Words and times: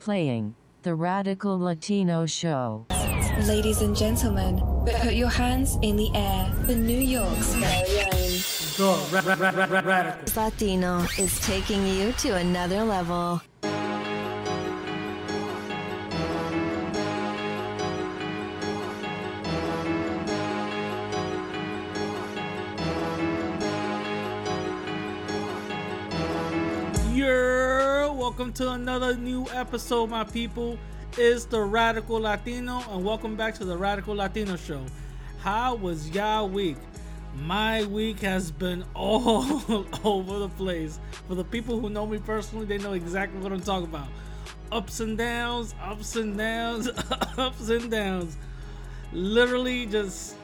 Playing 0.00 0.54
the 0.82 0.94
Radical 0.94 1.58
Latino 1.58 2.24
Show. 2.24 2.86
Ladies 3.46 3.82
and 3.82 3.94
gentlemen, 3.94 4.58
put 5.02 5.12
your 5.12 5.28
hands 5.28 5.76
in 5.82 5.96
the 5.96 6.10
air 6.14 6.50
for 6.64 6.72
New 6.74 6.98
York's 6.98 7.52
very 7.56 8.00
own. 8.00 8.10
The. 8.78 10.32
Latino 10.34 11.06
is 11.18 11.38
taking 11.40 11.86
you 11.86 12.12
to 12.12 12.36
another 12.36 12.82
level. 12.82 13.42
Welcome 28.40 28.54
to 28.54 28.70
another 28.70 29.14
new 29.16 29.46
episode, 29.52 30.08
my 30.08 30.24
people. 30.24 30.78
It's 31.18 31.44
the 31.44 31.60
Radical 31.60 32.20
Latino, 32.20 32.82
and 32.88 33.04
welcome 33.04 33.36
back 33.36 33.54
to 33.56 33.66
the 33.66 33.76
Radical 33.76 34.14
Latino 34.14 34.56
Show. 34.56 34.82
How 35.40 35.74
was 35.74 36.08
y'all 36.08 36.48
week? 36.48 36.78
My 37.34 37.84
week 37.84 38.20
has 38.20 38.50
been 38.50 38.82
all 38.94 39.44
over 40.02 40.38
the 40.38 40.48
place. 40.56 40.98
For 41.28 41.34
the 41.34 41.44
people 41.44 41.80
who 41.80 41.90
know 41.90 42.06
me 42.06 42.16
personally, 42.16 42.64
they 42.64 42.78
know 42.78 42.94
exactly 42.94 43.38
what 43.40 43.52
I'm 43.52 43.60
talking 43.60 43.88
about. 43.88 44.08
Ups 44.72 45.00
and 45.00 45.18
downs, 45.18 45.74
ups 45.78 46.16
and 46.16 46.38
downs, 46.38 46.88
ups 47.36 47.68
and 47.68 47.90
downs. 47.90 48.38
Literally 49.12 49.84
just 49.84 50.34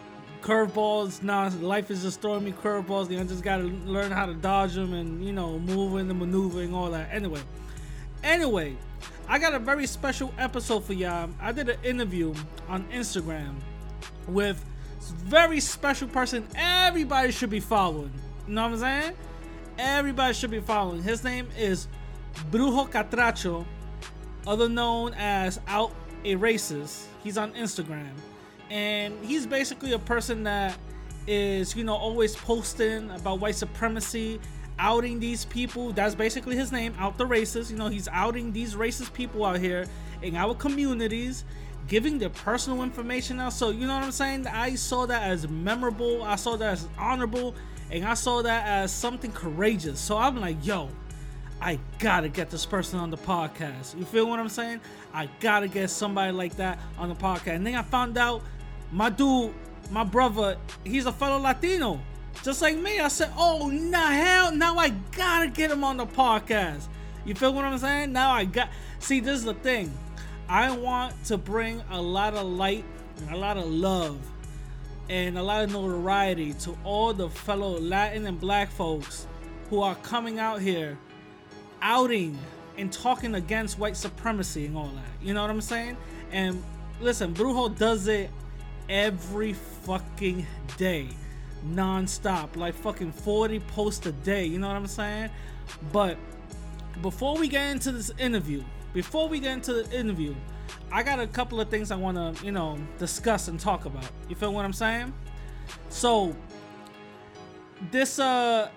curveballs. 0.42 1.22
Now 1.22 1.48
life 1.60 1.90
is 1.90 2.02
just 2.02 2.20
throwing 2.20 2.44
me 2.44 2.52
curveballs. 2.52 3.18
I 3.18 3.24
just 3.24 3.42
gotta 3.42 3.62
learn 3.62 4.10
how 4.10 4.26
to 4.26 4.34
dodge 4.34 4.74
them 4.74 4.92
and 4.92 5.24
you 5.24 5.32
know 5.32 5.58
moving 5.60 6.10
and 6.10 6.18
maneuvering 6.18 6.74
all 6.74 6.90
that. 6.90 7.08
Anyway, 7.10 7.40
anyway, 8.26 8.76
I 9.28 9.38
got 9.38 9.54
a 9.54 9.58
very 9.58 9.86
special 9.86 10.32
episode 10.38 10.84
for 10.84 10.92
y'all. 10.92 11.30
I 11.40 11.52
did 11.52 11.68
an 11.68 11.78
interview 11.82 12.34
on 12.68 12.84
Instagram 12.88 13.54
with 14.28 14.62
very 15.24 15.60
special 15.60 16.08
person. 16.08 16.46
Everybody 16.56 17.30
should 17.32 17.50
be 17.50 17.60
following. 17.60 18.12
You 18.46 18.54
know 18.54 18.62
what 18.62 18.72
I'm 18.72 18.78
saying? 18.78 19.12
Everybody 19.78 20.34
should 20.34 20.50
be 20.50 20.60
following. 20.60 21.02
His 21.02 21.22
name 21.22 21.48
is 21.56 21.86
Brujo 22.50 22.90
Catracho, 22.90 23.64
other 24.46 24.68
known 24.68 25.14
as 25.16 25.60
Out 25.68 25.92
a 26.24 26.34
Racist. 26.36 27.04
He's 27.22 27.38
on 27.38 27.52
Instagram. 27.52 28.10
And 28.70 29.14
he's 29.24 29.46
basically 29.46 29.92
a 29.92 29.98
person 29.98 30.42
that 30.44 30.76
is, 31.26 31.76
you 31.76 31.84
know, 31.84 31.94
always 31.94 32.34
posting 32.34 33.10
about 33.10 33.40
white 33.40 33.54
supremacy, 33.54 34.40
outing 34.78 35.20
these 35.20 35.44
people. 35.44 35.92
That's 35.92 36.14
basically 36.14 36.56
his 36.56 36.72
name, 36.72 36.94
Out 36.98 37.18
the 37.18 37.26
Racist. 37.26 37.70
You 37.70 37.76
know, 37.76 37.88
he's 37.88 38.08
outing 38.08 38.52
these 38.52 38.74
racist 38.74 39.12
people 39.12 39.44
out 39.44 39.58
here 39.58 39.86
in 40.22 40.36
our 40.36 40.54
communities, 40.54 41.44
giving 41.88 42.18
their 42.18 42.30
personal 42.30 42.82
information 42.82 43.40
out. 43.40 43.52
So, 43.52 43.70
you 43.70 43.86
know 43.86 43.94
what 43.94 44.04
I'm 44.04 44.12
saying? 44.12 44.46
I 44.46 44.74
saw 44.74 45.06
that 45.06 45.22
as 45.22 45.48
memorable, 45.48 46.22
I 46.22 46.36
saw 46.36 46.56
that 46.56 46.72
as 46.72 46.88
honorable, 46.98 47.54
and 47.90 48.04
I 48.04 48.14
saw 48.14 48.42
that 48.42 48.66
as 48.66 48.92
something 48.92 49.32
courageous. 49.32 50.00
So 50.00 50.18
I'm 50.18 50.40
like, 50.40 50.64
yo, 50.66 50.88
I 51.60 51.78
gotta 51.98 52.28
get 52.28 52.50
this 52.50 52.66
person 52.66 52.98
on 52.98 53.10
the 53.10 53.16
podcast. 53.16 53.98
You 53.98 54.04
feel 54.04 54.28
what 54.28 54.38
I'm 54.38 54.48
saying? 54.48 54.80
I 55.14 55.28
gotta 55.40 55.68
get 55.68 55.90
somebody 55.90 56.32
like 56.32 56.56
that 56.56 56.78
on 56.98 57.08
the 57.08 57.14
podcast. 57.14 57.54
And 57.54 57.66
then 57.66 57.74
I 57.74 57.82
found 57.82 58.18
out 58.18 58.42
my 58.92 59.08
dude, 59.08 59.54
my 59.90 60.04
brother, 60.04 60.58
he's 60.84 61.06
a 61.06 61.12
fellow 61.12 61.38
Latino, 61.38 62.00
just 62.42 62.62
like 62.62 62.76
me. 62.76 63.00
I 63.00 63.08
said, 63.08 63.30
oh, 63.36 63.68
nah, 63.68 64.10
hell, 64.10 64.52
now 64.52 64.76
I 64.76 64.90
gotta 65.16 65.48
get 65.48 65.70
him 65.70 65.84
on 65.84 65.96
the 65.96 66.06
podcast. 66.06 66.86
You 67.24 67.34
feel 67.34 67.52
what 67.52 67.64
I'm 67.64 67.78
saying? 67.78 68.12
Now 68.12 68.30
I 68.30 68.44
got. 68.44 68.70
See, 69.00 69.20
this 69.20 69.38
is 69.38 69.44
the 69.44 69.54
thing. 69.54 69.92
I 70.48 70.70
want 70.70 71.24
to 71.24 71.36
bring 71.36 71.82
a 71.90 72.00
lot 72.00 72.34
of 72.34 72.46
light 72.46 72.84
and 73.18 73.30
a 73.30 73.36
lot 73.36 73.56
of 73.56 73.66
love 73.66 74.18
and 75.08 75.36
a 75.38 75.42
lot 75.42 75.64
of 75.64 75.72
notoriety 75.72 76.52
to 76.54 76.76
all 76.84 77.12
the 77.12 77.28
fellow 77.28 77.78
Latin 77.78 78.26
and 78.26 78.40
black 78.40 78.70
folks 78.70 79.26
who 79.70 79.80
are 79.82 79.96
coming 79.96 80.38
out 80.38 80.60
here 80.60 80.98
outing 81.82 82.38
and 82.78 82.92
talking 82.92 83.34
against 83.34 83.78
white 83.78 83.96
supremacy 83.96 84.66
and 84.66 84.76
all 84.76 84.88
that. 84.88 85.26
You 85.26 85.34
know 85.34 85.42
what 85.42 85.50
I'm 85.50 85.60
saying? 85.60 85.96
And 86.30 86.62
listen, 87.00 87.34
Brujo 87.34 87.76
does 87.76 88.06
it 88.06 88.30
every 88.88 89.52
fucking 89.52 90.46
day, 90.76 91.08
non-stop, 91.74 92.56
like 92.56 92.74
fucking 92.74 93.12
40 93.12 93.60
posts 93.60 94.06
a 94.06 94.12
day. 94.12 94.44
You 94.44 94.58
know 94.58 94.68
what 94.68 94.76
I'm 94.76 94.86
saying? 94.86 95.30
But 95.92 96.16
before 97.02 97.36
we 97.36 97.48
get 97.48 97.70
into 97.70 97.92
this 97.92 98.10
interview, 98.18 98.62
before 98.92 99.28
we 99.28 99.40
get 99.40 99.52
into 99.52 99.82
the 99.82 99.98
interview, 99.98 100.34
I 100.90 101.02
got 101.02 101.20
a 101.20 101.26
couple 101.26 101.60
of 101.60 101.68
things 101.68 101.90
I 101.90 101.96
want 101.96 102.16
to, 102.16 102.44
you 102.44 102.52
know, 102.52 102.78
discuss 102.98 103.48
and 103.48 103.58
talk 103.58 103.84
about. 103.84 104.08
You 104.28 104.36
feel 104.36 104.52
what 104.52 104.64
I'm 104.64 104.72
saying? 104.72 105.12
So, 105.88 106.34
this 107.90 108.18
uh 108.18 108.70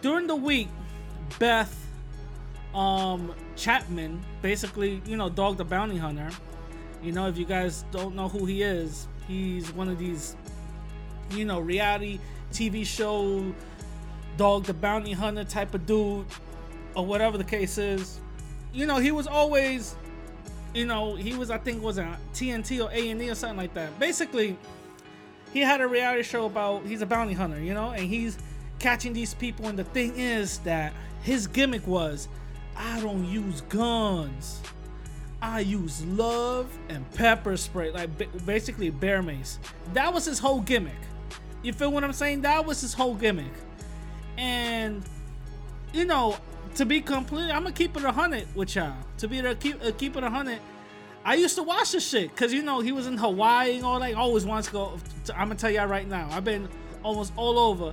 during 0.00 0.26
the 0.26 0.36
week, 0.36 0.68
Beth 1.38 1.74
um 2.74 3.34
Chapman, 3.56 4.22
basically, 4.42 5.02
you 5.06 5.16
know, 5.16 5.28
Dog 5.28 5.56
the 5.56 5.64
Bounty 5.64 5.96
Hunter. 5.96 6.30
You 7.02 7.12
know, 7.12 7.28
if 7.28 7.38
you 7.38 7.44
guys 7.44 7.84
don't 7.90 8.14
know 8.14 8.28
who 8.28 8.44
he 8.44 8.62
is, 8.62 9.06
he's 9.26 9.72
one 9.72 9.88
of 9.88 9.98
these, 9.98 10.36
you 11.30 11.44
know, 11.44 11.60
reality 11.60 12.18
TV 12.52 12.84
show 12.84 13.54
Dog 14.36 14.64
the 14.64 14.74
Bounty 14.74 15.12
Hunter 15.12 15.44
type 15.44 15.74
of 15.74 15.86
dude, 15.86 16.26
or 16.94 17.04
whatever 17.04 17.36
the 17.38 17.44
case 17.44 17.78
is. 17.78 18.20
You 18.72 18.86
know, 18.86 18.98
he 18.98 19.10
was 19.10 19.26
always, 19.26 19.96
you 20.74 20.86
know, 20.86 21.16
he 21.16 21.34
was 21.34 21.50
I 21.50 21.58
think 21.58 21.82
was 21.82 21.98
a 21.98 22.16
TNT 22.34 22.84
or 22.84 22.90
A 22.92 23.10
and 23.10 23.20
E 23.20 23.30
or 23.30 23.34
something 23.34 23.58
like 23.58 23.74
that. 23.74 23.98
Basically, 23.98 24.56
he 25.52 25.60
had 25.60 25.80
a 25.80 25.88
reality 25.88 26.22
show 26.22 26.46
about 26.46 26.84
he's 26.86 27.02
a 27.02 27.06
bounty 27.06 27.34
hunter, 27.34 27.60
you 27.60 27.74
know, 27.74 27.90
and 27.90 28.04
he's 28.04 28.38
catching 28.78 29.12
these 29.12 29.34
people. 29.34 29.66
And 29.66 29.78
the 29.78 29.84
thing 29.84 30.14
is 30.16 30.58
that 30.58 30.92
his 31.22 31.46
gimmick 31.46 31.86
was, 31.86 32.28
I 32.76 33.00
don't 33.00 33.24
use 33.24 33.62
guns. 33.62 34.60
I 35.40 35.60
use 35.60 36.04
love 36.04 36.66
and 36.88 37.08
pepper 37.12 37.56
spray, 37.56 37.90
like 37.92 38.10
basically 38.44 38.90
bear 38.90 39.22
mace. 39.22 39.58
That 39.94 40.12
was 40.12 40.24
his 40.24 40.38
whole 40.38 40.60
gimmick. 40.60 40.94
You 41.68 41.74
feel 41.74 41.92
what 41.92 42.02
I'm 42.02 42.14
saying? 42.14 42.40
That 42.40 42.64
was 42.64 42.80
his 42.80 42.94
whole 42.94 43.14
gimmick. 43.14 43.52
And 44.38 45.04
you 45.92 46.06
know, 46.06 46.38
to 46.76 46.86
be 46.86 47.02
complete, 47.02 47.50
I'm 47.50 47.62
gonna 47.62 47.72
keep 47.72 47.94
it 47.94 48.04
a 48.04 48.10
hundred 48.10 48.46
with 48.56 48.74
y'all. 48.74 48.96
To 49.18 49.28
be 49.28 49.42
to 49.42 49.54
keep 49.54 49.84
uh, 49.84 49.92
keep 49.92 50.16
it 50.16 50.24
a 50.24 50.30
hundred. 50.30 50.60
I 51.26 51.34
used 51.34 51.56
to 51.56 51.62
watch 51.62 51.92
this 51.92 52.08
shit 52.08 52.30
because 52.30 52.54
you 52.54 52.62
know 52.62 52.80
he 52.80 52.90
was 52.90 53.06
in 53.06 53.18
Hawaii 53.18 53.76
and 53.76 53.84
all 53.84 54.00
that. 54.00 54.08
I 54.08 54.14
always 54.14 54.46
wants 54.46 54.68
to 54.68 54.72
go. 54.72 54.98
I'm 55.34 55.48
gonna 55.48 55.56
tell 55.56 55.70
y'all 55.70 55.88
right 55.88 56.08
now. 56.08 56.30
I've 56.32 56.42
been 56.42 56.70
almost 57.02 57.34
all 57.36 57.58
over. 57.58 57.92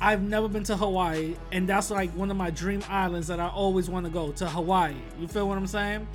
I've 0.00 0.22
never 0.22 0.46
been 0.46 0.62
to 0.62 0.76
Hawaii, 0.76 1.34
and 1.50 1.68
that's 1.68 1.90
like 1.90 2.10
one 2.10 2.30
of 2.30 2.36
my 2.36 2.50
dream 2.50 2.84
islands 2.88 3.26
that 3.26 3.40
I 3.40 3.48
always 3.48 3.90
want 3.90 4.06
to 4.06 4.12
go 4.12 4.30
to 4.30 4.48
Hawaii. 4.48 4.94
You 5.18 5.26
feel 5.26 5.48
what 5.48 5.58
I'm 5.58 5.66
saying? 5.66 6.06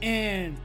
And 0.00 0.56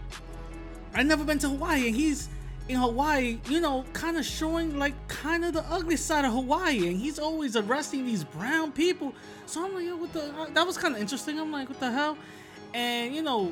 I've 0.94 1.08
never 1.08 1.24
been 1.24 1.40
to 1.40 1.50
Hawaii, 1.50 1.88
and 1.88 1.96
he's 1.96 2.30
in 2.70 2.76
Hawaii, 2.78 3.40
you 3.50 3.60
know, 3.60 3.84
kind 3.94 4.16
of 4.18 4.24
showing 4.24 4.78
like 4.78 4.94
kind 5.08 5.44
of 5.44 5.54
the 5.54 5.66
ugly 5.72 5.98
side 5.98 6.24
of 6.24 6.32
Hawaii, 6.32 6.88
and 6.88 6.98
he's 7.00 7.18
always 7.18 7.56
arresting 7.56 8.06
these 8.06 8.24
brown 8.24 8.72
people. 8.72 9.14
So 9.48 9.66
I'm 9.66 9.74
like, 9.74 10.00
what 10.00 10.14
the? 10.14 10.24
uh, 10.40 10.46
That 10.54 10.66
was 10.68 10.78
kind 10.78 10.96
of 10.96 11.02
interesting. 11.02 11.40
I'm 11.40 11.52
like, 11.52 11.68
what 11.68 11.80
the 11.80 11.92
hell? 11.92 12.16
And 12.76 13.14
you 13.14 13.24
know, 13.24 13.52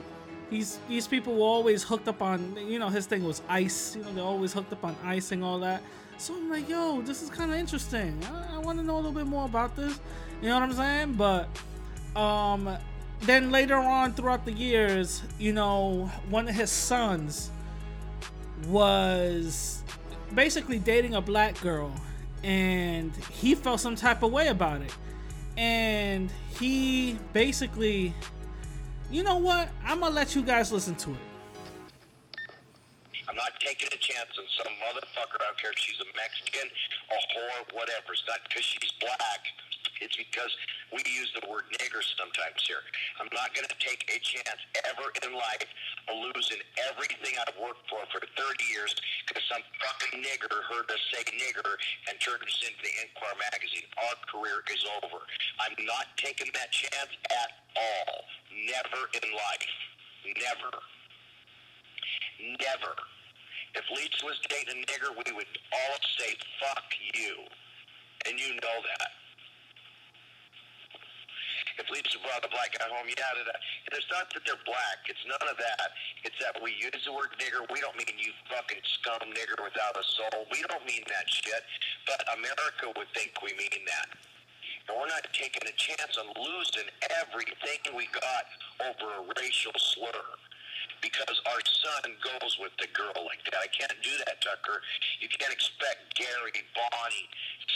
these 0.51 0.79
these 0.87 1.07
people 1.07 1.33
were 1.33 1.45
always 1.45 1.83
hooked 1.83 2.07
up 2.07 2.21
on, 2.21 2.55
you 2.67 2.77
know, 2.77 2.89
his 2.89 3.07
thing 3.07 3.23
was 3.23 3.41
ice. 3.49 3.95
You 3.95 4.03
know, 4.03 4.13
they're 4.13 4.23
always 4.23 4.53
hooked 4.53 4.71
up 4.71 4.85
on 4.85 4.95
ice 5.03 5.31
and 5.31 5.43
all 5.43 5.59
that. 5.59 5.81
So 6.19 6.35
I'm 6.35 6.49
like, 6.49 6.69
yo, 6.69 7.01
this 7.01 7.23
is 7.23 7.29
kind 7.31 7.51
of 7.51 7.57
interesting. 7.57 8.17
I, 8.31 8.55
I 8.55 8.57
want 8.59 8.77
to 8.77 8.85
know 8.85 8.95
a 8.95 8.97
little 8.97 9.11
bit 9.11 9.27
more 9.27 9.45
about 9.45 9.75
this. 9.75 9.99
You 10.41 10.49
know 10.49 10.59
what 10.59 10.63
I'm 10.63 10.73
saying? 10.73 11.13
But 11.13 11.49
um, 12.15 12.69
then 13.21 13.51
later 13.51 13.75
on 13.75 14.13
throughout 14.13 14.45
the 14.45 14.53
years, 14.53 15.23
you 15.39 15.53
know, 15.53 16.11
one 16.29 16.47
of 16.47 16.53
his 16.55 16.69
sons 16.71 17.49
was 18.65 19.83
basically 20.33 20.79
dating 20.79 21.15
a 21.15 21.21
black 21.21 21.59
girl 21.61 21.93
and 22.43 23.15
he 23.31 23.55
felt 23.55 23.79
some 23.79 23.95
type 23.95 24.23
of 24.23 24.31
way 24.31 24.47
about 24.47 24.81
it. 24.81 24.93
And 25.57 26.31
he 26.59 27.17
basically, 27.33 28.13
you 29.11 29.23
know 29.23 29.37
what? 29.37 29.69
I'm 29.83 29.99
gonna 30.01 30.13
let 30.13 30.35
you 30.35 30.43
guys 30.43 30.71
listen 30.71 30.95
to 30.95 31.11
it. 31.11 31.17
I'm 33.27 33.35
not 33.35 33.59
taking 33.59 33.89
a 33.91 33.97
chance 33.97 34.29
on 34.37 34.45
some 34.63 34.73
motherfucker. 34.85 35.41
I 35.41 35.45
don't 35.45 35.59
care 35.59 35.71
if 35.71 35.79
she's 35.79 35.99
a 35.99 36.09
Mexican, 36.15 36.69
a 37.11 37.13
whore, 37.13 37.75
whatever. 37.75 38.13
It's 38.13 38.23
not 38.27 38.39
because 38.47 38.63
she's 38.63 38.91
black. 38.99 39.41
It's 40.01 40.15
because 40.15 40.53
we 40.93 41.01
use 41.09 41.31
the 41.37 41.45
word 41.49 41.65
nigger 41.81 42.01
sometimes 42.17 42.61
here. 42.65 42.83
I'm 43.19 43.29
not 43.33 43.53
going 43.53 43.67
to 43.67 43.77
take 43.81 44.05
a 44.09 44.19
chance 44.21 44.61
ever 44.85 45.09
in 45.25 45.33
life 45.33 45.69
of 46.07 46.15
losing 46.33 46.61
everything 46.89 47.35
I've 47.43 47.57
worked 47.57 47.85
for 47.89 48.01
for 48.13 48.21
30 48.21 48.63
years 48.69 48.93
because 49.27 49.43
some 49.49 49.63
fucking 49.81 50.21
nigger 50.21 50.53
heard 50.69 50.87
us 50.91 51.01
say 51.13 51.25
nigger 51.33 51.71
and 52.09 52.15
turned 52.21 52.43
us 52.45 52.57
into 52.63 52.81
the 52.81 52.93
Enquirer 53.05 53.37
magazine. 53.51 53.87
Our 53.97 54.17
career 54.29 54.61
is 54.71 54.83
over. 55.01 55.21
I'm 55.61 55.75
not 55.85 56.13
taking 56.17 56.49
that 56.53 56.71
chance 56.71 57.13
at 57.33 57.51
all. 57.75 58.25
Never 58.53 59.01
in 59.17 59.27
life. 59.33 59.75
Never. 60.25 60.71
Never. 62.39 62.93
If 63.75 63.85
Lyssa 63.91 64.25
was 64.25 64.39
dating 64.49 64.83
a 64.83 64.85
nigger, 64.87 65.11
we 65.13 65.31
would 65.35 65.51
all 65.73 65.99
say, 66.17 66.35
fuck 66.61 66.85
you. 67.13 67.45
And 68.27 68.39
you 68.39 68.55
know 68.55 68.77
that. 68.83 69.16
If 71.77 71.85
Lyssa 71.93 72.17
brought 72.25 72.41
a 72.41 72.49
black 72.49 72.73
guy 72.73 72.89
home, 72.89 73.05
yeah, 73.05 73.21
da, 73.37 73.45
da. 73.45 73.53
And 73.53 73.93
it's 73.93 74.09
not 74.09 74.33
that 74.33 74.41
they're 74.49 74.61
black. 74.65 75.05
It's 75.05 75.21
none 75.29 75.45
of 75.45 75.57
that. 75.61 75.93
It's 76.25 76.37
that 76.41 76.57
we 76.57 76.73
use 76.73 76.97
the 77.05 77.13
word 77.13 77.37
nigger. 77.37 77.61
We 77.69 77.81
don't 77.81 77.93
mean 77.93 78.17
you 78.17 78.33
fucking 78.49 78.81
scum 78.97 79.29
nigger 79.29 79.61
without 79.61 79.93
a 79.93 80.05
soul. 80.17 80.49
We 80.49 80.65
don't 80.65 80.85
mean 80.89 81.05
that 81.05 81.29
shit. 81.29 81.61
But 82.09 82.25
America 82.33 82.89
would 82.97 83.09
think 83.13 83.37
we 83.45 83.53
mean 83.61 83.85
that. 83.85 84.09
And 84.89 84.97
we're 84.97 85.11
not 85.11 85.21
taking 85.37 85.61
a 85.69 85.75
chance 85.77 86.17
on 86.17 86.33
losing 86.33 86.89
everything 87.21 87.93
we 87.93 88.09
got 88.09 88.45
over 88.81 89.21
a 89.21 89.23
racial 89.37 89.75
slur 89.77 90.25
because 91.01 91.37
our 91.45 91.61
son 91.61 92.17
goes 92.25 92.57
with 92.57 92.73
the 92.81 92.89
girl 92.95 93.13
like 93.27 93.43
that. 93.45 93.59
I 93.61 93.69
can't 93.69 93.93
do 94.01 94.13
that, 94.25 94.41
Tucker. 94.41 94.81
You 95.21 95.29
can't 95.29 95.53
expect 95.53 96.15
Garry, 96.17 96.57
Bonnie, 96.73 97.27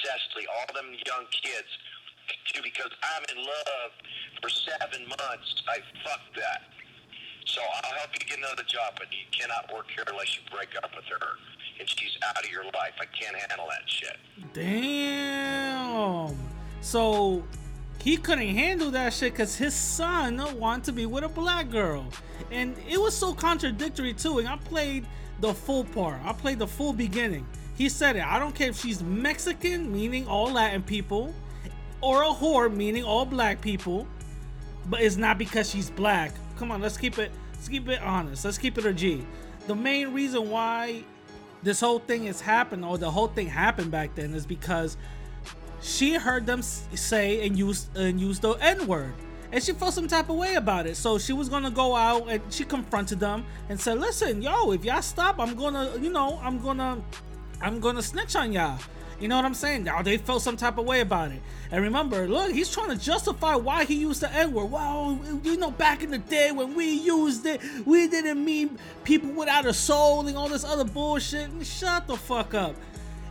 Cecily, 0.01 0.47
all 0.49 0.69
them 0.73 0.95
young 1.05 1.29
kids 1.29 1.69
to 2.53 2.61
because 2.61 2.91
I'm 3.03 3.37
in 3.37 3.43
love 3.43 3.91
for 4.41 4.49
seven 4.49 5.07
months. 5.07 5.63
I 5.67 5.79
fuck 6.03 6.21
that. 6.35 6.63
So 7.45 7.61
I'll 7.61 7.97
help 7.97 8.09
you 8.13 8.25
get 8.27 8.37
another 8.37 8.63
job, 8.63 8.93
but 8.97 9.07
you 9.11 9.25
cannot 9.31 9.71
work 9.73 9.87
here 9.93 10.03
unless 10.07 10.35
you 10.35 10.41
break 10.51 10.69
up 10.83 10.91
with 10.95 11.05
her 11.05 11.37
and 11.79 11.89
she's 11.89 12.17
out 12.23 12.43
of 12.43 12.49
your 12.49 12.63
life. 12.63 12.93
I 12.99 13.05
can't 13.05 13.35
handle 13.35 13.67
that 13.69 13.89
shit. 13.89 14.17
Damn. 14.53 16.37
So 16.81 17.43
he 18.01 18.17
couldn't 18.17 18.47
handle 18.55 18.91
that 18.91 19.13
shit 19.13 19.33
because 19.33 19.55
his 19.55 19.73
son 19.73 20.41
wanted 20.59 20.85
to 20.85 20.91
be 20.91 21.05
with 21.05 21.23
a 21.23 21.29
black 21.29 21.69
girl. 21.69 22.05
And 22.51 22.75
it 22.89 22.99
was 22.99 23.15
so 23.15 23.33
contradictory 23.33 24.13
too. 24.13 24.39
And 24.39 24.47
I 24.47 24.57
played 24.57 25.05
the 25.39 25.53
full 25.53 25.83
part. 25.83 26.19
I 26.23 26.33
played 26.33 26.59
the 26.59 26.67
full 26.67 26.93
beginning. 26.93 27.45
He 27.75 27.89
said 27.89 28.15
it. 28.15 28.25
I 28.25 28.37
don't 28.37 28.53
care 28.53 28.69
if 28.69 28.79
she's 28.79 29.01
Mexican, 29.01 29.91
meaning 29.91 30.27
all 30.27 30.51
Latin 30.51 30.83
people, 30.83 31.33
or 32.01 32.23
a 32.23 32.29
whore, 32.29 32.73
meaning 32.73 33.03
all 33.03 33.25
black 33.25 33.61
people. 33.61 34.07
But 34.87 35.01
it's 35.01 35.17
not 35.17 35.37
because 35.37 35.69
she's 35.69 35.89
black. 35.89 36.33
Come 36.57 36.71
on, 36.71 36.81
let's 36.81 36.97
keep 36.97 37.17
it 37.17 37.31
let's 37.53 37.69
keep 37.69 37.87
it 37.87 38.01
honest. 38.01 38.43
Let's 38.43 38.57
keep 38.57 38.77
it 38.77 38.85
a 38.85 38.93
G. 38.93 39.25
The 39.67 39.75
main 39.75 40.13
reason 40.13 40.49
why 40.49 41.03
this 41.63 41.79
whole 41.79 41.99
thing 41.99 42.25
has 42.25 42.41
happened, 42.41 42.83
or 42.83 42.97
the 42.97 43.11
whole 43.11 43.27
thing 43.27 43.47
happened 43.47 43.91
back 43.91 44.15
then, 44.15 44.33
is 44.33 44.45
because 44.45 44.97
she 45.81 46.15
heard 46.15 46.45
them 46.45 46.61
say 46.61 47.45
and 47.45 47.57
use 47.57 47.89
and 47.95 48.19
use 48.19 48.39
the 48.39 48.53
N 48.53 48.87
word, 48.87 49.13
and 49.51 49.63
she 49.63 49.73
felt 49.73 49.93
some 49.93 50.07
type 50.07 50.29
of 50.29 50.37
way 50.37 50.55
about 50.55 50.87
it. 50.87 50.95
So 50.95 51.19
she 51.19 51.33
was 51.33 51.49
gonna 51.49 51.71
go 51.71 51.95
out 51.95 52.29
and 52.29 52.41
she 52.51 52.63
confronted 52.63 53.19
them 53.19 53.45
and 53.69 53.79
said, 53.79 53.99
"Listen, 53.99 54.41
yo, 54.41 54.71
if 54.71 54.83
y'all 54.83 55.01
stop, 55.01 55.39
I'm 55.39 55.55
gonna, 55.55 55.91
you 56.01 56.11
know, 56.11 56.39
I'm 56.41 56.59
gonna, 56.59 57.01
I'm 57.61 57.79
gonna 57.79 58.01
snitch 58.01 58.35
on 58.35 58.51
y'all." 58.51 58.79
You 59.21 59.27
know 59.27 59.35
what 59.35 59.45
I'm 59.45 59.53
saying? 59.53 59.83
Now 59.83 60.01
they 60.01 60.17
felt 60.17 60.41
some 60.41 60.57
type 60.57 60.79
of 60.79 60.85
way 60.85 61.01
about 61.01 61.31
it. 61.31 61.41
And 61.69 61.83
remember, 61.83 62.27
look, 62.27 62.51
he's 62.51 62.71
trying 62.71 62.89
to 62.89 62.97
justify 62.97 63.53
why 63.53 63.85
he 63.85 63.93
used 63.93 64.21
the 64.21 64.33
N 64.33 64.51
word. 64.51 64.71
Well, 64.71 65.19
you 65.43 65.57
know, 65.57 65.69
back 65.69 66.01
in 66.01 66.09
the 66.09 66.17
day 66.17 66.51
when 66.51 66.73
we 66.73 66.89
used 66.89 67.45
it, 67.45 67.61
we 67.85 68.07
didn't 68.07 68.43
mean 68.43 68.79
people 69.03 69.29
without 69.29 69.67
a 69.67 69.73
soul 69.73 70.25
and 70.25 70.35
all 70.35 70.49
this 70.49 70.63
other 70.63 70.83
bullshit. 70.83 71.51
Shut 71.63 72.07
the 72.07 72.17
fuck 72.17 72.55
up. 72.55 72.75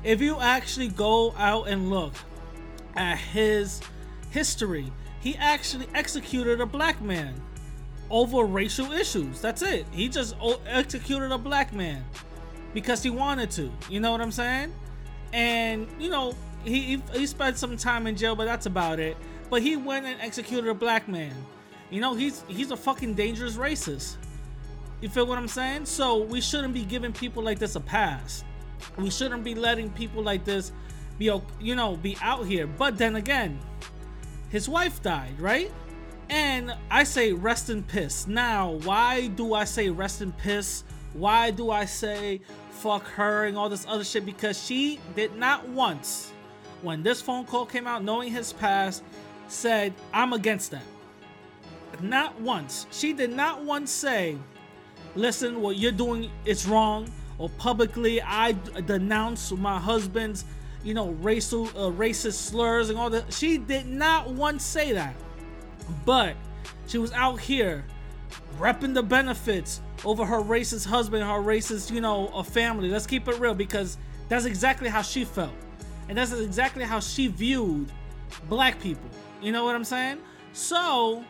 If 0.05 0.21
you 0.21 0.39
actually 0.39 0.89
go 0.89 1.35
out 1.37 1.67
and 1.67 1.91
look 1.91 2.15
at 2.95 3.19
his 3.19 3.81
history, 4.31 4.93
he 5.21 5.35
actually 5.37 5.89
executed 5.93 6.61
a 6.61 6.67
black 6.67 7.03
man 7.03 7.35
over 8.11 8.45
racial 8.45 8.93
issues. 8.93 9.41
That's 9.41 9.63
it. 9.63 9.87
He 9.91 10.09
just 10.09 10.37
executed 10.67 11.33
a 11.33 11.39
black 11.39 11.73
man 11.73 12.05
because 12.75 13.03
he 13.03 13.11
wanted 13.11 13.51
to. 13.53 13.73
You 13.91 13.99
know 13.99 14.13
what 14.13 14.21
I'm 14.21 14.31
saying? 14.31 14.73
And 15.33 15.87
you 15.99 16.11
know, 16.11 16.35
he 16.65 17.03
he, 17.13 17.27
spent 17.27 17.57
some 17.59 17.77
time 17.77 18.07
in 18.07 18.17
jail, 18.17 18.35
but 18.35 18.45
that's 18.45 18.67
about 18.67 18.99
it. 18.99 19.17
But 19.49 19.63
he 19.63 19.77
went 19.77 20.07
and 20.07 20.21
executed 20.21 20.69
a 20.69 20.75
black 20.75 21.09
man. 21.09 21.35
You 21.91 22.01
know, 22.01 22.15
he's 22.15 22.45
he's 22.49 22.71
a 22.71 22.77
fucking 22.77 23.15
dangerous 23.15 23.57
racist. 23.57 24.17
You 25.01 25.09
feel 25.09 25.27
what 25.27 25.39
I'm 25.39 25.49
saying? 25.49 25.87
So 25.87 26.19
we 26.19 26.41
shouldn't 26.41 26.75
be 26.75 26.85
giving 26.85 27.13
people 27.13 27.43
like 27.43 27.59
this 27.59 27.75
a 27.75 27.81
pass. 27.81 28.45
We 28.97 29.11
shouldn't 29.11 29.45
be 29.45 29.55
letting 29.55 29.91
people 29.91 30.23
like 30.23 30.45
this 30.45 30.73
be 31.19 31.31
you 31.61 31.75
know 31.75 31.97
be 31.97 32.17
out 32.21 32.47
here. 32.47 32.67
But 32.67 32.99
then 32.99 33.17
again, 33.17 33.59
his 34.51 34.69
wife 34.69 35.03
died, 35.03 35.41
right? 35.41 35.71
And 36.29 36.73
I 36.91 37.05
say 37.05 37.33
rest 37.33 37.71
in 37.71 37.83
piss. 37.83 38.27
Now, 38.27 38.73
why 38.85 39.29
do 39.29 39.55
I 39.55 39.65
say 39.65 39.91
rest 39.91 40.23
in 40.23 40.33
piss? 40.33 40.85
Why 41.13 41.51
do 41.51 41.71
I 41.71 41.87
say 41.87 42.41
fuck 42.81 43.07
her 43.09 43.45
and 43.45 43.57
all 43.57 43.69
this 43.69 43.87
other 43.89 44.05
shit? 44.05 44.25
Because 44.25 44.63
she 44.65 44.99
did 45.15 45.37
not 45.37 45.69
once, 45.69 46.33
when 46.83 47.03
this 47.03 47.21
phone 47.21 47.45
call 47.45 47.67
came 47.67 47.87
out, 47.87 48.03
knowing 48.03 48.33
his 48.33 48.53
past, 48.53 49.03
said, 49.49 49.93
I'm 50.13 50.33
against 50.33 50.71
that. 50.71 50.85
Not 52.01 52.41
once. 52.41 52.87
She 52.91 53.13
did 53.13 53.33
not 53.33 53.63
once 53.65 53.91
say, 53.91 54.39
listen, 55.15 55.61
what 55.61 55.77
you're 55.77 55.93
doing 55.93 56.31
is 56.47 56.67
wrong, 56.67 57.11
or 57.39 57.51
publicly 57.51 58.23
I 58.23 58.53
denounce 58.87 59.51
my 59.53 59.79
husband's, 59.79 60.45
you 60.83 60.95
know, 60.95 61.11
racial, 61.21 61.67
uh, 61.69 61.91
racist 61.91 62.35
slurs 62.35 62.89
and 62.89 62.99
all 62.99 63.11
that. 63.11 63.33
She 63.33 63.59
did 63.59 63.87
not 63.87 64.31
once 64.31 64.65
say 64.65 64.93
that. 64.93 65.15
But 66.07 66.37
she 66.87 66.99
was 66.99 67.13
out 67.13 67.41
here 67.41 67.85
repping 68.59 68.95
the 68.95 69.03
benefits 69.03 69.81
over 70.05 70.25
her 70.25 70.41
racist 70.41 70.87
husband, 70.87 71.23
her 71.23 71.41
racist, 71.41 71.91
you 71.91 72.01
know, 72.01 72.29
a 72.29 72.45
family. 72.45 72.89
Let's 72.89 73.07
keep 73.07 73.29
it 73.29 73.39
real 73.39 73.55
because 73.55 73.99
that's 74.29 74.45
exactly 74.45 74.89
how 74.89 75.03
she 75.03 75.25
felt. 75.25 75.53
And 76.09 76.17
that's 76.19 76.33
exactly 76.33 76.85
how 76.85 77.01
she 77.01 77.29
viewed 77.29 77.93
black 78.49 78.81
people. 78.81 79.09
You 79.43 79.53
know 79.53 79.65
what 79.65 79.77
I'm 79.77 79.85
saying? 79.85 80.19
So 80.53 81.25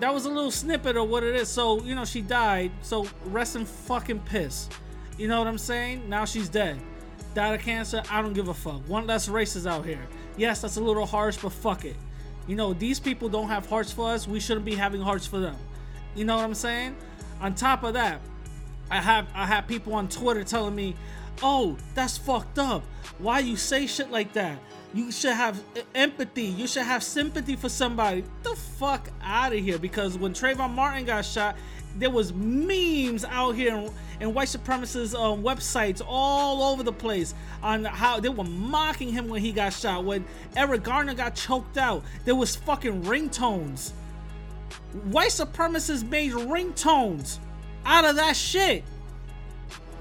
that 0.00 0.12
was 0.12 0.24
a 0.26 0.28
little 0.28 0.50
snippet 0.50 0.96
of 0.96 1.08
what 1.08 1.22
it 1.22 1.34
is. 1.34 1.48
So, 1.48 1.80
you 1.82 1.94
know, 1.94 2.04
she 2.04 2.22
died. 2.22 2.70
So 2.82 3.06
rest 3.26 3.56
in 3.56 3.64
fucking 3.64 4.20
piss. 4.20 4.68
You 5.18 5.28
know 5.28 5.38
what 5.38 5.48
I'm 5.48 5.58
saying? 5.58 6.08
Now 6.08 6.24
she's 6.24 6.48
dead. 6.48 6.78
Died 7.34 7.54
of 7.54 7.60
cancer. 7.60 8.02
I 8.10 8.22
don't 8.22 8.32
give 8.32 8.48
a 8.48 8.54
fuck. 8.54 8.86
One 8.88 9.06
less 9.06 9.28
racist 9.28 9.70
out 9.70 9.84
here. 9.84 10.06
Yes, 10.36 10.60
that's 10.60 10.76
a 10.76 10.82
little 10.82 11.06
harsh, 11.06 11.36
but 11.38 11.52
fuck 11.52 11.84
it. 11.84 11.96
You 12.46 12.56
know, 12.56 12.72
these 12.72 13.00
people 13.00 13.28
don't 13.28 13.48
have 13.48 13.66
hearts 13.68 13.92
for 13.92 14.10
us. 14.10 14.28
We 14.28 14.40
shouldn't 14.40 14.64
be 14.64 14.74
having 14.74 15.00
hearts 15.00 15.26
for 15.26 15.38
them. 15.38 15.56
You 16.14 16.24
know 16.24 16.36
what 16.36 16.44
I'm 16.44 16.54
saying? 16.54 16.96
On 17.40 17.54
top 17.54 17.82
of 17.82 17.94
that, 17.94 18.20
I 18.90 19.00
have 19.00 19.28
I 19.34 19.46
have 19.46 19.66
people 19.66 19.94
on 19.94 20.08
Twitter 20.08 20.44
telling 20.44 20.74
me, 20.74 20.94
"Oh, 21.42 21.76
that's 21.94 22.16
fucked 22.16 22.58
up. 22.58 22.82
Why 23.18 23.40
you 23.40 23.56
say 23.56 23.86
shit 23.86 24.10
like 24.10 24.32
that? 24.34 24.58
You 24.94 25.12
should 25.12 25.34
have 25.34 25.62
empathy. 25.94 26.44
You 26.44 26.66
should 26.66 26.84
have 26.84 27.02
sympathy 27.02 27.56
for 27.56 27.68
somebody." 27.68 28.24
the 28.42 28.56
fuck 28.56 29.10
out 29.22 29.52
of 29.52 29.58
here! 29.58 29.78
Because 29.78 30.16
when 30.16 30.32
Trayvon 30.32 30.70
Martin 30.70 31.04
got 31.04 31.24
shot, 31.24 31.56
there 31.98 32.10
was 32.10 32.32
memes 32.32 33.24
out 33.24 33.52
here 33.52 33.74
and, 33.74 33.90
and 34.20 34.34
white 34.34 34.48
supremacist 34.48 35.18
um, 35.18 35.42
websites 35.42 36.02
all 36.06 36.62
over 36.62 36.82
the 36.82 36.92
place 36.92 37.34
on 37.62 37.84
how 37.84 38.20
they 38.20 38.28
were 38.28 38.44
mocking 38.44 39.10
him 39.10 39.28
when 39.28 39.40
he 39.40 39.52
got 39.52 39.72
shot. 39.72 40.04
When 40.04 40.24
Eric 40.56 40.82
Garner 40.84 41.14
got 41.14 41.34
choked 41.34 41.76
out, 41.78 42.02
there 42.24 42.34
was 42.34 42.54
fucking 42.56 43.02
ringtones. 43.02 43.92
White 45.04 45.30
supremacists 45.30 46.08
made 46.08 46.32
ringtones 46.32 47.38
out 47.84 48.04
of 48.04 48.16
that 48.16 48.36
shit. 48.36 48.84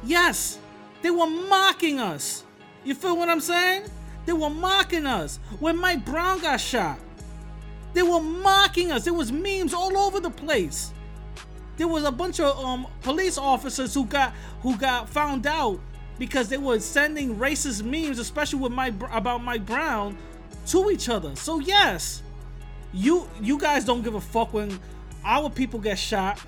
Yes, 0.03 0.59
they 1.01 1.11
were 1.11 1.27
mocking 1.27 1.99
us. 1.99 2.43
You 2.83 2.95
feel 2.95 3.17
what 3.17 3.29
I'm 3.29 3.41
saying? 3.41 3.85
They 4.25 4.33
were 4.33 4.49
mocking 4.49 5.05
us. 5.05 5.37
When 5.59 5.77
Mike 5.77 6.05
Brown 6.05 6.39
got 6.39 6.57
shot, 6.57 6.99
they 7.93 8.03
were 8.03 8.21
mocking 8.21 8.91
us. 8.91 9.05
There 9.05 9.13
was 9.13 9.31
memes 9.31 9.73
all 9.73 9.97
over 9.97 10.19
the 10.19 10.29
place. 10.29 10.91
There 11.77 11.87
was 11.87 12.03
a 12.03 12.11
bunch 12.11 12.39
of 12.39 12.57
um, 12.63 12.87
police 13.01 13.37
officers 13.37 13.93
who 13.93 14.05
got 14.05 14.33
who 14.61 14.77
got 14.77 15.09
found 15.09 15.45
out 15.45 15.79
because 16.17 16.47
they 16.47 16.57
were 16.57 16.79
sending 16.79 17.35
racist 17.35 17.83
memes, 17.83 18.19
especially 18.19 18.59
with 18.59 18.71
Mike 18.71 18.93
about 19.11 19.43
Mike 19.43 19.65
Brown, 19.65 20.17
to 20.67 20.89
each 20.89 21.09
other. 21.09 21.35
So 21.35 21.59
yes, 21.59 22.21
you 22.93 23.29
you 23.41 23.57
guys 23.57 23.85
don't 23.85 24.03
give 24.03 24.15
a 24.15 24.21
fuck 24.21 24.53
when 24.53 24.79
our 25.23 25.49
people 25.49 25.79
get 25.79 25.97
shot, 25.97 26.39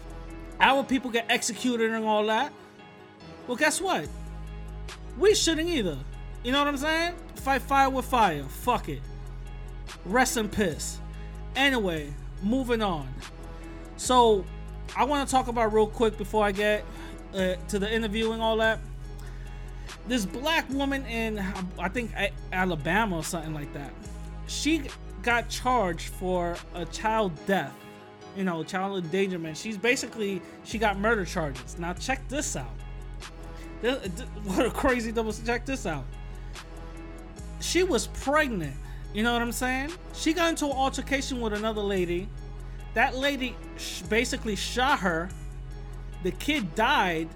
our 0.59 0.83
people 0.83 1.09
get 1.11 1.25
executed 1.29 1.91
and 1.91 2.05
all 2.05 2.25
that. 2.27 2.53
Well, 3.47 3.57
guess 3.57 3.81
what? 3.81 4.07
We 5.17 5.33
shouldn't 5.33 5.69
either. 5.69 5.97
You 6.43 6.51
know 6.51 6.59
what 6.59 6.67
I'm 6.67 6.77
saying? 6.77 7.15
Fight 7.35 7.61
fire 7.61 7.89
with 7.89 8.05
fire. 8.05 8.43
Fuck 8.43 8.89
it. 8.89 9.01
Rest 10.05 10.37
in 10.37 10.49
piss. 10.49 10.99
Anyway, 11.55 12.13
moving 12.43 12.81
on. 12.81 13.07
So, 13.95 14.45
I 14.95 15.05
want 15.05 15.27
to 15.27 15.31
talk 15.31 15.47
about 15.47 15.73
real 15.73 15.87
quick 15.87 16.17
before 16.17 16.45
I 16.45 16.51
get 16.51 16.85
uh, 17.33 17.55
to 17.69 17.79
the 17.79 17.91
interview 17.91 18.31
and 18.31 18.41
all 18.41 18.57
that. 18.57 18.79
This 20.07 20.25
black 20.25 20.69
woman 20.69 21.05
in, 21.05 21.39
I 21.79 21.89
think, 21.89 22.11
Alabama 22.51 23.17
or 23.17 23.23
something 23.23 23.53
like 23.53 23.73
that. 23.73 23.91
She 24.47 24.83
got 25.27 25.49
charged 25.49 26.07
for 26.07 26.55
a 26.73 26.85
child 26.85 27.33
death 27.45 27.75
you 28.37 28.43
know, 28.43 28.63
child 28.63 29.03
endangerment. 29.03 29.57
She's 29.57 29.77
basically 29.77 30.41
she 30.63 30.77
got 30.77 30.99
murder 30.99 31.25
charges. 31.25 31.77
Now 31.79 31.93
check 31.93 32.25
this 32.29 32.55
out. 32.55 32.75
This- 33.81 33.99
th- 34.15 34.29
what 34.45 34.65
a 34.65 34.69
crazy 34.69 35.11
double. 35.11 35.33
Check 35.33 35.65
this 35.65 35.85
out. 35.87 36.05
She 37.59 37.81
was 37.83 38.07
pregnant. 38.07 38.75
You 39.13 39.23
know 39.23 39.33
what 39.33 39.41
I'm 39.41 39.51
saying? 39.51 39.91
She 40.13 40.33
got 40.33 40.49
into 40.49 40.65
an 40.67 40.73
altercation 40.73 41.41
with 41.41 41.53
another 41.53 41.81
lady. 41.81 42.29
That 42.93 43.15
lady 43.15 43.55
sh- 43.77 44.01
basically 44.03 44.55
shot 44.55 44.99
her. 44.99 45.29
The 46.21 46.31
kid 46.31 46.75
died, 46.75 47.27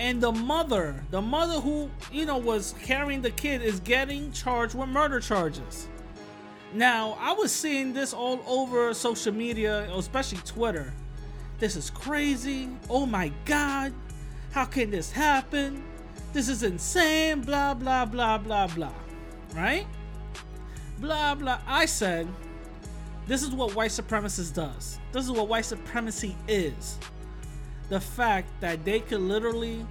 and 0.00 0.20
the 0.20 0.32
mother, 0.32 1.04
the 1.12 1.22
mother 1.22 1.60
who 1.60 1.90
you 2.10 2.26
know 2.26 2.38
was 2.38 2.74
carrying 2.82 3.22
the 3.22 3.30
kid, 3.30 3.62
is 3.62 3.78
getting 3.78 4.32
charged 4.32 4.74
with 4.74 4.88
murder 4.88 5.20
charges. 5.20 5.86
Now, 6.72 7.16
I 7.20 7.32
was 7.32 7.50
seeing 7.50 7.92
this 7.92 8.12
all 8.12 8.40
over 8.46 8.94
social 8.94 9.32
media, 9.32 9.90
especially 9.92 10.38
Twitter. 10.44 10.92
This 11.58 11.74
is 11.76 11.90
crazy. 11.90 12.68
Oh 12.88 13.06
my 13.06 13.32
God. 13.44 13.92
How 14.52 14.64
can 14.64 14.90
this 14.90 15.10
happen? 15.10 15.82
This 16.32 16.48
is 16.48 16.62
insane. 16.62 17.40
Blah, 17.40 17.74
blah, 17.74 18.04
blah, 18.04 18.38
blah, 18.38 18.68
blah. 18.68 18.92
Right? 19.54 19.86
Blah, 21.00 21.34
blah. 21.34 21.58
I 21.66 21.86
said, 21.86 22.28
this 23.26 23.42
is 23.42 23.50
what 23.50 23.74
white 23.74 23.90
supremacist 23.90 24.54
does. 24.54 24.98
This 25.12 25.24
is 25.24 25.30
what 25.30 25.48
white 25.48 25.64
supremacy 25.64 26.36
is. 26.46 26.98
The 27.88 28.00
fact 28.00 28.48
that 28.60 28.84
they 28.84 29.00
could 29.00 29.20
literally 29.20 29.84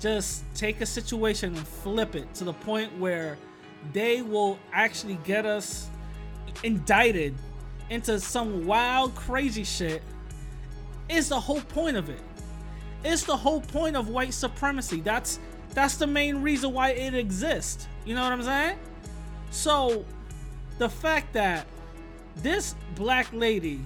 just 0.00 0.44
take 0.54 0.80
a 0.80 0.86
situation 0.86 1.54
and 1.54 1.68
flip 1.68 2.14
it 2.14 2.32
to 2.34 2.44
the 2.44 2.54
point 2.54 2.98
where 2.98 3.36
they 3.92 4.22
will 4.22 4.58
actually 4.72 5.18
get 5.24 5.44
us 5.44 5.90
indicted 6.62 7.34
into 7.90 8.18
some 8.18 8.66
wild, 8.66 9.14
crazy 9.14 9.64
shit 9.64 10.02
is 11.08 11.28
the 11.28 11.38
whole 11.38 11.60
point 11.60 11.96
of 11.96 12.08
it. 12.08 12.20
It's 13.04 13.24
the 13.24 13.36
whole 13.36 13.60
point 13.60 13.96
of 13.96 14.08
white 14.08 14.32
supremacy. 14.32 15.00
That's 15.00 15.38
that's 15.74 15.96
the 15.96 16.06
main 16.06 16.40
reason 16.40 16.72
why 16.72 16.90
it 16.90 17.14
exists. 17.14 17.88
You 18.04 18.14
know 18.14 18.22
what 18.22 18.32
I'm 18.32 18.42
saying? 18.42 18.78
So 19.50 20.04
the 20.78 20.88
fact 20.88 21.32
that 21.34 21.66
this 22.36 22.74
black 22.94 23.32
lady 23.32 23.80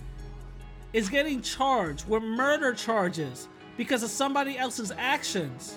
is 0.93 1.09
getting 1.09 1.43
charged 1.43 2.09
with 2.09 2.23
murder 2.23 2.73
charges 2.73 3.49
because 3.77 4.03
of 4.03 4.11
somebody 4.11 4.57
else's 4.57 4.93
actions 4.97 5.77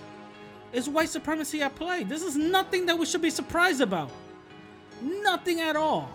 is 0.73 0.87
white 0.87 1.09
supremacy 1.09 1.61
at 1.61 1.75
play. 1.75 2.03
This 2.03 2.23
is 2.23 2.35
nothing 2.35 2.85
that 2.85 2.97
we 2.97 3.05
should 3.05 3.21
be 3.21 3.29
surprised 3.29 3.81
about. 3.81 4.11
Nothing 5.01 5.61
at 5.61 5.75
all. 5.75 6.09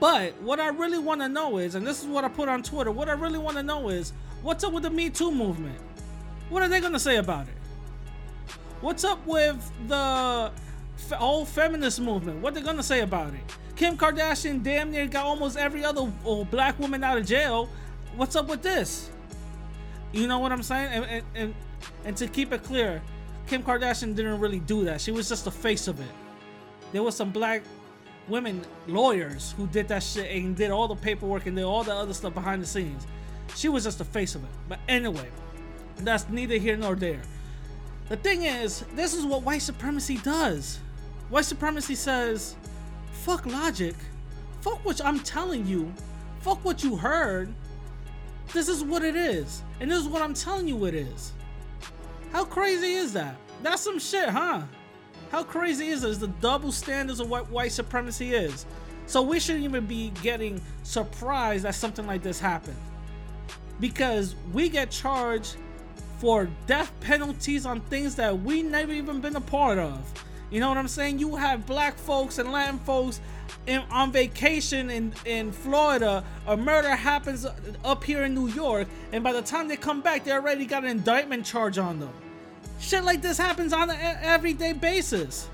But 0.00 0.40
what 0.40 0.60
I 0.60 0.68
really 0.68 0.98
want 0.98 1.20
to 1.20 1.28
know 1.28 1.58
is, 1.58 1.74
and 1.74 1.86
this 1.86 2.02
is 2.02 2.08
what 2.08 2.24
I 2.24 2.28
put 2.28 2.48
on 2.48 2.62
Twitter, 2.62 2.90
what 2.90 3.08
I 3.08 3.12
really 3.12 3.38
want 3.38 3.56
to 3.56 3.62
know 3.62 3.88
is, 3.88 4.12
what's 4.42 4.64
up 4.64 4.72
with 4.72 4.82
the 4.82 4.90
Me 4.90 5.10
Too 5.10 5.30
movement? 5.30 5.78
What 6.48 6.62
are 6.62 6.68
they 6.68 6.80
going 6.80 6.92
to 6.92 6.98
say 6.98 7.16
about 7.16 7.46
it? 7.48 7.54
What's 8.80 9.04
up 9.04 9.24
with 9.26 9.70
the 9.88 10.50
f- 10.98 11.18
whole 11.18 11.44
feminist 11.44 12.00
movement? 12.00 12.40
What 12.40 12.54
they 12.54 12.60
going 12.60 12.76
to 12.76 12.82
say 12.82 13.00
about 13.00 13.32
it? 13.34 13.40
Kim 13.76 13.96
Kardashian 13.96 14.62
damn 14.62 14.90
near 14.90 15.06
got 15.06 15.24
almost 15.24 15.56
every 15.56 15.84
other 15.84 16.10
oh, 16.24 16.44
black 16.44 16.78
woman 16.78 17.02
out 17.02 17.18
of 17.18 17.26
jail. 17.26 17.68
What's 18.16 18.36
up 18.36 18.48
with 18.48 18.62
this? 18.62 19.10
You 20.12 20.28
know 20.28 20.38
what 20.38 20.52
I'm 20.52 20.62
saying? 20.62 20.92
And, 20.92 21.04
and, 21.04 21.24
and, 21.34 21.54
and 22.04 22.16
to 22.18 22.28
keep 22.28 22.52
it 22.52 22.62
clear, 22.62 23.02
Kim 23.46 23.62
Kardashian 23.62 24.14
didn't 24.14 24.38
really 24.38 24.60
do 24.60 24.84
that. 24.84 25.00
She 25.00 25.10
was 25.12 25.28
just 25.28 25.44
the 25.44 25.50
face 25.50 25.88
of 25.88 26.00
it. 26.00 26.12
There 26.92 27.02
was 27.02 27.16
some 27.16 27.30
black 27.30 27.62
women 28.28 28.62
lawyers 28.86 29.54
who 29.56 29.66
did 29.66 29.88
that 29.88 30.02
shit 30.02 30.30
and 30.30 30.56
did 30.56 30.70
all 30.70 30.88
the 30.88 30.96
paperwork 30.96 31.46
and 31.46 31.56
did 31.56 31.64
all 31.64 31.84
the 31.84 31.94
other 31.94 32.14
stuff 32.14 32.34
behind 32.34 32.62
the 32.62 32.66
scenes. 32.66 33.06
She 33.54 33.68
was 33.68 33.84
just 33.84 33.98
the 33.98 34.04
face 34.04 34.34
of 34.34 34.42
it. 34.44 34.50
But 34.68 34.78
anyway, 34.88 35.28
that's 35.98 36.28
neither 36.28 36.56
here 36.56 36.76
nor 36.76 36.94
there. 36.94 37.22
The 38.08 38.16
thing 38.16 38.42
is, 38.42 38.84
this 38.94 39.14
is 39.14 39.24
what 39.24 39.42
white 39.42 39.62
supremacy 39.62 40.18
does. 40.18 40.78
White 41.30 41.44
supremacy 41.44 41.94
says, 41.94 42.56
fuck 43.12 43.46
logic, 43.46 43.94
fuck 44.60 44.84
what 44.84 45.04
I'm 45.04 45.20
telling 45.20 45.66
you, 45.66 45.92
fuck 46.40 46.64
what 46.64 46.84
you 46.84 46.96
heard. 46.96 47.52
This 48.52 48.68
is 48.68 48.84
what 48.84 49.02
it 49.02 49.16
is. 49.16 49.62
And 49.80 49.90
this 49.90 50.00
is 50.00 50.08
what 50.08 50.22
I'm 50.22 50.34
telling 50.34 50.68
you 50.68 50.84
it 50.84 50.94
is. 50.94 51.32
How 52.30 52.44
crazy 52.44 52.94
is 52.94 53.12
that? 53.14 53.36
That's 53.62 53.82
some 53.82 53.98
shit, 53.98 54.28
huh? 54.28 54.62
How 55.34 55.42
crazy 55.42 55.88
is 55.88 56.02
this? 56.02 56.18
The 56.18 56.28
double 56.28 56.70
standards 56.70 57.18
of 57.18 57.28
what 57.28 57.50
white 57.50 57.72
supremacy 57.72 58.34
is. 58.34 58.66
So 59.06 59.20
we 59.20 59.40
shouldn't 59.40 59.64
even 59.64 59.84
be 59.84 60.12
getting 60.22 60.62
surprised 60.84 61.64
that 61.64 61.74
something 61.74 62.06
like 62.06 62.22
this 62.22 62.38
happened. 62.38 62.76
Because 63.80 64.36
we 64.52 64.68
get 64.68 64.92
charged 64.92 65.56
for 66.18 66.48
death 66.68 66.92
penalties 67.00 67.66
on 67.66 67.80
things 67.80 68.14
that 68.14 68.42
we 68.42 68.62
never 68.62 68.92
even 68.92 69.20
been 69.20 69.34
a 69.34 69.40
part 69.40 69.76
of. 69.76 69.98
You 70.52 70.60
know 70.60 70.68
what 70.68 70.78
I'm 70.78 70.86
saying? 70.86 71.18
You 71.18 71.34
have 71.34 71.66
black 71.66 71.98
folks 71.98 72.38
and 72.38 72.52
Latin 72.52 72.78
folks 72.78 73.20
in, 73.66 73.82
on 73.90 74.12
vacation 74.12 74.88
in, 74.88 75.12
in 75.24 75.50
Florida. 75.50 76.22
A 76.46 76.56
murder 76.56 76.94
happens 76.94 77.44
up 77.84 78.04
here 78.04 78.22
in 78.22 78.36
New 78.36 78.46
York, 78.46 78.86
and 79.10 79.24
by 79.24 79.32
the 79.32 79.42
time 79.42 79.66
they 79.66 79.74
come 79.74 80.00
back, 80.00 80.22
they 80.22 80.30
already 80.30 80.64
got 80.64 80.84
an 80.84 80.90
indictment 80.90 81.44
charge 81.44 81.76
on 81.76 81.98
them. 81.98 82.12
Shit 82.78 83.04
like 83.04 83.22
this 83.22 83.38
happens 83.38 83.72
on 83.72 83.90
an 83.90 84.18
everyday 84.22 84.72
basis. 84.72 85.48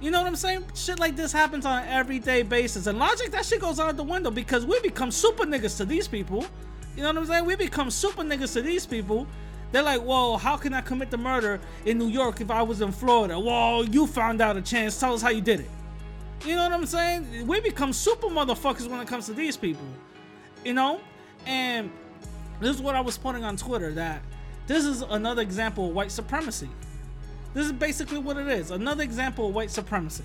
You 0.00 0.10
know 0.10 0.20
what 0.20 0.26
I'm 0.26 0.36
saying? 0.36 0.64
Shit 0.74 0.98
like 0.98 1.16
this 1.16 1.32
happens 1.32 1.64
on 1.64 1.82
an 1.82 1.88
everyday 1.88 2.42
basis. 2.42 2.86
And 2.86 2.98
logic, 2.98 3.30
that 3.30 3.44
shit 3.44 3.60
goes 3.60 3.80
out 3.80 3.96
the 3.96 4.02
window 4.02 4.30
because 4.30 4.66
we 4.66 4.78
become 4.80 5.10
super 5.10 5.44
niggas 5.44 5.76
to 5.78 5.84
these 5.84 6.06
people. 6.06 6.44
You 6.96 7.02
know 7.02 7.08
what 7.08 7.18
I'm 7.18 7.26
saying? 7.26 7.44
We 7.44 7.56
become 7.56 7.90
super 7.90 8.22
niggas 8.22 8.52
to 8.54 8.62
these 8.62 8.86
people. 8.86 9.26
They're 9.72 9.82
like, 9.82 10.00
whoa, 10.00 10.36
how 10.36 10.56
can 10.56 10.74
I 10.74 10.80
commit 10.80 11.10
the 11.10 11.18
murder 11.18 11.60
in 11.84 11.98
New 11.98 12.08
York 12.08 12.40
if 12.40 12.50
I 12.50 12.62
was 12.62 12.80
in 12.80 12.92
Florida? 12.92 13.38
Well, 13.38 13.84
you 13.84 14.06
found 14.06 14.40
out 14.40 14.56
a 14.56 14.62
chance. 14.62 14.98
Tell 14.98 15.14
us 15.14 15.22
how 15.22 15.30
you 15.30 15.40
did 15.40 15.60
it. 15.60 15.70
You 16.44 16.56
know 16.56 16.64
what 16.64 16.72
I'm 16.72 16.86
saying? 16.86 17.46
We 17.46 17.60
become 17.60 17.92
super 17.92 18.28
motherfuckers 18.28 18.88
when 18.88 19.00
it 19.00 19.08
comes 19.08 19.26
to 19.26 19.32
these 19.32 19.56
people. 19.56 19.84
You 20.64 20.74
know? 20.74 21.00
And 21.46 21.90
this 22.60 22.74
is 22.74 22.82
what 22.82 22.94
I 22.94 23.00
was 23.00 23.18
putting 23.18 23.44
on 23.44 23.56
Twitter 23.56 23.92
that 23.92 24.22
this 24.66 24.84
is 24.84 25.02
another 25.02 25.42
example 25.42 25.88
of 25.88 25.94
white 25.94 26.10
supremacy. 26.10 26.68
This 27.54 27.66
is 27.66 27.72
basically 27.72 28.18
what 28.18 28.36
it 28.36 28.48
is 28.48 28.70
another 28.70 29.02
example 29.02 29.48
of 29.48 29.54
white 29.54 29.70
supremacy. 29.70 30.24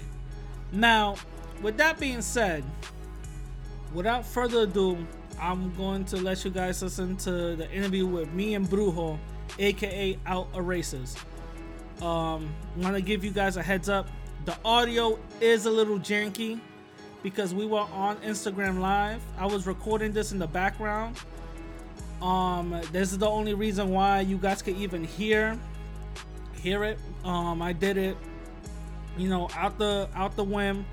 Now, 0.72 1.16
with 1.62 1.78
that 1.78 2.00
being 2.00 2.22
said, 2.22 2.64
without 3.94 4.26
further 4.26 4.62
ado, 4.62 4.98
I'm 5.40 5.74
going 5.76 6.06
to 6.06 6.18
let 6.18 6.44
you 6.46 6.52
guys 6.52 6.82
listen 6.82 7.18
to 7.18 7.56
the 7.56 7.70
interview 7.72 8.06
with 8.06 8.32
me 8.34 8.56
and 8.56 8.68
Brujo, 8.68 9.18
aka 9.60 10.18
Out 10.26 10.48
a 10.54 10.60
Racist. 10.60 11.18
Um, 12.02 12.54
want 12.78 12.96
to 12.96 13.02
give 13.02 13.24
you 13.24 13.32
guys 13.32 13.58
a 13.58 13.64
heads 13.64 13.90
up. 13.90 14.08
The 14.46 14.56
audio 14.66 15.20
is 15.40 15.66
a 15.68 15.72
little 15.72 16.00
janky 16.00 16.60
because 17.22 17.54
we 17.54 17.66
were 17.66 17.86
on 17.94 18.18
Instagram 18.18 18.80
Live. 18.80 19.22
I 19.38 19.46
was 19.46 19.68
recording 19.68 20.12
this 20.12 20.32
in 20.32 20.40
the 20.40 20.48
background. 20.48 21.18
Um, 22.22 22.80
this 22.92 23.12
is 23.12 23.18
the 23.18 23.30
only 23.30 23.54
reason 23.54 23.90
why 23.90 24.22
you 24.22 24.38
guys 24.38 24.62
could 24.62 24.78
even 24.78 25.04
hear 25.04 25.60
hear 26.62 26.84
it. 26.84 27.00
Um, 27.24 27.62
I 27.62 27.74
did 27.74 27.98
it, 27.98 28.16
you 29.18 29.28
know, 29.30 29.50
out 29.56 29.78
the 29.78 30.08
out 30.16 30.36
the 30.36 30.44
whim 30.44 30.86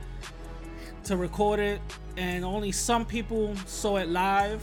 to 1.05 1.17
record 1.17 1.61
it, 1.61 1.81
and 2.17 2.45
only 2.45 2.73
some 2.73 3.05
people 3.05 3.55
saw 3.67 3.97
it 3.99 4.09
live. 4.09 4.63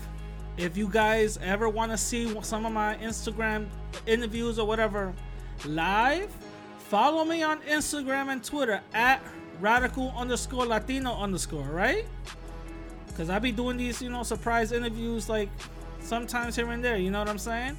If 0.58 0.78
you 0.78 0.88
guys 0.88 1.38
ever 1.44 1.70
want 1.70 1.92
to 1.92 1.98
see 1.98 2.34
some 2.42 2.66
of 2.66 2.72
my 2.72 2.96
Instagram 2.96 3.68
interviews 4.08 4.58
or 4.58 4.66
whatever 4.66 5.14
live, 5.66 6.30
follow 6.80 7.26
me 7.26 7.44
on 7.44 7.60
Instagram 7.62 8.30
and 8.30 8.44
Twitter 8.44 8.82
at 8.94 9.22
radical 9.60 10.14
underscore 10.18 10.66
Latino 10.66 11.14
underscore, 11.16 11.68
right? 11.68 12.06
Because 13.08 13.30
I 13.30 13.40
be 13.40 13.52
doing 13.52 13.78
these, 13.78 14.02
you 14.02 14.10
know, 14.10 14.24
surprise 14.24 14.72
interviews 14.72 15.30
like 15.30 15.50
sometimes 16.06 16.56
here 16.56 16.70
and 16.70 16.84
there, 16.84 16.98
you 16.98 17.12
know 17.12 17.20
what 17.20 17.30
I'm 17.30 17.38
saying? 17.38 17.78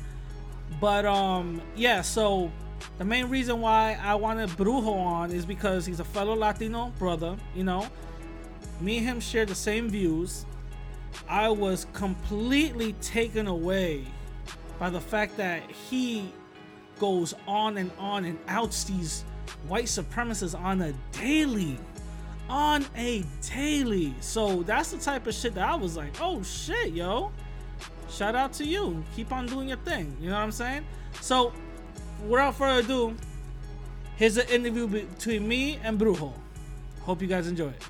But 0.81 1.07
um, 1.07 1.63
yeah, 1.77 2.03
so 2.03 2.51
the 2.99 3.05
main 3.05 3.29
reason 3.29 3.61
why 3.61 3.99
I 4.03 4.15
wanted 4.15 4.51
Brujo 4.51 4.95
on 4.95 5.31
is 5.31 5.47
because 5.47 5.87
he's 5.87 6.01
a 6.01 6.05
fellow 6.05 6.35
Latino 6.35 6.93
brother, 6.99 7.37
you 7.55 7.65
know. 7.65 7.87
Me 8.81 8.99
and 8.99 9.07
him 9.07 9.21
share 9.21 9.47
the 9.47 9.55
same 9.55 9.89
views. 9.89 10.45
I 11.29 11.49
was 11.49 11.87
completely 11.93 12.93
taken 12.95 13.47
away 13.47 14.05
by 14.79 14.91
the 14.91 15.01
fact 15.01 15.37
that 15.39 15.63
he 15.71 16.33
goes 16.99 17.35
on 17.47 17.79
and 17.79 17.91
on 17.99 18.25
and 18.25 18.39
outs 18.49 18.85
these 18.85 19.25
white 19.69 19.85
supremacists 19.85 20.59
on 20.59 20.83
a 20.83 20.93
daily. 21.13 21.79
On 22.49 22.85
a 22.97 23.25
daily. 23.55 24.15
So 24.21 24.63
that's 24.63 24.91
the 24.91 24.99
type 24.99 25.27
of 25.27 25.35
shit 25.35 25.55
that 25.55 25.69
I 25.69 25.75
was 25.75 25.97
like, 25.97 26.13
oh 26.21 26.43
shit, 26.43 26.93
yo. 26.93 27.33
Shout 28.11 28.35
out 28.35 28.53
to 28.55 28.65
you. 28.65 29.05
Keep 29.15 29.33
on 29.33 29.47
doing 29.47 29.69
your 29.69 29.79
thing. 29.79 30.17
You 30.21 30.31
know 30.31 30.37
what 30.37 30.43
I'm 30.43 30.53
saying? 30.53 30.85
So, 31.21 31.53
without 32.27 32.55
further 32.55 32.81
ado, 32.81 33.17
here's 34.17 34.37
an 34.37 34.49
interview 34.49 34.87
between 34.87 35.47
me 35.47 35.79
and 35.83 35.99
Brujo. 35.99 36.33
Hope 37.03 37.21
you 37.21 37.29
guys 37.29 37.47
enjoy 37.47 37.69
it. 37.69 37.83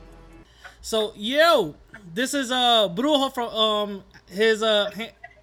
So, 0.80 1.12
yo, 1.16 1.74
this 2.14 2.34
is 2.34 2.50
uh 2.50 2.88
Brujo 2.88 3.32
from 3.32 3.48
um 3.48 4.04
his 4.30 4.62
uh 4.62 4.90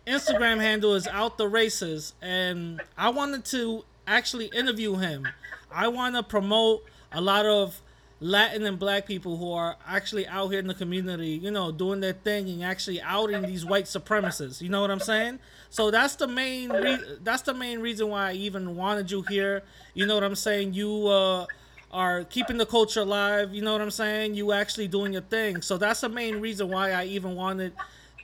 Instagram 0.05 0.59
handle 0.59 0.95
is 0.95 1.07
out 1.07 1.37
the 1.37 1.47
races, 1.47 2.13
and 2.21 2.81
I 2.97 3.09
wanted 3.09 3.45
to 3.45 3.85
actually 4.05 4.47
interview 4.47 4.95
him. 4.95 5.27
I 5.71 5.87
want 5.87 6.15
to 6.15 6.23
promote 6.23 6.83
a 7.11 7.21
lot 7.21 7.45
of 7.45 7.81
Latin 8.23 8.65
and 8.65 8.79
Black 8.79 9.05
people 9.05 9.35
who 9.35 9.51
are 9.51 9.75
actually 9.85 10.25
out 10.27 10.47
here 10.47 10.59
in 10.59 10.67
the 10.67 10.73
community, 10.73 11.31
you 11.31 11.51
know, 11.51 11.73
doing 11.73 11.99
their 11.99 12.13
thing 12.13 12.47
and 12.49 12.63
actually 12.63 13.01
outing 13.01 13.45
these 13.45 13.65
white 13.65 13.83
supremacists. 13.83 14.61
You 14.61 14.69
know 14.69 14.79
what 14.79 14.89
I'm 14.91 15.01
saying? 15.01 15.39
So 15.69 15.91
that's 15.91 16.15
the 16.15 16.27
main 16.27 16.71
re- 16.71 17.03
that's 17.21 17.41
the 17.41 17.53
main 17.53 17.79
reason 17.79 18.07
why 18.07 18.29
I 18.29 18.33
even 18.35 18.77
wanted 18.77 19.11
you 19.11 19.23
here. 19.23 19.63
You 19.93 20.05
know 20.05 20.15
what 20.15 20.23
I'm 20.23 20.35
saying? 20.35 20.73
You 20.73 21.07
uh 21.07 21.47
are 21.91 22.23
keeping 22.23 22.57
the 22.57 22.65
culture 22.65 23.01
alive. 23.01 23.53
You 23.53 23.61
know 23.61 23.73
what 23.73 23.81
I'm 23.81 23.91
saying? 23.91 24.35
You 24.35 24.53
actually 24.53 24.87
doing 24.87 25.11
your 25.11 25.21
thing. 25.23 25.61
So 25.61 25.77
that's 25.77 25.99
the 25.99 26.09
main 26.09 26.39
reason 26.39 26.69
why 26.69 26.91
I 26.91 27.03
even 27.05 27.35
wanted, 27.35 27.73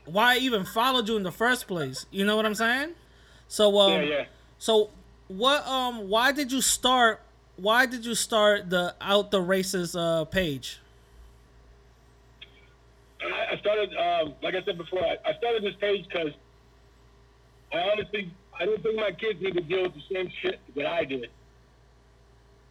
why 0.06 0.36
I 0.36 0.38
even 0.38 0.64
followed 0.64 1.10
you 1.10 1.18
in 1.18 1.24
the 1.24 1.32
first 1.32 1.68
place. 1.68 2.06
You 2.10 2.26
know 2.26 2.38
what 2.38 2.46
I'm 2.46 2.56
saying? 2.56 2.92
So 3.50 3.78
um, 3.80 4.04
Yeah, 4.04 4.08
yeah. 4.08 4.26
so 4.60 4.92
what 5.28 5.68
um, 5.68 6.08
why 6.10 6.32
did 6.32 6.54
you 6.54 6.62
start? 6.62 7.22
Why 7.62 7.86
did 7.86 8.06
you 8.06 8.16
start 8.16 8.70
the 8.70 8.96
out 9.02 9.32
the 9.32 9.42
races 9.42 9.96
uh 9.96 10.26
page? 10.26 10.80
I 13.22 13.58
started, 13.60 13.90
um, 13.98 14.34
like 14.42 14.56
I 14.56 14.64
said 14.64 14.78
before, 14.78 15.04
I, 15.04 15.34
started 15.38 15.64
this 15.64 15.76
page 15.82 16.06
because 16.08 16.32
I 17.74 17.80
honestly, 17.80 18.32
I 18.58 18.66
didn't 18.66 18.84
think 18.84 18.96
my 18.96 19.12
kids 19.12 19.42
need 19.42 19.56
to 19.56 19.62
deal 19.62 19.84
with 19.84 19.94
the 19.94 20.02
same 20.14 20.32
shit 20.42 20.60
that 20.76 20.86
I 20.86 21.04
did. 21.04 21.30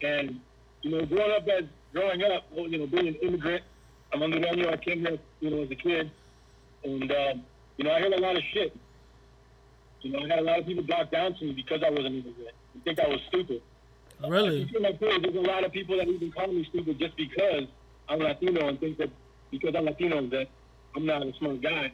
And, 0.01 0.41
you 0.83 0.91
know, 0.91 1.05
growing 1.05 1.33
up 1.33 1.47
as, 1.49 1.65
growing 1.93 2.23
up, 2.23 2.47
well, 2.51 2.67
you 2.67 2.79
know, 2.79 2.87
being 2.87 3.09
an 3.09 3.17
immigrant, 3.17 3.63
I'm 4.13 4.23
under 4.23 4.39
year, 4.39 4.71
I 4.71 4.77
came 4.79 5.01
here, 5.01 5.19
you 5.41 5.51
know, 5.51 5.63
as 5.63 5.71
a 5.71 5.75
kid. 5.75 6.11
And, 6.85 7.13
um, 7.13 7.43
you 7.77 7.85
know, 7.85 7.93
I 7.93 8.01
heard 8.01 8.15
a 8.15 8.21
lot 8.21 8.37
of 8.37 8.43
shit. 8.55 8.75
You 10.01 10.13
know, 10.13 10.21
I 10.21 10.29
had 10.29 10.39
a 10.39 10.43
lot 10.43 10.61
of 10.61 10.67
people 10.67 10.85
talk 10.85 11.11
down 11.11 11.35
to 11.35 11.45
me 11.45 11.53
because 11.53 11.83
I 11.85 11.91
was 11.91 12.01
an 12.01 12.15
immigrant. 12.15 12.55
They 12.75 12.81
think 12.81 13.01
I 13.01 13.09
was 13.09 13.21
stupid. 13.29 13.61
You 14.23 14.31
Really? 14.33 14.69
see 14.73 14.79
my 14.81 14.93
page, 14.93 15.23
there's 15.23 15.35
a 15.37 15.41
lot 15.41 15.65
of 15.65 15.73
people 15.73 15.97
that 15.99 16.09
even 16.09 16.33
call 16.33 16.49
me 16.49 16.65
stupid 16.71 16.99
just 16.99 17.17
because 17.17 17.65
I'm 18.09 18.19
Latino 18.19 18.69
and 18.69 18.81
think 18.81 18.99
that 18.99 19.11
because 19.51 19.75
I'm 19.77 19.85
Latino 19.85 20.27
that 20.29 20.49
I'm 20.97 21.07
not 21.07 21.27
a 21.27 21.33
smart 21.39 21.61
guy. 21.63 21.93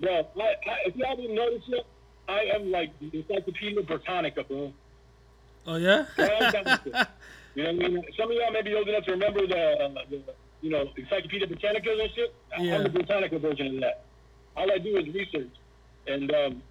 Well, 0.00 0.30
I, 0.40 0.42
I, 0.42 0.54
if 0.86 0.96
y'all 0.96 1.16
didn't 1.16 1.34
notice 1.34 1.62
it, 1.68 1.84
I 2.28 2.40
am 2.54 2.70
like 2.70 2.98
the 3.00 3.10
Encyclopedia 3.18 3.82
Britannica, 3.82 4.44
bro. 4.44 4.72
Oh 5.66 5.76
yeah. 5.76 6.06
Well 6.16 6.52
done 6.52 6.64
with 6.64 6.94
it. 6.94 7.06
You 7.54 7.64
know 7.64 7.72
what 7.72 7.84
I 7.84 7.88
mean? 7.88 8.02
Some 8.16 8.30
of 8.30 8.36
y'all 8.36 8.52
may 8.52 8.62
be 8.62 8.74
old 8.74 8.88
enough 8.88 9.04
to 9.04 9.10
remember 9.12 9.46
the, 9.46 9.56
uh, 9.58 9.88
the 10.08 10.22
you 10.62 10.70
know, 10.70 10.88
Encyclopedia 10.96 11.46
Britannica 11.46 11.90
and 11.90 12.10
shit. 12.14 12.34
Yeah. 12.58 12.76
I'm 12.76 12.82
the 12.84 12.88
Britannica 12.90 13.38
version 13.38 13.74
of 13.74 13.80
that. 13.80 14.04
All 14.56 14.70
I 14.72 14.78
do 14.78 14.96
is 14.96 15.06
research. 15.12 15.50
And 16.06 16.32
um, 16.34 16.62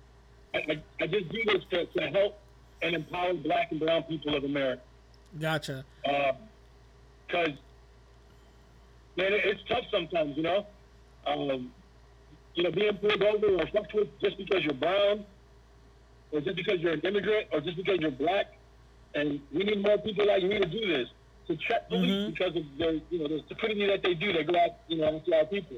I, 0.53 0.57
I, 0.57 0.83
I 1.01 1.07
just 1.07 1.29
do 1.29 1.43
this 1.45 1.63
to, 1.71 1.85
to 1.85 2.07
help 2.09 2.39
and 2.81 2.95
empower 2.95 3.33
black 3.33 3.71
and 3.71 3.79
brown 3.79 4.03
people 4.03 4.35
of 4.35 4.43
America. 4.43 4.81
gotcha. 5.39 5.83
Because, 6.03 7.49
man, 9.17 9.33
it, 9.33 9.41
it's 9.45 9.61
tough 9.67 9.83
sometimes, 9.91 10.37
you 10.37 10.43
know? 10.43 10.65
Um, 11.25 11.71
you 12.55 12.63
know, 12.63 12.71
being 12.71 12.95
pulled 12.97 13.21
over 13.21 13.47
or 13.47 13.67
fucked 13.67 13.93
with 13.93 14.07
just 14.21 14.37
because 14.37 14.63
you're 14.63 14.73
brown, 14.73 15.25
or 16.31 16.39
just 16.41 16.55
because 16.55 16.79
you're 16.79 16.93
an 16.93 17.01
immigrant, 17.01 17.47
or 17.51 17.59
just 17.61 17.77
because 17.77 17.97
you're 17.99 18.11
black. 18.11 18.53
And 19.15 19.39
we 19.53 19.63
need 19.63 19.81
more 19.81 19.97
people 19.97 20.25
like 20.27 20.43
me 20.43 20.59
to 20.59 20.65
do 20.65 20.87
this, 20.87 21.07
to 21.47 21.55
check 21.57 21.87
police 21.89 22.11
Mhm. 22.11 22.31
because 22.31 22.55
of 22.55 22.63
the, 22.77 23.01
you 23.09 23.19
know, 23.19 23.27
the 23.27 23.43
stupidity 23.45 23.87
that 23.87 24.03
they 24.03 24.13
do. 24.13 24.31
They 24.33 24.43
go 24.43 24.57
out, 24.59 24.71
you 24.87 24.97
know, 24.97 25.17
after 25.17 25.35
our 25.35 25.45
people. 25.45 25.77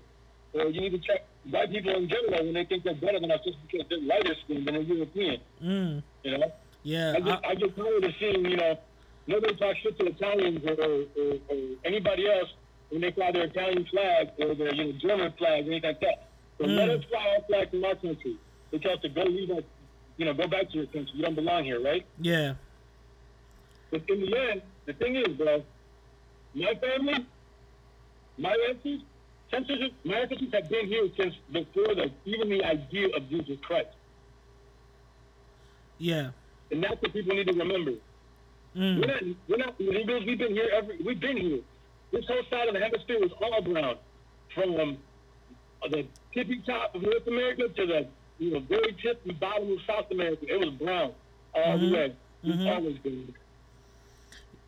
Or 0.53 0.65
you 0.65 0.81
need 0.81 0.91
to 0.91 0.99
check 0.99 1.25
white 1.49 1.71
people 1.71 1.93
in 1.95 2.09
general 2.09 2.43
when 2.43 2.53
they 2.53 2.65
think 2.65 2.83
they're 2.83 2.95
better 2.95 3.19
than 3.19 3.31
us 3.31 3.39
just 3.45 3.57
because 3.69 3.87
they're 3.89 4.01
lighter 4.01 4.35
skinned 4.43 4.67
than 4.67 4.75
a 4.75 4.79
European, 4.79 5.39
Mm. 5.63 6.03
you 6.23 6.37
know? 6.37 6.51
Yeah. 6.83 7.13
I 7.15 7.19
get, 7.19 7.45
I- 7.45 7.49
I 7.49 7.55
get 7.55 7.75
tired 7.75 8.03
of 8.03 8.13
seeing, 8.19 8.45
you 8.45 8.57
know, 8.57 8.79
nobody 9.27 9.55
talks 9.55 9.79
shit 9.79 9.97
to 9.99 10.05
Italians 10.07 10.63
or, 10.65 10.73
or, 10.73 10.99
or, 11.17 11.33
or 11.49 11.57
anybody 11.85 12.29
else 12.29 12.49
when 12.89 13.01
they 13.01 13.11
fly 13.11 13.31
their 13.31 13.43
Italian 13.45 13.85
flag 13.85 14.29
or 14.39 14.55
their, 14.55 14.73
you 14.73 14.85
know, 14.85 14.91
German 14.99 15.31
flag 15.37 15.67
or 15.67 15.71
anything 15.71 15.89
like 15.89 15.99
that. 16.01 16.25
So 16.57 16.65
Mm. 16.65 16.75
let 16.75 16.89
us 16.89 17.03
fly 17.05 17.35
our 17.35 17.41
flag 17.45 17.69
from 17.69 17.85
our 17.85 17.95
country. 17.95 18.35
They 18.71 18.79
tell 18.79 18.93
us 18.93 19.01
to 19.01 19.09
go 19.09 19.23
leave 19.23 19.49
our, 19.51 19.61
you 20.17 20.25
know, 20.25 20.33
go 20.33 20.47
back 20.47 20.69
to 20.71 20.77
your 20.77 20.85
country. 20.87 21.11
You 21.15 21.23
don't 21.23 21.35
belong 21.35 21.63
here, 21.63 21.81
right? 21.81 22.05
yeah. 22.19 22.53
But 23.91 24.03
in 24.07 24.19
the 24.21 24.37
end, 24.37 24.61
the 24.85 24.93
thing 24.93 25.15
is, 25.15 25.29
bro, 25.29 25.63
my 26.53 26.73
family, 26.75 27.25
my 28.37 28.55
ancestors, 28.69 29.01
ancestors, 29.51 29.91
my 30.03 30.15
ancestors 30.19 30.49
have 30.53 30.69
been 30.69 30.85
here 30.85 31.07
since 31.17 31.33
before 31.51 31.95
the 31.95 32.11
even 32.25 32.49
the 32.49 32.63
idea 32.63 33.07
of 33.15 33.27
Jesus 33.29 33.57
Christ. 33.61 33.89
Yeah. 35.97 36.29
And 36.71 36.83
that's 36.83 37.01
what 37.01 37.13
people 37.13 37.35
need 37.35 37.47
to 37.47 37.53
remember. 37.53 37.91
Mm. 38.75 38.99
We're 38.99 39.07
not, 39.07 39.23
we're 39.47 39.57
not 39.57 39.79
illegals. 39.79 40.25
We've 40.27 40.37
been 40.37 40.53
here 40.53 40.69
every. 40.73 40.97
We've 41.03 41.19
been 41.19 41.37
here. 41.37 41.59
This 42.11 42.25
whole 42.27 42.43
side 42.49 42.67
of 42.67 42.73
the 42.73 42.79
hemisphere 42.79 43.19
was 43.19 43.31
all 43.41 43.61
brown, 43.61 43.95
from 44.53 44.75
um, 44.79 44.97
the 45.89 46.05
tippy 46.33 46.61
top 46.65 46.93
of 46.95 47.01
North 47.01 47.27
America 47.27 47.67
to 47.67 47.85
the 47.85 48.07
you 48.37 48.51
know 48.53 48.59
very 48.61 48.95
tip 49.01 49.21
and 49.27 49.39
bottom 49.39 49.71
of 49.71 49.79
South 49.87 50.09
America. 50.11 50.45
It 50.47 50.59
was 50.59 50.69
brown 50.75 51.13
all 51.55 51.77
the 51.77 51.91
way. 51.91 52.15
We've 52.43 52.55
Mhm. 52.55 52.75
always 52.75 52.97
been. 52.99 53.33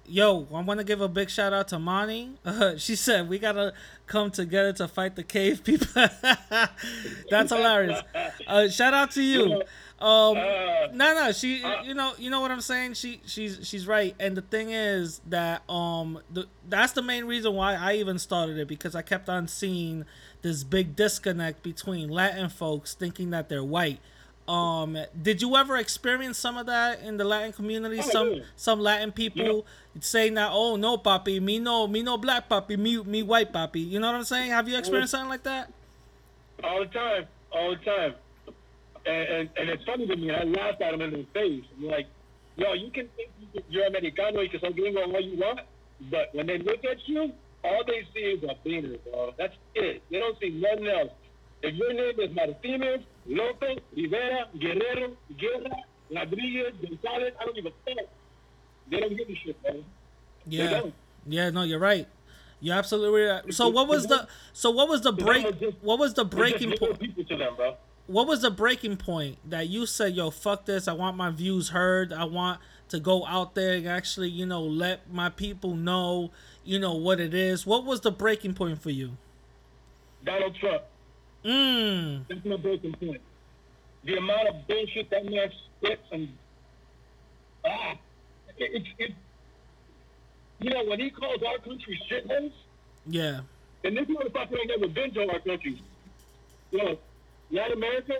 Yo, 0.07 0.45
I 0.53 0.61
want 0.61 0.79
to 0.79 0.83
give 0.83 0.99
a 0.99 1.07
big 1.07 1.29
shout 1.29 1.53
out 1.53 1.67
to 1.69 1.79
Monty. 1.79 2.31
Uh, 2.43 2.75
she 2.77 2.95
said 2.95 3.29
we 3.29 3.39
gotta 3.39 3.73
come 4.07 4.29
together 4.31 4.73
to 4.73 4.87
fight 4.87 5.15
the 5.15 5.23
cave 5.23 5.63
people. 5.63 5.87
That's 7.29 7.51
hilarious. 7.51 8.01
Uh, 8.47 8.67
shout 8.67 8.93
out 8.93 9.11
to 9.11 9.21
you. 9.21 9.61
Um, 10.01 10.37
Uh, 10.37 10.87
no, 10.93 11.13
no, 11.13 11.31
she, 11.31 11.63
you 11.83 11.93
know, 11.93 12.13
you 12.17 12.29
know 12.29 12.41
what 12.41 12.51
I'm 12.51 12.61
saying. 12.61 12.95
She, 12.95 13.21
she's, 13.25 13.59
she's 13.63 13.87
right. 13.87 14.15
And 14.19 14.35
the 14.35 14.41
thing 14.41 14.71
is 14.71 15.21
that, 15.29 15.69
um, 15.69 16.19
the, 16.33 16.47
that's 16.67 16.93
the 16.93 17.01
main 17.01 17.25
reason 17.25 17.53
why 17.53 17.75
I 17.75 17.95
even 17.95 18.17
started 18.17 18.57
it 18.57 18.67
because 18.67 18.95
I 18.95 19.03
kept 19.03 19.29
on 19.29 19.47
seeing 19.47 20.05
this 20.41 20.63
big 20.63 20.95
disconnect 20.95 21.61
between 21.63 22.09
Latin 22.09 22.49
folks 22.49 22.93
thinking 22.95 23.29
that 23.29 23.47
they're 23.47 23.63
white. 23.63 23.99
Um, 24.47 24.97
did 25.21 25.41
you 25.41 25.55
ever 25.55 25.77
experience 25.77 26.37
some 26.37 26.57
of 26.57 26.65
that 26.65 27.01
in 27.01 27.17
the 27.17 27.23
Latin 27.23 27.53
community? 27.53 27.99
Oh, 27.99 28.09
some, 28.09 28.33
yeah. 28.33 28.43
some 28.55 28.79
Latin 28.79 29.11
people 29.11 29.65
saying 29.99 30.33
that, 30.33 30.49
oh 30.51 30.75
no, 30.75 30.97
papi, 30.97 31.39
me 31.39 31.59
no, 31.59 31.87
me 31.87 32.01
no 32.01 32.17
black 32.17 32.49
papi, 32.49 32.77
me, 32.77 33.01
me 33.03 33.21
white 33.23 33.53
papi. 33.53 33.87
You 33.87 33.99
know 33.99 34.07
what 34.07 34.15
I'm 34.15 34.23
saying? 34.23 34.49
Have 34.49 34.67
you 34.67 34.77
experienced 34.77 35.11
something 35.11 35.29
like 35.29 35.43
that? 35.43 35.71
all 36.63 36.79
the 36.79 36.85
time, 36.85 37.27
all 37.51 37.69
the 37.71 37.75
time. 37.77 38.13
And, 39.05 39.27
and, 39.27 39.49
and 39.57 39.69
it's 39.69 39.83
funny 39.85 40.07
to 40.07 40.15
me. 40.15 40.31
I 40.31 40.43
laugh 40.43 40.81
at 40.81 40.91
them 40.91 41.01
in 41.01 41.11
their 41.11 41.23
face. 41.33 41.63
I'm 41.77 41.85
like, 41.87 42.07
yo, 42.55 42.73
you 42.73 42.91
can 42.91 43.07
think 43.15 43.29
you're 43.69 43.87
Americano, 43.87 44.41
you 44.41 44.49
can 44.49 44.59
say 44.61 44.71
gringo 44.71 45.01
all 45.01 45.21
you 45.21 45.37
want, 45.37 45.61
but 46.09 46.33
when 46.33 46.47
they 46.47 46.57
look 46.57 46.83
at 46.85 46.97
you, 47.07 47.31
all 47.63 47.83
they 47.85 48.07
see 48.13 48.19
is 48.21 48.43
a 48.43 48.55
beaner, 48.67 48.97
bro. 49.03 49.33
That's 49.37 49.53
it. 49.75 50.03
They 50.09 50.19
don't 50.19 50.37
see 50.39 50.49
nothing 50.49 50.87
else. 50.87 51.11
If 51.61 51.75
your 51.75 51.93
name 51.93 52.19
is 52.19 52.35
Martinez, 52.35 53.01
Lopez, 53.27 53.77
Rivera, 53.95 54.47
Guerrero, 54.59 55.15
Guerra, 55.37 55.75
Rodriguez, 56.13 56.73
Gonzalez, 56.81 57.33
I 57.39 57.45
don't 57.45 57.55
give 57.55 57.65
a 57.65 57.71
fuck. 57.85 58.05
They 58.89 58.99
don't 58.99 59.15
give 59.15 59.29
a 59.29 59.35
shit, 59.35 59.57
man. 59.63 59.85
Yeah, 60.47 60.81
yeah, 61.27 61.49
no, 61.51 61.61
you're 61.61 61.79
right. 61.79 62.07
You're 62.61 62.75
absolutely 62.75 63.21
right. 63.21 63.53
So 63.53 63.69
what 63.69 63.87
was 63.87 64.07
the 64.07 64.27
so 64.53 64.71
what 64.71 64.89
was 64.89 65.01
the 65.01 65.11
break? 65.11 65.45
What 65.81 65.99
was 65.99 66.13
the 66.13 66.25
breaking 66.25 66.77
point? 66.77 66.99
People 68.11 68.19
to 68.19 68.19
them, 68.19 68.19
bro. 68.19 68.19
What 68.19 68.27
was 68.27 68.41
the 68.41 68.51
breaking 68.51 68.97
point 68.97 69.37
that 69.49 69.69
you 69.69 69.85
said, 69.85 70.15
"Yo, 70.15 70.29
fuck 70.29 70.65
this! 70.65 70.87
I 70.87 70.93
want 70.93 71.17
my 71.17 71.29
views 71.31 71.69
heard. 71.69 72.13
I 72.13 72.25
want 72.25 72.59
to 72.89 72.99
go 72.99 73.25
out 73.25 73.55
there 73.55 73.73
and 73.75 73.87
actually, 73.87 74.29
you 74.29 74.45
know, 74.45 74.61
let 74.63 75.11
my 75.11 75.29
people 75.29 75.75
know, 75.75 76.31
you 76.63 76.79
know, 76.79 76.93
what 76.95 77.19
it 77.19 77.33
is." 77.33 77.65
What 77.65 77.85
was 77.85 78.01
the 78.01 78.11
breaking 78.11 78.53
point 78.55 78.81
for 78.81 78.89
you? 78.91 79.17
Donald 80.25 80.55
Trump. 80.55 80.83
Mm. 81.45 82.27
That's 82.27 82.45
my 82.45 82.57
breaking 82.57 82.93
point. 82.93 83.21
The 84.03 84.17
amount 84.17 84.47
of 84.49 84.67
bullshit 84.67 85.09
that 85.11 85.25
man 85.25 85.51
spits 85.79 86.01
and 86.11 86.29
ah, 87.65 87.95
it, 88.57 88.81
it, 88.81 88.83
it, 88.99 89.11
you 90.59 90.69
know 90.71 90.83
when 90.85 90.99
he 90.99 91.09
calls 91.09 91.41
our 91.43 91.57
country 91.59 91.99
shitholes, 92.09 92.51
Yeah. 93.07 93.41
and 93.83 93.97
this 93.97 94.07
motherfucker 94.07 94.57
ain't 94.59 94.67
never 94.79 94.87
been 94.87 95.11
to 95.13 95.29
our 95.31 95.39
country. 95.39 95.81
You 96.71 96.77
know, 96.77 96.97
Latin 97.51 97.77
America 97.77 98.13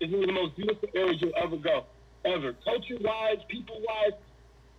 is 0.00 0.10
one 0.10 0.20
of 0.20 0.26
the 0.26 0.32
most 0.32 0.56
beautiful 0.56 0.88
areas 0.94 1.20
you'll 1.20 1.32
ever 1.36 1.56
go, 1.56 1.84
ever. 2.24 2.54
Culture-wise, 2.64 3.38
people-wise, 3.48 4.12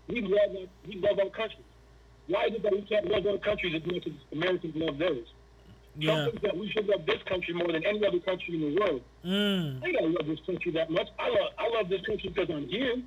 we 0.07 0.21
love 0.21 0.55
our, 0.55 0.67
we 0.87 0.95
love 0.95 1.19
our 1.19 1.29
country. 1.29 1.63
Why 2.27 2.45
is 2.45 2.55
it 2.55 2.63
that 2.63 2.71
we 2.71 2.81
can't 2.83 3.09
love 3.09 3.25
other 3.25 3.37
countries 3.37 3.75
as 3.75 3.85
much 3.91 4.05
as 4.07 4.13
Americans 4.31 4.73
love 4.75 4.97
theirs? 4.97 5.27
Yeah. 5.97 6.25
Thinks 6.25 6.41
that 6.43 6.57
we 6.57 6.69
should 6.69 6.87
love 6.87 7.05
this 7.05 7.21
country 7.27 7.53
more 7.53 7.71
than 7.71 7.85
any 7.85 8.05
other 8.05 8.19
country 8.19 8.55
in 8.55 8.61
the 8.61 8.79
world. 8.79 9.01
Mm. 9.25 9.83
I 9.83 9.91
don't 9.91 10.13
love 10.13 10.27
this 10.27 10.39
country 10.45 10.71
that 10.73 10.89
much. 10.89 11.07
I 11.17 11.29
love 11.29 11.51
I 11.57 11.67
love 11.75 11.89
this 11.89 12.01
country 12.01 12.29
because 12.29 12.49
I'm 12.49 12.67
here. 12.67 13.01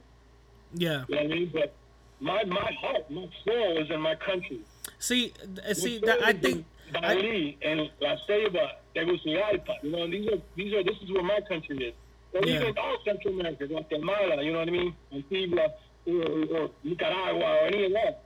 Yeah. 0.74 1.04
You 1.08 1.14
know 1.14 1.22
what 1.22 1.32
I 1.32 1.34
mean? 1.34 1.50
But 1.52 1.74
my 2.22 2.44
my 2.44 2.70
heart, 2.80 3.10
my 3.10 3.28
soul 3.44 3.78
is 3.78 3.90
in 3.90 4.00
my 4.00 4.14
country. 4.14 4.60
See, 4.98 5.34
see 5.74 5.98
that 5.98 6.22
I 6.22 6.32
think. 6.32 6.64
in 6.94 7.04
I, 7.04 7.14
Bali 7.14 7.58
and 7.62 7.90
La 8.00 8.16
Ceiba, 8.28 8.70
Tegucigalpa. 8.94 9.82
You 9.82 9.90
know, 9.90 10.06
these 10.08 10.28
are 10.28 10.38
these 10.56 10.72
are 10.74 10.84
this 10.84 10.96
is 11.02 11.10
where 11.10 11.24
my 11.24 11.40
country 11.48 11.76
is. 11.88 11.94
Or 12.32 12.46
Yeah. 12.46 12.62
even 12.62 12.78
all 12.78 12.96
Central 13.04 13.34
America, 13.38 13.66
Guatemala. 13.66 14.42
You 14.42 14.52
know 14.52 14.60
what 14.60 14.68
I 14.68 14.70
mean? 14.70 14.94
Antigua 15.12 15.74
or, 16.06 16.56
or 16.56 16.70
Nicaragua 16.84 17.44
or 17.44 17.66
any 17.66 17.86
of 17.86 17.92
that. 17.92 18.22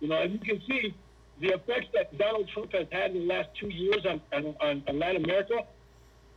You 0.00 0.08
know, 0.08 0.16
as 0.16 0.30
you 0.30 0.38
can 0.38 0.60
see, 0.66 0.94
the 1.40 1.48
effects 1.48 1.88
that 1.92 2.16
Donald 2.16 2.48
Trump 2.48 2.72
has 2.72 2.86
had 2.90 3.10
in 3.10 3.28
the 3.28 3.34
last 3.34 3.50
two 3.60 3.68
years 3.68 4.06
on 4.06 4.20
on, 4.32 4.54
on, 4.60 4.82
on 4.88 4.98
Latin 4.98 5.24
America, 5.24 5.58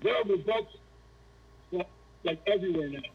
there 0.04 0.16
are 0.16 0.24
results 0.24 0.76
like, 1.72 1.88
like 2.26 2.42
everywhere 2.46 2.90
now. 2.90 3.10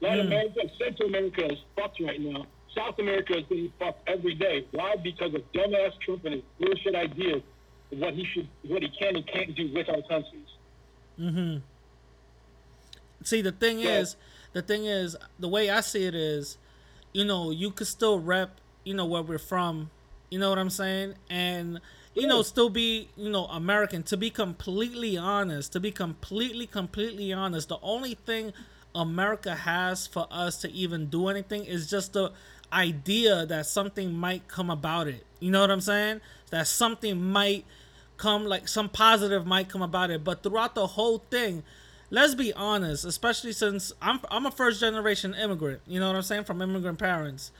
Latin 0.00 0.26
hmm. 0.26 0.32
America, 0.32 0.60
Central 0.78 1.08
America 1.10 1.52
is 1.52 1.58
fucked 1.76 2.00
right 2.00 2.20
now. 2.20 2.46
South 2.76 2.98
America 2.98 3.36
is 3.38 3.44
being 3.44 3.72
fucked 3.78 4.08
every 4.08 4.34
day. 4.34 4.64
Why? 4.70 4.96
Because 5.02 5.34
of 5.34 5.42
dumbass 5.52 5.92
Trump 6.00 6.24
and 6.24 6.34
his 6.34 6.42
bullshit 6.58 6.94
ideas 6.94 7.42
of 7.92 7.98
what 7.98 8.14
he 8.14 8.24
should, 8.24 8.48
what 8.62 8.82
he 8.82 8.88
can 8.88 9.16
and 9.16 9.26
can't 9.26 9.54
do 9.54 9.72
with 9.74 9.88
our 9.88 10.02
countries. 10.02 10.46
Mm-hmm. 11.18 11.58
see 13.22 13.42
the 13.42 13.52
thing 13.52 13.78
Yeah. 13.80 13.98
is 13.98 14.16
the 14.54 14.62
thing 14.62 14.86
is 14.86 15.16
the 15.38 15.48
way 15.48 15.68
i 15.68 15.80
see 15.82 16.04
it 16.06 16.14
is 16.14 16.56
you 17.12 17.24
know 17.24 17.50
you 17.50 17.70
could 17.70 17.86
still 17.86 18.18
rep 18.18 18.58
you 18.84 18.94
know 18.94 19.04
where 19.04 19.20
we're 19.22 19.38
from 19.38 19.90
you 20.30 20.38
know 20.38 20.48
what 20.48 20.58
i'm 20.58 20.70
saying 20.70 21.14
and 21.28 21.80
you 22.14 22.26
know 22.26 22.40
still 22.40 22.70
be 22.70 23.10
you 23.16 23.28
know 23.28 23.44
american 23.46 24.02
to 24.04 24.16
be 24.16 24.30
completely 24.30 25.18
honest 25.18 25.72
to 25.72 25.80
be 25.80 25.90
completely 25.90 26.66
completely 26.66 27.32
honest 27.34 27.68
the 27.68 27.78
only 27.82 28.14
thing 28.14 28.52
america 28.94 29.54
has 29.54 30.06
for 30.06 30.26
us 30.30 30.56
to 30.56 30.70
even 30.72 31.06
do 31.06 31.28
anything 31.28 31.64
is 31.66 31.90
just 31.90 32.14
the 32.14 32.32
idea 32.72 33.46
that 33.46 33.66
something 33.66 34.12
might 34.14 34.48
come 34.48 34.70
about 34.70 35.08
it. 35.08 35.24
You 35.40 35.50
know 35.50 35.60
what 35.60 35.70
i'm 35.70 35.80
saying? 35.80 36.20
That 36.50 36.66
something 36.66 37.20
might 37.22 37.64
come 38.16 38.44
like 38.44 38.68
some 38.68 38.88
positive 38.88 39.46
might 39.46 39.68
come 39.68 39.82
about 39.82 40.10
it. 40.10 40.22
But 40.24 40.42
throughout 40.42 40.74
the 40.74 40.86
whole 40.88 41.18
thing 41.30 41.62
let's 42.12 42.34
be 42.34 42.52
honest 42.54 43.04
especially 43.04 43.52
since 43.52 43.92
i'm 44.02 44.18
i'm 44.32 44.44
a 44.44 44.50
first 44.50 44.80
generation 44.80 45.32
immigrant 45.32 45.80
you 45.86 46.00
know 46.00 46.08
what 46.08 46.16
i'm 46.16 46.22
saying 46.22 46.42
from 46.42 46.60
immigrant 46.60 46.98
parents. 46.98 47.52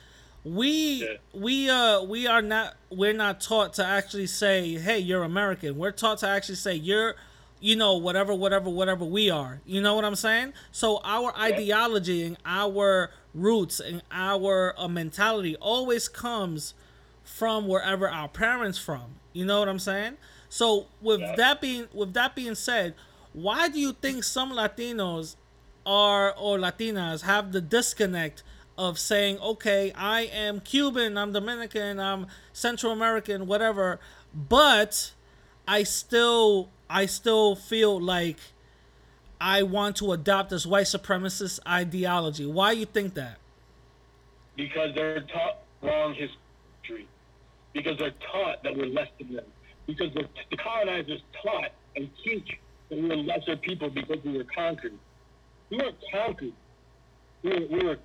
We 0.43 1.03
Yeah. 1.05 1.17
we 1.33 1.69
uh 1.69 2.03
we 2.03 2.27
are 2.27 2.41
not 2.41 2.75
we're 2.89 3.13
not 3.13 3.39
taught 3.39 3.73
to 3.75 3.85
actually 3.85 4.27
say 4.27 4.73
hey 4.77 4.99
you're 4.99 5.23
american. 5.23 5.77
We're 5.77 5.91
taught 5.91 6.17
to 6.19 6.27
actually 6.27 6.55
say 6.55 6.75
you're 6.75 7.15
you 7.61 7.75
know 7.77 7.95
whatever 7.95 8.33
whatever 8.33 8.69
whatever 8.69 9.05
we 9.05 9.29
are. 9.29 9.61
You 9.65 9.81
know 9.81 9.95
what 9.95 10.03
i'm 10.03 10.15
saying? 10.15 10.51
So 10.73 10.99
our 11.05 11.33
ideology 11.37 12.23
and 12.23 12.37
our 12.45 13.11
roots 13.33 13.79
and 13.79 14.01
our 14.11 14.73
uh, 14.77 14.87
mentality 14.89 15.55
always 15.57 16.09
comes 16.09 16.73
from 17.23 17.67
wherever 17.67 18.09
our 18.09 18.27
parents 18.27 18.77
from. 18.77 19.15
You 19.31 19.45
know 19.45 19.59
what 19.59 19.69
i'm 19.69 19.79
saying? 19.79 20.17
So 20.49 20.87
with 21.01 21.21
Yeah. 21.21 21.35
that 21.35 21.61
being 21.61 21.87
with 21.93 22.13
that 22.15 22.35
being 22.35 22.55
said 22.55 22.93
why 23.33 23.69
do 23.69 23.79
you 23.79 23.93
think 23.93 24.25
some 24.25 24.51
latinos 24.51 25.37
are 25.85 26.33
or 26.37 26.57
latinas 26.57 27.21
have 27.21 27.53
the 27.53 27.61
disconnect 27.61 28.43
of 28.77 28.99
saying 28.99 29.37
okay 29.39 29.93
i 29.95 30.21
am 30.23 30.59
cuban 30.59 31.17
i'm 31.17 31.31
dominican 31.31 31.99
i'm 31.99 32.27
central 32.53 32.91
american 32.91 33.47
whatever 33.47 33.99
but 34.33 35.11
i 35.67 35.83
still 35.83 36.69
i 36.91 37.05
still 37.05 37.55
feel 37.55 37.99
like 37.99 38.37
i 39.39 39.63
want 39.63 39.95
to 39.95 40.11
adopt 40.11 40.49
this 40.49 40.65
white 40.65 40.85
supremacist 40.85 41.59
ideology 41.67 42.45
why 42.45 42.71
you 42.71 42.85
think 42.85 43.13
that 43.13 43.37
because 44.55 44.93
they're 44.95 45.21
taught 45.21 45.57
wrong 45.81 46.13
history, 46.13 47.07
because 47.73 47.97
they're 47.97 48.13
taught 48.31 48.63
that 48.63 48.75
we're 48.75 48.85
less 48.85 49.07
than 49.19 49.33
them, 49.33 49.45
because 49.87 50.13
the, 50.13 50.27
the 50.49 50.57
colonizers 50.57 51.21
taught 51.43 51.71
and 51.95 52.09
teach 52.23 52.57
that 52.89 52.99
we 52.99 53.07
were 53.07 53.15
lesser 53.15 53.55
people 53.55 53.89
because 53.89 54.17
we 54.23 54.37
were 54.37 54.45
conquered. 54.55 54.93
We 55.69 55.77
weren't 55.77 55.95
conquered. 56.11 56.53
We 57.43 57.49
were, 57.49 57.65
we 57.67 57.83
were 57.83 57.97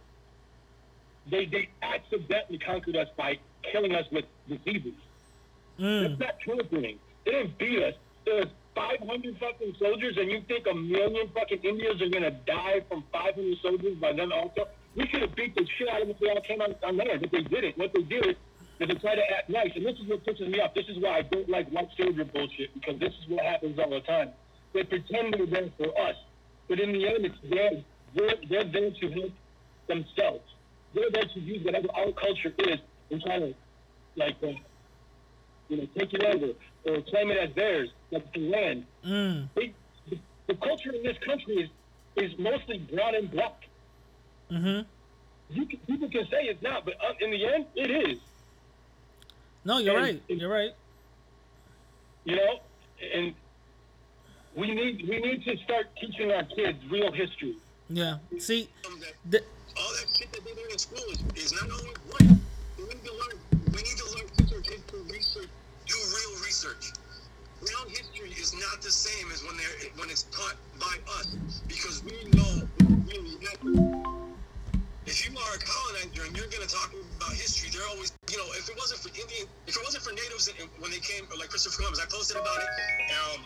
they, 1.28 1.44
they 1.46 1.68
accidentally 1.82 2.58
conquered 2.58 2.96
us 2.96 3.08
by 3.16 3.38
killing 3.72 3.94
us 3.94 4.06
with 4.12 4.24
diseases. 4.48 4.94
Mm. 5.78 6.18
That's 6.18 6.20
not 6.20 6.40
trifling. 6.40 6.98
They 7.24 7.32
didn't 7.32 7.58
beat 7.58 7.82
us. 7.82 7.94
There 8.24 8.36
was 8.36 8.48
500 8.76 9.38
fucking 9.40 9.74
soldiers, 9.80 10.16
and 10.18 10.30
you 10.30 10.42
think 10.46 10.66
a 10.70 10.74
million 10.74 11.28
fucking 11.34 11.64
Indians 11.64 12.00
are 12.02 12.10
gonna 12.10 12.30
die 12.30 12.84
from 12.88 13.02
500 13.10 13.56
soldiers 13.62 13.96
by 13.96 14.12
them 14.12 14.30
also? 14.32 14.68
We 14.94 15.08
should 15.08 15.22
have 15.22 15.34
beat 15.34 15.54
the 15.54 15.66
shit 15.78 15.88
out 15.88 16.02
of 16.02 16.08
them 16.08 16.16
if 16.16 16.20
they 16.20 16.28
all 16.28 16.42
came 16.42 16.60
on, 16.60 16.74
on 16.84 16.96
there, 16.98 17.18
but 17.18 17.32
they 17.32 17.40
didn't. 17.40 17.78
What 17.78 17.92
they 17.94 18.02
did 18.02 18.26
is 18.26 18.36
they 18.78 18.86
tried 18.86 19.16
to 19.16 19.24
act 19.36 19.48
nice, 19.48 19.72
and 19.74 19.84
this 19.84 19.96
is 19.96 20.06
what 20.06 20.24
pisses 20.24 20.48
me 20.48 20.60
off. 20.60 20.74
This 20.74 20.88
is 20.88 20.98
why 20.98 21.18
I 21.18 21.22
don't 21.22 21.48
like 21.48 21.68
white 21.70 21.88
soldier 21.96 22.24
bullshit 22.24 22.74
because 22.74 23.00
this 23.00 23.12
is 23.14 23.28
what 23.28 23.44
happens 23.44 23.78
all 23.78 23.90
the 23.90 24.00
time. 24.00 24.30
They 24.74 24.84
pretend 24.84 25.32
they're 25.32 25.46
there 25.46 25.70
for 25.78 25.88
us, 25.98 26.16
but 26.68 26.78
in 26.78 26.92
the 26.92 27.08
end, 27.08 27.24
it's 27.24 27.38
they're, 28.14 28.36
they're 28.48 28.64
there 28.64 28.90
to 28.90 29.10
help 29.10 29.32
themselves. 29.88 30.44
They're 30.94 31.10
there 31.10 31.24
to 31.24 31.40
use 31.40 31.64
whatever 31.64 31.88
our 31.94 32.12
culture 32.12 32.52
is 32.58 32.78
and 33.10 33.22
try 33.22 33.38
to, 33.38 33.54
like, 34.16 34.36
uh, 34.42 34.52
you 35.68 35.78
know, 35.78 35.86
take 35.96 36.12
it 36.12 36.22
over 36.22 36.52
or 36.86 37.02
claim 37.02 37.30
it 37.30 37.36
as 37.38 37.54
theirs, 37.54 37.88
like 38.10 38.32
the 38.32 38.40
land. 38.48 38.84
mm, 39.04 39.48
They, 39.54 39.72
the, 40.08 40.18
the 40.46 40.54
culture 40.54 40.92
in 40.92 41.02
this 41.02 41.16
country 41.18 41.54
is 41.62 41.68
is 42.16 42.38
mostly 42.38 42.78
brown 42.78 43.14
and 43.14 43.30
black. 43.30 43.68
mm-hmm. 44.50 44.80
You 45.54 45.66
can, 45.66 45.78
people 45.80 46.08
can 46.10 46.24
say 46.30 46.44
it's 46.44 46.62
not, 46.62 46.84
but 46.86 46.94
uh, 46.94 47.12
in 47.20 47.30
the 47.30 47.44
end, 47.46 47.66
it 47.74 47.90
is. 47.90 48.18
no 49.64 49.78
you're 49.78 49.96
And- 49.98 50.04
right 50.06 50.22
you're 50.28 50.50
right 50.50 50.72
You 52.24 52.36
know, 52.36 52.60
and 53.14 53.34
we 54.54 54.74
need 54.74 55.06
we 55.08 55.18
need 55.20 55.44
to 55.44 55.56
start 55.64 55.86
teaching 56.00 56.32
our 56.32 56.44
kids 56.44 56.78
real 56.90 57.12
history. 57.12 57.56
yeah 57.90 58.16
see 58.38 58.68
the, 59.32 59.40
all 59.78 59.92
that 59.98 60.06
shit 60.18 60.32
that 60.32 60.42
they 60.44 60.54
learn 60.60 60.70
in 60.70 60.78
school 60.78 61.04
is, 61.12 61.20
is 61.44 61.52
not 61.52 61.70
only 61.70 61.94
right. 62.14 62.38
We 62.78 62.84
need 62.84 63.04
to 63.04 63.12
learn. 63.20 63.36
We 63.74 63.80
need 63.86 63.98
to 64.02 64.06
learn 64.14 64.26
research, 64.38 64.66
history, 64.74 65.00
research, 65.16 65.48
do 65.48 65.52
real 65.52 65.55
research. 66.56 66.92
Real 67.60 67.84
history 67.88 68.32
is 68.40 68.54
not 68.56 68.80
the 68.80 68.90
same 68.90 69.28
as 69.28 69.44
when 69.44 69.56
they're 69.60 69.92
when 70.00 70.08
it's 70.08 70.24
taught 70.32 70.56
by 70.80 70.96
us 71.20 71.60
because 71.68 72.00
we 72.04 72.16
know 72.32 72.64
really 73.04 73.36
happened. 73.44 73.76
If 75.04 75.20
you 75.20 75.36
are 75.36 75.52
a 75.52 75.60
colonizer 75.60 76.24
and 76.24 76.32
you're 76.32 76.48
going 76.48 76.64
to 76.64 76.72
talk 76.72 76.96
about 77.20 77.32
history, 77.36 77.68
they're 77.68 77.86
always, 77.92 78.10
you 78.32 78.40
know, 78.40 78.48
if 78.56 78.68
it 78.68 78.76
wasn't 78.76 79.04
for 79.04 79.12
Indian, 79.12 79.44
if 79.68 79.76
it 79.76 79.82
wasn't 79.84 80.02
for 80.02 80.16
natives 80.16 80.48
when 80.80 80.90
they 80.90 80.98
came, 80.98 81.28
like 81.36 81.52
Christopher 81.52 81.76
Columbus, 81.76 82.00
I 82.00 82.08
posted 82.08 82.40
about 82.40 82.56
it. 82.56 82.68
Um, 83.12 83.40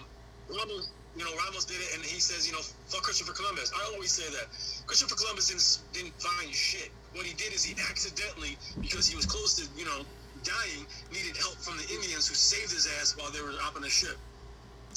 Ramos, 0.49 0.95
you 1.19 1.27
know, 1.27 1.35
Ramos 1.35 1.67
did 1.67 1.83
it, 1.83 1.91
and 1.99 2.03
he 2.07 2.23
says, 2.23 2.47
you 2.47 2.55
know, 2.55 2.63
fuck 2.87 3.03
Christopher 3.03 3.35
Columbus. 3.35 3.75
I 3.75 3.83
always 3.93 4.15
say 4.15 4.27
that 4.39 4.47
Christopher 4.87 5.19
Columbus 5.19 5.51
didn't 5.51 5.67
didn't 5.93 6.15
find 6.23 6.55
shit. 6.55 6.95
What 7.13 7.27
he 7.27 7.35
did 7.35 7.53
is 7.53 7.67
he 7.67 7.75
accidentally, 7.91 8.55
because 8.81 9.11
he 9.11 9.19
was 9.19 9.27
close 9.27 9.59
to, 9.59 9.67
you 9.75 9.85
know, 9.85 10.07
dying, 10.45 10.87
needed 11.13 11.37
help 11.37 11.57
from 11.59 11.77
the 11.77 11.87
Indians 11.93 12.27
who 12.29 12.35
saved 12.35 12.73
his 12.73 12.87
ass 13.01 13.17
while 13.17 13.31
they 13.31 13.41
were 13.41 13.55
up 13.63 13.77
on 13.77 13.83
the 13.83 13.91
ship. 13.91 14.17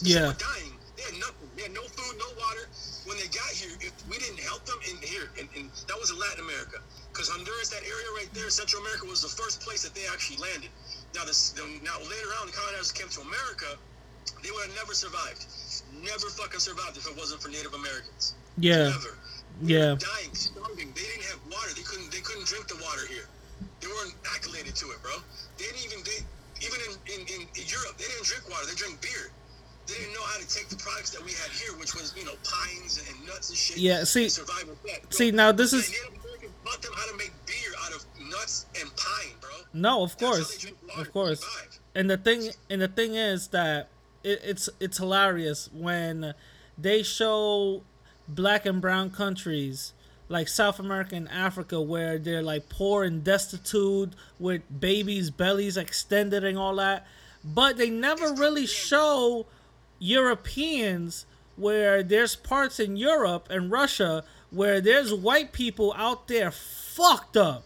They 0.01 0.12
yeah 0.17 0.27
were 0.27 0.39
dying. 0.39 0.73
They 0.97 1.03
had 1.03 1.17
nothing. 1.19 1.49
They 1.56 1.63
had 1.63 1.73
no 1.73 1.82
food, 1.89 2.15
no 2.21 2.29
water. 2.38 2.69
When 3.06 3.17
they 3.17 3.27
got 3.34 3.49
here, 3.49 3.73
if 3.82 3.93
we 4.08 4.17
didn't 4.17 4.39
help 4.39 4.63
them 4.65 4.77
in 4.89 4.95
here, 5.01 5.27
and, 5.39 5.49
and 5.58 5.69
that 5.89 5.97
was 5.97 6.12
in 6.13 6.17
Latin 6.19 6.45
America, 6.45 6.79
because 7.12 7.29
Honduras, 7.29 7.69
that 7.69 7.82
area 7.84 8.10
right 8.15 8.29
there, 8.34 8.49
Central 8.49 8.82
America, 8.82 9.06
was 9.10 9.21
the 9.21 9.29
first 9.29 9.62
place 9.62 9.82
that 9.84 9.93
they 9.93 10.06
actually 10.08 10.38
landed. 10.38 10.69
Now, 11.15 11.25
this, 11.25 11.53
now 11.84 11.97
later 11.99 12.29
on, 12.41 12.47
the 12.47 12.53
colonizers 12.53 12.91
came 12.93 13.10
to 13.10 13.21
America. 13.21 13.77
They 14.41 14.51
would 14.51 14.67
have 14.69 14.75
never 14.75 14.93
survived. 14.93 15.45
Never 16.01 16.29
fucking 16.29 16.60
survived 16.62 16.97
if 16.97 17.06
it 17.10 17.15
wasn't 17.17 17.41
for 17.41 17.49
Native 17.49 17.73
Americans. 17.73 18.34
yeah 18.58 18.93
Never. 18.93 19.17
yeah 19.62 19.95
Dying, 19.97 20.34
starving. 20.34 20.93
They 20.93 21.06
didn't 21.10 21.25
have 21.34 21.39
water. 21.49 21.73
They 21.75 21.84
couldn't. 21.84 22.12
They 22.12 22.21
couldn't 22.21 22.45
drink 22.45 22.67
the 22.67 22.77
water 22.82 23.06
here. 23.10 23.27
They 23.82 23.88
weren't 23.88 24.15
acclimated 24.36 24.76
to 24.76 24.91
it, 24.91 25.02
bro. 25.02 25.13
They 25.58 25.65
didn't 25.65 25.86
even. 25.86 25.99
They 26.04 26.19
even 26.63 26.80
in, 26.88 27.21
in, 27.28 27.41
in, 27.43 27.65
Europe, 27.67 27.97
they 27.97 28.06
didn't 28.06 28.23
drink 28.23 28.47
water. 28.49 28.65
They 28.67 28.76
drank 28.76 29.02
beer. 29.02 29.32
They 29.88 29.95
didn't 29.95 30.13
know 30.13 30.23
how 30.23 30.39
to 30.39 30.47
take 30.47 30.69
the 30.69 30.78
products 30.78 31.10
that 31.12 31.23
we 31.26 31.32
had 31.32 31.52
here, 31.52 31.78
which 31.78 31.93
was 31.93 32.13
you 32.15 32.23
know 32.23 32.36
pines 32.43 33.04
and 33.04 33.28
nuts 33.28 33.49
and 33.49 33.58
shit. 33.58 33.78
Yeah, 33.78 34.04
see- 34.06 34.30
survive 34.30 34.67
with 34.67 34.82
that. 34.84 35.13
see, 35.13 35.32
now 35.32 35.52
this 35.52 35.73
is- 35.73 35.91
taught 36.63 36.82
them 36.82 36.93
how 36.95 37.12
to 37.12 37.17
make 37.17 37.34
beer 37.45 37.73
out 37.86 37.91
of 37.93 38.06
nuts 38.30 38.65
and 38.80 38.89
pine, 38.95 39.34
bro. 39.41 39.49
no 39.73 40.04
of 40.04 40.17
That's 40.17 40.21
how 40.23 40.34
they 40.34 40.71
course 40.71 40.97
of 40.97 41.13
course 41.13 41.45
and 41.95 42.10
the 42.10 42.17
thing 42.17 42.52
and 42.69 42.82
the 42.82 42.88
thing 42.88 43.15
is 43.15 43.49
that 43.49 43.89
it, 44.23 44.39
it's 44.43 44.69
it's 44.80 44.97
hilarious 44.97 45.69
when 45.73 46.34
they 46.78 47.04
show 47.04 47.84
black 48.28 48.65
and 48.65 48.82
brown 48.82 49.10
countries 49.10 49.93
like 50.29 50.47
South 50.47 50.79
America 50.79 51.15
and 51.15 51.29
Africa 51.29 51.81
where 51.81 52.17
they're 52.17 52.41
like 52.41 52.69
poor 52.69 53.03
and 53.03 53.23
destitute 53.23 54.13
with 54.39 54.62
babies' 54.79 55.29
bellies 55.29 55.77
extended 55.77 56.43
and 56.43 56.57
all 56.57 56.75
that. 56.75 57.05
But 57.43 57.77
they 57.77 57.89
never 57.89 58.33
really 58.33 58.65
show 58.65 59.45
Europeans 59.99 61.25
where 61.55 62.03
there's 62.03 62.36
parts 62.36 62.79
in 62.79 62.95
Europe 62.97 63.47
and 63.49 63.71
Russia 63.71 64.23
where 64.49 64.81
there's 64.81 65.13
white 65.13 65.51
people 65.51 65.93
out 65.97 66.27
there 66.27 66.51
fucked 66.51 67.38
up. 67.38 67.63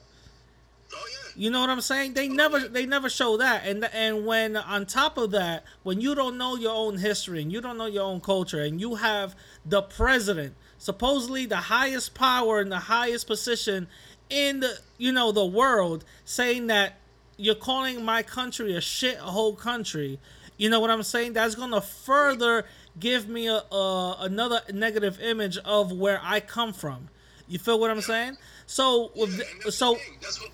You 1.35 1.51
know 1.51 1.59
what 1.61 1.69
I'm 1.69 1.81
saying? 1.81 2.13
They 2.13 2.27
never 2.27 2.67
they 2.67 2.87
never 2.87 3.09
show 3.09 3.37
that. 3.37 3.65
And 3.67 3.83
and 3.93 4.25
when 4.25 4.57
on 4.57 4.87
top 4.87 5.17
of 5.17 5.31
that, 5.31 5.63
when 5.83 6.01
you 6.01 6.15
don't 6.15 6.37
know 6.37 6.55
your 6.55 6.73
own 6.73 6.97
history 6.97 7.43
and 7.43 7.51
you 7.51 7.61
don't 7.61 7.77
know 7.77 7.85
your 7.85 8.05
own 8.05 8.21
culture 8.21 8.61
and 8.61 8.81
you 8.81 8.95
have 8.95 9.35
the 9.63 9.83
president, 9.83 10.55
supposedly 10.77 11.45
the 11.45 11.55
highest 11.55 12.13
power 12.13 12.59
and 12.59 12.71
the 12.71 12.79
highest 12.79 13.27
position 13.27 13.87
in 14.29 14.59
the 14.59 14.77
you 14.97 15.11
know 15.11 15.31
the 15.31 15.45
world 15.45 16.03
saying 16.25 16.67
that 16.67 16.97
you're 17.37 17.55
calling 17.55 18.03
my 18.03 18.23
country 18.23 18.75
a 18.75 18.81
shit 18.81 19.17
hole 19.17 19.55
country. 19.55 20.19
You 20.57 20.69
know 20.69 20.79
what 20.79 20.89
I'm 20.89 21.03
saying? 21.03 21.33
That's 21.33 21.53
going 21.53 21.71
to 21.71 21.81
further 21.81 22.65
give 22.99 23.29
me 23.29 23.47
a, 23.47 23.57
a 23.57 24.17
another 24.21 24.61
negative 24.73 25.19
image 25.21 25.57
of 25.59 25.91
where 25.91 26.19
I 26.23 26.39
come 26.39 26.73
from. 26.73 27.09
You 27.47 27.59
feel 27.59 27.79
what 27.79 27.91
I'm 27.91 28.01
saying? 28.01 28.37
So 28.65 29.11
with 29.15 29.31
Yeah, 29.31 29.37
th- 29.37 29.51
and 29.51 29.61
that's 29.63 29.77
so 29.77 29.93
the. 29.93 29.99
That's 30.21 30.41
what, 30.41 30.49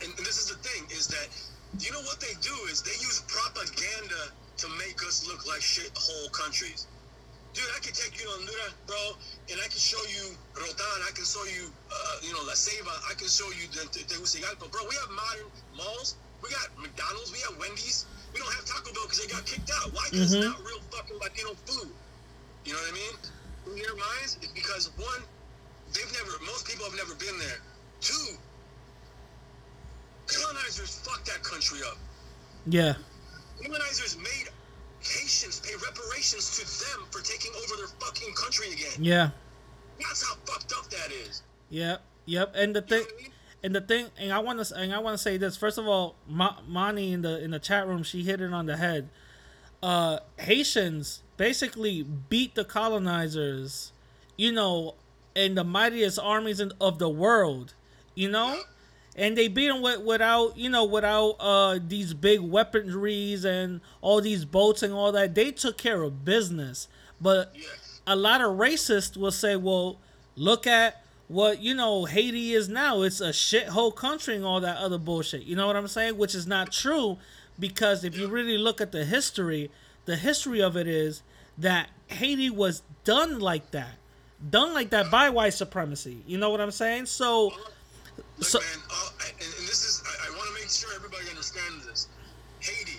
and, 0.00 0.10
and 0.16 0.26
this 0.26 0.38
is 0.38 0.48
the 0.48 0.62
thing 0.62 0.84
is 0.90 1.08
that 1.08 1.28
you 1.84 1.92
know 1.92 2.00
what 2.02 2.20
they 2.20 2.34
do 2.40 2.54
is 2.70 2.82
they 2.82 2.92
use 2.92 3.22
propaganda 3.26 4.32
to 4.58 4.68
make 4.78 5.02
us 5.06 5.26
look 5.26 5.46
like 5.46 5.60
shithole 5.60 6.32
countries. 6.32 6.86
Dude, 7.54 7.64
I 7.74 7.80
can 7.80 7.92
take 7.96 8.14
you 8.20 8.26
to 8.28 8.30
Honduras, 8.38 8.74
bro, 8.86 8.96
and 9.50 9.58
I 9.58 9.66
can 9.66 9.80
show 9.80 9.98
you 10.06 10.36
Roatán, 10.54 10.98
I 11.08 11.10
can 11.16 11.24
show 11.24 11.42
you, 11.48 11.72
uh, 11.90 12.14
you 12.22 12.32
know, 12.32 12.42
La 12.46 12.52
Ceiba, 12.54 12.92
I 13.10 13.14
can 13.14 13.26
show 13.28 13.48
you 13.50 13.66
the 13.72 13.88
the 13.90 14.04
Tegucigalpa. 14.06 14.70
Bro, 14.70 14.86
we 14.88 14.94
have 15.00 15.10
modern 15.10 15.48
malls, 15.74 16.14
we 16.42 16.50
got 16.50 16.68
McDonald's, 16.78 17.32
we 17.32 17.40
have 17.48 17.58
Wendy's. 17.58 18.06
We 18.34 18.40
don't 18.40 18.52
have 18.52 18.66
Taco 18.66 18.92
Bell 18.92 19.08
because 19.08 19.24
they 19.24 19.32
got 19.32 19.46
kicked 19.46 19.70
out. 19.72 19.88
Why? 19.96 20.04
Because 20.12 20.30
Mhm. 20.36 20.44
it's 20.44 20.46
not 20.52 20.60
real 20.62 20.82
fucking 20.92 21.18
Latino 21.18 21.56
food. 21.64 21.88
You 22.64 22.72
know 22.74 22.78
what 22.84 22.90
I 22.90 22.94
mean? 22.94 23.14
In 23.72 23.82
their 23.82 23.96
minds, 23.96 24.36
it's 24.42 24.52
because 24.52 24.90
one, 25.00 25.22
they've 25.94 26.12
never, 26.12 26.38
most 26.44 26.66
people 26.68 26.84
have 26.84 26.94
never 26.94 27.14
been 27.16 27.38
there. 27.38 27.58
Two, 28.00 28.36
colonizers 30.26 30.98
fucked 31.00 31.26
that 31.26 31.42
country 31.42 31.80
up. 31.90 31.96
yeah. 32.66 32.94
Colonizers 33.64 34.16
made 34.18 34.48
Haitians 35.02 35.60
pay 35.60 35.74
reparations 35.74 36.56
to 36.58 36.64
them 36.64 37.06
for 37.10 37.20
taking 37.20 37.52
over 37.56 37.76
their 37.76 37.86
fucking 38.00 38.34
country 38.34 38.72
again. 38.72 38.92
Yeah. 38.98 39.30
That's 40.00 40.26
how 40.26 40.34
fucked 40.44 40.72
up 40.76 40.88
that 40.90 41.10
is. 41.12 41.42
Yep, 41.70 42.02
yep. 42.26 42.52
And 42.54 42.74
the 42.74 42.84
You 42.88 42.96
know 42.96 43.04
thing, 43.04 43.06
I 43.18 43.22
mean? 43.22 43.32
and 43.62 43.74
the 43.74 43.80
thing, 43.80 44.06
and 44.18 44.32
I 44.32 44.38
want 44.38 44.64
to, 44.64 44.74
and 44.76 44.92
I 44.94 44.98
want 44.98 45.14
to 45.14 45.22
say 45.22 45.36
this. 45.36 45.56
First 45.56 45.78
of 45.78 45.86
all, 45.86 46.14
Ma- 46.28 46.56
Mani 46.66 47.12
in 47.12 47.22
the 47.22 47.42
in 47.42 47.50
the 47.50 47.58
chat 47.58 47.86
room, 47.86 48.02
she 48.02 48.22
hit 48.22 48.40
it 48.40 48.52
on 48.52 48.66
the 48.66 48.76
head. 48.76 49.08
Uh, 49.82 50.18
Haitians 50.38 51.22
basically 51.36 52.02
beat 52.02 52.54
the 52.54 52.64
colonizers, 52.64 53.92
you 54.36 54.50
know, 54.52 54.94
in 55.34 55.54
the 55.54 55.64
mightiest 55.64 56.18
armies 56.18 56.58
in, 56.60 56.72
of 56.80 56.98
the 56.98 57.08
world, 57.08 57.74
you 58.14 58.28
know, 58.28 58.60
and 59.18 59.36
they 59.36 59.48
beat 59.48 59.66
them 59.68 59.82
with, 59.82 60.00
without, 60.02 60.56
you 60.56 60.70
know, 60.70 60.84
without 60.84 61.32
uh 61.40 61.78
these 61.86 62.14
big 62.14 62.40
weaponries 62.40 63.44
and 63.44 63.80
all 64.00 64.20
these 64.20 64.44
boats 64.44 64.82
and 64.82 64.92
all 64.94 65.12
that. 65.12 65.34
They 65.34 65.50
took 65.50 65.76
care 65.76 66.02
of 66.02 66.24
business, 66.24 66.88
but 67.20 67.52
Yeah. 67.54 67.62
a 68.06 68.16
lot 68.16 68.40
of 68.40 68.56
racists 68.56 69.16
will 69.16 69.32
say, 69.32 69.56
well, 69.56 69.98
look 70.36 70.66
at 70.66 71.02
what, 71.26 71.60
you 71.60 71.74
know, 71.74 72.06
Haiti 72.06 72.54
is 72.54 72.68
now. 72.68 73.02
It's 73.02 73.20
a 73.20 73.30
shithole 73.30 73.94
country 73.94 74.36
and 74.36 74.44
all 74.46 74.60
that 74.60 74.78
other 74.78 74.96
bullshit. 74.98 75.42
You 75.42 75.56
know 75.56 75.66
what 75.66 75.76
I'm 75.76 75.88
saying? 75.88 76.16
Which 76.16 76.34
is 76.34 76.46
not 76.46 76.72
true 76.72 77.18
because 77.58 78.04
if 78.04 78.16
you 78.16 78.28
really 78.28 78.56
look 78.56 78.80
at 78.80 78.92
the 78.92 79.04
history, 79.04 79.70
the 80.06 80.16
history 80.16 80.62
of 80.62 80.76
it 80.76 80.86
is 80.86 81.22
that 81.58 81.90
Haiti 82.06 82.48
was 82.48 82.82
done 83.04 83.40
like 83.40 83.72
that. 83.72 83.96
Done 84.50 84.72
like 84.72 84.90
that 84.90 85.10
by 85.10 85.28
white 85.28 85.52
supremacy. 85.54 86.22
You 86.26 86.38
know 86.38 86.48
what 86.50 86.60
I'm 86.60 86.70
saying? 86.70 87.06
So, 87.06 87.52
Look, 88.38 88.48
So- 88.48 88.60
man, 88.60 88.80
all, 88.90 89.10
and, 89.24 89.34
and 89.40 89.64
this 89.66 89.84
is, 89.84 90.02
I, 90.06 90.28
I 90.28 90.36
want 90.36 90.46
to 90.48 90.54
make 90.54 90.70
sure 90.70 90.90
everybody 90.94 91.28
understands 91.30 91.86
this. 91.86 92.08
Haiti, 92.60 92.98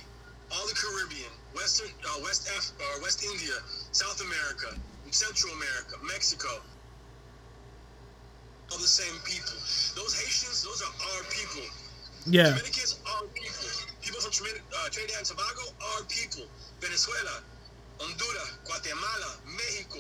all 0.51 0.65
the 0.67 0.75
Caribbean, 0.75 1.31
Western, 1.55 1.91
uh, 2.05 2.19
West 2.23 2.47
Af, 2.55 2.71
uh, 2.79 2.99
West 3.01 3.23
India, 3.23 3.55
South 3.91 4.21
America, 4.21 4.75
Central 5.11 5.53
America, 5.53 5.95
Mexico, 6.05 6.61
all 8.71 8.77
the 8.77 8.87
same 8.87 9.13
people. 9.25 9.57
Those 9.95 10.13
Haitians, 10.13 10.63
those 10.63 10.81
are 10.81 10.93
our 10.93 11.23
people. 11.33 11.65
yeah. 12.27 12.49
Dominicans 12.53 12.99
are 13.05 13.25
people. 13.33 13.69
People 14.01 14.21
from 14.21 14.31
uh, 14.45 14.89
Trinidad 14.89 15.17
and 15.17 15.25
Tobago 15.25 15.63
are 15.97 16.03
people. 16.05 16.45
Venezuela, 16.79 17.41
Honduras, 17.99 18.51
Guatemala, 18.65 19.29
Mexico, 19.57 19.99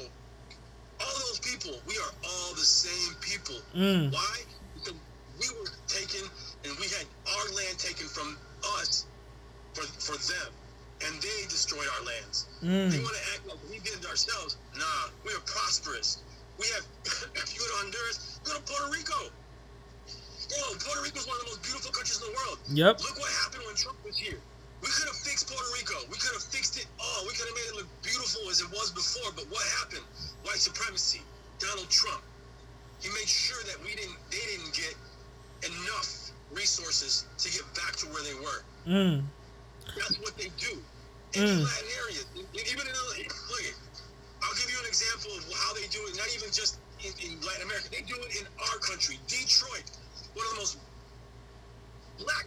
all 1.01 1.15
those 1.27 1.39
people, 1.39 1.79
we 1.87 1.95
are 1.97 2.13
all 2.23 2.53
the 2.53 2.61
same 2.65 3.15
people. 3.21 3.55
Mm. 3.75 4.11
Why? 4.13 4.37
We 5.39 5.47
were 5.55 5.71
taken 5.87 6.27
and 6.65 6.71
we 6.79 6.87
had 6.91 7.07
our 7.35 7.47
land 7.55 7.79
taken 7.79 8.07
from 8.07 8.37
us 8.79 9.05
for, 9.73 9.87
for 9.99 10.17
them. 10.19 10.51
And 10.99 11.15
they 11.23 11.47
destroyed 11.47 11.87
our 11.95 12.03
lands. 12.03 12.47
Mm. 12.59 12.91
They 12.91 12.99
want 12.99 13.15
to 13.15 13.25
act 13.31 13.47
like 13.47 13.61
we 13.71 13.79
did 13.79 14.03
it 14.03 14.05
ourselves. 14.05 14.57
Nah, 14.75 15.15
we 15.23 15.31
are 15.31 15.43
prosperous. 15.47 16.19
We 16.59 16.67
have, 16.75 16.83
if 17.39 17.55
you 17.55 17.63
go 17.63 17.67
to 17.71 17.77
Honduras, 17.87 18.43
go 18.43 18.51
to 18.51 18.63
Puerto 18.67 18.91
Rico. 18.91 19.31
Bro, 20.49 20.75
Puerto 20.81 21.01
Rico 21.07 21.23
is 21.23 21.27
one 21.29 21.39
of 21.39 21.47
the 21.47 21.49
most 21.55 21.63
beautiful 21.63 21.93
countries 21.95 22.19
in 22.19 22.27
the 22.27 22.35
world. 22.35 22.57
Yep. 22.67 22.99
Look 22.99 23.15
what 23.15 23.31
happened 23.47 23.63
when 23.63 23.79
Trump 23.79 23.95
was 24.03 24.19
here. 24.19 24.41
We 24.83 24.89
could 24.91 25.07
have 25.07 25.19
fixed 25.23 25.47
Puerto 25.47 25.71
Rico. 25.75 26.03
We 26.11 26.19
could 26.19 26.35
have 26.35 26.43
fixed 26.43 26.75
it 26.79 26.87
all. 26.99 27.23
We 27.23 27.31
could 27.31 27.47
have 27.47 27.55
made 27.55 27.69
it 27.71 27.75
look 27.83 27.89
beautiful 28.03 28.47
as 28.51 28.59
it 28.59 28.67
was 28.71 28.91
before. 28.91 29.31
But 29.35 29.47
what 29.51 29.63
happened? 29.79 30.03
White 30.43 30.59
supremacy. 30.59 31.23
Donald 31.59 31.87
Trump. 31.87 32.23
He 32.99 33.07
made 33.15 33.27
sure 33.27 33.59
that 33.71 33.79
we 33.83 33.95
didn't. 33.95 34.19
They 34.31 34.43
didn't 34.55 34.75
get 34.75 34.95
enough 35.63 36.31
resources 36.51 37.25
to 37.37 37.51
get 37.51 37.63
back 37.75 37.95
to 37.97 38.05
where 38.07 38.23
they 38.23 38.35
were. 38.35 38.61
Mm. 38.87 39.23
That's 39.95 40.17
what 40.19 40.37
they 40.37 40.49
do. 40.57 40.81
In 41.33 41.43
Mm. 41.45 41.63
Latin 41.63 41.89
areas, 42.05 42.25
even 42.33 42.85
in 42.87 42.93
the, 42.93 43.05
look, 43.49 43.65
I'll 44.41 44.55
give 44.55 44.69
you 44.71 44.79
an 44.79 44.87
example 44.87 45.31
of 45.37 45.45
how 45.53 45.73
they 45.73 45.85
do 45.87 45.99
it. 46.09 46.17
Not 46.17 46.27
even 46.35 46.49
just 46.51 46.79
in, 47.05 47.13
in 47.21 47.39
Latin 47.41 47.63
America, 47.69 47.89
they 47.91 48.01
do 48.01 48.15
it 48.17 48.41
in 48.41 48.47
our 48.69 48.77
country, 48.79 49.19
Detroit, 49.27 49.85
one 50.33 50.45
of 50.45 50.51
the 50.53 50.57
most 50.57 50.77
black, 52.17 52.45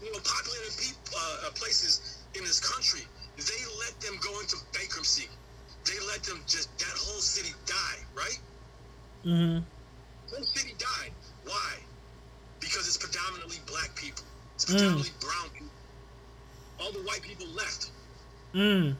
you 0.00 0.10
know, 0.12 0.18
populated 0.24 0.96
uh, 1.14 1.46
uh, 1.46 1.50
places 1.54 2.24
in 2.34 2.42
this 2.44 2.58
country. 2.58 3.02
They 3.36 3.62
let 3.84 3.98
them 4.00 4.16
go 4.20 4.40
into 4.40 4.56
bankruptcy. 4.72 5.28
They 5.84 5.98
let 6.08 6.22
them 6.22 6.40
just 6.46 6.72
that 6.78 6.94
whole 6.96 7.20
city 7.20 7.52
die, 7.66 7.98
right? 8.16 8.40
Mm-hmm. 9.24 9.60
whole 10.34 10.44
city 10.44 10.74
died. 10.78 11.12
Why? 11.44 11.78
Because 12.62 12.86
it's 12.88 12.98
predominantly 12.98 13.58
black 13.66 13.94
people. 13.96 14.24
It's 14.56 14.64
Mm. 14.66 14.78
predominantly 14.78 15.12
brown 15.20 15.50
people. 15.50 15.76
All 16.80 16.92
the 16.92 17.02
white 17.02 17.22
people 17.22 17.48
left. 17.48 17.90
Mm. 18.54 18.96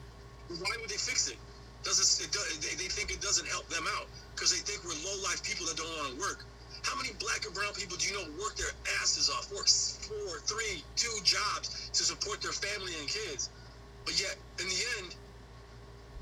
Why 0.49 0.73
would 0.81 0.89
they 0.89 0.97
fix 0.99 1.27
it? 1.27 1.39
Doesn't 1.83 2.25
it 2.27 2.31
do, 2.31 2.39
they, 2.61 2.75
they 2.75 2.89
think 2.89 3.11
it 3.11 3.21
doesn't 3.21 3.47
help 3.47 3.67
them 3.69 3.85
out 3.99 4.07
because 4.35 4.51
they 4.51 4.59
think 4.63 4.83
we're 4.83 4.95
low 5.03 5.17
life 5.23 5.43
people 5.43 5.65
that 5.67 5.77
don't 5.77 5.87
want 5.99 6.15
to 6.15 6.19
work. 6.21 6.45
How 6.83 6.95
many 6.97 7.13
black 7.19 7.45
and 7.45 7.53
brown 7.55 7.73
people 7.73 7.97
do 7.97 8.07
you 8.07 8.15
know 8.15 8.27
work 8.43 8.55
their 8.55 8.71
asses 9.01 9.29
off, 9.29 9.51
work 9.51 9.67
four, 9.67 10.39
three, 10.47 10.83
two 10.95 11.15
jobs 11.23 11.91
to 11.93 12.03
support 12.03 12.41
their 12.41 12.51
family 12.53 12.93
and 12.99 13.07
kids, 13.07 13.49
but 14.05 14.19
yet 14.19 14.35
in 14.59 14.67
the 14.67 14.81
end, 14.99 15.15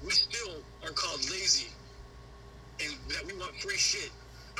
we 0.05 0.11
still 0.11 0.63
are 0.83 0.91
called 0.93 1.21
lazy, 1.29 1.69
and 2.83 2.93
that 3.09 3.25
we 3.25 3.33
want 3.37 3.55
free 3.61 3.77
shit. 3.77 4.11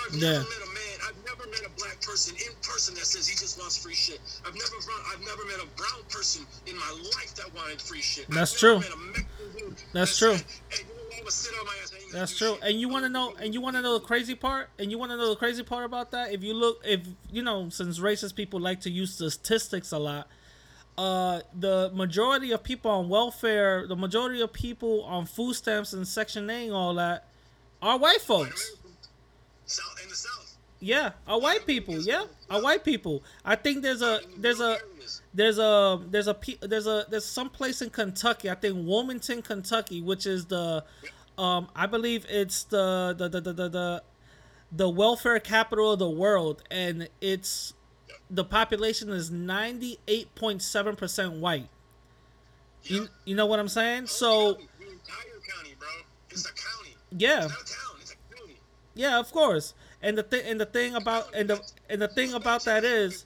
I've 0.08 0.16
Yeah. 0.16 0.32
never 0.32 0.44
met 0.44 0.62
a 0.64 0.66
man. 0.74 0.98
I've 1.08 1.26
never 1.26 1.50
met 1.50 1.62
a 1.66 1.70
black 1.78 2.02
person 2.02 2.36
in 2.36 2.54
person 2.62 2.96
that 2.96 3.06
says 3.06 3.28
he 3.28 3.36
just 3.36 3.60
wants 3.60 3.78
free 3.78 3.96
shit. 3.96 4.20
I've 4.46 4.54
never, 4.54 4.76
run- 4.88 5.06
I've 5.14 5.22
never 5.26 5.46
met 5.46 5.60
a 5.64 5.68
brown 5.78 6.04
person 6.10 6.46
in 6.68 6.78
my 6.78 6.92
life 7.16 7.34
that 7.36 7.54
wanted 7.56 7.82
free 7.82 8.02
shit. 8.02 8.30
That's 8.30 8.58
true. 8.58 8.78
a 8.78 8.82
That's 9.94 10.18
that 10.20 10.26
true. 10.26 10.38
said, 10.38 10.46
Hey, 10.70 10.78
you 10.80 10.84
know 10.86 11.04
what? 11.10 11.20
I'ma 11.22 11.30
sit 11.30 11.54
on 11.60 11.66
my 11.66 11.74
ass. 11.84 11.92
I 11.94 11.96
ain't 11.98 12.06
gonna 12.12 12.20
That's 12.20 12.38
true. 12.38 12.54
shit." 12.56 12.64
And 12.64 12.80
you 12.82 12.90
want 12.90 13.06
to 13.06 13.10
know 13.10 13.34
and 13.40 13.54
you 13.54 13.62
want 13.62 13.76
to 13.76 13.82
know 13.82 13.94
the 14.00 14.06
crazy 14.06 14.36
part? 14.36 14.70
And 14.80 14.90
you 14.92 14.98
want 14.98 15.12
to 15.12 15.18
know 15.18 15.30
the 15.30 15.36
crazy 15.36 15.64
part 15.64 15.86
about 15.86 16.12
that? 16.12 16.32
If 16.34 16.44
you 16.44 16.54
look 16.54 16.82
if 16.86 17.02
you 17.32 17.42
know 17.44 17.70
since 17.70 18.00
racist 18.00 18.36
people 18.36 18.60
like 18.60 18.82
to 18.82 18.90
use 18.90 19.14
statistics 19.16 19.92
a 19.92 20.00
lot, 20.00 20.28
uh 20.98 21.42
the 21.58 21.92
majority 21.94 22.52
of 22.52 22.64
people 22.64 22.92
on 22.92 23.10
welfare, 23.10 23.88
the 23.88 23.96
majority 23.96 24.42
of 24.42 24.52
people 24.54 25.04
on 25.04 25.26
food 25.26 25.54
stamps 25.56 25.94
and 25.94 26.08
section 26.08 26.50
8 26.50 26.66
and 26.68 26.74
all 26.74 26.94
that 26.96 27.28
are 27.82 27.98
white 27.98 28.22
folks. 28.22 28.72
South 29.72 30.00
in 30.04 30.10
the 30.10 30.16
South. 30.16 30.58
Yeah, 30.80 31.12
are 31.28 31.40
white 31.40 31.66
people. 31.68 32.02
Yeah, 32.02 32.26
are 32.50 32.62
white 32.62 32.84
people. 32.84 33.24
I 33.46 33.56
think 33.56 33.84
there's 33.84 34.02
a 34.02 34.20
there's 34.38 34.60
a 34.60 34.78
there's 35.34 35.60
a 35.60 36.02
there's 36.10 36.28
a 36.28 36.36
there's 36.62 36.88
a 36.88 37.06
there's 37.08 37.26
some 37.26 37.50
place 37.50 37.82
in 37.82 37.92
Kentucky. 37.92 38.50
I 38.50 38.56
think 38.56 38.88
Wilmington, 38.88 39.44
Kentucky, 39.44 40.02
which 40.02 40.26
is 40.26 40.46
the 40.46 40.84
um 41.38 41.70
I 41.76 41.86
believe 41.86 42.26
it's 42.30 42.64
the 42.64 43.16
the 43.18 43.30
the 43.30 43.42
the 43.42 43.70
the, 43.70 44.04
the, 44.72 44.90
welfare 44.90 45.40
capital 45.40 45.94
of 45.94 46.00
the 46.00 46.10
world, 46.10 46.64
and 46.72 47.08
it's 47.22 47.74
the 48.30 48.44
population 48.44 49.10
is 49.10 49.30
ninety 49.30 50.00
eight 50.08 50.34
point 50.34 50.64
seven 50.64 50.96
percent 50.96 51.34
white. 51.34 51.70
You, 52.84 53.08
you 53.26 53.36
know 53.36 53.46
what 53.46 53.60
I'm 53.60 53.68
saying? 53.68 54.08
So 54.08 54.56
county, 54.56 55.76
bro. 55.78 55.88
It's 56.32 56.46
a 56.46 56.50
county. 56.50 56.96
yeah, 57.12 57.48
yeah, 58.94 59.20
of 59.20 59.32
course. 59.32 59.74
And 60.02 60.18
the 60.18 60.24
thing 60.24 60.44
and 60.46 60.60
the 60.60 60.66
thing 60.66 60.96
about 60.96 61.34
and 61.34 61.50
the 61.50 61.62
and 61.90 62.02
the 62.02 62.08
thing 62.08 62.34
about 62.34 62.66
that 62.66 62.84
is 62.84 63.26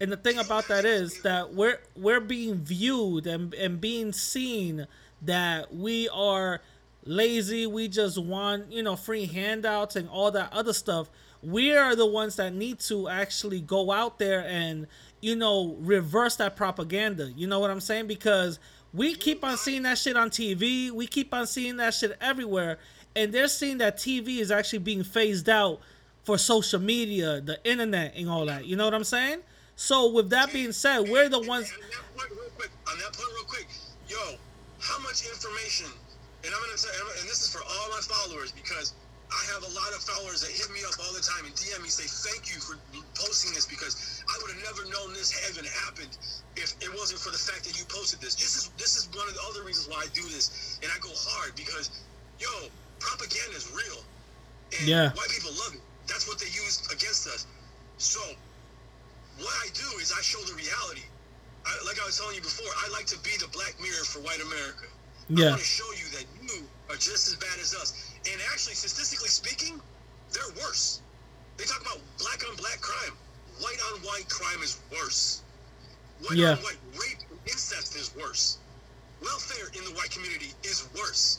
and 0.00 0.12
the 0.12 0.16
thing 0.16 0.38
about 0.38 0.68
that 0.68 0.84
is 0.84 1.22
that 1.22 1.54
we're 1.54 1.80
we're 1.96 2.20
being 2.20 2.56
viewed 2.56 3.26
and 3.26 3.52
and 3.54 3.80
being 3.80 4.12
seen 4.12 4.86
that 5.22 5.74
we 5.74 6.08
are 6.10 6.60
lazy 7.04 7.66
we 7.66 7.88
just 7.88 8.18
want 8.18 8.70
you 8.70 8.82
know 8.82 8.94
free 8.94 9.26
handouts 9.26 9.96
and 9.96 10.08
all 10.08 10.30
that 10.30 10.52
other 10.52 10.72
stuff. 10.72 11.10
We 11.42 11.76
are 11.76 11.94
the 11.94 12.06
ones 12.06 12.36
that 12.36 12.52
need 12.52 12.80
to 12.80 13.08
actually 13.08 13.60
go 13.60 13.92
out 13.92 14.18
there 14.18 14.44
and 14.46 14.86
you 15.20 15.36
know 15.36 15.76
reverse 15.80 16.36
that 16.36 16.56
propaganda. 16.56 17.30
You 17.36 17.46
know 17.46 17.60
what 17.60 17.70
i'm 17.70 17.80
saying? 17.80 18.06
Because 18.06 18.58
we 18.92 19.14
keep 19.14 19.44
on 19.44 19.56
seeing 19.56 19.82
that 19.82 19.98
shit 19.98 20.16
on 20.16 20.30
tv 20.30 20.90
we 20.90 21.06
keep 21.06 21.34
on 21.34 21.46
seeing 21.46 21.76
that 21.76 21.92
shit 21.92 22.16
everywhere 22.20 22.78
and 23.18 23.32
they're 23.32 23.48
seeing 23.48 23.78
that 23.78 23.96
tv 23.98 24.38
is 24.38 24.50
actually 24.50 24.78
being 24.78 25.02
phased 25.02 25.48
out 25.48 25.80
for 26.22 26.38
social 26.38 26.80
media 26.80 27.40
the 27.40 27.58
internet 27.64 28.14
and 28.16 28.28
all 28.28 28.46
that 28.46 28.64
you 28.64 28.76
know 28.76 28.84
what 28.84 28.94
i'm 28.94 29.04
saying 29.04 29.40
so 29.76 30.10
with 30.10 30.30
that 30.30 30.52
being 30.52 30.72
said 30.72 31.08
we're 31.08 31.28
the 31.28 31.38
ones 31.40 31.70
On 31.70 31.80
that 31.90 32.04
point, 32.16 32.30
real 32.30 32.50
quick, 32.56 32.70
on 32.90 32.98
that 32.98 33.12
point, 33.14 33.30
real 33.34 33.44
quick, 33.44 33.68
yo, 34.08 34.18
how 34.80 34.98
much 35.06 35.22
information? 35.22 35.86
And 36.42 36.50
I'm 36.50 36.60
gonna 36.66 36.78
say, 36.78 36.90
and 37.20 37.26
this 37.30 37.42
is 37.42 37.50
for 37.54 37.62
all 37.62 37.86
my 37.90 38.02
followers 38.02 38.50
because 38.50 38.94
I 39.30 39.42
have 39.52 39.62
a 39.62 39.72
lot 39.76 39.90
of 39.92 40.00
followers 40.02 40.40
that 40.42 40.50
hit 40.50 40.66
me 40.72 40.80
up 40.88 40.96
all 40.98 41.12
the 41.12 41.20
time 41.20 41.44
and 41.44 41.54
DM 41.54 41.82
me 41.82 41.90
say 41.92 42.08
thank 42.08 42.48
you 42.48 42.58
for 42.58 42.74
posting 43.14 43.52
this 43.52 43.66
because 43.66 44.24
I 44.24 44.34
would 44.40 44.50
have 44.56 44.62
never 44.64 44.88
known 44.88 45.12
this 45.12 45.30
had 45.30 45.52
even 45.52 45.68
happened 45.86 46.16
if 46.56 46.74
it 46.80 46.90
wasn't 46.96 47.20
for 47.20 47.30
the 47.30 47.38
fact 47.38 47.62
that 47.68 47.76
you 47.78 47.84
posted 47.86 48.18
this. 48.18 48.34
This 48.34 48.56
is 48.56 48.74
this 48.80 48.96
is 48.96 49.06
one 49.12 49.28
of 49.28 49.34
the 49.34 49.44
other 49.52 49.62
reasons 49.62 49.86
why 49.86 50.02
I 50.06 50.10
do 50.10 50.24
this 50.32 50.80
and 50.82 50.90
I 50.90 50.98
go 50.98 51.12
hard 51.14 51.54
because, 51.54 52.02
yo, 52.40 52.72
propaganda 53.00 53.56
is 53.56 53.70
real. 53.72 54.04
And 54.78 54.88
Yeah. 54.88 55.10
white 55.12 55.30
people 55.30 55.52
love 55.52 55.74
it. 55.74 55.80
That's 56.06 56.26
what 56.26 56.38
they 56.38 56.46
use 56.46 56.80
against 56.92 57.26
us. 57.26 57.46
So 57.98 58.20
what 59.38 59.54
I 59.64 59.68
do 59.74 59.98
is 59.98 60.12
I 60.12 60.20
show 60.22 60.40
the 60.44 60.54
reality. 60.54 61.04
I, 61.66 61.72
like 61.86 62.00
I 62.00 62.06
was 62.06 62.16
telling 62.16 62.34
you 62.36 62.42
before, 62.42 62.68
I 62.84 62.88
like 62.88 63.06
to 63.06 63.18
be 63.18 63.36
the 63.38 63.48
black 63.48 63.74
mirror 63.80 64.04
for 64.04 64.20
white 64.20 64.40
America. 64.40 64.86
Yeah. 65.28 65.46
I 65.46 65.48
want 65.50 65.60
to 65.60 65.66
show 65.66 65.90
you 65.92 66.08
that 66.16 66.24
you 66.42 66.66
are 66.88 66.96
just 66.96 67.28
as 67.28 67.34
bad 67.36 67.58
as 67.60 67.74
us. 67.74 67.92
And 68.30 68.40
actually, 68.52 68.74
statistically 68.74 69.28
speaking, 69.28 69.80
they're 70.32 70.64
worse. 70.64 71.00
They 71.56 71.64
talk 71.64 71.80
about 71.82 71.98
black 72.18 72.42
on 72.48 72.56
black 72.56 72.80
crime. 72.80 73.12
White 73.60 73.78
on 73.92 74.00
white 74.02 74.28
crime 74.28 74.62
is 74.62 74.78
worse. 74.92 75.42
White 76.20 76.38
Yeah. 76.38 76.52
on 76.52 76.62
white 76.62 76.78
rape 76.98 77.18
and 77.30 77.38
incest 77.46 77.96
is 77.96 78.14
worse. 78.14 78.58
Welfare 79.20 79.68
in 79.74 79.84
the 79.84 79.90
white 79.92 80.10
community 80.10 80.54
is 80.62 80.84
worse. 80.96 81.38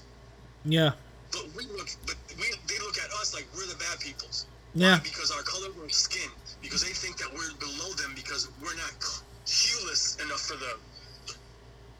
yeah 0.65 0.91
But 1.31 1.45
we 1.55 1.65
look, 1.77 1.89
but 2.05 2.17
we, 2.37 2.45
they 2.67 2.79
look 2.81 2.97
at 2.97 3.09
us 3.21 3.33
like 3.33 3.45
we're 3.53 3.69
the 3.69 3.77
bad 3.77 3.99
peoples. 3.99 4.45
Yeah. 4.73 4.97
Why? 4.97 5.03
Because 5.03 5.31
our 5.31 5.43
color 5.43 5.69
of 5.69 5.93
skin. 5.93 6.29
Because 6.61 6.81
they 6.81 6.93
think 6.93 7.17
that 7.17 7.29
we're 7.33 7.53
below 7.57 7.93
them 8.01 8.13
because 8.15 8.49
we're 8.61 8.75
not 8.75 8.93
hueless 9.45 10.17
enough 10.21 10.41
for 10.41 10.57
them. 10.57 10.77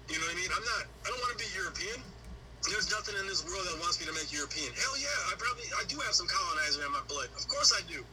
You 0.10 0.18
know 0.18 0.26
what 0.26 0.34
I 0.34 0.42
mean? 0.42 0.50
I'm 0.50 0.66
not. 0.66 0.84
I 1.06 1.08
don't 1.14 1.22
want 1.22 1.38
to 1.38 1.42
be 1.42 1.50
European. 1.54 2.02
There's 2.66 2.90
nothing 2.92 3.16
in 3.22 3.26
this 3.30 3.46
world 3.46 3.64
that 3.70 3.78
wants 3.80 4.02
me 4.02 4.10
to 4.10 4.14
make 4.14 4.34
European. 4.34 4.74
Hell 4.74 4.98
yeah, 4.98 5.32
I 5.32 5.38
probably 5.38 5.70
I 5.80 5.86
do 5.88 6.02
have 6.02 6.14
some 6.18 6.28
colonizer 6.28 6.84
in 6.84 6.92
my 6.92 7.06
blood. 7.08 7.30
Of 7.38 7.48
course 7.48 7.72
I 7.72 7.86
do. 7.86 8.04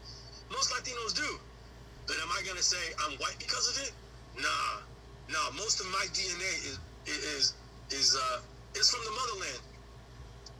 Most 0.52 0.70
Latinos 0.70 1.16
do. 1.16 1.40
But 2.06 2.16
am 2.22 2.30
I 2.30 2.44
gonna 2.46 2.62
say 2.62 2.78
I'm 3.02 3.18
white 3.18 3.36
because 3.40 3.66
of 3.72 3.82
it? 3.82 3.92
Nah, 4.38 4.84
nah. 5.32 5.50
Most 5.56 5.80
of 5.80 5.88
my 5.90 6.06
DNA 6.14 6.52
is 6.68 6.78
is 7.08 7.44
is 7.90 8.14
uh 8.14 8.38
is 8.78 8.88
from 8.92 9.02
the 9.02 9.12
motherland 9.16 9.62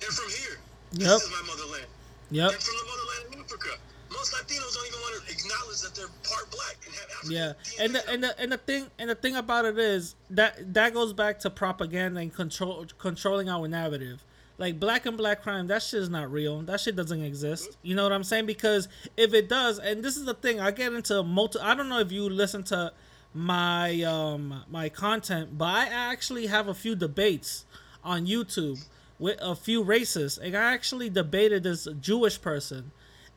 and 0.02 0.12
from 0.14 0.30
here. 0.30 0.58
Yep. 0.92 1.00
This 1.08 1.22
is 1.22 1.30
my 1.30 1.46
motherland. 1.46 1.86
yep 2.30 2.52
And 2.52 2.62
from 2.62 2.74
the 2.76 2.84
motherland 2.84 3.34
of 3.34 3.40
Africa. 3.46 3.68
Most 4.10 4.32
Latinos 4.32 4.74
don't 4.74 4.86
even 4.86 5.00
want 5.00 5.26
to 5.26 5.32
acknowledge 5.32 5.80
that 5.82 5.94
they're 5.94 6.06
part 6.06 6.50
black 6.50 6.76
and 6.86 6.94
have 6.94 7.10
African 7.10 7.30
Yeah, 7.32 7.52
DNA. 7.64 7.84
and 7.84 7.94
the, 7.94 8.08
and 8.10 8.22
the 8.24 8.40
and 8.40 8.52
the 8.52 8.58
thing 8.58 8.86
and 8.98 9.10
the 9.10 9.14
thing 9.14 9.36
about 9.36 9.64
it 9.64 9.78
is 9.78 10.14
that 10.30 10.74
that 10.74 10.94
goes 10.94 11.12
back 11.12 11.40
to 11.40 11.50
propaganda 11.50 12.20
and 12.20 12.32
control 12.32 12.86
controlling 12.98 13.48
our 13.48 13.66
narrative. 13.68 14.22
Like 14.58 14.80
black 14.80 15.04
and 15.04 15.18
black 15.18 15.42
crime, 15.42 15.66
that 15.66 15.82
shit 15.82 16.00
is 16.00 16.08
not 16.08 16.32
real. 16.32 16.62
That 16.62 16.80
shit 16.80 16.96
doesn't 16.96 17.20
exist. 17.22 17.76
You 17.82 17.94
know 17.94 18.04
what 18.04 18.12
I'm 18.12 18.24
saying? 18.24 18.46
Because 18.46 18.88
if 19.16 19.34
it 19.34 19.50
does, 19.50 19.78
and 19.78 20.02
this 20.02 20.16
is 20.16 20.24
the 20.24 20.32
thing, 20.32 20.60
I 20.60 20.70
get 20.70 20.94
into 20.94 21.22
multi. 21.22 21.58
I 21.58 21.74
don't 21.74 21.90
know 21.90 21.98
if 21.98 22.10
you 22.10 22.26
listen 22.30 22.62
to 22.64 22.92
my 23.34 24.00
um 24.02 24.62
my 24.70 24.88
content, 24.88 25.58
but 25.58 25.66
I 25.66 25.88
actually 25.88 26.46
have 26.46 26.68
a 26.68 26.74
few 26.74 26.94
debates 26.94 27.66
on 28.02 28.26
YouTube 28.26 28.82
with 29.18 29.38
a 29.40 29.54
few 29.54 29.84
racists, 29.84 30.38
and 30.38 30.56
I 30.56 30.72
actually 30.72 31.10
debated 31.10 31.62
this 31.62 31.88
Jewish 32.00 32.40
person. 32.40 32.92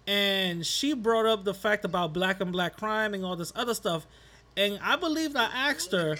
And 0.07 0.65
she 0.65 0.93
brought 0.93 1.25
up 1.25 1.43
the 1.43 1.53
fact 1.53 1.85
about 1.85 2.13
black 2.13 2.41
and 2.41 2.51
black 2.51 2.75
crime 2.75 3.13
and 3.13 3.23
all 3.23 3.35
this 3.35 3.53
other 3.55 3.73
stuff. 3.73 4.07
And 4.57 4.79
i 4.81 4.95
believe 4.95 5.35
i 5.35 5.45
asked 5.45 5.91
her 5.91 6.17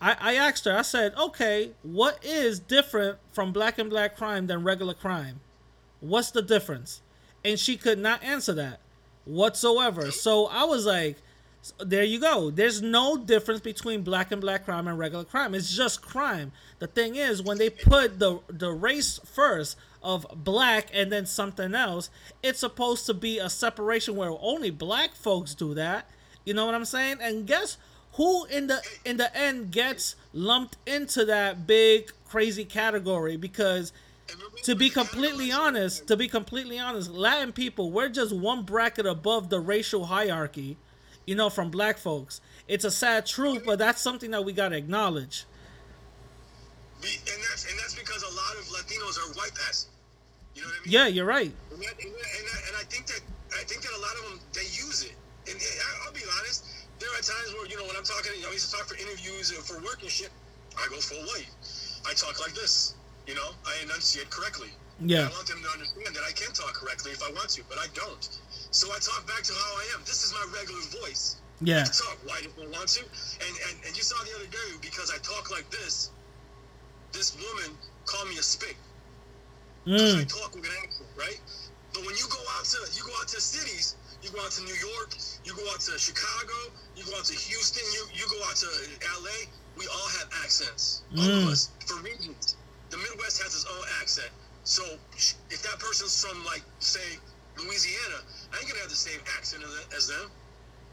I, 0.00 0.16
I 0.20 0.34
asked 0.34 0.64
her 0.64 0.76
i 0.76 0.82
said 0.82 1.14
okay 1.14 1.70
what 1.82 2.18
is 2.24 2.58
different 2.58 3.18
from 3.32 3.52
black 3.52 3.78
and 3.78 3.88
black 3.88 4.16
crime 4.16 4.46
than 4.46 4.64
regular 4.64 4.94
crime? 4.94 5.40
What's 6.00 6.30
the 6.30 6.42
difference? 6.42 7.00
And 7.44 7.58
she 7.58 7.76
could 7.76 7.98
not 7.98 8.22
answer 8.22 8.52
that 8.54 8.80
whatsoever. 9.24 10.10
So 10.10 10.46
i 10.46 10.64
was 10.64 10.84
like 10.84 11.16
there 11.78 12.04
you 12.04 12.20
go. 12.20 12.50
There's 12.50 12.82
no 12.82 13.16
difference 13.16 13.60
between 13.60 14.02
black 14.02 14.32
and 14.32 14.40
black 14.40 14.64
crime 14.64 14.88
and 14.88 14.98
regular 14.98 15.24
crime. 15.24 15.54
It's 15.54 15.74
just 15.74 16.02
crime. 16.02 16.52
The 16.78 16.86
thing 16.86 17.16
is 17.16 17.42
when 17.42 17.58
they 17.58 17.70
put 17.70 18.18
the 18.18 18.40
the 18.48 18.70
race 18.72 19.20
first 19.24 19.76
of 20.02 20.26
black 20.34 20.88
and 20.92 21.10
then 21.10 21.26
something 21.26 21.74
else 21.74 22.08
it's 22.40 22.60
supposed 22.60 23.04
to 23.06 23.12
be 23.12 23.38
a 23.38 23.50
separation 23.50 24.14
where 24.14 24.30
only 24.40 24.70
black 24.70 25.14
folks 25.14 25.54
do 25.54 25.74
that. 25.74 26.08
You 26.44 26.54
know 26.54 26.66
what 26.66 26.74
i'm 26.74 26.84
saying? 26.84 27.18
And 27.20 27.46
guess 27.46 27.76
who 28.12 28.44
in 28.46 28.68
the 28.68 28.80
in 29.04 29.16
the 29.16 29.36
end 29.36 29.70
gets 29.70 30.16
lumped 30.32 30.76
into 30.86 31.24
that 31.24 31.66
big 31.66 32.12
crazy 32.28 32.64
category? 32.64 33.36
Because 33.36 33.92
to 34.64 34.74
be 34.74 34.90
completely 34.90 35.52
honest, 35.52 36.06
to 36.08 36.16
be 36.16 36.28
completely 36.28 36.78
honest, 36.78 37.10
Latin 37.10 37.52
people, 37.52 37.90
we're 37.90 38.08
just 38.08 38.34
one 38.34 38.62
bracket 38.62 39.06
above 39.06 39.48
the 39.50 39.60
racial 39.60 40.06
hierarchy, 40.06 40.76
you 41.28 41.34
know, 41.34 41.50
from 41.50 41.68
black 41.68 41.98
folks. 41.98 42.40
It's 42.68 42.86
a 42.88 42.90
sad 42.90 43.26
truth, 43.26 43.60
but 43.66 43.78
that's 43.78 44.00
something 44.00 44.30
that 44.30 44.42
we 44.46 44.54
gotta 44.54 44.76
acknowledge. 44.80 45.44
Be- 47.02 47.20
and 47.28 47.40
that's 47.44 47.68
and 47.68 47.78
that's 47.78 47.92
because 47.92 48.24
a 48.24 48.32
lot 48.32 48.56
of 48.56 48.64
Latinos 48.72 49.20
are 49.20 49.28
white 49.36 49.52
passing. 49.52 49.92
You 50.56 50.62
know 50.62 50.68
what 50.68 50.80
I 50.80 50.84
mean? 50.88 50.92
Yeah, 50.96 51.06
you're 51.06 51.28
right. 51.28 51.52
And, 51.68 51.82
that, 51.84 52.00
and, 52.00 52.12
that, 52.16 52.60
and, 52.64 52.76
I 52.80 52.84
think 52.88 53.12
that 53.12 53.20
I 53.52 53.62
think 53.68 53.84
that 53.84 53.92
a 53.92 54.00
lot 54.00 54.16
of 54.16 54.22
them 54.24 54.40
they 54.56 54.64
use 54.72 55.04
it. 55.04 55.12
And, 55.52 55.60
I'll 56.06 56.16
be 56.16 56.24
honest, 56.40 56.64
there 56.98 57.12
are 57.12 57.20
times 57.20 57.52
where 57.52 57.68
you 57.68 57.76
know 57.76 57.84
when 57.84 57.96
I'm 58.00 58.08
talking, 58.08 58.32
you 58.34 58.48
know, 58.48 58.48
I 58.48 58.56
used 58.56 58.72
to 58.72 58.80
talk 58.80 58.88
for 58.88 58.96
interviews 58.96 59.52
and 59.52 59.60
for 59.60 59.76
work 59.84 60.00
and 60.00 60.10
shit. 60.10 60.32
I 60.80 60.88
go 60.88 60.96
full 60.96 61.20
white. 61.28 61.52
I 62.08 62.16
talk 62.16 62.40
like 62.40 62.56
this. 62.56 62.96
You 63.28 63.34
know, 63.36 63.52
I 63.68 63.84
enunciate 63.84 64.32
correctly. 64.32 64.72
Yeah. 65.04 65.28
I 65.28 65.36
want 65.36 65.44
them 65.44 65.60
to 65.60 65.70
understand 65.76 66.08
that 66.16 66.24
I 66.24 66.32
can 66.32 66.56
talk 66.56 66.72
correctly 66.72 67.12
if 67.12 67.20
I 67.20 67.28
want 67.36 67.52
to, 67.60 67.62
but 67.68 67.76
I 67.76 67.86
don't. 67.92 68.24
So 68.70 68.88
I 68.92 68.98
talk 69.00 69.26
back 69.26 69.42
to 69.44 69.54
how 69.54 69.72
I 69.76 69.86
am. 69.96 70.00
This 70.06 70.24
is 70.24 70.32
my 70.32 70.44
regular 70.54 70.82
voice. 71.02 71.42
Yeah. 71.60 71.84
I 71.86 71.90
talk 71.90 72.18
white 72.24 72.46
if 72.46 72.54
I 72.58 72.66
want 72.68 72.88
to. 72.90 73.02
And, 73.02 73.54
and 73.70 73.76
and 73.86 73.96
you 73.96 74.02
saw 74.04 74.16
the 74.24 74.32
other 74.40 74.50
day 74.50 74.70
because 74.82 75.10
I 75.14 75.18
talk 75.18 75.50
like 75.50 75.70
this, 75.70 76.12
this 77.12 77.34
woman 77.34 77.78
called 78.08 78.28
me 78.28 78.38
a 78.38 78.42
spick. 78.42 78.78
Because 79.96 80.14
I 80.16 80.24
Mm, 80.24 80.28
talk 80.28 80.54
with 80.54 80.64
an 80.66 80.76
accent, 80.84 81.10
right? 81.18 81.40
But 81.94 82.06
when 82.06 82.16
you 82.16 82.26
go 82.30 82.42
out 82.58 82.64
to 82.66 82.78
you 82.94 83.02
go 83.04 83.14
out 83.20 83.28
to 83.28 83.40
cities, 83.40 83.96
you 84.22 84.30
go 84.30 84.40
out 84.44 84.52
to 84.52 84.62
New 84.62 84.76
York, 84.76 85.10
you 85.44 85.54
go 85.56 85.64
out 85.72 85.80
to 85.88 85.98
Chicago, 85.98 86.58
you 86.94 87.04
go 87.06 87.16
out 87.18 87.26
to 87.26 87.34
Houston, 87.34 87.84
you 87.94 88.02
you 88.14 88.26
go 88.30 88.40
out 88.48 88.56
to 88.56 88.68
LA, 89.22 89.38
we 89.76 89.86
all 89.88 90.08
have 90.20 90.28
accents. 90.44 91.04
All 91.18 91.24
Mm. 91.24 91.46
of 91.46 91.52
us 91.52 91.74
for 91.86 92.00
reasons. 92.02 92.56
The 92.90 92.98
Midwest 92.98 93.42
has 93.42 93.54
its 93.54 93.66
own 93.70 93.84
accent. 94.02 94.30
So 94.64 94.82
if 95.50 95.62
that 95.62 95.78
person's 95.80 96.20
from 96.20 96.44
like 96.44 96.64
say 96.80 97.18
Louisiana, 97.58 98.22
I 98.52 98.58
ain't 98.58 98.68
gonna 98.68 98.80
have 98.80 98.90
the 98.90 98.96
same 98.98 99.20
accent 99.36 99.64
as, 99.96 100.06
them. 100.08 100.30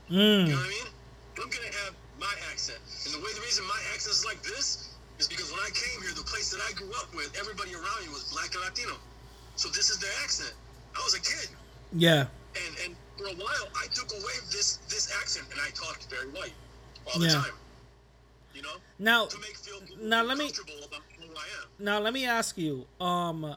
You 0.09 0.17
know 0.17 0.21
mm, 0.21 0.57
what 0.57 0.65
I 0.65 0.69
mean? 0.69 0.87
I'm 1.41 1.49
gonna 1.49 1.73
have 1.85 1.93
my 2.19 2.31
accent. 2.51 2.79
And 3.05 3.13
the 3.13 3.19
way 3.19 3.31
the 3.33 3.41
reason 3.41 3.65
my 3.67 3.79
accent 3.93 4.15
is 4.15 4.25
like 4.25 4.41
this 4.43 4.93
is 5.19 5.27
because 5.27 5.51
when 5.51 5.59
I 5.61 5.69
came 5.73 6.01
here, 6.01 6.13
the 6.13 6.23
place 6.23 6.49
that 6.51 6.61
I 6.61 6.71
grew 6.73 6.91
up 7.01 7.13
with, 7.15 7.31
everybody 7.39 7.73
around 7.73 7.99
me 8.05 8.09
was 8.09 8.31
black 8.31 8.53
and 8.55 8.63
Latino. 8.63 8.95
So 9.55 9.69
this 9.69 9.89
is 9.89 9.99
their 9.99 10.11
accent. 10.23 10.53
I 10.95 10.99
was 11.03 11.13
a 11.15 11.21
kid. 11.21 11.49
yeah, 11.91 12.27
And 12.55 12.73
and 12.85 12.95
for 13.17 13.27
a 13.27 13.35
while 13.35 13.67
I 13.75 13.87
took 13.93 14.11
away 14.11 14.35
this 14.51 14.77
this 14.89 15.11
accent 15.21 15.47
and 15.51 15.59
I 15.59 15.69
talked 15.71 16.07
very 16.09 16.27
white 16.31 16.53
all 17.07 17.19
the 17.19 17.25
Yeah. 17.25 17.33
time. 17.41 17.55
You 18.53 18.61
know? 18.61 18.77
Now, 18.99 19.25
To 19.25 19.37
make 19.39 19.57
feel 19.57 19.81
now 20.01 20.23
let 20.23 20.37
me 20.37 20.47
about 20.47 21.01
who 21.19 21.25
I 21.35 21.47
am. 21.61 21.67
now 21.79 21.99
let 21.99 22.13
me 22.13 22.25
ask 22.25 22.57
you, 22.57 22.85
um, 23.01 23.55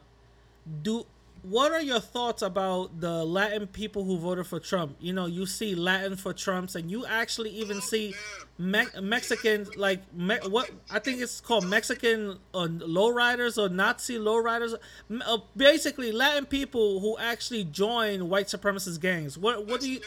do 0.83 1.05
what 1.43 1.71
are 1.71 1.81
your 1.81 1.99
thoughts 1.99 2.41
about 2.41 2.99
the 2.99 3.23
Latin 3.25 3.67
people 3.67 4.03
who 4.03 4.17
voted 4.17 4.47
for 4.47 4.59
Trump? 4.59 4.95
You 4.99 5.13
know, 5.13 5.25
you 5.25 5.45
see 5.45 5.75
Latin 5.75 6.15
for 6.15 6.33
Trumps, 6.33 6.75
and 6.75 6.89
you 6.89 7.05
actually 7.05 7.51
even 7.51 7.81
see 7.81 8.13
Me- 8.57 8.85
Mexican 9.01 9.67
like 9.75 10.01
me- 10.13 10.39
what 10.47 10.69
I 10.91 10.99
think 10.99 11.21
it's 11.21 11.39
called 11.41 11.65
Mexican 11.65 12.39
uh, 12.53 12.67
lowriders 12.67 13.57
or 13.57 13.69
Nazi 13.69 14.17
lowriders. 14.17 14.75
Uh, 15.09 15.37
basically, 15.55 16.11
Latin 16.11 16.45
people 16.45 16.99
who 16.99 17.17
actually 17.17 17.63
join 17.63 18.29
white 18.29 18.47
supremacist 18.47 18.99
gangs. 18.99 19.37
What 19.37 19.65
what 19.65 19.81
do 19.81 19.89
you 19.89 20.01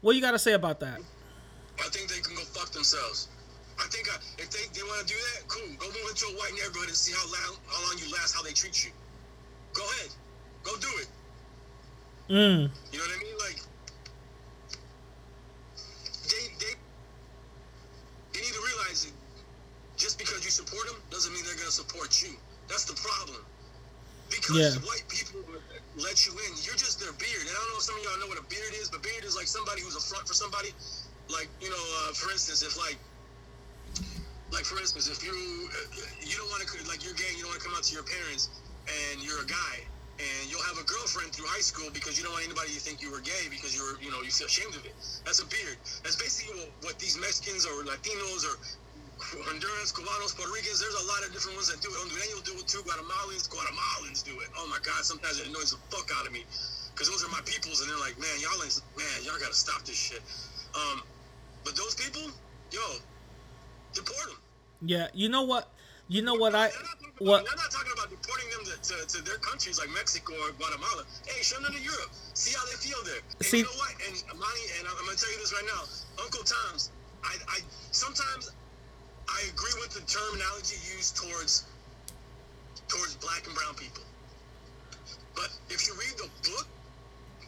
what 0.00 0.14
you 0.14 0.22
got 0.22 0.32
to 0.32 0.38
say 0.38 0.52
about 0.52 0.80
that? 0.80 1.00
I 1.78 1.88
think 1.90 2.08
they 2.08 2.20
can 2.20 2.34
go 2.34 2.42
fuck 2.42 2.70
themselves. 2.70 3.28
I 3.78 3.86
think 3.88 4.08
uh, 4.12 4.18
if 4.38 4.50
they, 4.50 4.66
they 4.74 4.82
want 4.82 5.06
to 5.06 5.14
do 5.14 5.20
that, 5.20 5.46
cool. 5.46 5.68
Go 5.78 5.86
move 5.86 6.10
into 6.10 6.26
a 6.26 6.34
white 6.38 6.52
neighborhood 6.54 6.88
and 6.88 6.96
see 6.96 7.12
how 7.12 7.24
long, 7.26 7.56
how 7.68 7.86
long 7.86 7.96
you 7.98 8.10
last, 8.12 8.34
how 8.34 8.42
they 8.42 8.52
treat 8.52 8.84
you. 8.84 8.90
Go 9.72 9.84
ahead. 9.84 10.10
Go 10.68 10.76
do 10.76 10.92
it. 11.00 11.08
Mm. 12.28 12.68
You 12.92 12.98
know 13.00 13.04
what 13.08 13.16
I 13.16 13.24
mean? 13.24 13.38
Like, 13.40 13.58
they, 16.28 16.44
they, 16.60 16.72
they 18.36 18.40
need 18.44 18.52
to 18.52 18.60
realize 18.68 19.08
that 19.08 19.16
just 19.96 20.20
because 20.20 20.44
you 20.44 20.52
support 20.52 20.84
them 20.92 21.00
doesn't 21.08 21.32
mean 21.32 21.40
they're 21.48 21.56
going 21.56 21.72
to 21.72 21.72
support 21.72 22.20
you. 22.20 22.36
That's 22.68 22.84
the 22.84 22.92
problem. 23.00 23.40
Because 24.28 24.60
Yeah. 24.60 24.76
white 24.84 25.08
people 25.08 25.40
let 25.96 26.28
you 26.28 26.36
in, 26.36 26.52
you're 26.60 26.76
just 26.76 27.00
their 27.00 27.16
beard. 27.16 27.48
And 27.48 27.48
I 27.48 27.56
don't 27.64 27.70
know 27.72 27.80
if 27.80 27.88
some 27.88 27.96
of 27.96 28.04
y'all 28.04 28.20
know 28.20 28.28
what 28.28 28.36
a 28.36 28.44
beard 28.52 28.76
is, 28.76 28.92
but 28.92 29.00
beard 29.00 29.24
is 29.24 29.40
like 29.40 29.48
somebody 29.48 29.80
who's 29.80 29.96
a 29.96 30.04
front 30.04 30.28
for 30.28 30.36
somebody. 30.36 30.76
Like, 31.32 31.48
you 31.64 31.72
know, 31.72 31.84
uh, 32.04 32.12
for 32.12 32.28
instance, 32.28 32.60
if 32.60 32.76
like, 32.76 33.00
like 34.52 34.68
for 34.68 34.76
instance, 34.76 35.08
if 35.08 35.24
you 35.24 35.32
you 35.32 36.36
don't 36.36 36.48
want 36.52 36.60
to 36.60 36.88
like 36.92 37.04
you're 37.04 37.16
gay, 37.16 37.32
you 37.36 37.48
don't 37.48 37.56
want 37.56 37.60
to 37.60 37.64
come 37.64 37.76
out 37.76 37.84
to 37.88 37.94
your 37.96 38.04
parents, 38.04 38.48
and 38.84 39.20
you're 39.24 39.40
a 39.40 39.48
guy, 39.48 39.76
and 40.18 40.50
you'll 40.50 40.64
have 40.66 40.78
a 40.78 40.86
girlfriend 40.86 41.30
through 41.30 41.46
high 41.46 41.62
school 41.62 41.86
because 41.94 42.18
you 42.18 42.26
don't 42.26 42.34
want 42.34 42.42
anybody 42.42 42.74
to 42.74 42.82
think 42.82 42.98
you 42.98 43.10
were 43.10 43.22
gay 43.22 43.46
because 43.50 43.70
you're 43.74 43.94
you 44.02 44.10
know 44.10 44.18
you 44.26 44.34
feel 44.34 44.50
ashamed 44.50 44.74
of 44.74 44.82
it. 44.82 44.94
That's 45.22 45.38
a 45.38 45.46
beard. 45.46 45.78
That's 46.02 46.18
basically 46.18 46.58
what, 46.58 46.70
what 46.90 46.94
these 46.98 47.14
Mexicans 47.14 47.62
or 47.62 47.86
Latinos 47.86 48.42
or 48.42 48.58
Hondurans, 49.46 49.90
Cubanos, 49.94 50.34
Puerto 50.34 50.50
Ricans. 50.50 50.78
There's 50.78 50.98
a 50.98 51.06
lot 51.06 51.22
of 51.26 51.30
different 51.30 51.58
ones 51.58 51.70
that 51.70 51.78
do 51.82 51.90
it. 51.90 51.98
Hondureños 52.02 52.42
do 52.42 52.54
it 52.58 52.66
too. 52.66 52.82
Guatemalans, 52.82 53.46
Guatemalans 53.46 54.26
do 54.26 54.34
it. 54.42 54.50
Oh 54.58 54.66
my 54.66 54.78
God! 54.82 55.06
Sometimes 55.06 55.38
it 55.38 55.46
annoys 55.46 55.70
the 55.70 55.80
fuck 55.90 56.10
out 56.18 56.26
of 56.26 56.32
me 56.34 56.42
because 56.94 57.06
those 57.06 57.22
are 57.22 57.30
my 57.30 57.42
peoples, 57.46 57.78
and 57.80 57.90
they're 57.90 58.02
like, 58.02 58.18
man, 58.18 58.34
y'all 58.42 58.58
ain't, 58.62 58.74
man, 58.98 59.06
y'all 59.22 59.38
gotta 59.38 59.54
stop 59.54 59.86
this 59.86 59.98
shit. 59.98 60.22
Um, 60.74 61.02
but 61.64 61.76
those 61.76 61.94
people, 61.94 62.26
yo, 62.74 62.82
deport 63.94 64.26
them. 64.26 64.38
Yeah, 64.82 65.08
you 65.14 65.28
know 65.28 65.42
what? 65.42 65.70
You 66.08 66.22
know 66.22 66.34
what 66.34 66.54
I 66.54 66.72
I'm 66.72 66.72
not 66.72 66.96
talking 66.96 67.26
what 67.26 67.44
about, 67.44 67.52
I'm 67.52 67.60
not 67.60 67.70
talking 67.70 67.92
about 67.92 68.08
deporting 68.08 68.48
them 68.48 68.64
to, 68.64 68.74
to, 68.80 68.94
to 69.12 69.18
their 69.28 69.36
countries 69.44 69.76
like 69.78 69.92
Mexico 69.92 70.32
or 70.40 70.56
Guatemala. 70.56 71.04
Hey, 71.28 71.44
send 71.44 71.64
them 71.64 71.72
to 71.76 71.82
Europe. 71.84 72.08
See 72.32 72.56
how 72.56 72.64
they 72.64 72.80
feel 72.80 72.96
there. 73.04 73.20
And 73.20 73.44
See- 73.44 73.60
you 73.60 73.68
know 73.68 73.76
what? 73.76 73.92
And 74.08 74.16
Monty, 74.40 74.64
and 74.80 74.88
I'm, 74.88 74.96
I'm 74.96 75.04
gonna 75.04 75.20
tell 75.20 75.28
you 75.28 75.38
this 75.38 75.52
right 75.52 75.68
now, 75.68 75.84
Uncle 76.24 76.44
Tom's. 76.48 76.90
I, 77.20 77.36
I 77.52 77.58
sometimes 77.92 78.48
I 79.28 79.52
agree 79.52 79.76
with 79.84 79.92
the 79.92 80.00
terminology 80.08 80.80
used 80.96 81.20
towards 81.20 81.68
towards 82.88 83.14
black 83.20 83.44
and 83.44 83.52
brown 83.52 83.76
people. 83.76 84.02
But 85.36 85.52
if 85.68 85.84
you 85.86 85.92
read 86.00 86.16
the 86.16 86.30
book, 86.48 86.66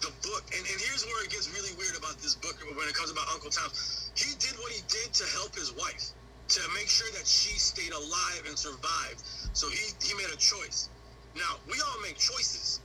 the 0.04 0.12
book, 0.20 0.44
and, 0.52 0.60
and 0.60 0.78
here's 0.84 1.04
where 1.08 1.24
it 1.24 1.30
gets 1.32 1.48
really 1.48 1.72
weird 1.80 1.96
about 1.96 2.20
this 2.20 2.36
book 2.36 2.60
when 2.60 2.88
it 2.88 2.94
comes 2.94 3.08
about 3.10 3.24
Uncle 3.32 3.48
Tom. 3.48 3.72
He 4.14 4.36
did 4.36 4.52
what 4.60 4.72
he 4.72 4.84
did 4.88 5.12
to 5.16 5.24
help 5.32 5.56
his 5.56 5.72
wife, 5.72 6.12
to 6.50 6.60
make 6.74 6.88
sure 6.88 7.08
that 7.12 7.26
she 7.26 7.58
stayed 7.58 7.92
alive 7.92 8.42
and 8.48 8.58
survived. 8.58 9.22
So 9.52 9.68
he, 9.70 9.94
he 10.02 10.14
made 10.14 10.32
a 10.32 10.38
choice. 10.38 10.90
Now, 11.36 11.58
we 11.66 11.74
all 11.80 12.02
make 12.02 12.18
choices 12.18 12.80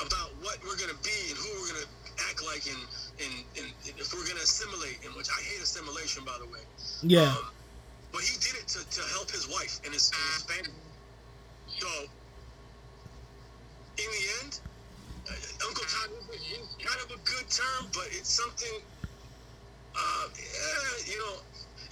about 0.00 0.30
what 0.40 0.58
we're 0.64 0.76
going 0.76 0.90
to 0.90 1.02
be 1.02 1.18
and 1.30 1.38
who 1.38 1.48
we're 1.60 1.74
going 1.74 1.84
to 1.86 1.90
act 2.30 2.42
like 2.44 2.66
and, 2.66 2.82
and, 3.20 3.34
and 3.58 3.68
if 3.98 4.12
we're 4.12 4.24
going 4.24 4.36
to 4.38 4.42
assimilate, 4.44 5.04
and 5.04 5.14
which 5.14 5.28
I 5.30 5.40
hate 5.42 5.62
assimilation, 5.62 6.24
by 6.24 6.36
the 6.40 6.46
way. 6.46 6.60
yeah. 7.02 7.30
Um, 7.30 7.52
but 8.12 8.22
he 8.22 8.36
did 8.38 8.56
it 8.60 8.68
to, 8.68 8.88
to 8.88 9.02
help 9.12 9.30
his 9.30 9.48
wife 9.48 9.80
and 9.84 9.94
his, 9.94 10.10
and 10.10 10.22
his 10.34 10.42
family. 10.44 10.80
So, 11.78 11.88
in 13.98 14.08
the 14.10 14.24
end, 14.44 14.60
uh, 15.28 15.66
Uncle 15.68 15.84
Tom 15.86 16.10
is 16.34 16.76
kind 16.84 17.00
of 17.04 17.10
a 17.12 17.20
good 17.24 17.48
term, 17.50 17.90
but 17.94 18.04
it's 18.12 18.30
something, 18.30 18.80
uh, 19.96 20.26
eh, 20.38 21.12
you 21.12 21.18
know, 21.18 21.36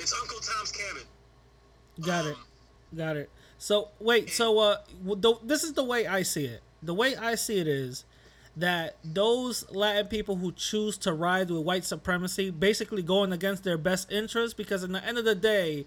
it's 0.01 0.13
Uncle 0.13 0.39
Tom's 0.41 0.73
cabin. 0.73 1.03
Got 2.01 2.27
it. 2.27 2.37
Um, 2.37 2.45
Got 2.97 3.17
it. 3.17 3.31
So 3.59 3.89
wait, 4.01 4.31
so 4.31 4.59
uh, 4.59 4.77
the, 5.05 5.35
this 5.45 5.65
is 5.65 5.75
the 5.75 5.85
way 5.85 6.07
I 6.07 6.23
see 6.23 6.47
it. 6.47 6.63
The 6.83 6.95
way 6.95 7.15
I 7.15 7.35
see 7.35 7.59
it 7.59 7.69
is 7.69 8.05
that 8.57 8.97
those 9.05 9.71
Latin 9.71 10.07
people 10.07 10.37
who 10.37 10.53
choose 10.53 10.97
to 10.99 11.13
ride 11.13 11.51
with 11.51 11.63
white 11.63 11.85
supremacy 11.85 12.51
basically 12.51 13.03
going 13.03 13.33
against 13.33 13.63
their 13.65 13.79
best 13.79 14.11
interest 14.11 14.57
because 14.57 14.83
in 14.83 14.93
the 14.93 15.05
end 15.05 15.19
of 15.19 15.25
the 15.25 15.35
day, 15.35 15.85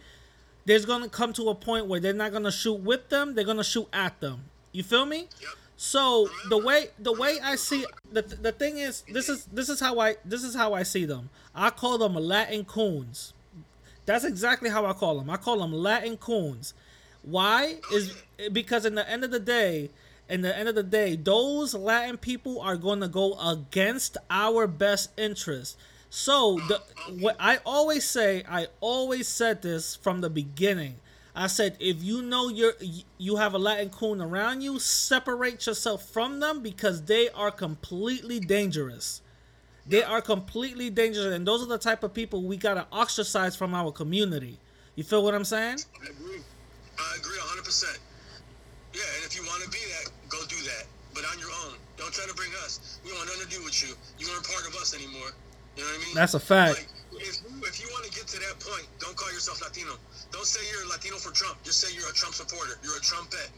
there's 0.65 0.85
gonna 0.85 1.09
come 1.09 1.33
to 1.33 1.49
a 1.49 1.55
point 1.55 1.87
where 1.87 1.99
they're 1.99 2.13
not 2.13 2.31
gonna 2.31 2.51
shoot 2.51 2.79
with 2.79 3.09
them; 3.09 3.35
they're 3.35 3.43
gonna 3.43 3.63
shoot 3.63 3.87
at 3.91 4.19
them. 4.21 4.43
You 4.71 4.83
feel 4.83 5.05
me? 5.05 5.27
Yep. 5.41 5.49
So 5.75 6.29
the 6.49 6.57
way 6.57 6.89
the 6.99 7.11
way 7.11 7.39
I 7.43 7.55
see 7.55 7.85
the 8.11 8.21
the 8.21 8.51
thing 8.51 8.77
is 8.77 9.03
this 9.11 9.27
is 9.27 9.45
this 9.45 9.67
is 9.67 9.79
how 9.79 9.99
I 9.99 10.15
this 10.23 10.43
is 10.43 10.55
how 10.55 10.73
I 10.73 10.83
see 10.83 11.05
them. 11.05 11.29
I 11.53 11.71
call 11.71 11.97
them 11.97 12.13
Latin 12.13 12.65
coons. 12.65 13.33
That's 14.05 14.25
exactly 14.25 14.69
how 14.69 14.85
I 14.85 14.93
call 14.93 15.17
them. 15.17 15.29
I 15.29 15.37
call 15.37 15.59
them 15.59 15.73
Latin 15.73 16.17
coons. 16.17 16.73
Why 17.21 17.77
is 17.93 18.21
because 18.51 18.85
in 18.85 18.95
the 18.95 19.09
end 19.09 19.23
of 19.23 19.31
the 19.31 19.39
day, 19.39 19.89
in 20.29 20.41
the 20.41 20.57
end 20.57 20.69
of 20.69 20.75
the 20.75 20.83
day, 20.83 21.15
those 21.15 21.73
Latin 21.73 22.17
people 22.17 22.59
are 22.61 22.75
going 22.75 22.99
to 22.99 23.07
go 23.07 23.39
against 23.39 24.17
our 24.29 24.67
best 24.67 25.11
interest. 25.17 25.77
So 26.09 26.59
the 26.67 26.81
what 27.19 27.35
I 27.39 27.59
always 27.65 28.07
say, 28.07 28.43
I 28.47 28.67
always 28.81 29.27
said 29.27 29.61
this 29.61 29.95
from 29.95 30.21
the 30.21 30.29
beginning. 30.29 30.97
I 31.35 31.47
said 31.47 31.77
if 31.79 32.03
you 32.03 32.21
know 32.21 32.49
you're 32.49 32.75
you 33.17 33.37
have 33.37 33.53
a 33.55 33.57
Latin 33.57 33.89
coon 33.89 34.21
around 34.21 34.61
you, 34.61 34.79
separate 34.79 35.65
yourself 35.65 36.07
from 36.07 36.39
them 36.39 36.61
because 36.61 37.03
they 37.03 37.29
are 37.29 37.49
completely 37.49 38.39
dangerous. 38.39 39.22
They 39.85 40.03
are 40.03 40.21
completely 40.21 40.89
dangerous, 40.89 41.33
and 41.33 41.45
those 41.45 41.61
are 41.61 41.67
the 41.67 41.77
type 41.77 42.03
of 42.03 42.13
people 42.13 42.43
we 42.43 42.55
gotta 42.57 42.87
ostracize 42.91 43.55
from 43.55 43.73
our 43.73 43.91
community. 43.91 44.57
You 44.95 45.03
feel 45.03 45.23
what 45.23 45.35
I'm 45.35 45.43
saying? 45.43 45.79
I 46.01 46.09
agree. 46.09 46.39
I 46.97 47.15
agree 47.17 47.37
100%. 47.37 47.97
Yeah, 48.93 49.01
and 49.17 49.25
if 49.25 49.35
you 49.35 49.43
want 49.43 49.63
to 49.63 49.69
be 49.69 49.81
that, 49.97 50.11
go 50.29 50.39
do 50.47 50.55
that. 50.55 50.85
But 51.13 51.25
on 51.25 51.39
your 51.39 51.49
own. 51.65 51.77
Don't 51.97 52.13
try 52.13 52.25
to 52.25 52.33
bring 52.33 52.49
us. 52.65 52.99
We 53.03 53.09
don't 53.09 53.19
want 53.19 53.29
nothing 53.29 53.49
to 53.49 53.57
do 53.57 53.63
with 53.63 53.77
you. 53.81 53.93
You 54.17 54.31
aren't 54.33 54.45
part 54.45 54.65
of 54.67 54.73
us 54.75 54.93
anymore. 54.95 55.29
You 55.77 55.83
know 55.83 55.89
what 55.89 56.01
I 56.01 56.05
mean? 56.05 56.15
That's 56.15 56.33
a 56.33 56.39
fact. 56.39 56.77
Like, 56.77 57.21
if 57.21 57.37
you, 57.41 57.61
if 57.65 57.81
you 57.81 57.87
want 57.93 58.05
to 58.05 58.11
get 58.13 58.25
to 58.27 58.37
that 58.39 58.57
point, 58.61 58.85
don't 58.99 59.15
call 59.15 59.31
yourself 59.33 59.61
Latino. 59.61 59.93
Don't 60.31 60.45
say 60.45 60.61
you're 60.73 60.85
a 60.85 60.89
Latino 60.89 61.17
for 61.17 61.33
Trump. 61.33 61.61
Just 61.63 61.81
say 61.81 61.93
you're 61.93 62.09
a 62.09 62.13
Trump 62.13 62.33
supporter. 62.33 62.77
You're 62.81 62.97
a 62.97 63.01
Trumpet. 63.01 63.49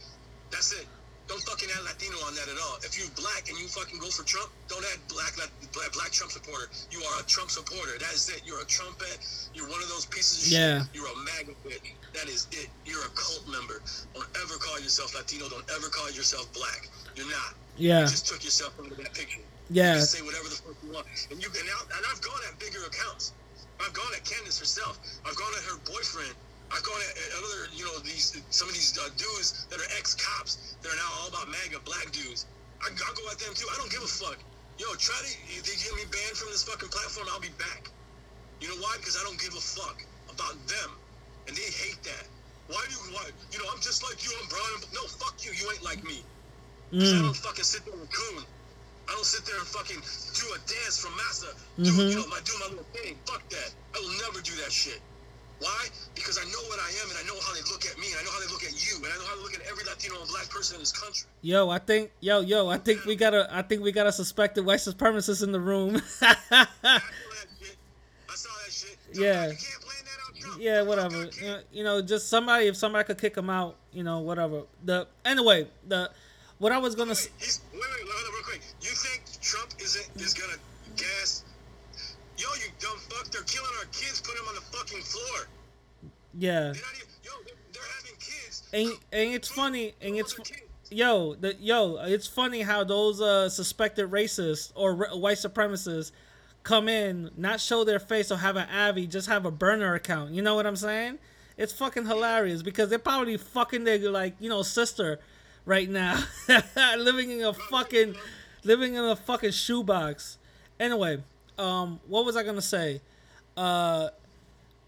That's 0.51 0.71
it. 0.73 0.88
Don't 1.28 1.41
fucking 1.41 1.69
add 1.73 1.84
Latino 1.84 2.17
on 2.30 2.36
that 2.38 2.45
at 2.45 2.57
all. 2.61 2.78
If 2.86 2.93
you're 2.97 3.09
black 3.17 3.49
and 3.49 3.57
you 3.57 3.65
fucking 3.67 3.97
go 3.97 4.09
for 4.13 4.21
Trump, 4.23 4.51
don't 4.69 4.86
add 4.93 5.01
black 5.09 5.34
black, 5.73 5.91
black 5.93 6.11
Trump 6.13 6.32
supporter. 6.32 6.69
You 6.91 7.01
are 7.01 7.19
a 7.19 7.26
Trump 7.26 7.49
supporter. 7.49 7.97
That 7.97 8.13
is 8.13 8.30
it. 8.30 8.45
You're 8.45 8.61
a 8.61 8.65
Trumpet. 8.69 9.17
You're 9.53 9.65
one 9.67 9.82
of 9.82 9.89
those 9.89 10.05
pieces 10.05 10.45
of 10.45 10.51
Yeah. 10.53 10.86
shit. 10.86 10.93
You're 10.93 11.09
a 11.09 11.17
MAGA 11.17 11.53
bit. 11.65 11.82
That 12.13 12.30
is 12.30 12.45
it. 12.51 12.69
You're 12.86 13.03
a 13.03 13.09
cult 13.17 13.47
member. 13.49 13.82
Don't 14.13 14.30
ever 14.43 14.55
call 14.61 14.80
yourself 14.80 15.15
Latino. 15.15 15.49
Don't 15.49 15.65
ever 15.73 15.89
call 15.89 16.09
yourself 16.11 16.45
black. 16.53 16.89
You're 17.15 17.30
not. 17.30 17.55
Yeah. 17.78 18.01
You 18.01 18.07
just 18.07 18.28
took 18.28 18.43
yourself 18.43 18.78
out 18.80 18.91
of 18.91 18.97
that 18.97 19.13
picture. 19.13 19.41
Yeah. 19.69 19.93
You 19.93 19.99
can 19.99 20.07
say 20.07 20.21
whatever 20.21 20.47
the 20.49 20.55
fuck 20.61 20.76
you 20.84 20.91
want. 20.93 21.07
And 21.32 21.41
you 21.41 21.49
can 21.49 21.65
out, 21.73 21.89
and 21.89 22.05
I've 22.11 22.21
gone 22.21 22.39
at 22.47 22.59
bigger 22.59 22.86
accounts. 22.86 23.34
I've 23.82 23.93
gone 23.93 24.13
at 24.15 24.23
Candace 24.23 24.59
herself. 24.59 24.99
I've 25.26 25.36
gone 25.36 25.51
at 25.57 25.63
her 25.63 25.78
boyfriend. 25.89 26.36
I've 26.76 26.84
gone 26.84 26.99
at, 26.99 27.15
at 27.15 27.32
other, 27.39 27.71
you 27.71 27.88
know, 27.88 27.95
these 28.03 28.36
some 28.51 28.67
of 28.67 28.76
these 28.76 28.91
uh, 28.99 29.07
dudes 29.15 29.65
that 29.71 29.80
are 29.80 29.89
ex-cops 29.95 30.76
that 30.84 30.91
are 30.91 30.99
now 30.99 31.11
all 31.23 31.30
about 31.32 31.47
MAGA 31.47 31.80
black 31.88 32.11
dudes. 32.11 32.45
I, 32.84 32.91
I'll 32.91 33.15
go 33.15 33.23
at 33.32 33.39
them 33.39 33.55
too. 33.55 33.67
I 33.71 33.80
don't 33.80 33.89
give 33.91 34.03
a 34.03 34.11
fuck. 34.11 34.38
Yo, 34.76 34.91
try 34.99 35.15
to 35.15 35.32
if 35.55 35.63
they 35.63 35.76
get 35.80 35.95
me 35.95 36.03
banned 36.11 36.36
from 36.36 36.51
this 36.51 36.67
fucking 36.67 36.91
platform, 36.91 37.32
I'll 37.32 37.39
be 37.39 37.55
back. 37.55 37.88
You 38.59 38.67
know 38.76 38.80
why? 38.84 38.99
Because 38.99 39.15
I 39.15 39.23
don't 39.23 39.39
give 39.39 39.55
a 39.55 39.63
fuck 39.63 40.03
about 40.28 40.59
them, 40.67 40.89
and 41.47 41.55
they 41.55 41.69
hate 41.80 42.03
that. 42.03 42.28
Why 42.67 42.84
do 42.89 42.91
you? 42.91 43.15
Why? 43.15 43.23
You 43.55 43.59
know, 43.63 43.71
I'm 43.71 43.80
just 43.80 44.03
like 44.03 44.19
you. 44.28 44.36
I'm 44.36 44.47
brown. 44.51 44.67
and- 44.84 44.91
No, 44.91 45.07
fuck 45.07 45.39
you. 45.47 45.55
You 45.55 45.71
ain't 45.71 45.84
like 45.84 46.03
me. 46.03 46.28
'Cause 46.91 47.11
I 47.11 47.17
Mm. 47.17 47.23
don't 47.32 47.38
fucking 47.38 47.63
sit 47.63 47.84
there 47.86 47.95
and 47.95 48.11
coon. 48.11 48.43
I 49.07 49.11
don't 49.13 49.26
sit 49.26 49.45
there 49.45 49.57
and 49.59 49.67
fucking 49.67 50.01
do 50.01 50.45
a 50.53 50.59
dance 50.65 50.97
from 50.99 51.15
Massa. 51.15 51.51
Do, 51.78 51.91
Mhm. 51.91 52.09
you 52.09 52.15
know, 52.15 52.28
my, 52.28 52.39
do 52.41 52.53
my 52.59 52.67
little 52.67 52.88
thing. 52.93 53.19
Fuck 53.28 53.47
that. 53.49 53.69
I 53.95 53.99
will 53.99 54.17
never 54.26 54.41
do 54.41 54.55
that 54.63 54.71
shit. 54.71 55.01
Why? 55.60 55.88
Because 56.16 56.38
I 56.38 56.43
know 56.43 56.64
what 56.68 56.80
I 56.80 56.89
am 57.01 57.10
and 57.10 57.18
I 57.20 57.24
know 57.28 57.39
how 57.41 57.53
they 57.53 57.62
look 57.72 57.86
at 57.86 57.97
me 57.97 58.08
and 58.12 58.20
I 58.20 58.24
know 58.24 58.32
how 58.32 58.39
they 58.39 58.51
look 58.51 58.64
at 58.64 58.74
you 58.74 58.97
and 58.97 59.06
I 59.08 59.18
know 59.18 59.26
how 59.26 59.36
they 59.38 59.43
look 59.43 59.53
at 59.53 59.62
every 59.70 59.84
Latino 59.86 60.20
and 60.20 60.30
black 60.30 60.49
person 60.49 60.76
in 60.76 60.82
this 60.82 60.91
country. 60.91 61.28
Yo, 61.41 61.70
I 61.70 61.80
think 61.80 62.12
yo 62.20 62.41
yo, 62.41 62.68
I 62.70 62.78
think 62.78 63.06
we 63.06 63.16
got 63.16 63.34
a 63.34 63.47
I 63.51 63.62
think 63.62 63.82
we 63.84 63.91
got 63.91 64.08
a 64.08 64.12
suspected 64.12 64.66
white 64.66 64.80
supremacist 64.80 65.43
in 65.43 65.51
the 65.51 65.60
room. 65.60 65.95
I 66.22 66.36
saw 66.36 66.49
that 66.51 66.68
shit. 67.60 67.78
I 68.30 68.36
saw 68.36 68.49
that 68.66 68.72
shit. 68.72 68.97
Yeah. 69.14 69.47
You 69.47 69.56
can't 69.56 69.82
blame 69.82 70.03
that 70.03 70.20
on 70.28 70.41
Trump. 70.41 70.62
yeah, 70.62 70.82
whatever. 70.82 71.30
You 71.72 71.84
know, 71.84 72.01
just 72.01 72.30
somebody 72.30 72.68
if 72.68 72.76
somebody 72.76 73.06
could 73.06 73.18
kick 73.18 73.38
him 73.38 73.49
out, 73.49 73.78
you 73.93 74.03
know, 74.03 74.20
whatever. 74.20 74.64
The 74.84 75.08
anyway, 75.24 75.68
the 75.88 76.12
what 76.58 76.72
I 76.72 76.78
was 76.78 76.95
gonna 76.95 77.12
Wait, 77.12 77.60
wait, 77.74 77.82
wait, 77.82 78.06
wait, 78.06 78.34
real 78.34 78.43
quick. 78.43 78.62
You 78.82 78.89
think 78.89 79.24
Trump 79.41 79.72
isn't 79.80 80.22
is 80.22 80.34
gonna 80.34 80.58
gas? 80.95 81.43
Yo, 82.38 82.47
you 82.55 82.71
dumb 82.79 82.97
fuck! 83.09 83.29
They're 83.31 83.41
killing 83.43 83.69
our 83.79 83.86
kids, 83.86 84.21
putting 84.21 84.38
them 84.43 84.49
on 84.49 84.55
the 84.55 84.61
fucking 84.77 85.01
floor. 85.01 85.47
yeah. 86.38 86.59
They're 86.59 86.71
even, 86.71 87.07
yo, 87.23 87.31
they're, 87.45 87.55
they're 87.73 87.83
having 87.97 88.15
kids. 88.19 88.63
And 88.73 88.89
and 89.11 89.33
it's 89.36 89.47
funny 89.47 89.93
and 90.01 90.15
it's 90.17 90.36
yo 90.91 91.33
the 91.36 91.55
yo 91.59 91.97
it's 92.03 92.27
funny 92.27 92.61
how 92.61 92.83
those 92.83 93.19
uh 93.19 93.49
suspected 93.49 94.11
racists 94.11 94.71
or 94.75 95.07
r- 95.07 95.17
white 95.17 95.38
supremacists 95.38 96.11
come 96.63 96.88
in, 96.89 97.31
not 97.38 97.59
show 97.61 97.83
their 97.83 97.99
face 97.99 98.31
or 98.31 98.38
have 98.38 98.55
an 98.57 98.67
Avi, 98.69 99.07
just 99.07 99.27
have 99.27 99.45
a 99.45 99.51
burner 99.51 99.93
account. 99.95 100.31
You 100.31 100.41
know 100.41 100.55
what 100.55 100.65
I'm 100.67 100.75
saying? 100.75 101.19
It's 101.57 101.71
fucking 101.71 102.05
hilarious 102.05 102.61
because 102.63 102.89
they're 102.89 102.99
probably 102.99 103.38
fucking 103.38 103.83
their 103.86 103.97
like 104.11 104.36
you 104.39 104.49
know 104.49 104.61
sister 104.61 105.19
right 105.65 105.89
now, 105.89 106.21
living 106.97 107.31
in 107.31 107.41
a 107.45 107.53
fucking 107.53 108.15
living 108.63 108.95
in 108.95 109.03
a 109.03 109.15
fucking 109.15 109.51
shoebox. 109.51 110.38
Anyway, 110.79 111.23
um, 111.58 111.99
what 112.08 112.26
was 112.26 112.36
I 112.36 112.43
gonna 112.43 112.62
say? 112.62 113.01
Uh, 113.58 114.10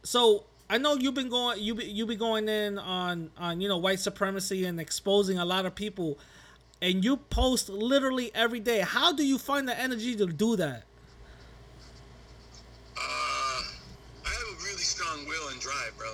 so 0.04 0.44
I 0.70 0.78
know 0.78 0.96
you've 0.96 1.14
been 1.14 1.30
going 1.30 1.60
you 1.62 1.76
be, 1.76 1.86
you 1.86 2.06
be 2.06 2.16
going 2.16 2.50
in 2.50 2.78
on 2.78 3.32
on 3.38 3.62
you 3.62 3.68
know 3.70 3.78
white 3.78 4.00
supremacy 4.00 4.66
and 4.66 4.80
exposing 4.80 5.38
a 5.40 5.46
lot 5.46 5.66
of 5.66 5.76
people, 5.76 6.18
and 6.82 7.04
you 7.04 7.18
post 7.18 7.70
literally 7.70 8.32
every 8.36 8.60
day. 8.60 8.80
How 8.80 9.14
do 9.14 9.26
you 9.26 9.38
find 9.38 9.68
the 9.68 9.80
energy 9.80 10.16
to 10.16 10.26
do 10.26 10.56
that? 10.58 10.84
Uh, 12.98 13.00
I 13.00 14.30
have 14.30 14.60
a 14.60 14.64
really 14.64 14.82
strong 14.84 15.26
will 15.28 15.50
and 15.50 15.60
drive, 15.60 15.94
bro. 15.98 16.10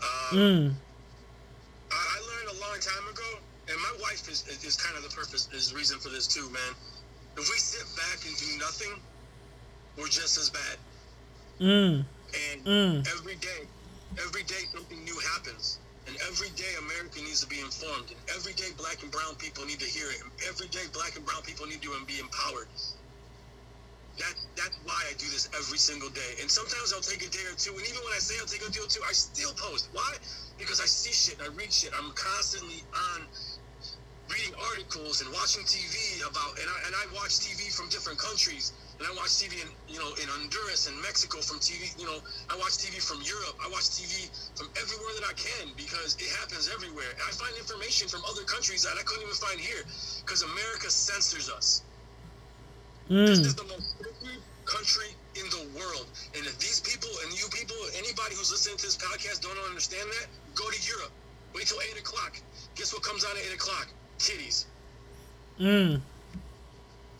Um, 0.00 0.38
Mm. 0.38 0.72
I, 1.90 1.94
I 1.94 2.18
learned 2.20 2.58
a 2.58 2.60
long 2.60 2.78
time 2.80 3.08
ago, 3.10 3.38
and 3.68 3.76
my 3.80 3.94
wife 4.02 4.28
is, 4.28 4.44
is 4.64 4.76
kind 4.76 4.96
of 4.96 5.02
the 5.02 5.14
purpose, 5.14 5.48
is 5.52 5.70
the 5.70 5.76
reason 5.76 5.98
for 5.98 6.10
this 6.10 6.26
too, 6.26 6.48
man. 6.50 6.72
If 7.36 7.48
we 7.48 7.56
sit 7.56 7.86
back 7.96 8.20
and 8.26 8.36
do 8.36 8.58
nothing, 8.58 9.00
we're 9.98 10.08
just 10.08 10.38
as 10.38 10.50
bad. 10.50 10.76
Mm. 11.60 12.06
And 12.54 12.64
Mm. 12.64 13.08
every 13.18 13.34
day, 13.36 13.68
every 14.22 14.44
day 14.44 14.62
something 14.72 15.02
new 15.04 15.18
happens. 15.34 15.80
And 16.06 16.16
every 16.22 16.48
day 16.50 16.72
America 16.78 17.20
needs 17.20 17.40
to 17.40 17.46
be 17.46 17.60
informed. 17.60 18.10
And 18.10 18.20
every 18.34 18.54
day 18.54 18.72
black 18.78 19.02
and 19.02 19.10
brown 19.12 19.36
people 19.36 19.66
need 19.66 19.80
to 19.80 19.86
hear 19.90 20.08
it. 20.10 20.22
And 20.22 20.32
every 20.48 20.68
day 20.68 20.86
black 20.92 21.16
and 21.16 21.26
brown 21.26 21.42
people 21.42 21.66
need 21.66 21.82
to 21.82 21.92
be 22.06 22.18
empowered. 22.20 22.68
That, 24.18 24.34
that's 24.56 24.78
why 24.82 24.98
I 25.10 25.12
do 25.18 25.26
this 25.30 25.48
every 25.54 25.78
single 25.78 26.08
day. 26.10 26.32
And 26.40 26.50
sometimes 26.50 26.92
I'll 26.92 27.04
take 27.04 27.22
a 27.22 27.30
day 27.30 27.44
or 27.46 27.54
two. 27.54 27.70
And 27.76 27.86
even 27.86 28.02
when 28.02 28.14
I 28.14 28.18
say 28.18 28.34
I'll 28.40 28.50
take 28.50 28.66
a 28.66 28.70
day 28.70 28.80
or 28.80 28.88
two, 28.88 29.02
I 29.06 29.12
still 29.12 29.52
post. 29.54 29.90
Why? 29.92 30.10
Because 30.58 30.80
I 30.80 30.86
see 30.86 31.12
shit, 31.12 31.38
I 31.42 31.48
read 31.54 31.72
shit. 31.72 31.92
I'm 31.94 32.10
constantly 32.16 32.82
on 32.94 33.28
reading 34.28 34.54
articles 34.72 35.20
and 35.20 35.30
watching 35.32 35.62
TV 35.64 36.20
about, 36.26 36.58
and 36.58 36.68
I, 36.68 36.76
and 36.86 36.94
I 36.96 37.04
watch 37.14 37.38
TV 37.40 37.72
from 37.72 37.88
different 37.90 38.18
countries. 38.18 38.72
And 38.98 39.06
I 39.06 39.14
watch 39.14 39.38
TV 39.38 39.62
in, 39.62 39.70
you 39.86 39.98
know, 40.02 40.10
in 40.18 40.26
Honduras 40.26 40.90
and 40.90 40.98
Mexico 41.02 41.38
from 41.38 41.62
TV, 41.62 41.94
you 41.94 42.06
know, 42.06 42.18
I 42.50 42.58
watch 42.58 42.82
TV 42.82 42.98
from 42.98 43.22
Europe. 43.22 43.54
I 43.62 43.70
watch 43.70 43.94
TV 43.94 44.26
from 44.58 44.66
everywhere 44.74 45.14
that 45.22 45.26
I 45.30 45.34
can 45.38 45.70
because 45.78 46.18
it 46.18 46.26
happens 46.42 46.66
everywhere. 46.66 47.06
And 47.14 47.22
I 47.22 47.32
find 47.38 47.54
information 47.54 48.10
from 48.10 48.26
other 48.26 48.42
countries 48.42 48.82
that 48.82 48.98
I 48.98 49.02
couldn't 49.06 49.22
even 49.22 49.38
find 49.38 49.58
here 49.62 49.86
because 50.26 50.42
America 50.42 50.90
censors 50.90 51.46
us. 51.48 51.82
This 53.08 53.38
Mm. 53.38 53.46
is 53.46 53.54
the 53.54 53.64
most 53.64 53.94
country 54.66 55.14
in 55.34 55.48
the 55.48 55.64
world. 55.78 56.06
And 56.34 56.44
if 56.44 56.58
these 56.58 56.80
people 56.80 57.08
and 57.24 57.32
you 57.38 57.48
people, 57.48 57.76
anybody 57.96 58.34
who's 58.34 58.50
listening 58.50 58.76
to 58.76 58.86
this 58.86 58.98
podcast 58.98 59.40
don't 59.40 59.56
understand 59.70 60.10
that, 60.10 60.26
go 60.54 60.68
to 60.68 60.78
Europe. 60.82 61.12
Wait 61.54 61.66
till 61.66 61.80
8 61.80 61.98
o'clock. 61.98 62.36
Guess 62.74 62.92
what 62.92 63.02
comes 63.02 63.24
on 63.24 63.30
at 63.36 63.46
8 63.46 63.54
o'clock? 63.54 63.88
Titties. 64.18 64.66
Mm. 65.58 66.02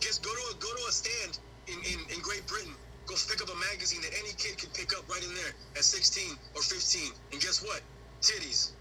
Just 0.00 0.22
go 0.22 0.30
to 0.34 0.42
a 0.52 0.60
go 0.60 0.68
to 0.68 0.84
a 0.88 0.92
stand 0.92 1.38
in, 1.68 1.78
in, 1.84 1.98
in 2.10 2.18
Great 2.20 2.46
Britain. 2.46 2.72
Go 3.06 3.14
pick 3.28 3.40
up 3.40 3.48
a 3.48 3.58
magazine 3.72 4.02
that 4.02 4.12
any 4.20 4.32
kid 4.36 4.58
can 4.58 4.68
pick 4.76 4.92
up 4.92 5.08
right 5.08 5.22
in 5.24 5.32
there 5.32 5.52
at 5.76 5.84
16 5.84 6.36
or 6.54 6.60
15. 6.60 7.12
And 7.32 7.40
guess 7.40 7.64
what? 7.64 7.80
Titties. 8.20 8.72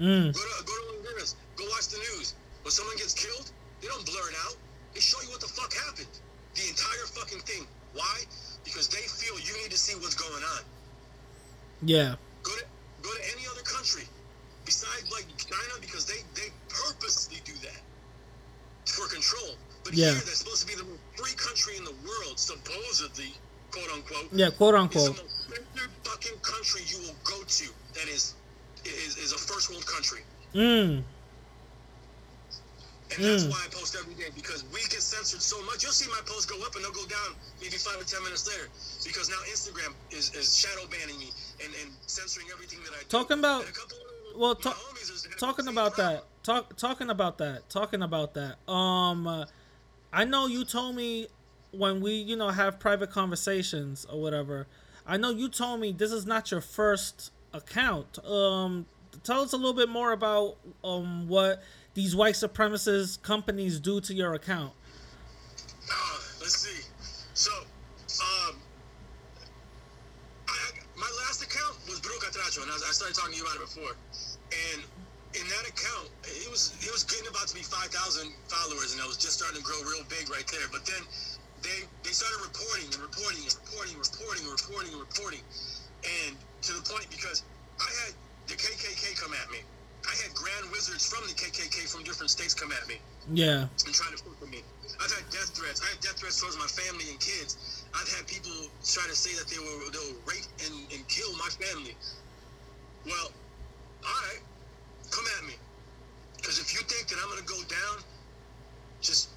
Mm. 0.00 0.32
Go 0.32 0.40
to 0.40 0.64
go 0.64 0.72
to 0.72 0.84
Honduras. 0.96 1.36
Go 1.56 1.64
watch 1.68 1.88
the 1.88 2.00
news. 2.16 2.34
When 2.62 2.72
someone 2.72 2.96
gets 2.96 3.12
killed, 3.12 3.50
they 3.80 3.88
don't 3.88 4.04
blur 4.06 4.26
it 4.32 4.36
out. 4.48 4.56
They 4.94 5.00
show 5.00 5.20
you 5.20 5.28
what 5.28 5.40
the 5.40 5.48
fuck 5.52 5.72
happened. 5.74 6.08
The 6.54 6.64
entire 6.68 7.06
fucking 7.12 7.40
thing. 7.44 7.66
Why? 7.92 8.24
Because 8.64 8.88
they 8.88 9.04
feel 9.04 9.36
you 9.38 9.52
need 9.62 9.70
to 9.70 9.78
see 9.78 9.94
what's 10.00 10.16
going 10.16 10.42
on. 10.56 10.62
Yeah. 11.82 12.16
Go 12.42 12.52
to 12.56 12.64
go 13.02 13.10
to 13.12 13.22
any 13.36 13.46
other 13.52 13.62
country 13.62 14.04
besides 14.64 15.04
like 15.12 15.28
China 15.36 15.76
because 15.80 16.06
they 16.06 16.24
they 16.34 16.48
purposely 16.68 17.44
do 17.44 17.52
that 17.60 17.80
for 18.86 19.06
control. 19.08 19.54
But 19.84 19.92
Yeah. 19.94 20.12
here 20.12 20.20
they're 20.24 20.34
supposed 20.34 20.62
to 20.62 20.66
be 20.66 20.74
the 20.74 20.84
most 20.84 21.00
free 21.16 21.34
country 21.34 21.76
in 21.76 21.84
the 21.84 21.92
world, 22.08 22.38
supposedly, 22.40 23.34
quote 23.70 23.90
unquote. 23.92 24.28
Yeah. 24.32 24.50
Quote 24.50 24.74
It's 24.74 24.80
unquote. 24.96 25.16
the 25.16 25.22
most 25.22 25.90
fucking 26.04 26.38
country 26.40 26.82
you 26.88 26.98
will 27.00 27.16
go 27.24 27.42
to 27.44 27.66
that 27.94 28.08
is 28.08 28.34
is, 28.84 29.16
is 29.16 29.32
a 29.32 29.38
first 29.38 29.70
world 29.70 29.86
country. 29.86 30.20
Mm. 30.54 31.02
And 33.16 33.24
that's 33.24 33.44
Mm. 33.44 33.50
why 33.50 33.62
I 33.64 33.68
post 33.68 33.94
every 33.94 34.14
day 34.14 34.28
because 34.34 34.64
we 34.72 34.80
get 34.88 35.00
censored 35.02 35.40
so 35.40 35.60
much. 35.62 35.82
You'll 35.82 35.92
see 35.92 36.08
my 36.10 36.20
posts 36.26 36.46
go 36.46 36.60
up 36.66 36.74
and 36.74 36.84
they'll 36.84 36.92
go 36.92 37.06
down 37.06 37.34
maybe 37.60 37.76
five 37.76 38.00
or 38.00 38.04
ten 38.04 38.22
minutes 38.24 38.46
later 38.48 38.68
because 39.04 39.28
now 39.28 39.36
Instagram 39.52 39.94
is, 40.10 40.34
is 40.34 40.54
shadow 40.56 40.86
banning 40.88 41.18
me 41.18 41.30
and, 41.64 41.72
and 41.82 41.92
censoring 42.06 42.46
everything 42.52 42.80
that 42.84 42.92
I 42.92 43.00
do. 43.00 43.06
Talking 43.08 43.38
about- 43.38 43.60
And 43.62 43.70
a 43.70 43.72
couple 43.72 43.96
of 43.98 44.36
well, 44.40 44.54
ta- 44.56 44.72
homies 44.74 45.10
is 45.12 45.22
having 45.24 45.38
talking 45.38 45.68
about 45.68 45.94
problem. 45.94 46.16
that 46.16 46.44
talk 46.44 46.76
talking 46.76 47.08
about 47.10 47.38
that 47.38 47.68
talking 47.70 48.02
about 48.02 48.34
that 48.34 48.56
um 48.70 49.26
uh, 49.28 49.44
i 50.14 50.24
know 50.24 50.46
you 50.46 50.64
told 50.64 50.94
me 50.96 51.26
when 51.72 52.00
we 52.00 52.12
you 52.12 52.36
know 52.36 52.48
have 52.48 52.78
private 52.78 53.10
conversations 53.10 54.06
or 54.10 54.20
whatever 54.22 54.66
i 55.06 55.16
know 55.16 55.30
you 55.30 55.48
told 55.48 55.80
me 55.80 55.92
this 55.92 56.12
is 56.12 56.24
not 56.24 56.50
your 56.50 56.60
first 56.62 57.32
account 57.52 58.18
um 58.26 58.86
tell 59.22 59.42
us 59.42 59.52
a 59.52 59.56
little 59.56 59.74
bit 59.74 59.88
more 59.88 60.12
about 60.12 60.56
um 60.82 61.28
what 61.28 61.62
these 61.94 62.16
white 62.16 62.34
supremacist 62.34 63.20
companies 63.22 63.78
do 63.80 64.00
to 64.00 64.14
your 64.14 64.34
account 64.34 64.72
Ah, 65.90 66.20
let's 66.40 66.56
see. 66.56 66.84
So, 67.34 67.52
um, 67.52 68.56
I, 70.48 70.70
my 70.96 71.10
last 71.26 71.42
account 71.42 71.76
was 71.88 72.00
Tracho, 72.00 72.62
and 72.62 72.70
I, 72.70 72.74
I 72.74 72.92
started 72.92 73.14
talking 73.14 73.32
to 73.32 73.38
you 73.38 73.44
about 73.44 73.56
it 73.56 73.60
before. 73.60 73.96
And 74.74 74.82
in 75.34 75.44
that 75.50 75.64
account, 75.66 76.10
it 76.24 76.50
was 76.50 76.74
it 76.80 76.90
was 76.90 77.04
getting 77.04 77.26
about 77.28 77.48
to 77.50 77.54
be 77.54 77.62
five 77.66 77.90
thousand 77.90 78.30
followers, 78.48 78.94
and 78.94 79.02
I 79.02 79.06
was 79.06 79.18
just 79.18 79.38
starting 79.38 79.58
to 79.58 79.64
grow 79.66 79.78
real 79.86 80.06
big 80.08 80.30
right 80.30 80.46
there. 80.48 80.66
But 80.70 80.86
then 80.86 81.02
they 81.62 81.86
they 82.02 82.14
started 82.14 82.40
reporting 82.42 82.90
and 82.94 83.00
reporting 83.02 83.42
and 83.42 83.54
reporting, 83.54 83.96
reporting, 83.98 84.44
reporting, 84.46 84.90
and 84.94 85.02
reporting, 85.02 85.42
and 86.04 86.32
to 86.66 86.70
the 86.78 86.84
point 86.86 87.10
because 87.10 87.42
I 87.80 87.90
had 88.06 88.12
the 88.46 88.56
KKK 88.56 89.18
come 89.18 89.34
at 89.34 89.50
me. 89.50 89.60
I 90.04 90.14
had 90.22 90.34
grand 90.36 90.70
wizards 90.70 91.06
from 91.06 91.24
the 91.26 91.34
KKK 91.34 91.88
from 91.90 92.04
different 92.04 92.30
states 92.30 92.54
come 92.54 92.70
at 92.72 92.86
me 92.86 93.00
yeah 93.32 93.64
and 93.86 93.94
trying 93.94 94.12
to 94.12 94.20
fuck 94.22 94.36
with 94.40 94.50
me. 94.50 94.60
I've 95.00 95.10
had 95.12 95.24
death 95.30 95.56
threats. 95.56 95.80
I 95.80 95.88
had 95.88 96.00
death 96.00 96.20
threats 96.20 96.40
towards 96.40 96.58
my 96.58 96.68
family 96.68 97.08
and 97.10 97.18
kids. 97.20 97.84
I've 97.94 98.08
had 98.12 98.26
people 98.26 98.52
try 98.84 99.06
to 99.08 99.16
say 99.16 99.32
that 99.38 99.48
they 99.48 99.58
will 99.58 99.90
they 99.90 99.98
will 99.98 100.20
rape 100.28 100.46
and, 100.66 100.74
and 100.92 101.08
kill 101.08 101.32
my 101.40 101.48
family. 101.56 101.96
Well, 103.06 103.32
all 104.04 104.20
right, 104.28 104.42
come 105.10 105.24
at 105.38 105.44
me. 105.46 105.54
Because 106.36 106.58
if 106.58 106.72
you 106.74 106.80
think 106.86 107.08
that 107.08 107.18
I'm 107.22 107.28
gonna 107.30 107.42
go 107.48 107.60
down, 107.64 108.04
just 109.00 109.30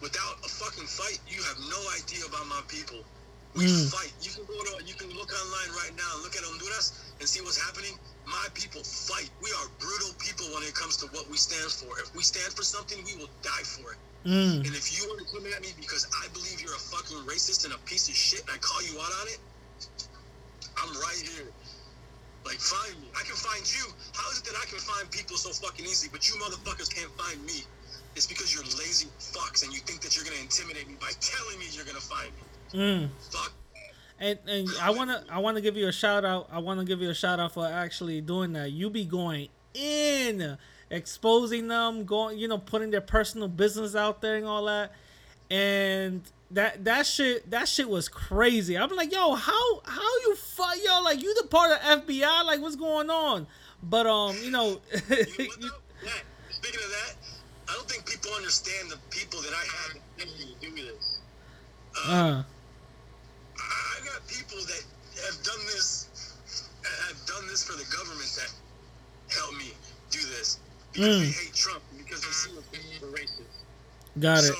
without 0.00 0.34
a 0.44 0.48
fucking 0.48 0.86
fight, 0.86 1.20
you 1.26 1.42
have 1.42 1.58
no 1.70 1.80
idea 1.98 2.24
about 2.26 2.46
my 2.46 2.60
people. 2.68 3.04
We 3.54 3.64
Mm. 3.66 3.90
fight. 3.90 4.12
You 4.20 4.32
can 4.32 4.44
go 4.46 4.58
to 4.64 4.84
you 4.84 4.94
can 4.94 5.10
look 5.14 5.30
online 5.32 5.70
right 5.78 5.94
now 5.94 6.10
and 6.14 6.22
look 6.22 6.34
at 6.36 6.42
Honduras 6.42 6.92
and 7.20 7.28
see 7.28 7.40
what's 7.40 7.60
happening. 7.60 7.98
My 8.26 8.48
people 8.54 8.82
fight. 8.82 9.30
We 9.40 9.50
are 9.52 9.68
brutal 9.78 10.12
people 10.18 10.46
when 10.54 10.64
it 10.64 10.74
comes 10.74 10.96
to 10.98 11.06
what 11.14 11.30
we 11.30 11.36
stand 11.38 11.70
for. 11.70 11.88
If 12.00 12.14
we 12.14 12.22
stand 12.24 12.52
for 12.54 12.64
something, 12.64 12.98
we 13.04 13.14
will 13.16 13.30
die 13.42 13.62
for 13.62 13.92
it. 13.92 13.98
mm. 14.26 14.66
And 14.66 14.74
if 14.74 14.90
you 14.90 15.06
want 15.06 15.20
to 15.22 15.26
come 15.30 15.46
at 15.54 15.62
me 15.62 15.72
because 15.78 16.04
I 16.24 16.28
believe 16.34 16.60
you're 16.60 16.74
a 16.74 16.78
fucking 16.90 17.18
racist 17.30 17.64
and 17.64 17.72
a 17.74 17.78
piece 17.86 18.08
of 18.08 18.16
shit 18.16 18.40
and 18.48 18.50
I 18.56 18.58
call 18.58 18.82
you 18.82 18.98
out 18.98 19.12
on 19.22 19.26
it, 19.28 19.38
I'm 20.82 20.92
right 20.98 21.22
here. 21.22 21.52
Like, 22.44 22.60
find 22.60 23.00
me. 23.00 23.08
I 23.16 23.24
can 23.24 23.36
find 23.36 23.64
you. 23.64 23.88
How 24.12 24.30
is 24.30 24.38
it 24.38 24.44
that 24.44 24.56
I 24.60 24.66
can 24.66 24.78
find 24.78 25.10
people 25.10 25.36
so 25.36 25.50
fucking 25.50 25.84
easy, 25.84 26.08
but 26.12 26.28
you 26.28 26.36
motherfuckers 26.36 26.92
can't 26.92 27.10
find 27.18 27.44
me? 27.44 27.64
It's 28.16 28.26
because 28.26 28.54
you're 28.54 28.62
lazy 28.62 29.08
fucks 29.18 29.64
and 29.64 29.72
you 29.72 29.80
think 29.80 30.00
that 30.02 30.16
you're 30.16 30.24
gonna 30.24 30.40
intimidate 30.40 30.86
me 30.86 30.94
by 31.00 31.10
telling 31.20 31.58
me 31.58 31.66
you're 31.72 31.84
gonna 31.84 31.98
find 32.00 32.30
me. 32.32 32.78
Mm. 32.78 33.08
Fuck. 33.30 33.52
and 34.20 34.38
and 34.46 34.68
I 34.80 34.90
wanna 34.90 35.24
I 35.30 35.38
wanna 35.40 35.60
give 35.60 35.76
you 35.76 35.88
a 35.88 35.92
shout 35.92 36.24
out. 36.24 36.48
I 36.52 36.58
wanna 36.58 36.84
give 36.84 37.00
you 37.02 37.10
a 37.10 37.14
shout 37.14 37.40
out 37.40 37.52
for 37.54 37.66
actually 37.66 38.20
doing 38.20 38.52
that. 38.52 38.70
You 38.70 38.88
be 38.88 39.04
going 39.04 39.48
in, 39.74 40.56
exposing 40.90 41.66
them, 41.68 42.04
going 42.04 42.38
you 42.38 42.46
know 42.46 42.58
putting 42.58 42.90
their 42.90 43.00
personal 43.00 43.48
business 43.48 43.96
out 43.96 44.20
there 44.20 44.36
and 44.36 44.46
all 44.46 44.64
that, 44.66 44.92
and 45.50 46.22
that 46.54 46.84
that 46.84 47.06
shit 47.06 47.50
that 47.50 47.68
shit 47.68 47.88
was 47.88 48.08
crazy. 48.08 48.76
I'm 48.78 48.90
like, 48.96 49.12
yo, 49.12 49.34
how 49.34 49.80
how 49.84 50.16
you 50.26 50.34
fuck 50.36 50.76
yo, 50.84 51.02
like 51.02 51.22
you 51.22 51.34
the 51.40 51.46
part 51.48 51.70
of 51.72 51.78
FBI, 52.06 52.44
like 52.44 52.60
what's 52.60 52.76
going 52.76 53.10
on? 53.10 53.46
But 53.82 54.06
um, 54.06 54.36
you 54.42 54.50
know, 54.50 54.80
You 55.10 55.48
know? 55.60 55.70
Yeah. 56.02 56.10
Speaking 56.50 56.80
of 56.84 56.90
that, 56.90 57.14
I 57.68 57.72
don't 57.74 57.88
think 57.88 58.06
people 58.08 58.30
understand 58.36 58.90
the 58.90 58.98
people 59.10 59.40
that 59.42 59.52
I 59.52 59.64
help 59.64 59.94
me 60.38 60.56
do 60.60 60.70
this. 60.74 61.18
uh, 62.08 62.42
I 63.58 64.04
got 64.04 64.26
people 64.28 64.58
that 64.58 64.82
have 65.26 65.42
done 65.42 65.60
this, 65.66 66.08
have 66.82 67.26
done 67.26 67.46
this 67.48 67.62
for 67.64 67.72
the 67.76 67.84
government 67.96 68.30
that 68.36 68.52
help 69.34 69.54
me 69.56 69.72
do 70.10 70.20
this 70.38 70.58
because 70.92 71.08
Mm. 71.16 71.20
they 71.20 71.26
hate 71.44 71.54
Trump 71.54 71.82
because 71.98 72.20
they 72.22 72.30
see 72.30 72.56
us 72.56 72.64
as 72.72 73.08
racist. 73.10 74.20
got 74.20 74.44
it. 74.44 74.54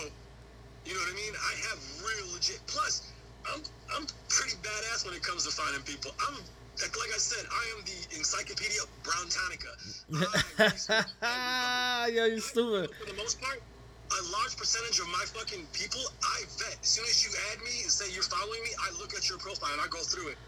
You 0.84 0.92
know 0.92 1.00
what 1.00 1.12
I 1.12 1.16
mean? 1.16 1.34
I 1.34 1.52
have 1.70 1.80
real 2.04 2.32
legit. 2.34 2.60
Plus, 2.66 3.12
I'm 3.52 3.60
I'm 3.96 4.06
pretty 4.28 4.56
badass 4.60 5.04
when 5.04 5.14
it 5.14 5.22
comes 5.22 5.44
to 5.44 5.52
finding 5.52 5.82
people. 5.82 6.12
I'm 6.28 6.36
like, 6.80 6.96
like 6.96 7.12
I 7.14 7.18
said, 7.18 7.46
I 7.48 7.62
am 7.78 7.84
the 7.84 8.16
encyclopedia 8.18 8.82
of 8.82 8.90
Brown 9.02 9.26
Tonica. 9.30 9.72
I 11.22 12.10
Yo, 12.12 12.24
you 12.26 12.40
stupid. 12.40 12.90
for 12.98 13.06
the 13.06 13.16
most 13.16 13.40
part, 13.40 13.62
a 14.12 14.22
large 14.32 14.56
percentage 14.56 14.98
of 14.98 15.06
my 15.08 15.24
fucking 15.32 15.64
people, 15.72 16.02
I 16.22 16.42
vet. 16.58 16.76
As 16.82 16.88
soon 16.88 17.04
as 17.06 17.24
you 17.24 17.30
add 17.52 17.62
me 17.62 17.82
and 17.82 17.90
say 17.90 18.12
you're 18.12 18.26
following 18.26 18.62
me, 18.62 18.70
I 18.82 18.90
look 18.98 19.14
at 19.14 19.28
your 19.28 19.38
profile 19.38 19.72
and 19.72 19.80
I 19.80 19.88
go 19.88 20.02
through 20.02 20.34
it. 20.34 20.38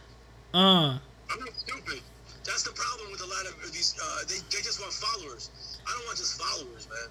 Uh, 0.52 0.98
I'm 1.30 1.40
not 1.40 1.54
stupid. 1.56 2.02
That's 2.44 2.62
the 2.62 2.74
problem 2.74 3.10
with 3.10 3.22
a 3.22 3.26
lot 3.26 3.46
of 3.46 3.72
these. 3.72 3.94
Uh, 3.98 4.22
they, 4.28 4.38
they 4.50 4.62
just 4.62 4.80
want 4.80 4.92
followers. 4.92 5.50
I 5.86 5.90
don't 5.94 6.06
want 6.06 6.18
just 6.18 6.40
followers, 6.40 6.86
man. 6.90 7.08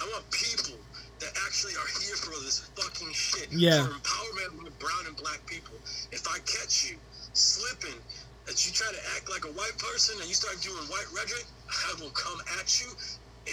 I 0.00 0.08
want 0.08 0.24
people 0.30 0.80
that 1.20 1.32
actually 1.46 1.74
are 1.76 1.90
here 2.00 2.16
for 2.16 2.32
this 2.44 2.60
fucking 2.76 3.12
shit. 3.12 3.48
Yeah. 3.52 3.84
For 3.84 3.92
empowerment 3.92 4.66
of 4.66 4.78
brown 4.78 5.04
and 5.06 5.16
black 5.16 5.44
people. 5.46 5.76
If 6.12 6.26
I 6.28 6.38
catch 6.48 6.90
you 6.90 6.96
slipping, 7.32 7.98
that 8.46 8.66
you 8.66 8.72
try 8.72 8.90
to 8.90 9.02
act 9.16 9.30
like 9.30 9.44
a 9.44 9.52
white 9.54 9.76
person 9.78 10.16
and 10.18 10.26
you 10.26 10.34
start 10.34 10.60
doing 10.60 10.82
white 10.88 11.06
rhetoric, 11.14 11.44
I 11.68 11.94
will 12.00 12.10
come 12.10 12.40
at 12.58 12.80
you 12.80 12.88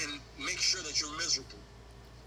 and 0.03 0.20
make 0.39 0.57
sure 0.57 0.82
that 0.82 0.99
you're 0.99 1.11
miserable. 1.18 1.59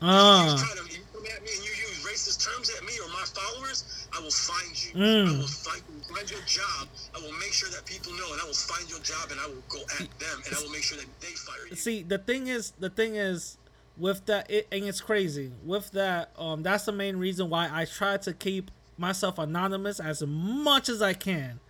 uh, 0.03 0.55
You 0.55 0.65
try 0.65 0.75
to 0.77 0.85
you 0.93 1.03
come 1.13 1.25
at 1.27 1.43
me 1.43 1.51
and 1.57 1.65
you 1.65 1.73
use 1.73 2.05
racist 2.05 2.45
terms 2.45 2.71
at 2.71 2.85
me 2.85 2.93
or 3.03 3.09
my 3.09 3.25
followers, 3.27 4.07
I 4.17 4.21
will 4.21 4.31
find 4.31 4.71
you. 4.77 4.93
Mm. 4.93 5.29
I 5.29 5.39
will 5.41 5.47
find, 5.49 5.83
find 6.15 6.31
your 6.31 6.45
job. 6.47 6.89
I 7.17 7.19
will 7.21 7.33
make 7.41 7.53
sure 7.53 7.69
that 7.71 7.85
people 7.87 8.13
know, 8.13 8.33
and 8.33 8.41
I 8.41 8.45
will 8.45 8.55
find 8.55 8.89
your 8.89 9.01
job, 9.01 9.31
and 9.31 9.41
I 9.41 9.47
will 9.47 9.65
go 9.69 9.81
at 9.99 10.07
them, 10.21 10.37
and 10.47 10.55
I 10.57 10.61
will 10.63 10.71
make 10.71 10.83
sure 10.83 10.99
that 10.99 11.09
they 11.21 11.33
fire 11.35 11.67
you. 11.69 11.77
see, 11.77 12.03
the 12.03 12.19
thing 12.19 12.47
is, 12.49 12.73
the 12.79 12.91
thing 12.91 13.17
is, 13.17 13.57
with 13.97 14.27
that, 14.27 14.51
it, 14.51 14.67
and 14.73 14.85
it's 14.85 15.01
crazy. 15.01 15.53
With 15.65 15.91
that, 15.93 16.31
um, 16.39 16.63
that's 16.63 16.85
the 16.85 16.93
main 16.93 17.17
reason 17.17 17.51
why 17.51 17.69
I 17.73 17.85
try 17.85 18.17
to 18.19 18.33
keep 18.33 18.71
myself 18.97 19.39
anonymous 19.39 20.01
as 20.01 20.23
much 20.27 20.89
as 20.89 21.03
I 21.03 21.15
can. 21.15 21.61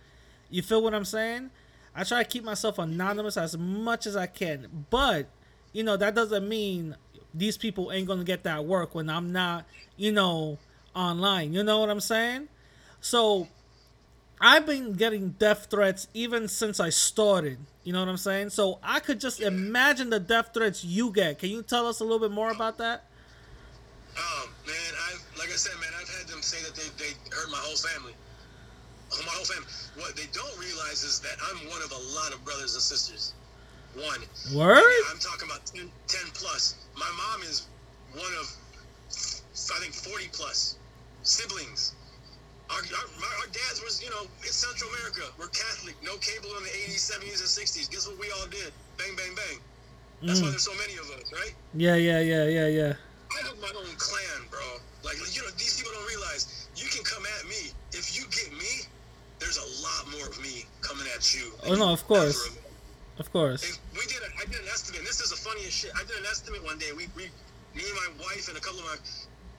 You 0.49 0.61
feel 0.61 0.81
what 0.81 0.93
I'm 0.93 1.05
saying? 1.05 1.49
I 1.95 2.03
try 2.03 2.23
to 2.23 2.29
keep 2.29 2.43
myself 2.43 2.79
anonymous 2.79 3.37
as 3.37 3.57
much 3.57 4.05
as 4.05 4.15
I 4.15 4.27
can, 4.27 4.85
but 4.89 5.27
you 5.73 5.83
know 5.83 5.97
that 5.97 6.15
doesn't 6.15 6.47
mean 6.47 6.95
these 7.33 7.57
people 7.57 7.91
ain't 7.91 8.07
gonna 8.07 8.23
get 8.23 8.43
that 8.43 8.65
work 8.65 8.95
when 8.95 9.09
I'm 9.09 9.31
not, 9.31 9.65
you 9.97 10.11
know, 10.11 10.57
online. 10.95 11.53
You 11.53 11.63
know 11.63 11.79
what 11.79 11.89
I'm 11.89 11.99
saying? 11.99 12.47
So 12.99 13.47
I've 14.41 14.65
been 14.65 14.93
getting 14.93 15.29
death 15.37 15.67
threats 15.69 16.07
even 16.15 16.47
since 16.47 16.79
I 16.79 16.89
started. 16.89 17.59
You 17.83 17.93
know 17.93 17.99
what 17.99 18.09
I'm 18.09 18.17
saying? 18.17 18.49
So 18.49 18.79
I 18.81 18.99
could 18.99 19.19
just 19.19 19.39
imagine 19.39 20.09
the 20.09 20.19
death 20.19 20.49
threats 20.53 20.83
you 20.83 21.11
get. 21.11 21.37
Can 21.37 21.49
you 21.49 21.61
tell 21.61 21.87
us 21.87 21.99
a 21.99 22.03
little 22.03 22.19
bit 22.19 22.31
more 22.31 22.51
about 22.51 22.79
that? 22.79 23.05
Um, 24.17 24.49
man, 24.65 24.75
I 24.75 25.13
like 25.37 25.49
I 25.49 25.57
said, 25.57 25.79
man, 25.79 25.89
I've 25.99 26.09
had 26.09 26.27
them 26.27 26.41
say 26.41 26.61
that 26.65 26.75
they, 26.75 26.89
they 26.97 27.11
hurt 27.31 27.49
my 27.51 27.57
whole 27.57 27.77
family. 27.77 28.13
Oh, 29.13 29.21
My 29.25 29.31
whole 29.31 29.45
family. 29.45 29.67
What 29.95 30.15
they 30.15 30.27
don't 30.33 30.57
realize 30.57 31.03
is 31.03 31.19
that 31.19 31.37
I'm 31.49 31.69
one 31.69 31.81
of 31.81 31.91
a 31.91 32.01
lot 32.17 32.33
of 32.33 32.43
brothers 32.43 32.73
and 32.73 32.81
sisters. 32.83 33.33
One. 33.95 34.19
Word? 34.55 34.83
I'm 35.11 35.19
talking 35.19 35.49
about 35.49 35.65
10, 35.65 35.91
10 36.07 36.21
plus. 36.33 36.75
My 36.95 37.09
mom 37.17 37.41
is 37.43 37.67
one 38.13 38.31
of, 38.39 38.47
I 39.75 39.79
think, 39.79 39.93
40 39.93 40.29
plus 40.31 40.77
siblings. 41.23 41.93
Our, 42.71 42.79
our, 42.79 43.07
my, 43.19 43.31
our 43.43 43.49
dads 43.51 43.83
was, 43.83 43.99
you 43.99 44.09
know, 44.09 44.23
in 44.39 44.53
Central 44.55 44.89
America. 44.95 45.27
We're 45.37 45.51
Catholic. 45.51 45.95
No 46.03 46.15
cable 46.23 46.55
in 46.57 46.63
the 46.63 46.73
80s, 46.87 47.03
70s, 47.03 47.43
and 47.43 47.51
60s. 47.51 47.91
Guess 47.91 48.07
what 48.07 48.19
we 48.19 48.31
all 48.31 48.47
did? 48.47 48.71
Bang, 48.97 49.11
bang, 49.15 49.35
bang. 49.35 49.59
That's 50.23 50.39
why 50.39 50.49
there's 50.49 50.63
so 50.63 50.75
many 50.77 50.93
of 50.95 51.09
us, 51.11 51.27
right? 51.33 51.53
Yeah, 51.73 51.95
yeah, 51.95 52.21
yeah, 52.21 52.45
yeah, 52.45 52.67
yeah. 52.67 52.93
I 53.31 53.47
have 53.47 53.57
my 53.59 53.73
own 53.75 53.91
clan, 53.97 54.47
bro. 54.49 54.59
Like, 55.03 55.17
you 55.33 55.41
know, 55.41 55.49
these 55.57 55.77
people 55.77 55.91
don't 55.97 56.07
realize 56.07 56.69
you 56.77 56.87
can 56.87 57.03
come 57.03 57.23
at 57.25 57.49
me. 57.49 57.73
If 57.91 58.15
you 58.15 58.23
get 58.29 58.53
me, 58.53 58.85
there's 59.39 59.57
a 59.57 59.67
lot 59.81 60.11
more 60.15 60.27
of 60.29 60.39
me 60.41 60.63
coming 60.81 61.07
at 61.15 61.33
you. 61.33 61.51
Oh, 61.65 61.75
no, 61.75 61.91
of 61.91 62.05
course. 62.07 62.55
Of 63.17 63.31
course. 63.33 63.65
And 63.65 63.77
we 63.93 64.05
did. 64.07 64.21
A, 64.21 64.29
I 64.39 64.45
did 64.45 64.61
an 64.61 64.69
estimate. 64.71 65.01
This 65.01 65.19
is 65.19 65.31
the 65.31 65.35
funniest 65.35 65.73
shit. 65.73 65.91
I 65.95 66.03
did 66.05 66.17
an 66.17 66.25
estimate 66.29 66.63
one 66.63 66.77
day. 66.77 66.91
We, 66.95 67.07
we 67.15 67.29
me 67.75 67.83
and 67.83 67.97
my 67.97 68.25
wife 68.25 68.47
and 68.47 68.57
a 68.57 68.61
couple 68.61 68.79
of 68.79 68.85
my 68.85 68.97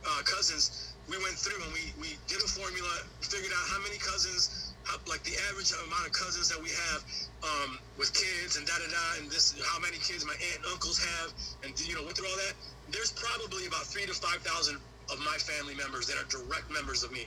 uh, 0.07 0.23
cousins, 0.23 0.92
we 1.11 1.17
went 1.19 1.35
through 1.39 1.59
and 1.65 1.73
we, 1.75 1.93
we 1.99 2.11
did 2.31 2.39
a 2.43 2.51
formula, 2.51 2.93
figured 3.23 3.51
out 3.53 3.67
how 3.75 3.81
many 3.83 3.99
cousins, 3.99 4.77
how, 4.87 4.99
like 5.11 5.23
the 5.25 5.35
average 5.51 5.71
amount 5.87 6.07
of 6.07 6.13
cousins 6.15 6.49
that 6.49 6.61
we 6.63 6.71
have 6.71 7.01
um, 7.43 7.79
with 7.99 8.13
kids 8.15 8.57
and 8.57 8.67
da 8.67 8.75
da 8.79 8.87
da, 8.87 9.07
and 9.23 9.27
this 9.31 9.55
how 9.75 9.79
many 9.83 9.99
kids 9.99 10.23
my 10.25 10.35
aunt 10.37 10.59
and 10.63 10.67
uncles 10.73 10.99
have, 11.03 11.29
and 11.67 11.75
you 11.81 11.95
know 11.95 12.05
went 12.07 12.17
through 12.17 12.31
all 12.31 12.41
that. 12.47 12.55
There's 12.89 13.13
probably 13.19 13.67
about 13.67 13.87
three 13.91 14.07
to 14.07 14.15
five 14.15 14.43
thousand 14.47 14.79
of 15.11 15.19
my 15.27 15.37
family 15.43 15.75
members 15.75 16.07
that 16.07 16.17
are 16.23 16.29
direct 16.31 16.71
members 16.71 17.03
of 17.03 17.11
me. 17.11 17.27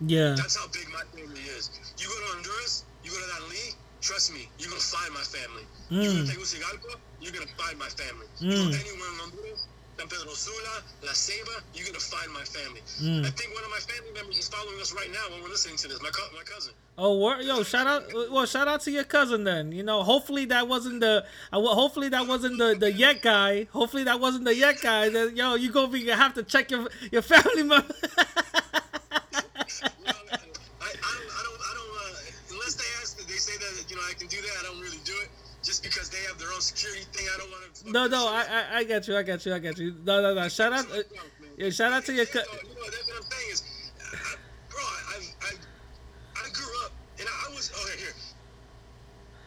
Yeah. 0.00 0.34
That's 0.38 0.56
how 0.56 0.66
big 0.72 0.86
my 0.94 1.02
family 1.14 1.42
is. 1.42 1.70
You 1.98 2.06
go 2.06 2.14
to 2.14 2.26
Honduras, 2.38 2.86
you 3.02 3.10
go 3.10 3.18
to 3.18 3.28
Danlí, 3.34 3.64
trust 4.00 4.32
me, 4.32 4.50
you're 4.58 4.70
gonna 4.70 4.80
find 4.80 5.12
my 5.12 5.26
family. 5.26 5.66
You 5.98 6.10
go 6.10 6.14
Mm. 6.22 6.26
to 6.26 6.32
Tegucigalpa, 6.38 6.92
you're 7.18 7.32
gonna 7.32 7.50
find 7.58 7.78
my 7.78 7.88
family. 7.90 8.26
You 8.38 8.58
go 8.58 8.68
Mm. 8.70 8.74
anywhere 8.78 9.10
in 9.10 9.18
Honduras, 9.18 9.68
San 9.98 10.06
Pedro 10.06 10.32
Sula, 10.32 10.82
La 11.02 11.10
Ceiba, 11.10 11.60
you're 11.74 11.86
gonna 11.86 11.98
find 11.98 12.32
my 12.32 12.44
family. 12.44 12.80
Mm. 13.02 13.26
I 13.26 13.30
think 13.30 13.52
one 13.52 13.64
of 13.64 13.70
my 13.70 13.78
family 13.78 14.12
members 14.14 14.38
is 14.38 14.48
following 14.48 14.80
us 14.80 14.92
right 14.92 15.10
now 15.10 15.28
when 15.30 15.42
we're 15.42 15.48
listening 15.48 15.76
to 15.76 15.88
this. 15.88 16.00
My 16.00 16.10
co- 16.10 16.28
my 16.36 16.44
cousin. 16.44 16.72
Oh, 16.96 17.18
wor- 17.18 17.40
yo, 17.40 17.64
shout 17.64 17.88
out! 17.88 18.04
Well, 18.30 18.46
shout 18.46 18.68
out 18.68 18.80
to 18.82 18.92
your 18.92 19.02
cousin 19.02 19.42
then. 19.42 19.72
You 19.72 19.82
know, 19.82 20.04
hopefully 20.04 20.44
that 20.46 20.68
wasn't 20.68 21.00
the. 21.00 21.24
Uh, 21.52 21.60
hopefully 21.60 22.08
that 22.10 22.28
wasn't 22.28 22.58
the 22.58 22.76
the 22.78 22.92
yet 22.92 23.22
guy. 23.22 23.64
Hopefully 23.72 24.04
that 24.04 24.20
wasn't 24.20 24.44
the 24.44 24.54
yet 24.54 24.80
guy. 24.80 25.08
That 25.08 25.36
yo, 25.36 25.56
you 25.56 25.72
gonna 25.72 25.88
be 25.88 26.06
have 26.06 26.34
to 26.34 26.44
check 26.44 26.70
your 26.70 26.88
your 27.10 27.22
family 27.22 27.64
member. 27.64 27.92
Well, 29.78 30.14
I, 30.80 30.86
I 30.86 31.12
don't, 31.12 31.30
I 31.30 31.42
don't, 31.44 31.60
I 31.60 31.72
don't. 31.74 31.90
Uh, 31.90 32.54
unless 32.54 32.74
they 32.74 32.88
ask, 33.02 33.18
they 33.26 33.34
say 33.34 33.56
that 33.58 33.90
you 33.90 33.96
know 33.96 34.02
I 34.08 34.14
can 34.14 34.28
do 34.28 34.40
that. 34.40 34.54
I 34.60 34.62
don't 34.62 34.80
really 34.80 35.00
do 35.04 35.12
it 35.22 35.28
just 35.68 35.82
because 35.84 36.08
they 36.08 36.16
have 36.26 36.38
their 36.38 36.48
own 36.48 36.62
security 36.62 37.04
thing. 37.12 37.28
I 37.28 37.36
don't 37.36 37.50
want 37.52 37.74
to. 37.74 37.92
no, 37.92 38.08
no, 38.08 38.24
I, 38.26 38.40
I 38.48 38.78
I 38.78 38.84
got 38.84 39.06
you, 39.06 39.14
I 39.14 39.22
got 39.22 39.44
you, 39.44 39.52
I 39.52 39.58
got 39.58 39.76
you. 39.76 39.94
No, 40.02 40.22
no, 40.22 40.32
no. 40.32 40.48
Shout 40.48 40.72
out, 40.72 40.88
uh, 40.90 41.04
yeah, 41.58 41.68
shout 41.68 41.92
out 41.92 42.06
to 42.06 42.12
your. 42.16 42.24
You 42.24 42.32
Co- 42.32 42.40
you 42.40 42.72
know, 42.72 42.88
that's 42.88 43.04
what 43.04 43.20
I'm 43.20 43.28
saying 43.28 43.50
is, 43.52 43.60
I, 44.00 44.32
bro, 44.72 44.80
I, 44.80 45.16
I, 45.44 45.52
I 46.40 46.46
grew 46.56 46.72
up 46.88 46.92
and 47.20 47.28
I 47.28 47.52
was. 47.52 47.68
Oh, 47.76 47.84
here, 47.84 48.08
here. 48.08 48.16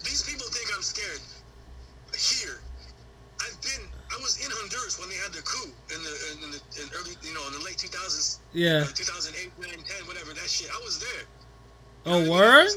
These 0.05 0.21
people 0.29 0.45
think 0.53 0.69
I'm 0.77 0.85
scared. 0.85 1.25
Here, 2.13 2.61
I've 3.41 3.57
been. 3.65 3.89
I 4.13 4.21
was 4.21 4.37
in 4.45 4.51
Honduras 4.53 5.01
when 5.01 5.09
they 5.09 5.17
had 5.25 5.33
the 5.33 5.41
coup 5.41 5.73
in 5.89 5.99
the 6.05 6.13
in 6.45 6.51
the 6.53 6.61
in 6.77 6.87
early, 7.01 7.17
you 7.25 7.33
know, 7.33 7.41
in 7.49 7.57
the 7.57 7.65
late 7.65 7.81
2000s. 7.81 8.45
Yeah. 8.53 8.85
uh, 8.85 8.93
2008, 8.93 9.57
9, 9.57 9.73
10, 9.73 10.05
whatever 10.05 10.37
that 10.37 10.49
shit. 10.49 10.69
I 10.69 10.77
was 10.85 10.99
there. 11.01 11.25
oh, 12.05 12.21
I 12.21 12.29
word. 12.29 12.69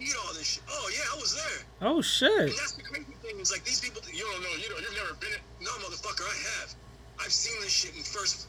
Eat 0.00 0.14
all 0.24 0.32
this 0.34 0.46
shit. 0.46 0.62
Oh 0.70 0.90
yeah, 0.92 1.02
I 1.12 1.16
was 1.20 1.34
there. 1.34 1.66
Oh 1.82 2.00
shit. 2.00 2.30
And 2.30 2.48
that's 2.50 2.72
the 2.72 2.82
crazy 2.82 3.14
thing 3.22 3.40
is 3.40 3.50
like 3.50 3.64
these 3.64 3.80
people. 3.80 4.00
You 4.12 4.24
don't 4.24 4.42
know. 4.42 4.48
You 4.56 4.70
know. 4.70 4.76
You've 4.78 4.94
never 4.94 5.14
been 5.14 5.32
it. 5.32 5.40
No, 5.60 5.70
motherfucker. 5.82 6.22
I 6.22 6.60
have. 6.60 6.74
I've 7.20 7.32
seen 7.32 7.60
this 7.60 7.72
shit 7.72 7.96
in 7.96 8.02
first, 8.04 8.46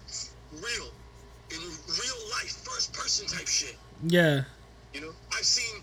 real, 0.53 0.89
in 1.49 1.57
real 1.57 2.19
life, 2.37 2.53
first 2.63 2.93
person 2.93 3.25
type 3.25 3.47
shit. 3.47 3.75
Yeah. 4.07 4.43
You 4.93 5.01
know. 5.01 5.11
I've 5.35 5.45
seen 5.45 5.81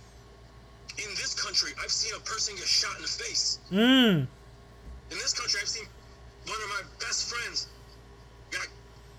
in 0.99 1.11
this 1.17 1.35
country. 1.35 1.73
I've 1.83 1.91
seen 1.91 2.15
a 2.17 2.21
person 2.21 2.55
get 2.57 2.67
shot 2.67 2.95
in 2.97 3.03
the 3.03 3.09
face. 3.09 3.59
Mm. 3.73 4.27
In 5.11 5.19
this 5.19 5.33
country, 5.35 5.59
I've 5.61 5.69
seen 5.69 5.85
one 6.47 6.57
of 6.63 6.69
my 6.71 6.83
best 7.01 7.29
friends 7.35 7.67
got 8.53 8.67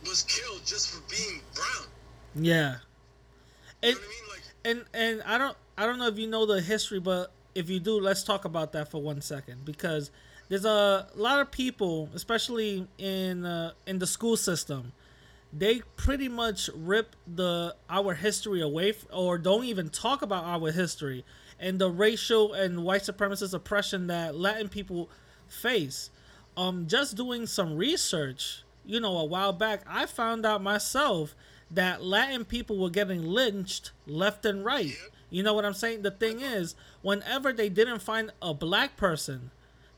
was 0.07 0.23
killed 0.23 0.61
just 0.65 0.89
for 0.91 1.01
being 1.09 1.41
brown. 1.53 1.87
Yeah. 2.35 2.75
You 3.83 3.89
And 3.89 3.95
know 3.95 4.01
what 4.01 4.05
I 4.05 4.09
mean? 4.09 4.29
Like. 4.29 4.41
and 4.65 4.85
and 4.93 5.23
I 5.23 5.37
don't 5.37 5.57
I 5.77 5.85
don't 5.85 5.99
know 5.99 6.07
if 6.07 6.17
you 6.17 6.27
know 6.27 6.45
the 6.45 6.59
history, 6.59 6.99
but 6.99 7.31
if 7.53 7.69
you 7.69 7.79
do, 7.79 7.99
let's 7.99 8.23
talk 8.23 8.45
about 8.45 8.71
that 8.71 8.89
for 8.89 9.01
one 9.01 9.21
second 9.21 9.63
because 9.63 10.09
there's 10.49 10.65
a 10.65 11.07
lot 11.15 11.39
of 11.39 11.51
people, 11.51 12.09
especially 12.15 12.87
in 12.97 13.45
uh, 13.45 13.71
in 13.85 13.99
the 13.99 14.07
school 14.07 14.37
system, 14.37 14.93
they 15.53 15.81
pretty 15.95 16.29
much 16.29 16.69
rip 16.75 17.15
the 17.27 17.75
our 17.89 18.15
history 18.15 18.61
away 18.61 18.89
f- 18.89 19.05
or 19.11 19.37
don't 19.37 19.65
even 19.65 19.89
talk 19.89 20.21
about 20.21 20.45
our 20.45 20.71
history 20.71 21.23
and 21.59 21.79
the 21.79 21.89
racial 21.91 22.53
and 22.53 22.83
white 22.83 23.01
supremacist 23.01 23.53
oppression 23.53 24.07
that 24.07 24.35
Latin 24.35 24.69
people 24.69 25.09
face. 25.47 26.09
Um, 26.55 26.87
just 26.87 27.15
doing 27.15 27.45
some 27.45 27.75
research, 27.75 28.63
you 28.83 28.99
know, 28.99 29.15
a 29.17 29.25
while 29.25 29.53
back, 29.53 29.81
I 29.87 30.07
found 30.07 30.43
out 30.43 30.63
myself 30.63 31.35
that 31.69 32.03
Latin 32.03 32.45
people 32.45 32.79
were 32.79 32.89
getting 32.89 33.21
lynched 33.21 33.91
left 34.07 34.43
and 34.45 34.65
right. 34.65 34.95
You 35.29 35.43
know 35.43 35.53
what 35.53 35.65
I'm 35.65 35.73
saying? 35.73 36.03
The 36.03 36.11
thing 36.11 36.39
is, 36.41 36.75
whenever 37.01 37.51
they 37.51 37.69
didn't 37.69 37.99
find 37.99 38.31
a 38.41 38.53
black 38.53 38.95
person 38.95 39.51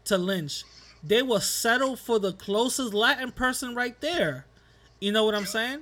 to 0.06 0.18
lynch, 0.18 0.64
they 1.04 1.22
will 1.22 1.40
settle 1.40 1.96
for 1.96 2.20
the 2.20 2.34
closest 2.34 2.94
Latin 2.94 3.32
person 3.32 3.76
right 3.76 4.00
there. 4.02 4.46
You 5.00 5.12
know 5.12 5.24
what 5.26 5.36
I'm 5.36 5.46
saying? 5.46 5.80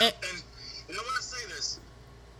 Yep. 0.00 0.02
Eh. 0.02 0.28
And 0.30 0.42
you 0.88 0.94
know 0.94 1.02
why 1.02 1.16
I 1.18 1.22
say 1.22 1.46
this? 1.48 1.80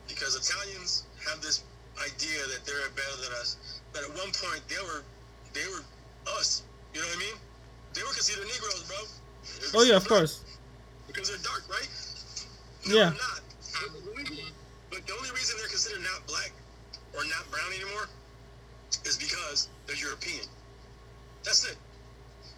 Because 0.08 0.36
Italians 0.36 1.04
have 1.28 1.40
this 1.40 1.64
idea 1.98 2.38
that 2.54 2.64
they're 2.64 2.88
better 2.94 3.16
than 3.22 3.32
us. 3.40 3.56
But 3.92 4.04
at 4.04 4.10
one 4.10 4.30
point 4.32 4.62
they 4.68 4.80
were 4.84 5.02
they 5.52 5.66
were 5.72 5.82
us. 6.38 6.62
You 6.94 7.00
know 7.00 7.06
what 7.08 7.16
I 7.16 7.20
mean? 7.20 7.36
They 7.94 8.02
were 8.02 8.12
considered 8.12 8.46
Negroes, 8.46 8.84
bro. 8.86 9.80
Oh 9.80 9.84
yeah, 9.84 9.96
of 9.96 10.06
course. 10.06 10.44
because 11.06 11.28
they're 11.28 11.38
dark, 11.38 11.64
right? 11.68 11.88
Yeah. 12.86 13.12
But 14.90 15.02
the 15.02 15.02
reason- 15.02 15.06
But 15.06 15.06
the 15.06 15.12
only 15.14 15.30
reason 15.32 15.56
they're 15.58 15.68
considered 15.68 16.02
not 16.02 16.26
black 16.26 16.52
or 17.14 17.24
not 17.24 17.50
brown 17.50 17.72
anymore 17.72 18.08
is 19.04 19.16
because 19.16 19.68
they're 19.86 19.96
European. 19.96 20.46
That's 21.44 21.64
it. 21.64 21.76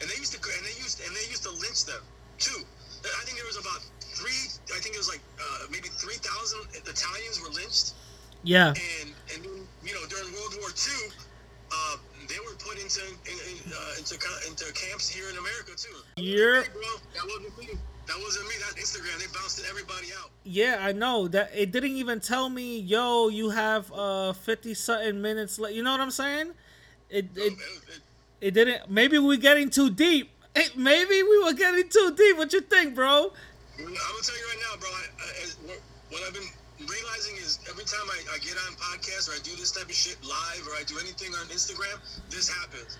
And 0.00 0.08
they 0.10 0.16
used 0.16 0.32
to 0.32 0.38
and 0.38 0.64
they 0.66 0.76
used 0.80 1.00
and 1.00 1.14
they 1.16 1.26
used 1.28 1.42
to 1.42 1.50
lynch 1.50 1.84
them 1.84 2.02
too. 2.38 2.64
I 3.04 3.24
think 3.24 3.36
there 3.38 3.46
was 3.46 3.56
about 3.58 3.80
three. 4.14 4.50
I 4.74 4.80
think 4.80 4.94
it 4.94 4.98
was 4.98 5.08
like 5.08 5.20
uh, 5.40 5.66
maybe 5.70 5.88
three 5.88 6.16
thousand 6.16 6.60
Italians 6.74 7.40
were 7.40 7.50
lynched, 7.50 7.94
Yeah. 8.42 8.74
and 8.74 9.14
and 9.34 9.44
you 9.82 9.94
know 9.94 10.04
during 10.06 10.32
World 10.34 10.54
War 10.60 10.70
II, 10.70 11.10
uh, 11.72 11.96
they 12.28 12.38
were 12.40 12.54
put 12.58 12.78
into 12.78 13.02
in, 13.26 13.36
in, 13.50 13.72
uh, 13.72 13.98
into 13.98 14.14
into 14.46 14.72
camps 14.74 15.08
here 15.08 15.28
in 15.30 15.36
America 15.38 15.72
too. 15.76 15.94
Hey, 16.16 16.68
bro, 16.72 16.82
that 18.08 18.18
wasn't 18.18 18.48
me. 18.48 18.54
That. 18.60 18.74
That's 18.76 18.96
Instagram. 18.96 19.18
They 19.18 19.26
bounced 19.38 19.62
everybody 19.68 20.08
out. 20.20 20.30
Yeah, 20.44 20.78
I 20.80 20.92
know 20.92 21.28
that 21.28 21.50
it 21.54 21.70
didn't 21.72 21.96
even 21.96 22.20
tell 22.20 22.48
me, 22.50 22.78
yo, 22.80 23.28
you 23.28 23.50
have 23.50 23.92
uh 23.92 24.32
50 24.32 24.74
something 24.74 25.20
minutes 25.22 25.58
left. 25.58 25.74
You 25.74 25.82
know 25.82 25.92
what 25.92 26.00
I'm 26.00 26.10
saying? 26.10 26.52
It 27.10 27.26
it, 27.36 27.52
It- 27.52 27.52
it- 27.52 28.00
it 28.40 28.54
didn't 28.54 28.88
maybe 28.88 29.18
we're 29.18 29.36
getting 29.36 29.68
too 29.70 29.90
deep. 29.90 30.30
Hey, 30.54 30.66
maybe 30.74 31.22
we 31.22 31.44
were 31.44 31.52
getting 31.52 31.88
too 31.88 32.14
deep. 32.16 32.36
What 32.36 32.52
you 32.52 32.60
think, 32.62 32.94
bro? 32.94 33.30
I'm 33.78 33.84
gonna 33.84 33.96
tell 34.22 34.34
you 34.34 34.46
right 34.50 34.62
now, 34.66 34.74
bro. 34.80 34.88
I, 34.90 35.04
I, 35.22 35.46
what, 35.66 35.78
what 36.10 36.20
I've 36.26 36.34
been 36.34 36.50
realizing 36.86 37.36
is 37.36 37.58
every 37.70 37.84
time 37.84 38.02
I, 38.10 38.18
I 38.34 38.38
get 38.38 38.54
on 38.66 38.74
podcasts 38.74 39.28
or 39.28 39.34
I 39.34 39.42
do 39.42 39.54
this 39.54 39.70
type 39.70 39.86
of 39.86 39.94
shit 39.94 40.16
live 40.24 40.62
or 40.66 40.74
I 40.74 40.82
do 40.86 40.98
anything 40.98 41.30
on 41.34 41.46
Instagram, 41.46 41.98
this 42.30 42.48
happens, 42.48 42.98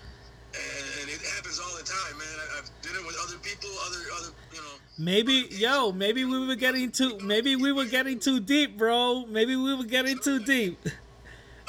and 0.53 1.09
it 1.09 1.21
happens 1.35 1.59
all 1.59 1.77
the 1.77 1.83
time, 1.83 2.17
man. 2.17 2.27
I, 2.27 2.59
I've 2.59 2.69
did 2.81 2.91
it 2.95 3.05
with 3.05 3.17
other 3.23 3.37
people, 3.39 3.69
other 3.87 3.99
other, 4.17 4.33
you 4.53 4.61
know. 4.61 4.75
Maybe 4.97 5.47
yo, 5.51 5.91
maybe 5.91 6.25
we 6.25 6.45
were 6.47 6.55
getting 6.55 6.91
too 6.91 7.19
maybe 7.19 7.55
we 7.55 7.71
were 7.71 7.85
getting 7.85 8.19
too 8.19 8.39
deep, 8.39 8.77
bro. 8.77 9.25
Maybe 9.27 9.55
we 9.55 9.75
were 9.75 9.83
getting 9.85 10.19
too 10.19 10.39
deep. 10.39 10.79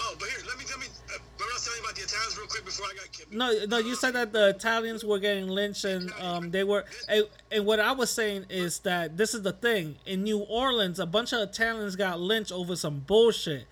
Oh, 0.03 0.17
but 0.19 0.29
here, 0.29 0.39
let 0.47 0.59
me 0.59 0.65
let 0.71 0.81
me. 0.81 0.87
Uh, 0.87 1.19
but 1.37 1.45
I 1.45 1.53
was 1.53 1.65
telling 1.65 1.79
you 1.79 1.85
about 1.85 1.95
the 1.95 2.03
Italians 2.05 2.39
real 2.39 2.47
quick 2.47 2.65
before 2.65 2.87
I 2.87 2.95
got 2.95 3.13
kicked. 3.13 3.33
No, 3.33 3.65
no, 3.69 3.79
you 3.79 3.95
said 3.95 4.15
that 4.15 4.33
the 4.33 4.49
Italians 4.49 5.05
were 5.05 5.19
getting 5.19 5.47
lynched 5.49 5.85
and 5.85 6.11
um 6.21 6.51
they 6.51 6.65
were 6.65 6.85
and, 7.09 7.25
and 7.53 7.67
what 7.67 7.81
I 7.81 7.93
was 7.93 8.11
saying 8.11 8.47
is 8.49 8.79
that 8.81 9.19
this 9.19 9.35
is 9.35 9.43
the 9.43 9.53
thing. 9.53 9.97
In 10.07 10.23
New 10.25 10.39
Orleans, 10.39 10.99
a 10.99 11.07
bunch 11.07 11.35
of 11.35 11.41
Italians 11.41 11.97
got 11.97 12.19
lynched 12.19 12.51
over 12.51 12.77
some 12.77 13.01
bullshit. 13.01 13.67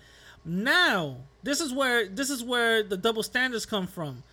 Now, 0.45 1.17
this 1.41 1.59
is 1.61 1.73
where 1.73 2.07
this 2.07 2.29
is 2.29 2.43
where 2.43 2.83
the 2.83 2.97
double 2.97 3.23
standards 3.23 3.65
come 3.65 3.87
from. 3.87 4.23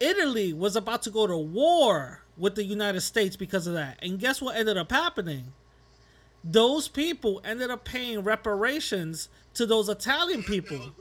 Italy 0.00 0.52
was 0.52 0.76
about 0.76 1.02
to 1.02 1.10
go 1.10 1.26
to 1.26 1.36
war 1.36 2.22
with 2.36 2.54
the 2.54 2.64
United 2.64 3.00
States 3.00 3.36
because 3.36 3.66
of 3.66 3.74
that. 3.74 3.98
And 4.02 4.18
guess 4.18 4.42
what 4.42 4.56
ended 4.56 4.76
up 4.76 4.90
happening? 4.90 5.52
Those 6.42 6.88
people 6.88 7.40
ended 7.44 7.70
up 7.70 7.84
paying 7.84 8.20
reparations 8.20 9.28
to 9.54 9.66
those 9.66 9.88
Italian 9.88 10.42
people. 10.42 10.92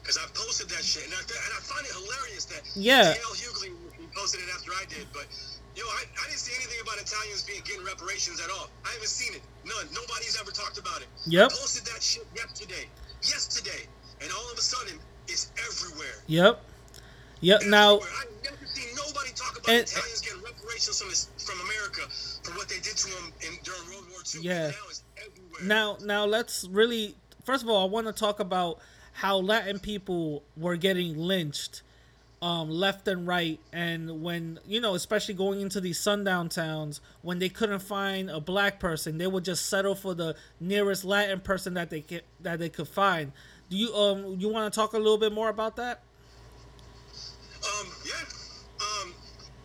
Because 0.00 0.18
I 0.18 0.26
posted 0.34 0.68
that 0.70 0.84
shit, 0.84 1.04
and 1.04 1.14
I, 1.14 1.20
and 1.20 1.52
I 1.56 1.60
find 1.60 1.86
it 1.86 1.92
hilarious 1.92 2.44
that 2.46 2.62
Yeah. 2.74 3.14
D.L. 3.14 3.34
Hughley 3.36 3.72
posted 4.14 4.40
it 4.40 4.48
after 4.54 4.72
I 4.72 4.84
did. 4.88 5.06
But 5.12 5.26
yo, 5.76 5.84
I, 5.84 6.04
I 6.04 6.28
didn't 6.28 6.40
see 6.40 6.52
anything 6.56 6.80
about 6.82 7.00
Italians 7.00 7.42
being 7.44 7.62
getting 7.64 7.84
reparations 7.84 8.40
at 8.40 8.50
all. 8.50 8.68
I 8.84 8.90
haven't 8.92 9.08
seen 9.08 9.34
it. 9.34 9.42
None. 9.64 9.86
Nobody's 9.94 10.36
ever 10.40 10.50
talked 10.50 10.78
about 10.78 11.00
it. 11.00 11.08
Yep. 11.26 11.52
I 11.52 11.54
posted 11.54 11.84
that 11.86 12.02
shit 12.02 12.26
yesterday. 12.34 12.84
Yesterday, 13.22 13.88
and 14.20 14.30
all 14.32 14.52
of 14.52 14.58
a 14.58 14.60
sudden, 14.60 14.98
it's 15.28 15.52
everywhere. 15.68 16.20
Yep. 16.26 16.60
Yep. 17.40 17.62
Now 17.66 17.96
I've 17.98 18.26
never 18.44 18.66
seen 18.66 18.94
nobody 18.96 19.30
talk 19.34 19.58
about 19.58 19.68
And- 19.68 19.82
Italians 19.86 20.20
getting 20.20 20.42
reparations 20.42 21.00
from 21.00 21.10
from 21.38 21.60
America 21.66 22.00
for 22.42 22.52
what 22.52 22.68
they 22.68 22.76
did 22.80 22.96
to 22.96 23.06
them 23.08 23.32
in, 23.42 23.58
during 23.62 23.80
World 23.90 24.06
War 24.10 24.20
II. 24.34 24.42
Yeah. 24.42 24.70
Now 25.62 25.96
now 25.96 25.96
now 26.04 26.24
let's 26.24 26.64
really 26.68 27.14
first 27.44 27.62
of 27.62 27.68
all 27.68 27.86
i 27.86 27.88
want 27.88 28.06
to 28.08 28.12
talk 28.12 28.40
about 28.40 28.80
how 29.12 29.36
latin 29.36 29.78
people 29.78 30.42
were 30.56 30.76
getting 30.76 31.16
lynched 31.16 31.82
um, 32.42 32.68
left 32.68 33.06
and 33.08 33.26
right 33.26 33.60
and 33.72 34.20
when 34.22 34.58
you 34.66 34.80
know 34.80 34.94
especially 34.94 35.32
going 35.34 35.60
into 35.60 35.80
these 35.80 35.98
sundown 35.98 36.48
towns 36.48 37.00
when 37.22 37.38
they 37.38 37.48
couldn't 37.48 37.78
find 37.78 38.28
a 38.28 38.40
black 38.40 38.80
person 38.80 39.16
they 39.16 39.26
would 39.28 39.44
just 39.44 39.66
settle 39.66 39.94
for 39.94 40.12
the 40.12 40.34
nearest 40.60 41.04
latin 41.04 41.40
person 41.40 41.74
that 41.74 41.88
they 41.88 42.00
could 42.00 42.22
that 42.40 42.58
they 42.58 42.68
could 42.68 42.88
find 42.88 43.30
do 43.70 43.76
you 43.76 43.94
um 43.94 44.36
you 44.40 44.48
want 44.48 44.70
to 44.70 44.78
talk 44.78 44.92
a 44.92 44.98
little 44.98 45.16
bit 45.18 45.32
more 45.32 45.48
about 45.48 45.76
that 45.76 46.02
Um, 47.64 47.86
yeah. 48.04 48.24
Um, 48.80 49.14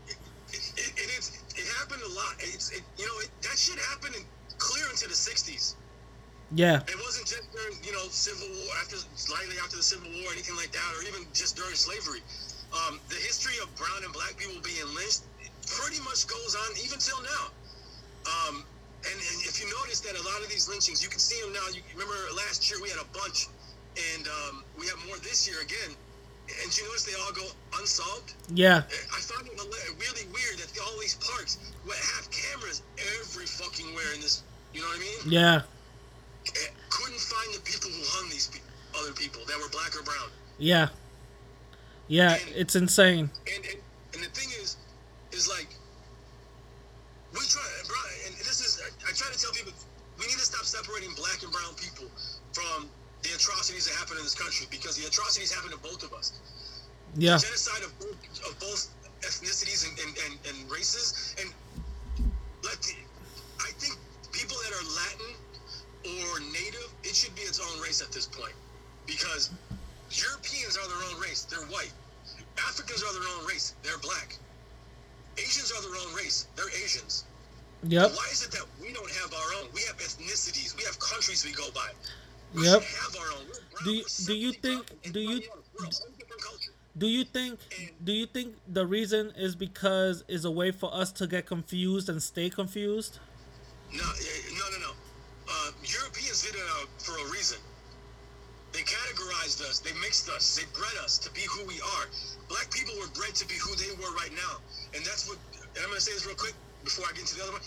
it, 0.08 0.18
it, 0.54 0.92
it, 0.96 1.10
it, 1.20 1.26
it 1.56 1.68
happened 1.78 2.02
a 2.02 2.12
lot. 2.16 2.36
It's, 2.40 2.72
it, 2.72 2.82
you 2.98 3.06
know, 3.06 3.18
it, 3.20 3.30
that 3.44 3.58
shit 3.58 3.80
happened 3.92 4.16
in, 4.16 4.24
clear 4.58 4.88
into 4.90 5.08
the 5.08 5.18
60s. 5.18 5.76
yeah 6.56 6.82
It 6.88 7.00
wasn't 7.04 7.28
just 7.28 7.52
during, 7.52 7.76
you 7.84 7.92
know, 7.92 8.06
Civil 8.10 8.48
War, 8.48 8.74
after, 8.82 8.98
slightly 9.16 9.56
after 9.64 9.78
the 9.78 9.84
Civil 9.84 10.10
War, 10.22 10.32
anything 10.32 10.56
like 10.56 10.72
that, 10.72 10.90
or 10.98 11.04
even 11.08 11.28
just 11.34 11.56
during 11.56 11.76
slavery. 11.76 12.22
Um, 12.72 13.00
the 13.10 13.16
history 13.16 13.58
of 13.64 13.74
brown 13.76 14.04
and 14.06 14.14
black 14.14 14.38
people 14.38 14.62
being 14.62 14.86
lynched 14.94 15.26
pretty 15.66 16.00
much 16.06 16.28
goes 16.28 16.56
on 16.56 16.70
even 16.84 17.00
till 17.00 17.22
now. 17.22 17.46
Um, 18.30 18.64
and, 19.06 19.18
and 19.18 19.38
if 19.48 19.58
you 19.62 19.68
notice 19.82 20.02
that 20.02 20.14
a 20.14 20.24
lot 20.28 20.44
of 20.44 20.50
these 20.50 20.68
lynchings, 20.68 21.02
you 21.02 21.10
can 21.10 21.20
see 21.20 21.40
them 21.42 21.54
now. 21.54 21.66
You 21.72 21.82
remember 21.94 22.16
last 22.36 22.70
year 22.70 22.82
we 22.82 22.90
had 22.90 23.00
a 23.00 23.10
bunch, 23.16 23.48
and 23.96 24.28
um, 24.28 24.64
we 24.78 24.86
have 24.88 25.00
more 25.08 25.18
this 25.24 25.48
year 25.48 25.62
again. 25.62 25.96
And 26.64 26.76
you 26.78 26.84
notice 26.88 27.04
they 27.06 27.14
all 27.22 27.32
go 27.34 27.46
unsolved. 27.80 28.34
yeah 28.54 28.84
I 28.90 29.20
find 29.22 29.48
it 29.48 29.54
really 29.56 30.26
weird 30.34 30.58
that 30.60 30.70
all 30.84 31.00
these 31.00 31.16
parks 31.16 31.58
have 31.86 32.26
cameras 32.32 32.82
every 33.22 33.46
fucking 33.46 33.94
where 33.96 34.14
in 34.16 34.22
this. 34.22 34.44
You 34.74 34.82
know 34.82 34.88
what 34.88 34.98
I 34.98 35.00
mean? 35.00 35.20
yeah 35.34 35.62
Eh, 36.48 36.72
Couldn't 36.90 37.20
find 37.20 37.54
the 37.54 37.62
people 37.62 37.90
who 37.92 38.02
hung 38.18 38.30
these 38.30 38.48
pe- 38.48 38.64
other 39.00 39.14
people 39.14 39.42
that 39.48 39.58
were 39.60 39.70
black 39.70 39.96
or 39.96 40.04
brown. 40.04 40.30
yeah 40.58 40.88
yeah 42.08 42.38
it's 42.56 42.76
insane 42.76 43.30
And 43.46 43.66
and, 43.66 43.78
and 44.16 44.24
the 44.24 44.30
thing 44.34 44.50
is, 44.62 44.78
is 45.32 45.48
like 45.48 45.68
we 47.34 47.40
try, 47.46 47.62
bro, 47.88 47.98
and 48.26 48.34
this 48.38 48.60
is 48.62 48.82
I, 48.82 48.90
I 49.10 49.12
try 49.14 49.30
to 49.32 49.38
tell 49.40 49.52
people 49.54 49.74
we 50.18 50.26
need 50.26 50.34
to 50.42 50.46
stop 50.50 50.66
separating 50.66 51.14
black 51.16 51.44
and 51.44 51.52
brown 51.52 51.74
people 51.78 52.10
from 52.54 52.90
the 53.24 53.30
atrocities 53.36 53.86
that 53.86 53.96
happen 53.96 54.18
in 54.18 54.24
this 54.24 54.36
country 54.36 54.68
because 54.72 54.96
the 54.98 55.08
atrocities 55.08 55.52
happen 55.54 55.72
to 55.72 55.78
both 55.80 56.04
of 56.04 56.14
us. 56.14 56.34
yeah 57.16 57.38
genocide 57.38 57.84
of 57.84 57.98
both, 58.00 58.18
of 58.50 58.60
both 58.60 58.90
ethnicities 59.26 59.88
and, 59.88 59.98
and, 60.00 60.18
and, 60.26 60.40
and 60.48 60.72
races. 60.72 61.36
And 61.40 61.54
let 62.64 62.82
the, 62.82 62.94
I 63.62 63.72
think 63.80 63.98
people 64.32 64.58
that 64.64 64.74
are 64.76 64.88
Latin 64.96 65.32
or 66.06 66.40
Native, 66.54 66.96
it 67.04 67.16
should 67.16 67.36
be 67.36 67.42
its 67.44 67.60
own 67.60 67.82
race 67.82 68.02
at 68.02 68.12
this 68.12 68.28
point, 68.28 68.56
because 69.08 69.52
Europeans 70.12 70.78
are 70.78 70.88
their 70.88 71.04
own 71.12 71.22
race; 71.22 71.46
they're 71.50 71.68
white. 71.68 71.94
Africans 72.68 73.04
are 73.04 73.14
their 73.14 73.30
own 73.38 73.48
race; 73.48 73.76
they're 73.84 74.00
black. 74.00 74.38
Asians 75.38 75.72
are 75.72 75.82
their 75.82 75.98
own 76.08 76.16
race; 76.16 76.48
they're 76.56 76.70
Asians. 76.84 77.26
yep 77.84 78.12
Why 78.12 78.28
is 78.32 78.44
it 78.44 78.52
that 78.52 78.66
we 78.82 78.94
don't 78.94 79.12
have 79.24 79.34
our 79.34 79.50
own? 79.62 79.70
We 79.74 79.82
have 79.88 79.98
ethnicities, 79.98 80.76
we 80.78 80.84
have 80.86 81.00
countries 81.00 81.44
we 81.46 81.54
go 81.54 81.70
by. 81.74 81.90
We 82.54 82.64
Yep. 82.66 82.82
should 82.84 82.98
have 82.98 83.16
our 83.18 83.32
own. 83.34 83.48
We're 83.48 83.84
Do 83.84 83.92
you- 83.94 84.06
do 84.26 84.34
you 84.34 84.54
think- 84.54 84.88
do 85.14 85.20
you- 85.20 85.30
anybody 85.30 85.48
else. 85.50 85.58
We're 85.74 85.86
a 85.86 85.94
whole 85.94 86.10
different 86.18 86.42
culture. 86.42 86.72
Do 86.98 87.08
you 87.08 87.24
think 87.24 87.60
do 88.04 88.12
you 88.12 88.26
think 88.26 88.58
the 88.68 88.86
reason 88.86 89.32
is 89.38 89.56
because 89.56 90.24
is 90.28 90.44
a 90.46 90.52
way 90.52 90.72
for 90.72 90.94
us 90.94 91.12
to 91.14 91.28
get 91.28 91.46
confused 91.46 92.10
and 92.10 92.22
stay 92.22 92.50
confused? 92.50 93.20
No, 93.92 94.04
eh, 94.04 94.42
no, 94.58 94.70
no, 94.70 94.78
no. 94.80 94.94
Uh, 95.48 95.72
Europeans 95.84 96.42
did 96.42 96.56
it 96.56 96.62
uh, 96.62 96.86
for 97.00 97.18
a 97.18 97.26
reason. 97.32 97.60
They 98.72 98.84
categorized 98.84 99.62
us, 99.62 99.80
they 99.80 99.94
mixed 99.94 100.30
us, 100.30 100.56
they 100.56 100.66
bred 100.74 100.96
us 101.04 101.18
to 101.20 101.32
be 101.32 101.42
who 101.42 101.64
we 101.66 101.80
are. 101.82 102.08
Black 102.50 102.70
people 102.72 102.96
were 103.00 103.08
bred 103.08 103.34
to 103.36 103.48
be 103.48 103.56
who 103.56 103.74
they 103.76 103.92
were 103.94 104.12
right 104.16 104.34
now, 104.34 104.62
and 104.94 105.04
that's 105.06 105.28
what. 105.28 105.38
And 105.54 105.84
I'm 105.84 105.90
gonna 105.90 106.02
say 106.02 106.14
this 106.14 106.26
real 106.26 106.36
quick 106.36 106.54
before 106.84 107.06
I 107.08 107.12
get 107.14 107.22
into 107.22 107.36
the 107.36 107.44
other 107.44 107.54
one. 107.54 107.62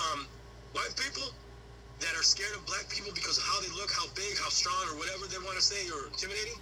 Um, 0.00 0.26
white 0.72 0.96
people 0.96 1.32
that 2.02 2.12
are 2.18 2.26
scared 2.26 2.52
of 2.58 2.66
black 2.66 2.86
people 2.90 3.14
because 3.14 3.38
of 3.38 3.44
how 3.46 3.62
they 3.62 3.70
look, 3.78 3.90
how 3.90 4.06
big, 4.18 4.34
how 4.38 4.50
strong, 4.50 4.82
or 4.90 4.98
whatever 4.98 5.26
they 5.30 5.38
want 5.46 5.56
to 5.56 5.64
say, 5.64 5.86
or 5.94 6.10
intimidating. 6.10 6.58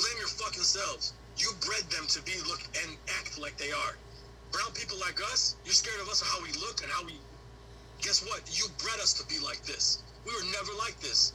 Blame 0.00 0.18
your 0.18 0.32
fucking 0.32 0.64
selves. 0.64 1.12
You 1.36 1.52
bred 1.62 1.84
them 1.92 2.08
to 2.08 2.20
be, 2.24 2.34
look, 2.48 2.64
and 2.82 2.96
act 3.20 3.38
like 3.38 3.56
they 3.60 3.70
are. 3.70 3.94
Brown 4.50 4.72
people 4.72 4.96
like 4.98 5.20
us, 5.30 5.56
you're 5.64 5.76
scared 5.76 6.00
of 6.00 6.08
us 6.08 6.22
of 6.24 6.28
how 6.28 6.40
we 6.40 6.50
look 6.58 6.82
and 6.82 6.90
how 6.90 7.04
we 7.04 7.14
guess 8.00 8.24
what? 8.26 8.40
You 8.50 8.66
bred 8.78 8.98
us 9.00 9.12
to 9.14 9.26
be 9.26 9.38
like 9.44 9.62
this. 9.64 10.02
We 10.24 10.32
were 10.32 10.46
never 10.52 10.72
like 10.78 10.98
this. 11.00 11.32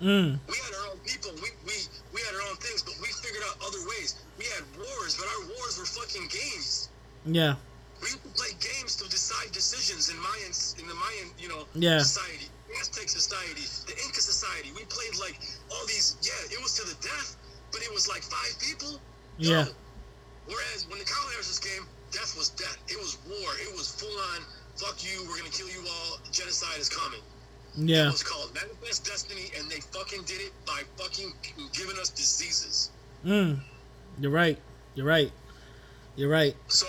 Mm. 0.00 0.38
We 0.48 0.56
had 0.56 0.72
our 0.80 0.92
own 0.92 0.98
people. 1.04 1.30
We 1.42 1.50
we 1.66 1.74
we 2.12 2.20
had 2.24 2.34
our 2.34 2.44
own 2.48 2.56
things, 2.56 2.82
but 2.82 2.94
we 3.00 3.08
figured 3.08 3.42
out 3.48 3.56
other 3.66 3.80
ways. 3.96 4.16
We 4.38 4.44
had 4.56 4.64
wars, 4.76 5.16
but 5.16 5.26
our 5.28 5.42
wars 5.56 5.78
were 5.78 5.84
fucking 5.84 6.28
games. 6.28 6.88
Yeah. 7.26 7.56
We 8.00 8.08
used 8.08 8.22
to 8.24 8.28
play 8.32 8.52
games 8.60 8.96
to 8.96 9.08
decide 9.10 9.52
decisions 9.52 10.08
in 10.08 10.16
Mayan 10.16 10.52
in 10.80 10.88
the 10.88 10.94
Mayan, 10.94 11.28
you 11.38 11.48
know, 11.48 11.66
Yeah. 11.74 11.98
society, 12.00 12.48
Aztec 12.78 13.08
society, 13.08 13.66
the 13.86 13.96
Inca 14.04 14.20
society. 14.20 14.70
We 14.76 14.84
played 14.86 15.18
like 15.18 15.40
all 15.72 15.84
these. 15.86 16.16
Yeah, 16.22 16.54
it 16.54 16.62
was 16.62 16.76
to 16.78 16.84
the 16.86 16.98
death, 17.02 17.36
but 17.72 17.82
it 17.82 17.92
was 17.92 18.06
like 18.08 18.22
five 18.22 18.54
people. 18.60 19.00
Yeah. 19.38 19.66
Whereas 20.46 20.86
when 20.88 20.98
the 20.98 21.04
colonizers 21.04 21.58
came, 21.58 21.86
death 22.10 22.36
was 22.36 22.50
death. 22.50 22.78
It 22.88 22.98
was 22.98 23.18
war. 23.26 23.50
It 23.62 23.72
was 23.74 23.90
full 23.90 24.14
on 24.34 24.42
fuck 24.80 25.04
you, 25.04 25.26
we're 25.28 25.36
gonna 25.36 25.50
kill 25.50 25.68
you 25.68 25.84
all, 25.86 26.18
genocide 26.32 26.78
is 26.78 26.88
coming. 26.88 27.20
Yeah. 27.76 28.08
It 28.08 28.12
was 28.12 28.22
called 28.22 28.54
Manifest 28.54 29.04
Destiny, 29.04 29.52
and 29.58 29.70
they 29.70 29.80
fucking 29.80 30.22
did 30.22 30.40
it 30.40 30.52
by 30.66 30.82
fucking 30.96 31.32
giving 31.72 31.98
us 31.98 32.08
diseases. 32.08 32.90
Mm. 33.24 33.60
You're 34.18 34.30
right. 34.30 34.58
You're 34.94 35.06
right. 35.06 35.30
You're 36.16 36.30
right. 36.30 36.56
So 36.68 36.86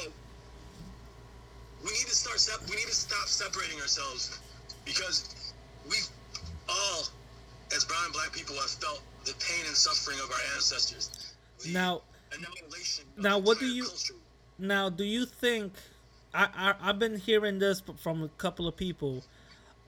we 1.84 1.92
need 1.92 2.08
to 2.08 2.16
start. 2.16 2.40
Sep- 2.40 2.68
we 2.70 2.78
need 2.78 2.88
to 2.88 2.96
stop 2.96 3.28
separating 3.28 3.80
ourselves 3.80 4.40
because 4.86 5.36
we 5.90 5.98
all, 6.70 7.04
as 7.76 7.86
brown 7.86 8.06
and 8.06 8.14
black 8.14 8.32
people, 8.34 8.56
have 8.56 8.70
felt 8.70 9.02
the 9.26 9.34
pain 9.34 9.66
and 9.68 9.76
suffering 9.76 10.18
of 10.20 10.32
our 10.32 10.56
ancestors. 10.56 11.34
The 11.64 11.70
Now, 11.72 12.02
now, 13.18 13.38
what 13.38 13.60
do 13.60 13.66
you- 13.68 13.86
culture. 13.86 14.14
now, 14.58 14.90
do 14.90 15.04
you 15.04 15.26
think? 15.26 15.74
I, 16.34 16.48
I 16.56 16.90
I've 16.90 17.00
been 17.00 17.18
hearing 17.18 17.60
this 17.60 17.82
from 18.02 18.24
a 18.24 18.30
couple 18.30 18.68
of 18.68 18.78
people. 18.78 19.24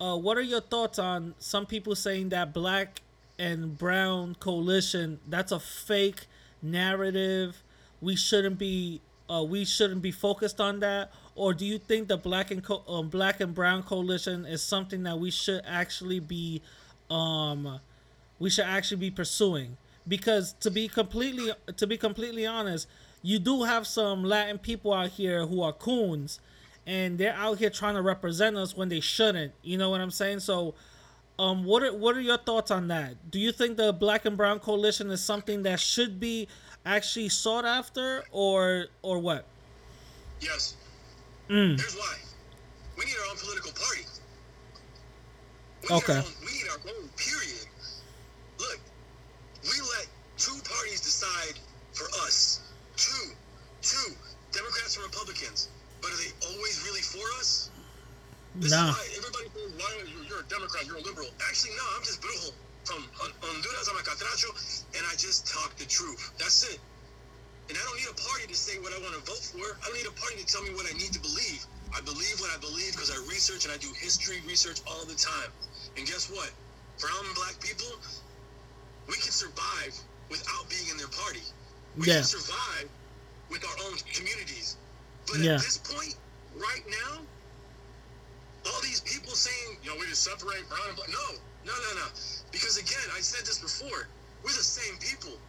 Uh, 0.01 0.17
what 0.17 0.37
are 0.37 0.41
your 0.41 0.59
thoughts 0.61 0.99
on 0.99 1.35
some 1.39 1.65
people 1.65 1.95
saying 1.95 2.29
that 2.29 2.53
black 2.53 3.01
and 3.39 3.77
brown 3.77 4.35
coalition 4.35 5.19
that's 5.27 5.51
a 5.53 5.59
fake 5.59 6.27
narrative? 6.61 7.63
We 8.01 8.15
shouldn't 8.17 8.57
be 8.57 8.99
uh, 9.29 9.43
we 9.47 9.63
shouldn't 9.63 10.01
be 10.01 10.11
focused 10.11 10.59
on 10.59 10.81
that, 10.81 11.11
or 11.35 11.53
do 11.53 11.65
you 11.65 11.79
think 11.79 12.07
the 12.07 12.17
black 12.17 12.51
and 12.51 12.63
co- 12.63 12.83
um, 12.87 13.09
black 13.09 13.39
and 13.39 13.53
brown 13.53 13.83
coalition 13.83 14.45
is 14.45 14.61
something 14.61 15.03
that 15.03 15.19
we 15.19 15.31
should 15.31 15.61
actually 15.65 16.19
be 16.19 16.61
um, 17.09 17.79
we 18.39 18.49
should 18.49 18.65
actually 18.65 18.97
be 18.97 19.11
pursuing? 19.11 19.77
Because 20.07 20.53
to 20.59 20.69
be 20.69 20.87
completely 20.87 21.51
to 21.75 21.87
be 21.87 21.97
completely 21.97 22.45
honest, 22.45 22.87
you 23.21 23.39
do 23.39 23.63
have 23.63 23.87
some 23.87 24.23
Latin 24.23 24.59
people 24.59 24.93
out 24.93 25.11
here 25.11 25.45
who 25.45 25.61
are 25.61 25.73
coons, 25.73 26.39
and 26.85 27.17
they're 27.17 27.33
out 27.33 27.57
here 27.57 27.69
trying 27.69 27.95
to 27.95 28.01
represent 28.01 28.57
us 28.57 28.75
when 28.75 28.89
they 28.89 28.99
shouldn't. 28.99 29.53
You 29.63 29.77
know 29.77 29.89
what 29.89 30.01
I'm 30.01 30.11
saying? 30.11 30.41
So, 30.41 30.75
um, 31.39 31.63
what 31.63 31.81
are 31.81 31.93
what 31.93 32.15
are 32.15 32.21
your 32.21 32.37
thoughts 32.37 32.69
on 32.69 32.89
that? 32.89 33.31
Do 33.31 33.39
you 33.39 33.51
think 33.51 33.77
the 33.77 33.91
Black 33.91 34.25
and 34.25 34.37
Brown 34.37 34.59
coalition 34.59 35.09
is 35.09 35.23
something 35.23 35.63
that 35.63 35.79
should 35.79 36.19
be 36.19 36.47
actually 36.85 37.29
sought 37.29 37.65
after, 37.65 38.23
or 38.31 38.87
or 39.01 39.17
what? 39.19 39.45
Yes. 40.41 40.75
Mm. 41.53 41.77
Here's 41.77 41.93
why. 41.93 42.17
We 42.97 43.05
need 43.05 43.13
our 43.21 43.29
own 43.29 43.37
political 43.37 43.69
party. 43.77 44.09
We 45.85 45.93
need 45.93 46.01
Okay. 46.01 46.17
Our 46.17 46.25
own, 46.25 46.33
we 46.41 46.49
need 46.49 46.65
our 46.73 46.81
own. 46.81 47.05
Period. 47.13 47.69
Look, 48.57 48.79
we 49.61 49.77
let 49.93 50.09
two 50.41 50.57
parties 50.65 51.05
decide 51.05 51.61
for 51.93 52.09
us. 52.25 52.65
Two, 52.97 53.37
two 53.85 54.17
Democrats 54.49 54.97
and 54.97 55.05
Republicans. 55.05 55.69
But 56.01 56.09
are 56.09 56.17
they 56.25 56.33
always 56.41 56.81
really 56.89 57.05
for 57.05 57.21
us? 57.37 57.69
This 58.55 58.71
Nah. 58.73 58.89
is 58.89 58.97
why 58.97 59.05
everybody 59.13 59.47
says, 59.53 59.71
why 59.77 59.89
are 60.01 60.09
you, 60.09 60.25
you're 60.25 60.41
a 60.41 60.49
Democrat, 60.49 60.87
you're 60.89 60.97
a 60.97 61.05
liberal. 61.05 61.29
Actually, 61.47 61.77
no, 61.77 61.85
I'm 61.95 62.03
just 62.03 62.19
brutal. 62.21 62.53
From 62.85 63.05
Honduras, 63.13 63.87
I'm 63.93 63.97
a 63.97 64.01
catracho, 64.01 64.49
and 64.97 65.05
I 65.05 65.15
just 65.15 65.47
talk 65.47 65.75
the 65.77 65.85
truth. 65.85 66.33
That's 66.37 66.65
it. 66.65 66.79
And 67.69 67.77
I 67.77 67.81
don't 67.81 67.97
need 67.97 68.11
a 68.11 68.19
party 68.19 68.47
to 68.51 68.57
say 68.57 68.75
what 68.83 68.91
I 68.91 68.99
want 68.99 69.15
to 69.15 69.23
vote 69.23 69.43
for. 69.43 69.63
I 69.63 69.83
don't 69.87 69.97
need 69.97 70.09
a 70.09 70.17
party 70.19 70.43
to 70.43 70.47
tell 70.47 70.63
me 70.63 70.75
what 70.75 70.85
I 70.89 70.93
need 70.99 71.15
to 71.15 71.21
believe. 71.23 71.63
I 71.95 72.01
believe 72.03 72.35
what 72.43 72.51
I 72.51 72.59
believe 72.59 72.91
because 72.91 73.11
I 73.11 73.17
research 73.31 73.63
and 73.63 73.71
I 73.73 73.77
do 73.79 73.87
history 73.95 74.43
research 74.47 74.81
all 74.87 75.05
the 75.05 75.15
time. 75.15 75.49
And 75.95 76.05
guess 76.05 76.27
what? 76.29 76.51
Brown 76.99 77.23
and 77.23 77.35
black 77.35 77.55
people, 77.63 77.87
we 79.07 79.15
can 79.15 79.31
survive 79.31 79.95
without 80.29 80.67
being 80.69 80.89
in 80.91 80.97
their 80.97 81.11
party. 81.11 81.43
We 81.95 82.07
Yeah. 82.07 82.19
can 82.19 82.23
survive 82.27 82.89
with 83.49 83.63
our 83.63 83.77
own 83.87 83.97
communities. 84.11 84.75
But 85.27 85.39
Yeah. 85.39 85.55
at 85.55 85.61
this 85.61 85.77
point, 85.77 86.15
right 86.55 86.83
now, 86.87 87.27
all 88.65 88.81
these 88.81 89.01
people 89.01 89.35
saying, 89.35 89.79
you 89.83 89.91
know, 89.91 89.97
we 89.99 90.07
just 90.07 90.23
separate 90.23 90.67
brown 90.67 90.87
and 90.87 90.95
black. 90.95 91.09
No, 91.09 91.27
no, 91.65 91.73
no, 91.73 91.91
no. 91.95 92.07
Because 92.51 92.77
again, 92.77 93.07
I 93.15 93.21
said 93.21 93.45
this 93.45 93.59
before. 93.59 94.09
We're 94.43 94.51
the 94.53 94.63
same 94.63 94.97
people. 94.99 95.39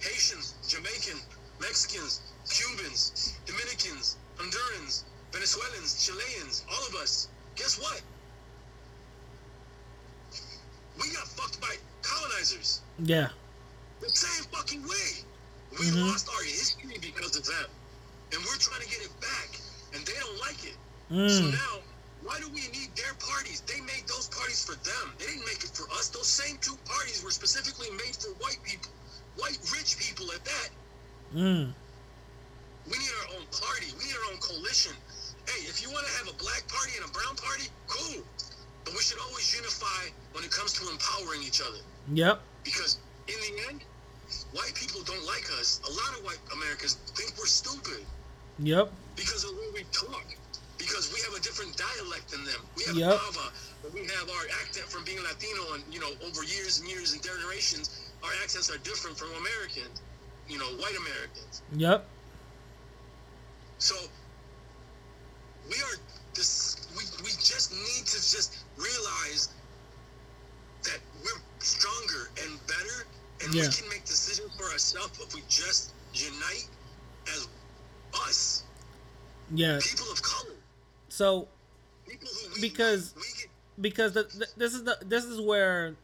Haitians, 0.00 0.54
Jamaican, 0.68 1.20
Mexicans, 1.64 2.20
Cubans, 2.48 3.32
Dominicans, 3.46 4.16
Hondurans, 4.36 5.04
Venezuelans, 5.32 6.04
Chileans, 6.04 6.62
all 6.70 6.86
of 6.88 6.94
us. 6.96 7.28
Guess 7.56 7.80
what? 7.80 8.02
We 11.00 11.10
got 11.12 11.26
fucked 11.26 11.60
by 11.60 11.74
colonizers. 12.02 12.82
Yeah. 12.98 13.28
The 14.00 14.10
same 14.10 14.44
fucking 14.52 14.82
way. 14.86 15.24
We 15.78 15.86
Mhm. 15.86 16.06
lost 16.06 16.28
our 16.28 16.42
history 16.42 16.98
because 17.00 17.34
of 17.34 17.44
them. 17.46 17.70
And 18.32 18.44
we're 18.44 18.56
trying 18.56 18.82
to 18.82 18.88
get 18.88 19.00
it 19.00 19.20
back. 19.20 19.58
And 19.94 20.04
they 20.04 20.14
don't 20.20 20.38
like 20.40 20.64
it. 20.64 20.76
So 21.08 21.42
Mm. 21.48 21.52
now, 21.52 21.82
why 22.22 22.38
do 22.40 22.48
we 22.50 22.68
need 22.68 22.94
their 22.94 23.14
parties? 23.14 23.62
They 23.66 23.80
made 23.80 24.06
those 24.06 24.28
parties 24.28 24.62
for 24.62 24.74
them. 24.74 25.14
They 25.18 25.26
didn't 25.26 25.46
make 25.46 25.64
it 25.64 25.74
for 25.74 25.90
us. 25.92 26.08
Those 26.08 26.28
same 26.28 26.58
two 26.58 26.76
parties 26.84 27.22
were 27.22 27.30
specifically 27.30 27.90
made 27.92 28.16
for 28.16 28.28
white 28.34 28.62
people, 28.62 28.92
white 29.36 29.58
rich 29.72 29.96
people 29.98 30.30
at 30.32 30.44
that. 30.44 30.70
Mm. 31.32 31.72
We 32.84 32.92
need 32.98 33.14
our 33.24 33.28
own 33.38 33.46
party. 33.48 33.88
We 33.96 34.04
need 34.04 34.16
our 34.18 34.32
own 34.32 34.38
coalition. 34.38 34.92
Hey, 35.48 35.64
if 35.68 35.80
you 35.82 35.90
want 35.90 36.06
to 36.06 36.12
have 36.18 36.28
a 36.28 36.36
black 36.36 36.64
party 36.68 36.92
and 37.00 37.04
a 37.08 37.12
brown 37.12 37.36
party, 37.36 37.68
cool. 37.86 38.24
But 38.84 38.92
we 38.92 39.00
should 39.00 39.18
always 39.20 39.48
unify 39.56 40.12
when 40.32 40.44
it 40.44 40.50
comes 40.50 40.72
to 40.80 40.88
empowering 40.90 41.42
each 41.42 41.60
other. 41.60 41.80
Yep. 42.12 42.40
Because 42.64 42.98
in 43.28 43.36
the 43.40 43.52
end, 43.72 43.80
white 44.52 44.74
people 44.74 45.00
don't 45.04 45.24
like 45.26 45.48
us. 45.60 45.80
A 45.88 45.92
lot 45.92 46.18
of 46.18 46.24
white 46.24 46.40
Americans 46.52 46.94
think 47.16 47.32
we're 47.38 47.46
stupid 47.48 48.04
Yep. 48.58 48.92
because 49.16 49.44
of 49.44 49.50
the 49.50 49.56
way 49.56 49.68
we 49.80 49.84
talk. 49.92 50.24
Because 50.76 51.12
we 51.14 51.20
have 51.24 51.32
a 51.34 51.40
different 51.40 51.76
dialect 51.76 52.30
than 52.30 52.44
them. 52.44 52.60
We 52.76 52.84
have 52.84 52.96
Yep. 52.96 53.16
Bava, 53.16 53.46
but 53.82 53.92
we 53.94 54.04
have 54.04 54.28
our 54.28 54.44
accent 54.60 54.88
from 54.90 55.04
being 55.04 55.22
Latino 55.22 55.74
and 55.74 55.84
you 55.88 56.00
know 56.00 56.12
over 56.26 56.42
years 56.44 56.80
and 56.80 56.88
years 56.88 57.12
and 57.12 57.22
generations. 57.22 58.12
Our 58.22 58.32
accents 58.42 58.70
are 58.70 58.78
different 58.78 59.16
from 59.16 59.30
Americans, 59.36 60.00
you 60.48 60.58
know, 60.58 60.64
white 60.76 60.96
Americans. 60.96 61.62
Yep. 61.76 62.06
So 63.78 63.94
we 65.68 65.74
are 65.76 65.96
this. 66.34 66.86
We, 66.96 67.02
we 67.22 67.30
just 67.30 67.72
need 67.72 68.06
to 68.06 68.16
just 68.16 68.58
realize 68.76 69.48
that 70.84 70.98
we're 71.22 71.40
stronger 71.60 72.30
and 72.42 72.58
better, 72.66 73.06
and 73.42 73.54
Yeah. 73.54 73.62
we 73.62 73.68
can 73.72 73.88
make 73.88 74.04
decisions 74.04 74.54
for 74.56 74.64
ourselves 74.70 75.18
if 75.20 75.34
we 75.34 75.42
just 75.48 75.92
unite 76.12 76.68
as 77.28 77.48
us, 78.26 78.64
Yeah. 79.54 79.78
people 79.82 80.10
of 80.12 80.20
color, 80.22 80.54
So 81.08 81.48
we, 82.06 82.18
Because- 82.60 83.14
we 83.16 83.22
get. 83.40 83.48
because 83.80 84.12
the, 84.12 84.24
the, 84.24 84.46
this 84.56 84.74
is 84.74 84.84
the 84.84 84.98
this 85.04 85.24
is 85.24 85.40
where 85.40 85.96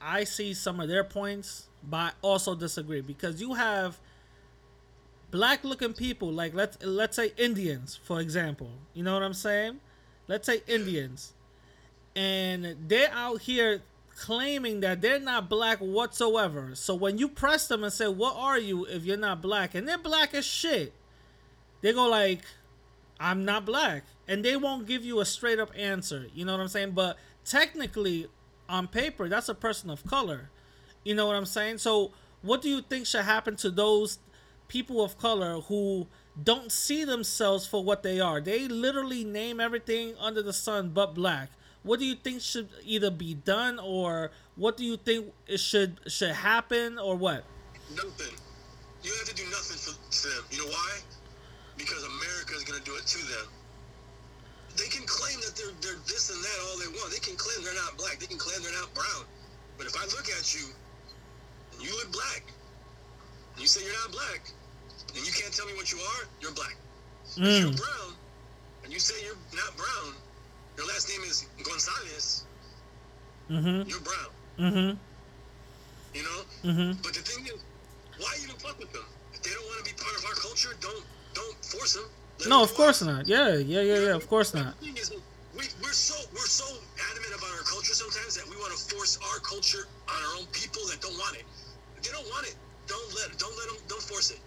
I 0.00 0.24
see 0.24 0.54
some 0.54 0.80
of 0.80 0.88
their 0.88 1.04
points, 1.04 1.68
but 1.88 1.96
I 1.96 2.10
also 2.22 2.54
disagree 2.54 3.00
because 3.00 3.40
you 3.40 3.54
have 3.54 3.98
black 5.30 5.64
looking 5.64 5.92
people 5.92 6.30
like 6.30 6.54
let's 6.54 6.82
let's 6.84 7.16
say 7.16 7.32
Indians 7.36 7.98
for 8.02 8.20
example. 8.20 8.70
You 8.92 9.02
know 9.02 9.14
what 9.14 9.22
I'm 9.22 9.34
saying? 9.34 9.80
Let's 10.26 10.46
say 10.46 10.62
Indians, 10.66 11.32
and 12.16 12.76
they're 12.88 13.12
out 13.12 13.42
here 13.42 13.82
claiming 14.16 14.80
that 14.80 15.00
they're 15.00 15.20
not 15.20 15.48
black 15.48 15.78
whatsoever. 15.78 16.70
So 16.74 16.94
when 16.94 17.18
you 17.18 17.28
press 17.28 17.68
them 17.68 17.84
and 17.84 17.92
say, 17.92 18.08
"What 18.08 18.36
are 18.36 18.58
you?" 18.58 18.86
if 18.86 19.04
you're 19.04 19.16
not 19.16 19.42
black, 19.42 19.74
and 19.74 19.86
they're 19.86 19.98
black 19.98 20.32
as 20.34 20.46
shit, 20.46 20.94
they 21.82 21.92
go 21.92 22.08
like, 22.08 22.40
I'm 23.20 23.44
not 23.44 23.66
black. 23.66 24.04
And 24.26 24.44
they 24.44 24.56
won't 24.56 24.86
give 24.86 25.04
you 25.04 25.20
a 25.20 25.24
straight 25.24 25.58
up 25.58 25.70
answer. 25.76 26.28
You 26.34 26.44
know 26.44 26.52
what 26.52 26.60
I'm 26.60 26.68
saying? 26.68 26.92
But 26.92 27.18
technically, 27.44 28.28
on 28.68 28.88
paper, 28.88 29.28
that's 29.28 29.48
a 29.48 29.54
person 29.54 29.90
of 29.90 30.04
color. 30.06 30.50
You 31.04 31.14
know 31.14 31.26
what 31.26 31.36
I'm 31.36 31.46
saying? 31.46 31.78
So, 31.78 32.12
what 32.42 32.62
do 32.62 32.68
you 32.68 32.80
think 32.80 33.06
should 33.06 33.24
happen 33.24 33.56
to 33.56 33.70
those 33.70 34.18
people 34.68 35.04
of 35.04 35.18
color 35.18 35.60
who 35.60 36.06
don't 36.42 36.72
see 36.72 37.04
themselves 37.04 37.66
for 37.66 37.84
what 37.84 38.02
they 38.02 38.20
are? 38.20 38.40
They 38.40 38.66
literally 38.66 39.22
name 39.22 39.60
everything 39.60 40.14
under 40.18 40.42
the 40.42 40.52
sun 40.52 40.90
but 40.90 41.14
black. 41.14 41.50
What 41.82 42.00
do 42.00 42.06
you 42.06 42.14
think 42.14 42.40
should 42.40 42.70
either 42.82 43.10
be 43.10 43.34
done 43.34 43.78
or 43.78 44.30
what 44.56 44.78
do 44.78 44.84
you 44.84 44.96
think 44.96 45.32
it 45.46 45.60
should 45.60 46.00
should 46.06 46.32
happen 46.32 46.98
or 46.98 47.14
what? 47.16 47.44
Nothing. 47.94 48.32
You 49.02 49.12
have 49.12 49.28
to 49.28 49.34
do 49.34 49.44
nothing 49.52 49.76
for, 49.76 49.92
them. 49.92 50.44
You 50.50 50.64
know 50.64 50.72
why? 50.72 51.00
Because 51.76 52.02
America 52.04 52.56
is 52.56 52.64
going 52.64 52.80
to 52.80 52.84
do 52.88 52.96
it 52.96 53.04
to 53.04 53.18
them. 53.18 53.46
They 54.80 54.88
can 54.88 55.04
claim 55.04 55.36
that 55.44 55.52
they're, 55.54 55.76
they're 55.84 56.00
this 56.08 56.32
and 56.32 56.40
that 56.40 56.56
all 56.64 56.78
they 56.80 56.88
want. 56.96 57.12
They 57.12 57.20
can 57.20 57.36
claim 57.36 57.62
they're 57.62 57.76
not 57.76 57.98
black. 57.98 58.18
They 58.18 58.26
can 58.26 58.38
claim 58.38 58.64
they're 58.64 58.80
not 58.80 58.88
brown. 58.94 59.28
But 59.76 59.86
if 59.86 59.94
I 59.94 60.04
look 60.08 60.24
at 60.32 60.54
you 60.56 60.72
you 61.84 61.92
look 61.98 62.12
black, 62.12 62.52
you 63.58 63.66
say 63.66 63.84
you're 63.84 63.92
not 64.04 64.12
black, 64.12 64.50
and 65.16 65.26
you 65.26 65.32
can't 65.32 65.52
tell 65.54 65.66
me 65.66 65.74
what 65.74 65.92
you 65.92 65.98
are, 65.98 66.28
you're 66.40 66.52
black. 66.52 66.76
If 67.36 67.60
you're 67.60 67.72
Mm, 67.72 67.76
brown, 67.76 68.16
and 68.84 68.92
you 68.92 68.98
say 68.98 69.14
you're 69.24 69.36
not 69.54 69.76
brown, 69.76 70.14
your 70.76 70.86
last 70.86 71.08
name 71.08 71.22
is 71.22 71.46
Gonzalez, 71.62 72.44
mhm. 73.50 73.88
you're 73.88 74.00
brown. 74.00 74.30
Mm-hmm. 74.58 74.98
You 76.14 76.22
know? 76.22 76.40
Mm-hmm. 76.64 77.02
But 77.02 77.14
the 77.14 77.20
thing 77.22 77.46
is, 77.46 77.60
why 78.18 78.34
even 78.42 78.56
fuck 78.56 78.78
with 78.78 78.92
them? 78.92 79.04
If 79.32 79.42
they 79.42 79.50
don't 79.50 79.66
want 79.66 79.84
to 79.84 79.94
be 79.94 79.96
part 80.00 80.16
of 80.16 80.24
our 80.26 80.34
culture, 80.34 80.74
don't 80.80 81.04
don't 81.34 81.56
force 81.64 81.94
them. 81.94 82.04
Let 82.40 82.48
No, 82.48 82.62
of 82.62 82.74
course 82.74 83.02
not. 83.02 83.26
Yeah, 83.26 83.56
yeah, 83.56 83.80
yeah, 83.80 83.98
yeah. 83.98 84.14
Of 84.14 84.28
course 84.28 84.54
not. 84.54 84.78
The 84.80 84.86
thing 84.86 84.96
is, 84.96 85.10
we, 85.54 85.64
we're 85.82 85.92
so 85.92 86.14
we're 86.32 86.46
so 86.46 86.66
adamant 87.10 87.34
about 87.34 87.50
our 87.58 87.64
culture 87.66 87.94
sometimes 87.94 88.34
that 88.36 88.48
we 88.48 88.56
want 88.56 88.72
to 88.72 88.78
force 88.94 89.18
our 89.32 89.40
culture 89.40 89.86
on 90.08 90.14
our 90.22 90.40
own 90.40 90.46
people 90.52 90.82
that 90.86 91.00
don't 91.00 91.18
want 91.18 91.36
it. 91.36 91.44
They 92.04 92.12
don't 92.12 92.28
want 92.28 92.46
it, 92.46 92.56
don't 92.86 93.10
let 93.16 93.38
don't 93.38 93.56
let 93.56 93.66
them 93.72 93.78
don't 93.88 94.02
force 94.02 94.30
it. 94.30 94.40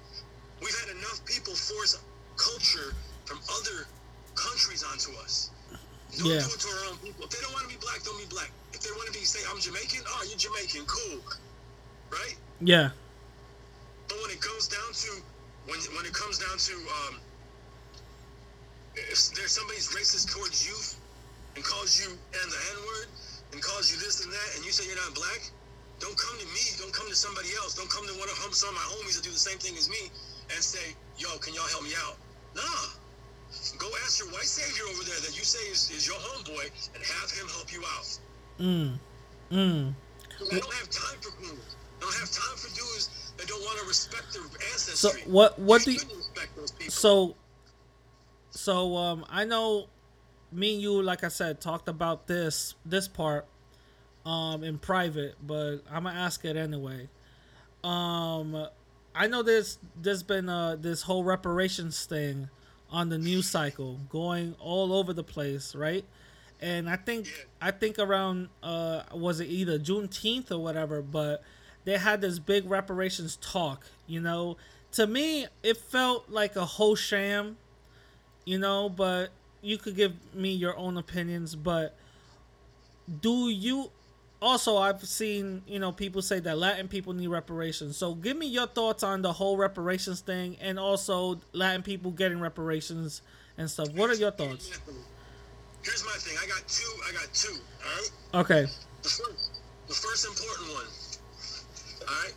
We've 0.61 0.77
had 0.85 0.95
enough 0.97 1.25
people 1.25 1.55
force 1.55 1.97
culture 2.37 2.93
from 3.25 3.39
other 3.59 3.87
countries 4.35 4.83
onto 4.83 5.11
us. 5.25 5.49
Don't 6.17 6.27
Yeah. 6.27 6.39
do 6.41 6.53
it 6.53 6.59
to 6.61 6.69
our 6.69 6.85
own 6.93 6.97
people. 6.99 7.25
If 7.25 7.31
they 7.31 7.41
don't 7.41 7.53
want 7.53 7.65
to 7.69 7.73
be 7.73 7.77
black, 7.81 8.03
don't 8.03 8.17
be 8.17 8.25
black. 8.29 8.51
If 8.73 8.81
they 8.81 8.91
want 8.91 9.07
to 9.11 9.13
be 9.19 9.25
say 9.25 9.39
I'm 9.49 9.59
Jamaican, 9.59 10.01
oh 10.07 10.23
you're 10.29 10.37
Jamaican, 10.37 10.85
cool, 10.85 11.19
right? 12.11 12.37
Yeah, 12.61 12.91
But 14.07 14.17
when 14.21 14.31
it 14.31 14.39
goes 14.41 14.67
down 14.67 14.93
to 14.93 15.09
when 15.67 15.79
when 15.97 16.05
it 16.05 16.13
comes 16.13 16.39
down 16.39 16.57
to 16.57 16.73
um, 16.73 17.19
if 18.95 19.17
there's 19.35 19.51
somebody's 19.51 19.89
racist 19.93 20.31
towards 20.33 20.65
you 20.65 20.75
and 21.55 21.63
calls 21.63 21.99
you 21.99 22.09
and 22.09 22.47
the 22.51 22.59
N 22.71 22.77
word 22.85 23.07
and 23.53 23.61
calls 23.61 23.91
you 23.91 23.97
this 23.99 24.23
and 24.23 24.31
that, 24.31 24.49
and 24.55 24.65
you 24.65 24.71
say 24.71 24.85
you're 24.87 24.95
not 24.95 25.13
black, 25.13 25.41
don't 25.99 26.17
come 26.17 26.37
to 26.39 26.45
me. 26.53 26.63
Don't 26.77 26.93
come 26.93 27.07
to 27.09 27.15
somebody 27.15 27.49
else. 27.57 27.73
Don't 27.75 27.89
come 27.89 28.05
to 28.07 28.13
one 28.19 28.29
of 28.29 28.37
some 28.53 28.69
of 28.69 28.75
my 28.75 28.87
homies 28.95 29.15
that 29.17 29.23
do 29.23 29.31
the 29.31 29.39
same 29.39 29.57
thing 29.57 29.75
as 29.77 29.89
me 29.89 30.09
and 30.53 30.63
say, 30.63 30.95
"Yo, 31.17 31.37
can 31.39 31.53
y'all 31.53 31.67
help 31.67 31.83
me 31.83 31.91
out?" 32.05 32.17
Nah. 32.55 32.63
Go 33.77 33.87
ask 34.03 34.19
your 34.19 34.29
white 34.29 34.43
savior 34.45 34.83
over 34.91 35.03
there 35.03 35.19
that 35.21 35.37
you 35.37 35.43
say 35.43 35.59
is, 35.71 35.89
is 35.91 36.05
your 36.05 36.17
homeboy 36.17 36.69
and 36.93 37.03
have 37.03 37.31
him 37.31 37.47
help 37.47 37.71
you 37.71 37.81
out. 37.95 38.19
mm, 38.59 38.99
mm. 39.51 39.93
I 40.51 40.59
don't 40.59 40.73
have 40.73 40.89
time 40.89 41.17
for 41.21 41.31
dudes. 41.41 41.75
I 41.97 42.01
don't 42.01 42.13
have 42.13 42.31
time 42.31 42.57
for 42.57 42.67
dudes 42.75 43.33
that 43.37 43.47
don't 43.47 43.61
want 43.61 43.79
to 43.79 43.87
respect 43.87 44.33
their 44.33 44.43
So 44.43 45.09
ancestry. 45.09 45.21
what? 45.31 45.57
What 45.59 45.83
do? 45.83 45.91
You 45.91 45.99
You, 46.09 46.17
respect 46.17 46.55
those 46.55 46.71
people. 46.71 46.91
so, 46.91 47.35
so 48.51 48.95
um, 48.97 49.25
I 49.29 49.45
know, 49.45 49.87
me 50.51 50.73
and 50.73 50.81
you, 50.81 51.01
like 51.01 51.23
I 51.23 51.29
said, 51.29 51.61
talked 51.61 51.87
about 51.87 52.27
this 52.27 52.75
this 52.85 53.07
part, 53.07 53.47
um, 54.27 54.63
in 54.63 54.77
private, 54.77 55.35
but 55.41 55.77
I'm 55.89 56.03
gonna 56.03 56.19
ask 56.19 56.43
it 56.43 56.57
anyway. 56.57 57.07
Um, 57.83 58.67
I 59.15 59.27
know 59.27 59.41
there's 59.41 59.79
there's 59.99 60.21
been 60.21 60.49
uh 60.49 60.75
this 60.75 61.03
whole 61.03 61.23
reparations 61.23 62.05
thing 62.05 62.49
on 62.91 63.09
the 63.09 63.17
news 63.17 63.47
cycle 63.49 63.99
going 64.09 64.55
all 64.59 64.91
over 64.91 65.13
the 65.13 65.23
place, 65.23 65.73
right? 65.73 66.03
And 66.59 66.89
I 66.89 66.97
think 66.97 67.47
I 67.61 67.71
think 67.71 67.99
around 67.99 68.49
uh 68.61 69.03
was 69.13 69.39
it 69.39 69.45
either 69.45 69.79
Juneteenth 69.79 70.51
or 70.51 70.59
whatever, 70.59 71.01
but 71.01 71.41
they 71.85 71.97
had 71.97 72.19
this 72.19 72.37
big 72.37 72.69
reparations 72.69 73.37
talk. 73.37 73.85
You 74.07 74.19
know, 74.19 74.57
to 74.91 75.07
me 75.07 75.47
it 75.63 75.77
felt 75.77 76.29
like 76.29 76.57
a 76.57 76.65
whole 76.65 76.95
sham. 76.95 77.55
You 78.43 78.59
know, 78.59 78.89
but 78.89 79.29
you 79.61 79.77
could 79.77 79.95
give 79.95 80.13
me 80.33 80.51
your 80.51 80.75
own 80.77 80.97
opinions. 80.97 81.55
But 81.55 81.95
do 83.21 83.49
you? 83.49 83.91
Also, 84.39 84.77
I've 84.77 85.03
seen 85.03 85.63
you 85.65 85.79
know 85.79 85.91
people 85.91 86.21
say 86.21 86.39
that 86.39 86.57
Latin 86.57 86.87
people 86.87 87.13
need 87.13 87.27
reparations. 87.27 87.97
So 87.97 88.13
give 88.13 88.37
me 88.37 88.45
your 88.47 88.67
thoughts 88.67 89.03
on 89.03 89.21
the 89.21 89.33
whole 89.33 89.57
reparations 89.57 90.21
thing, 90.21 90.57
and 90.61 90.77
also 90.77 91.39
Latin 91.53 91.81
people 91.81 92.11
getting 92.11 92.39
reparations 92.39 93.21
and 93.57 93.69
stuff. 93.69 93.89
What 93.93 94.09
are 94.09 94.15
your 94.15 94.31
thoughts? 94.31 94.69
Here's 95.83 96.03
my 96.05 96.11
thing. 96.19 96.37
I 96.43 96.47
got 96.47 96.67
two. 96.67 96.91
I 97.07 97.11
got 97.13 97.33
two. 97.33 97.55
All 97.55 97.95
right. 97.95 98.11
Okay. 98.45 98.71
The 99.03 99.09
first, 99.09 99.61
the 99.87 99.93
first 99.93 100.27
important 100.27 100.69
one. 100.73 100.85
All 102.07 102.15
right. 102.23 102.33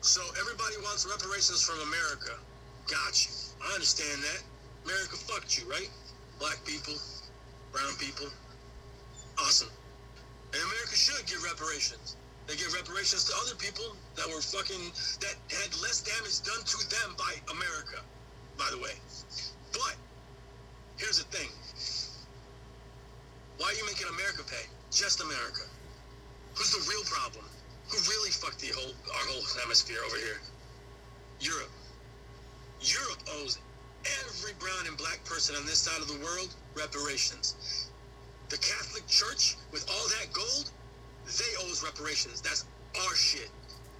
So 0.00 0.22
everybody 0.40 0.76
wants 0.82 1.06
reparations 1.06 1.62
from 1.62 1.76
America. 1.86 2.32
Got 2.88 3.26
you. 3.26 3.32
I 3.62 3.74
understand 3.74 4.22
that. 4.22 4.42
America 4.84 5.16
fucked 5.16 5.58
you, 5.58 5.70
right? 5.70 5.90
Black 6.38 6.58
people, 6.64 6.94
brown 7.70 7.92
people. 7.98 8.26
Awesome. 9.38 9.68
And 10.52 10.62
America 10.62 10.96
should 10.96 11.26
give 11.26 11.42
reparations. 11.44 12.16
They 12.46 12.56
give 12.56 12.74
reparations 12.74 13.24
to 13.30 13.32
other 13.46 13.54
people 13.54 13.94
that 14.16 14.26
were 14.26 14.42
fucking 14.42 14.90
that 15.22 15.36
had 15.54 15.70
less 15.78 16.02
damage 16.02 16.42
done 16.42 16.64
to 16.66 16.78
them 16.90 17.14
by 17.14 17.32
America. 17.54 18.02
By 18.58 18.66
the 18.70 18.78
way, 18.82 18.92
but 19.72 19.94
here's 20.98 21.18
the 21.18 21.24
thing. 21.30 21.48
Why 23.58 23.70
are 23.70 23.76
you 23.78 23.86
making 23.86 24.08
America 24.08 24.42
pay? 24.42 24.66
Just 24.90 25.20
America. 25.20 25.62
Who's 26.54 26.72
the 26.72 26.82
real 26.90 27.04
problem? 27.04 27.44
Who 27.88 27.98
really 28.10 28.30
fucked 28.30 28.60
the 28.60 28.74
whole 28.74 28.92
our 29.14 29.26
whole 29.30 29.44
hemisphere 29.62 30.00
over 30.06 30.16
here? 30.16 30.40
Europe. 31.40 31.70
Europe 32.80 33.22
owes 33.38 33.58
every 34.26 34.52
brown 34.58 34.86
and 34.88 34.96
black 34.96 35.24
person 35.24 35.54
on 35.56 35.66
this 35.66 35.78
side 35.78 36.00
of 36.00 36.08
the 36.08 36.18
world 36.24 36.54
reparations. 36.74 37.89
The 38.50 38.58
Catholic 38.58 39.06
Church, 39.06 39.56
with 39.70 39.86
all 39.88 40.08
that 40.18 40.32
gold, 40.32 40.70
they 41.38 41.52
owe 41.62 41.70
us 41.70 41.84
reparations. 41.84 42.40
That's 42.40 42.64
our 43.06 43.14
shit. 43.14 43.48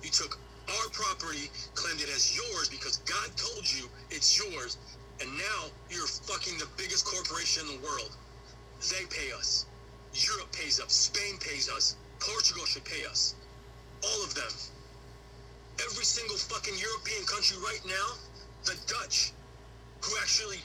You 0.03 0.11
took 0.11 0.39
our 0.69 0.89
property, 0.91 1.51
claimed 1.75 2.01
it 2.01 2.11
as 2.11 2.35
yours 2.35 2.69
because 2.69 2.99
God 3.07 3.31
told 3.37 3.63
you 3.71 3.89
it's 4.11 4.37
yours, 4.37 4.77
and 5.21 5.31
now 5.39 5.71
you're 5.89 6.07
fucking 6.27 6.59
the 6.59 6.67
biggest 6.77 7.07
corporation 7.07 7.63
in 7.69 7.81
the 7.81 7.87
world. 7.87 8.11
They 8.91 9.07
pay 9.07 9.31
us. 9.31 9.67
Europe 10.15 10.51
pays 10.51 10.81
us. 10.81 10.93
Spain 10.93 11.39
pays 11.39 11.71
us. 11.71 11.95
Portugal 12.19 12.67
should 12.67 12.85
pay 12.85 13.05
us. 13.07 13.35
All 14.03 14.25
of 14.25 14.35
them. 14.35 14.51
Every 15.87 16.05
single 16.05 16.37
fucking 16.37 16.75
European 16.75 17.25
country 17.27 17.57
right 17.63 17.83
now, 17.87 18.19
the 18.65 18.75
Dutch, 18.89 19.33
who 20.03 20.17
actually 20.19 20.59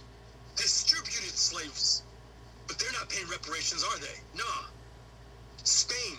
distributed 0.56 1.38
slaves, 1.38 2.02
but 2.68 2.80
they're 2.80 2.92
not 2.94 3.10
paying 3.10 3.28
reparations, 3.28 3.84
are 3.84 4.00
they? 4.00 4.18
Nah. 4.38 4.70
Spain 5.64 6.18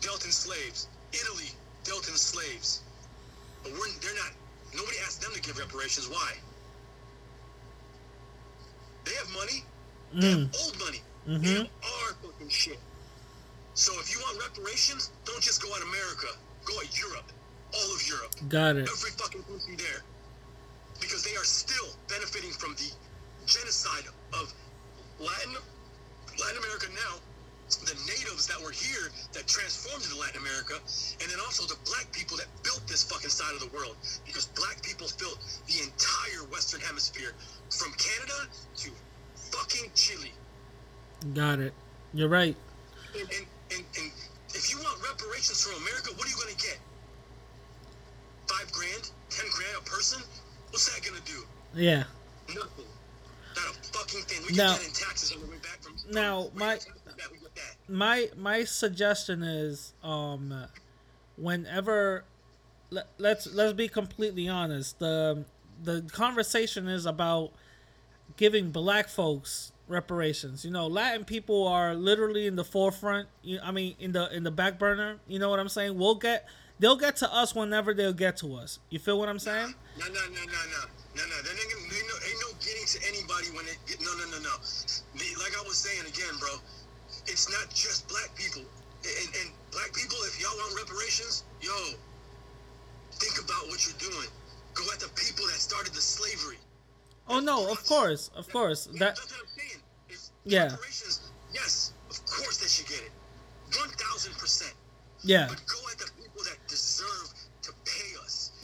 dealt 0.00 0.24
in 0.24 0.30
slaves. 0.30 0.88
Italy 1.12 1.50
dealt 1.84 2.08
in 2.08 2.14
slaves. 2.14 2.82
But 3.62 3.72
we're, 3.72 3.88
they're 4.00 4.14
not. 4.14 4.32
Nobody 4.74 4.98
asked 5.04 5.22
them 5.22 5.32
to 5.32 5.40
give 5.40 5.58
reparations. 5.58 6.08
Why? 6.08 6.32
They 9.04 9.14
have 9.14 9.30
money. 9.30 9.64
They 10.14 10.30
have 10.30 10.38
mm. 10.38 10.64
old 10.64 10.78
money. 10.78 11.02
Mm-hmm. 11.28 11.42
They 11.42 11.54
have 11.54 11.68
our 11.82 12.14
fucking 12.22 12.48
shit. 12.48 12.78
So 13.74 13.92
if 14.00 14.12
you 14.12 14.20
want 14.20 14.38
reparations, 14.42 15.10
don't 15.24 15.42
just 15.42 15.62
go 15.62 15.74
at 15.74 15.82
America. 15.82 16.28
Go 16.64 16.74
at 16.80 16.98
Europe. 16.98 17.30
All 17.74 17.94
of 17.94 18.08
Europe. 18.08 18.34
Got 18.48 18.76
it. 18.76 18.88
Every 18.88 19.10
fucking 19.10 19.42
country 19.42 19.76
there. 19.76 20.02
Because 21.00 21.24
they 21.24 21.34
are 21.36 21.44
still 21.44 21.88
benefiting 22.08 22.52
from 22.52 22.74
the 22.74 22.90
genocide 23.46 24.06
of 24.32 24.52
Latin 25.20 25.54
Latin 26.38 26.58
America 26.58 26.86
now, 26.94 27.22
the 27.86 27.94
natives 28.06 28.46
that 28.46 28.60
were 28.60 28.72
here 28.74 29.10
that 29.32 29.46
transformed 29.46 30.02
into 30.04 30.18
Latin 30.18 30.40
America, 30.40 30.74
and 31.20 31.30
then 31.30 31.38
also 31.40 31.66
the 31.66 31.78
black 31.86 32.10
people 32.12 32.36
that 32.36 32.46
built 32.62 32.82
this 32.86 33.04
fucking 33.04 33.30
side 33.30 33.54
of 33.54 33.60
the 33.60 33.70
world. 33.74 33.96
Because 34.26 34.46
black 34.58 34.82
people 34.82 35.06
built 35.18 35.38
the 35.66 35.82
entire 35.82 36.42
Western 36.50 36.80
Hemisphere 36.80 37.32
from 37.70 37.92
Canada 37.94 38.50
to 38.82 38.90
fucking 39.54 39.90
Chile. 39.94 40.32
Got 41.32 41.60
it. 41.60 41.72
You're 42.12 42.28
right. 42.28 42.56
And, 43.14 43.22
and, 43.22 43.46
and, 43.72 43.84
and 43.96 44.10
if 44.54 44.70
you 44.70 44.78
want 44.78 45.00
reparations 45.02 45.62
from 45.62 45.80
America, 45.82 46.10
what 46.16 46.26
are 46.26 46.30
you 46.30 46.36
going 46.36 46.54
to 46.54 46.62
get? 46.62 46.78
Five 48.46 48.70
grand? 48.72 49.10
Ten 49.30 49.46
grand 49.50 49.76
a 49.78 49.84
person? 49.88 50.22
What's 50.70 50.92
that 50.92 51.04
going 51.04 51.20
to 51.20 51.26
do? 51.26 51.42
Yeah. 51.74 52.04
Nothing. 52.48 52.84
Not 53.54 53.64
a 53.64 53.72
fucking 53.98 54.22
thing. 54.22 54.46
We 54.48 54.56
Now- 54.56 54.72
get 54.72 54.80
that 54.80 54.86
in 54.88 54.92
taxes 54.94 55.32
on 55.32 55.40
the 55.40 55.46
way 55.46 55.56
back 55.58 55.82
from. 55.82 55.94
now, 56.10 56.42
we 56.52 56.58
my- 56.58 56.74
get 56.74 56.80
taxes 56.84 57.14
back, 57.16 57.30
we 57.32 57.38
get 57.38 57.54
that. 57.54 57.76
my 57.92 58.28
my 58.36 58.64
suggestion 58.64 59.42
is 59.42 59.92
um 60.02 60.66
whenever 61.36 62.24
let, 62.90 63.06
let's 63.18 63.46
let's 63.52 63.72
be 63.72 63.88
completely 63.88 64.48
honest 64.48 64.98
the 64.98 65.44
the 65.82 66.02
conversation 66.12 66.86
is 66.88 67.06
about 67.06 67.52
giving 68.36 68.70
black 68.70 69.08
folks 69.08 69.72
reparations 69.88 70.64
you 70.64 70.70
know 70.70 70.86
latin 70.86 71.24
people 71.24 71.66
are 71.66 71.94
literally 71.94 72.46
in 72.46 72.56
the 72.56 72.64
forefront 72.64 73.28
you, 73.42 73.58
i 73.62 73.70
mean 73.70 73.94
in 73.98 74.12
the 74.12 74.34
in 74.34 74.42
the 74.44 74.50
back 74.50 74.78
burner 74.78 75.18
you 75.28 75.38
know 75.38 75.50
what 75.50 75.58
i'm 75.58 75.68
saying 75.68 75.98
we'll 75.98 76.14
get 76.14 76.46
they'll 76.78 76.96
get 76.96 77.16
to 77.16 77.30
us 77.34 77.54
whenever 77.54 77.92
they'll 77.92 78.12
get 78.12 78.36
to 78.36 78.54
us 78.54 78.78
you 78.90 78.98
feel 78.98 79.18
what 79.18 79.28
i'm 79.28 79.38
saying 79.38 79.74
No, 79.98 80.06
no, 80.06 80.12
no, 80.14 80.20
no, 80.28 80.36
no, 80.36 80.84
no, 81.16 81.22
no. 81.26 81.36
There 81.42 81.54
ain't, 81.54 81.70
gonna- 81.70 81.94
ain't 81.94 82.08
no, 82.10 82.16
ain't 82.26 82.40
no 82.42 82.50
getting 82.62 82.86
to 82.86 82.98
anybody 83.08 83.48
when 83.54 83.64
they 83.66 83.76
get. 83.86 84.00
No, 84.02 84.10
no, 84.18 84.26
no, 84.34 84.38
no. 84.42 84.54
The, 85.18 85.26
like 85.40 85.54
I 85.56 85.62
was 85.66 85.78
saying 85.78 86.04
again, 86.06 86.34
bro, 86.40 86.58
it's 87.26 87.48
not 87.50 87.70
just 87.74 88.08
black 88.08 88.34
people. 88.34 88.62
And, 89.04 89.28
and 89.42 89.48
black 89.70 89.92
people, 89.94 90.16
if 90.26 90.40
y'all 90.40 90.56
want 90.56 90.74
reparations, 90.80 91.44
yo, 91.60 91.72
think 93.20 93.36
about 93.42 93.68
what 93.68 93.84
you're 93.86 93.98
doing. 93.98 94.28
Go 94.74 94.84
at 94.92 94.98
the 95.00 95.08
people 95.14 95.46
that 95.46 95.60
started 95.60 95.92
the 95.94 96.00
slavery. 96.00 96.58
oh 97.28 97.40
no 97.40 97.70
of 97.70 97.78
course 97.86 98.28
of 98.34 98.48
course 98.50 98.86
that 98.98 99.14
That's 99.16 99.20
what 99.30 99.40
I'm 99.40 99.48
saying. 99.56 99.82
If 100.08 100.20
Yeah. 100.44 100.64
reparations, 100.74 101.20
yes, 101.52 101.92
of 102.10 102.18
course 102.26 102.58
they 102.58 102.66
should 102.68 102.88
get 102.88 103.00
it. 103.06 103.12
One 103.78 103.88
thousand 103.90 104.34
percent. 104.34 104.74
yeah 105.22 105.46
But 105.48 105.62
go 105.66 105.78
at 105.92 105.98
the 105.98 106.10
people 106.20 106.42
that 106.44 106.58
deserve 106.68 107.28
to 107.62 107.72
pay. 107.84 108.13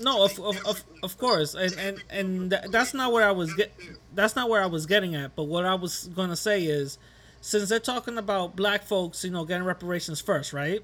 No, 0.00 0.24
of 0.24 0.38
of, 0.40 0.66
of, 0.66 0.84
of 1.02 1.18
course, 1.18 1.54
and 1.54 1.74
and 1.78 2.04
and 2.10 2.50
that's 2.72 2.94
not 2.94 3.12
where 3.12 3.26
I 3.26 3.32
was 3.32 3.52
get. 3.54 3.72
That's 4.14 4.34
not 4.34 4.48
where 4.48 4.62
I 4.62 4.66
was 4.66 4.86
getting 4.86 5.14
at. 5.14 5.36
But 5.36 5.44
what 5.44 5.64
I 5.66 5.74
was 5.74 6.08
gonna 6.14 6.36
say 6.36 6.64
is, 6.64 6.98
since 7.40 7.68
they're 7.68 7.78
talking 7.78 8.16
about 8.16 8.56
black 8.56 8.84
folks, 8.84 9.24
you 9.24 9.30
know, 9.30 9.44
getting 9.44 9.64
reparations 9.64 10.20
first, 10.20 10.52
right? 10.52 10.82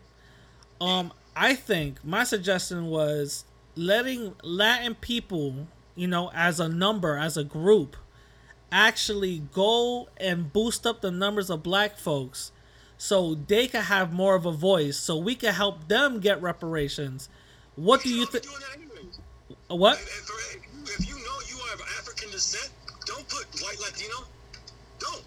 Um, 0.80 1.12
I 1.34 1.54
think 1.54 2.04
my 2.04 2.24
suggestion 2.24 2.86
was 2.86 3.44
letting 3.74 4.34
Latin 4.42 4.94
people, 4.94 5.68
you 5.94 6.06
know, 6.06 6.30
as 6.34 6.60
a 6.60 6.68
number, 6.68 7.16
as 7.16 7.38
a 7.38 7.44
group, 7.44 7.96
actually 8.70 9.42
go 9.52 10.08
and 10.18 10.52
boost 10.52 10.86
up 10.86 11.00
the 11.00 11.10
numbers 11.10 11.48
of 11.50 11.62
black 11.62 11.96
folks 11.96 12.52
so 12.98 13.34
they 13.34 13.66
can 13.66 13.82
have 13.82 14.12
more 14.12 14.34
of 14.34 14.46
a 14.46 14.52
voice 14.52 14.96
so 14.96 15.16
we 15.16 15.34
can 15.34 15.52
help 15.54 15.88
them 15.88 16.18
get 16.18 16.40
reparations 16.40 17.28
what 17.76 18.02
do 18.02 18.08
you 18.08 18.26
think 18.26 18.44
Anyways. 19.70 19.80
what 19.80 19.98
If, 19.98 20.30
if, 20.30 21.00
if 21.00 21.08
you 21.08 21.16
know 21.16 21.38
you 21.50 21.58
are 21.66 21.74
of 21.74 21.80
African 21.98 22.30
descent, 22.30 22.70
don't 23.04 23.26
put 23.28 23.46
white 23.62 23.78
Latino. 23.80 24.26
Don't. 24.98 25.24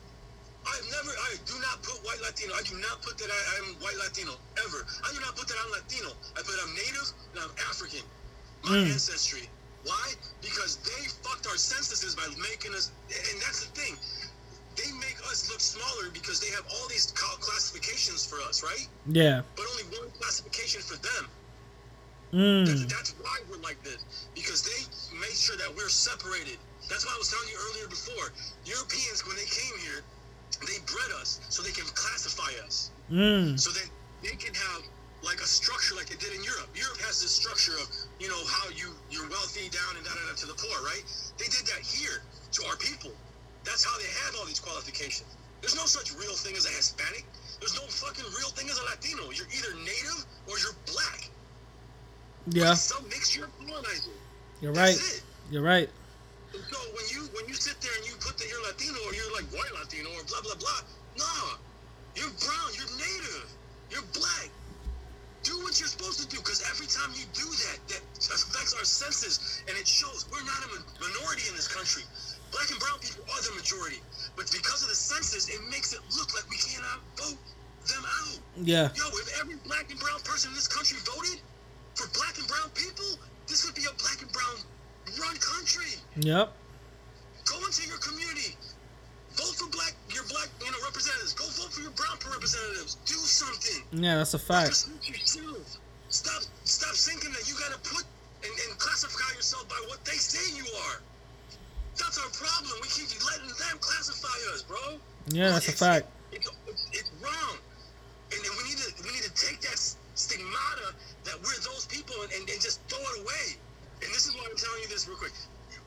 I've 0.68 0.86
never, 0.92 1.12
I 1.12 1.36
do 1.46 1.56
not 1.60 1.82
put 1.84 1.98
white 2.06 2.22
Latino. 2.22 2.54
I 2.54 2.64
do 2.64 2.76
not 2.78 3.02
put 3.02 3.18
that 3.18 3.32
I, 3.32 3.42
am 3.64 3.76
white 3.82 3.98
Latino 3.98 4.36
ever. 4.68 4.86
I 5.04 5.14
do 5.14 5.20
not 5.20 5.36
put 5.36 5.48
that 5.48 5.58
I'm 5.64 5.72
Latino. 5.72 6.12
I 6.36 6.44
put 6.44 6.56
I'm 6.62 6.74
Native 6.76 7.10
and 7.34 7.44
I'm 7.44 7.54
African. 7.68 8.04
My 8.64 8.84
hmm. 8.84 8.92
ancestry. 8.92 9.50
Why? 9.84 10.14
Because 10.42 10.78
they 10.84 11.08
fucked 11.24 11.48
our 11.48 11.56
censuses 11.56 12.16
by 12.16 12.28
making 12.44 12.76
us, 12.76 12.92
and 13.08 13.42
that's 13.42 13.64
the 13.66 13.72
thing. 13.72 13.96
They 14.76 14.92
make 15.00 15.20
us 15.32 15.50
look 15.50 15.60
smaller 15.60 16.12
because 16.14 16.40
they 16.40 16.52
have 16.52 16.64
all 16.68 16.88
these 16.88 17.12
classifications 17.16 18.26
for 18.26 18.40
us, 18.48 18.64
right? 18.64 18.88
yeah 19.08 19.42
But 19.56 19.66
only 19.72 19.84
one 20.00 20.12
classification 20.20 20.82
for 20.82 20.96
them. 20.96 21.28
Mm. 22.34 22.66
That's, 22.66 22.86
that's 22.86 23.12
why 23.22 23.38
we're 23.50 23.62
like 23.62 23.82
this 23.84 24.30
because 24.36 24.62
they 24.64 24.82
made 25.20 25.36
sure 25.36 25.58
that 25.58 25.70
we're 25.76 25.90
separated. 25.90 26.58
That's 26.90 27.06
why 27.06 27.14
I 27.14 27.20
was 27.20 27.30
telling 27.30 27.50
you 27.50 27.58
earlier 27.70 27.88
before. 27.88 28.34
Europeans, 28.66 29.26
when 29.28 29.36
they 29.38 29.46
came 29.46 29.78
here, 29.86 30.02
they 30.66 30.82
bred 30.90 31.12
us 31.22 31.40
so 31.50 31.62
they 31.62 31.72
can 31.72 31.86
classify 31.94 32.50
us, 32.66 32.92
Mm. 33.12 33.60
so 33.60 33.72
that 33.72 33.90
they 34.22 34.36
can 34.38 34.54
have 34.54 34.82
like 35.22 35.42
a 35.42 35.48
structure 35.50 35.96
like 35.96 36.08
they 36.08 36.16
did 36.16 36.32
in 36.34 36.44
Europe. 36.44 36.70
Europe 36.76 36.98
has 37.04 37.22
this 37.22 37.32
structure 37.32 37.76
of 37.82 37.88
you 38.20 38.30
know 38.30 38.42
how 38.46 38.70
you 38.70 38.94
you're 39.10 39.28
wealthy 39.30 39.68
down 39.70 39.98
and 39.98 40.06
down 40.06 40.16
and 40.16 40.28
da 40.30 40.36
to 40.40 40.48
the 40.48 40.56
poor, 40.56 40.78
right? 40.86 41.04
They 41.38 41.50
did 41.50 41.66
that 41.74 41.82
here 41.82 42.22
to 42.54 42.60
our 42.70 42.78
people. 42.78 43.12
That's 43.66 43.84
how 43.84 43.98
they 44.00 44.08
have 44.26 44.36
all 44.40 44.46
these 44.46 44.60
qualifications. 44.62 45.30
There's 45.62 45.76
no 45.76 45.86
such 45.86 46.16
real 46.16 46.34
thing 46.40 46.56
as 46.56 46.66
a 46.66 46.74
Hispanic. 46.74 47.26
There's 47.60 47.76
no 47.76 47.84
fucking 47.90 48.24
real 48.40 48.50
thing 48.56 48.70
as 48.70 48.80
a 48.80 48.86
Latino. 48.88 49.30
You're 49.36 49.52
either 49.52 49.76
native 49.84 50.24
or 50.48 50.56
you're 50.58 50.76
black. 50.88 51.28
Yeah 52.48 52.74
Some 52.74 53.04
mixture 53.10 53.46
of 53.46 53.52
colonizer. 53.58 54.12
you're 54.62 54.74
right 54.74 54.98
you're 55.52 55.64
right 55.64 55.90
And 56.54 56.64
So 56.64 56.78
when 56.96 57.06
you 57.12 57.28
when 57.36 57.46
you 57.48 57.54
sit 57.56 57.80
there 57.82 57.92
and 57.98 58.06
you 58.08 58.16
put 58.20 58.38
that 58.38 58.48
you're 58.48 58.64
Latino 58.66 58.98
or 59.06 59.14
you're 59.14 59.34
like 59.36 59.46
white 59.54 59.74
Latino 59.80 60.10
or 60.10 60.24
blah 60.26 60.42
blah 60.42 60.56
blah, 60.58 60.80
nah, 61.18 61.58
you're 62.16 62.34
brown, 62.42 62.70
you're 62.74 62.90
native, 62.98 63.48
you're 63.92 64.08
black. 64.14 64.50
Do 65.44 65.56
what 65.64 65.80
you're 65.80 65.88
supposed 65.88 66.20
to 66.20 66.28
do, 66.28 66.36
because 66.44 66.60
every 66.68 66.86
time 66.92 67.16
you 67.16 67.24
do 67.32 67.48
that, 67.48 67.80
that 67.88 68.02
affects 68.28 68.76
our 68.76 68.84
senses, 68.84 69.64
and 69.70 69.78
it 69.80 69.88
shows 69.88 70.28
we're 70.28 70.44
not 70.44 70.60
a 70.68 70.70
minority 71.00 71.48
in 71.48 71.56
this 71.56 71.68
country. 71.70 72.04
Black 72.52 72.68
and 72.70 72.80
brown 72.82 73.00
people 73.00 73.24
are 73.24 73.42
the 73.48 73.56
majority, 73.56 74.04
but 74.36 74.52
because 74.52 74.84
of 74.84 74.90
the 74.92 75.00
census, 75.00 75.48
it 75.48 75.62
makes 75.72 75.94
it 75.96 76.02
look 76.18 76.34
like 76.36 76.44
we 76.52 76.58
cannot 76.60 77.00
vote 77.16 77.40
them 77.88 78.04
out. 78.04 78.36
yeah 78.68 78.90
Yo, 79.00 79.06
if 79.16 79.32
every 79.40 79.56
black 79.64 79.88
and 79.90 80.00
brown 80.00 80.20
person 80.28 80.52
in 80.52 80.56
this 80.60 80.68
country 80.68 80.98
voted 81.08 81.40
for 82.00 82.08
black 82.16 82.40
and 82.40 82.48
brown 82.48 82.72
people, 82.72 83.20
this 83.52 83.68
would 83.68 83.76
be 83.76 83.84
a 83.84 83.92
black 84.00 84.24
and 84.24 84.32
brown 84.32 84.56
run 85.20 85.36
country. 85.36 86.00
yep 86.24 86.56
Go 87.44 87.60
into 87.66 87.84
your 87.90 88.00
community. 88.00 88.56
Vote 89.36 89.56
for 89.60 89.68
black 89.68 89.92
your 90.08 90.24
black 90.32 90.48
you 90.64 90.72
know 90.72 90.80
representatives. 90.88 91.36
Go 91.36 91.44
vote 91.60 91.76
for 91.76 91.82
your 91.84 91.92
brown 92.00 92.16
representatives. 92.24 92.96
Do 93.04 93.20
something. 93.20 93.84
yeah 93.92 94.16
that's 94.16 94.34
a 94.34 94.40
fact. 94.40 94.88
Stop 96.08 96.42
stop 96.64 96.96
thinking 96.96 97.36
that 97.36 97.44
you 97.52 97.56
gotta 97.60 97.78
put 97.84 98.08
and, 98.48 98.54
and 98.54 98.80
classify 98.80 99.36
yourself 99.36 99.68
by 99.68 99.82
what 99.92 100.00
they 100.06 100.16
say 100.16 100.40
you 100.56 100.66
are. 100.88 101.04
That's 102.00 102.16
our 102.16 102.32
problem. 102.32 102.80
We 102.82 102.88
keep 102.88 103.12
letting 103.28 103.52
them 103.60 103.76
classify 103.84 104.38
us, 104.56 104.64
bro. 104.64 105.04
yeah 105.36 105.52
that's 105.52 105.68
a 105.68 105.76
fact 105.76 106.08
It's, 106.32 106.48
it's, 106.68 106.88
it's 106.94 107.12
wrong. 107.20 107.58
And 108.32 108.40
we 108.40 108.70
need 108.72 108.80
to 108.80 108.90
we 109.04 109.10
need 109.12 109.26
to 109.28 109.34
take 109.36 109.60
that 109.68 109.76
stigmata 110.20 110.92
that 111.24 111.40
we're 111.40 111.56
those 111.64 111.88
people 111.88 112.16
and, 112.28 112.32
and, 112.36 112.44
and 112.52 112.60
just 112.60 112.84
throw 112.92 113.00
it 113.00 113.16
away. 113.24 113.46
And 114.04 114.12
this 114.12 114.28
is 114.28 114.36
why 114.36 114.44
I'm 114.44 114.60
telling 114.60 114.84
you 114.84 114.90
this 114.92 115.08
real 115.08 115.16
quick. 115.16 115.32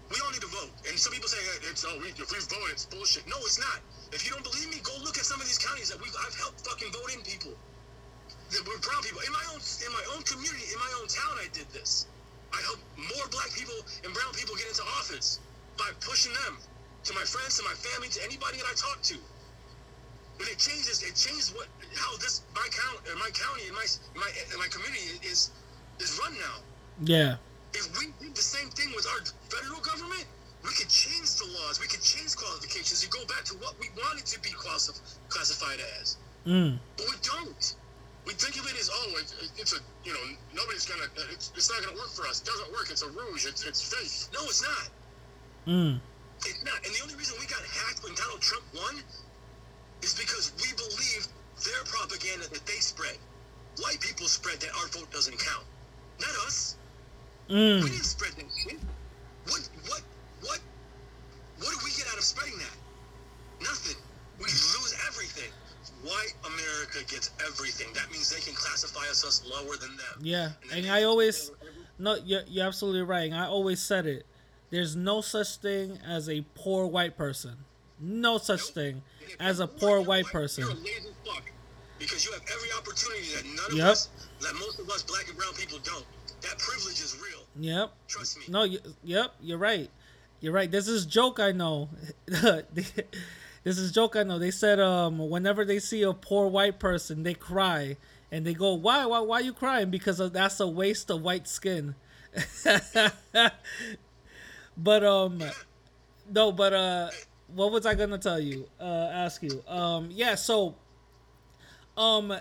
We 0.09 0.21
all 0.25 0.33
need 0.33 0.45
to 0.45 0.53
vote. 0.53 0.73
And 0.89 0.97
some 0.97 1.13
people 1.13 1.29
say 1.29 1.41
"Hey, 1.41 1.69
it's 1.73 1.85
oh 1.85 1.97
we, 2.01 2.13
if 2.13 2.29
we 2.33 2.41
vote 2.41 2.69
it's 2.73 2.89
bullshit. 2.89 3.25
No, 3.29 3.37
it's 3.45 3.61
not. 3.61 3.81
If 4.13 4.25
you 4.25 4.33
don't 4.33 4.45
believe 4.45 4.69
me, 4.69 4.81
go 4.85 4.93
look 5.05 5.17
at 5.17 5.25
some 5.25 5.41
of 5.41 5.47
these 5.49 5.61
counties 5.61 5.89
that 5.93 6.01
we've 6.01 6.13
I've 6.25 6.37
helped 6.37 6.65
fucking 6.65 6.93
vote 6.93 7.13
in 7.13 7.21
people. 7.25 7.53
That 8.53 8.65
we're 8.69 8.81
brown 8.85 9.01
people. 9.05 9.21
In 9.25 9.33
my 9.33 9.45
own 9.53 9.61
in 9.61 9.93
my 9.93 10.05
own 10.17 10.25
community, 10.25 10.69
in 10.73 10.79
my 10.81 10.93
own 11.01 11.09
town 11.09 11.37
I 11.41 11.49
did 11.53 11.69
this. 11.73 12.09
I 12.53 12.61
helped 12.69 12.85
more 12.97 13.27
black 13.33 13.53
people 13.57 13.77
and 14.05 14.13
brown 14.13 14.33
people 14.37 14.57
get 14.57 14.69
into 14.69 14.85
office 15.01 15.41
by 15.81 15.89
pushing 16.05 16.33
them 16.45 16.61
to 17.09 17.11
my 17.17 17.25
friends, 17.25 17.57
to 17.57 17.65
my 17.65 17.77
family, 17.77 18.09
to 18.13 18.21
anybody 18.25 18.61
that 18.61 18.69
I 18.69 18.77
talk 18.77 19.01
to. 19.13 19.17
But 20.43 20.51
it 20.51 20.59
changes. 20.59 21.07
It 21.07 21.15
changes 21.15 21.55
what 21.55 21.71
how 21.95 22.19
this 22.19 22.43
my 22.51 22.67
count, 22.75 22.99
my 23.23 23.31
county, 23.31 23.71
and 23.71 23.77
my 23.79 23.87
my 24.19 24.27
and 24.51 24.59
my 24.59 24.67
community 24.75 25.23
is 25.23 25.55
is 26.03 26.19
run 26.19 26.35
now. 26.35 26.57
yeah 27.07 27.37
If 27.79 27.87
we 27.95 28.11
did 28.19 28.35
the 28.35 28.43
same 28.43 28.67
thing 28.75 28.91
with 28.91 29.07
our 29.07 29.23
federal 29.55 29.79
government, 29.87 30.27
we 30.67 30.75
could 30.75 30.91
change 30.91 31.31
the 31.39 31.47
laws. 31.47 31.79
We 31.79 31.87
could 31.87 32.03
change 32.03 32.35
qualifications 32.35 33.07
and 33.07 33.13
go 33.15 33.23
back 33.31 33.47
to 33.51 33.55
what 33.63 33.79
we 33.79 33.87
wanted 33.95 34.27
to 34.35 34.41
be 34.43 34.51
classif- 34.51 34.99
classified 35.31 35.79
as. 36.03 36.19
mm. 36.45 36.75
But 36.99 37.07
we 37.07 37.17
don't. 37.23 37.63
We 38.27 38.35
think 38.35 38.59
of 38.59 38.67
it 38.67 38.75
as 38.83 38.91
oh, 38.91 39.15
it's, 39.23 39.35
it's 39.63 39.73
a 39.79 39.81
you 40.03 40.11
know 40.13 40.25
nobody's 40.59 40.87
gonna 40.91 41.07
it's, 41.31 41.55
it's 41.55 41.71
not 41.71 41.87
gonna 41.87 41.95
work 42.03 42.11
for 42.11 42.27
us. 42.27 42.43
It 42.43 42.47
doesn't 42.51 42.71
work. 42.75 42.91
It's 42.91 43.03
a 43.07 43.11
rouge. 43.15 43.47
It's 43.47 43.63
it's 43.63 43.79
fake. 43.95 44.11
No, 44.35 44.43
it's 44.51 44.63
not. 44.63 44.87
Mm. 45.71 46.01
It's 46.43 46.65
not. 46.67 46.83
And 46.83 46.91
the 46.91 47.01
only 47.07 47.15
reason 47.15 47.39
we 47.39 47.47
got 47.47 47.63
hacked 47.63 48.03
when 48.03 48.15
Donald 48.19 48.43
Trump 48.43 48.67
won 48.75 48.99
is 50.03 50.15
because 50.15 50.53
we 50.61 50.69
believe 50.77 51.27
their 51.65 51.83
propaganda 51.85 52.49
that 52.51 52.65
they 52.67 52.81
spread. 52.81 53.17
White 53.81 54.01
people 54.01 54.27
spread 54.27 54.61
that 54.61 54.71
our 54.81 54.87
vote 54.89 55.11
doesn't 55.11 55.39
count. 55.39 55.65
Not 56.21 56.31
us. 56.47 56.77
We 57.49 57.55
Mm. 57.55 57.83
didn't 57.83 58.05
spread 58.05 58.33
that 58.33 58.47
shit. 58.57 58.79
What 59.49 59.69
what 59.89 60.03
what 60.43 60.61
what 61.59 61.71
do 61.71 61.79
we 61.85 61.91
get 61.93 62.07
out 62.09 62.19
of 62.19 62.25
spreading 62.25 62.59
that? 62.59 62.77
Nothing. 63.63 63.97
We 64.39 64.47
lose 64.47 64.95
everything. 65.09 65.51
White 66.03 66.35
America 66.45 66.99
gets 67.09 67.31
everything. 67.47 67.93
That 67.95 68.11
means 68.11 68.31
they 68.31 68.41
can 68.41 68.55
classify 68.55 69.09
us 69.11 69.25
as 69.25 69.45
lower 69.47 69.77
than 69.77 69.97
them. 69.97 70.19
Yeah, 70.21 70.51
then 70.69 70.85
and 70.85 70.93
I 70.93 71.05
always 71.05 71.51
no, 71.99 72.17
you're, 72.25 72.43
you're 72.49 72.67
absolutely 72.67 73.03
right. 73.03 73.31
And 73.31 73.35
I 73.41 73.47
always 73.47 73.81
said 73.81 74.07
it. 74.07 74.27
There's 74.71 74.97
no 74.97 75.21
such 75.21 75.57
thing 75.57 75.99
as 76.07 76.29
a 76.29 76.43
poor 76.55 76.87
white 76.87 77.17
person. 77.17 77.65
No 78.03 78.39
such 78.39 78.63
thing 78.63 79.03
as 79.39 79.61
a 79.61 79.67
poor 79.67 80.01
white 80.01 80.27
person. 80.27 80.65
You're 80.65 80.75
lazy 80.75 81.11
fuck. 81.25 81.45
Because 82.01 82.25
you 82.25 82.33
have 82.33 82.43
every 82.53 82.69
opportunity 82.77 83.29
that 83.35 83.45
none 83.47 83.71
of 83.71 83.77
Yep. 83.79 83.87
us, 83.87 84.09
that 84.41 84.55
most 84.55 84.81
of 84.81 84.91
us 84.91 85.05
black 85.05 85.29
and 85.29 85.39
brown 85.39 85.55
people 85.55 85.79
don't. 85.85 86.05
That 86.41 86.59
privilege 86.59 87.01
is 87.01 87.17
real. 87.23 87.47
Yep. 87.61 87.93
Trust 88.09 88.39
me. 88.39 88.45
No, 88.49 88.65
you, 88.65 88.81
yep, 89.05 89.35
you're 89.41 89.59
right. 89.59 89.89
You're 90.41 90.53
right. 90.53 90.69
This 90.69 90.89
is 90.89 91.07
joke 91.07 91.39
I 91.39 91.53
know. 91.53 91.91
this 92.27 92.93
is 93.65 93.93
joke 93.93 94.17
I 94.17 94.25
know. 94.25 94.41
They 94.41 94.51
said 94.51 94.81
um 94.81 95.19
whenever 95.31 95.65
they 95.65 95.79
see 95.79 96.03
a 96.03 96.13
poor 96.13 96.49
white 96.49 96.81
person, 96.81 97.23
they 97.23 97.35
cry 97.35 97.97
and 98.33 98.45
they 98.45 98.55
go, 98.55 98.75
"Why? 98.75 99.07
Why? 99.07 99.21
Why 99.21 99.39
you 99.39 99.53
crying? 99.53 99.91
Because 99.91 100.19
of, 100.19 100.33
that's 100.33 100.59
a 100.59 100.67
waste 100.67 101.09
of 101.11 101.23
white 101.23 101.47
skin." 101.47 101.95
but 104.77 105.05
um, 105.05 105.43
no, 106.33 106.51
but 106.51 106.73
uh, 106.73 107.11
what 107.55 107.73
was 107.73 107.87
I 107.87 107.95
gonna 107.95 108.19
tell 108.19 108.41
you? 108.41 108.69
Uh, 108.81 109.11
ask 109.13 109.43
you. 109.43 109.63
Um, 109.67 110.09
yeah. 110.11 110.35
So, 110.35 110.75
um, 111.97 112.35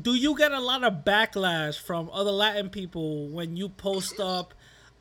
do 0.00 0.14
you 0.14 0.36
get 0.36 0.52
a 0.52 0.60
lot 0.60 0.84
of 0.84 1.04
backlash 1.04 1.78
from 1.78 2.10
other 2.12 2.30
Latin 2.30 2.70
people 2.70 3.28
when 3.28 3.56
you 3.56 3.68
post 3.68 4.20
up 4.20 4.54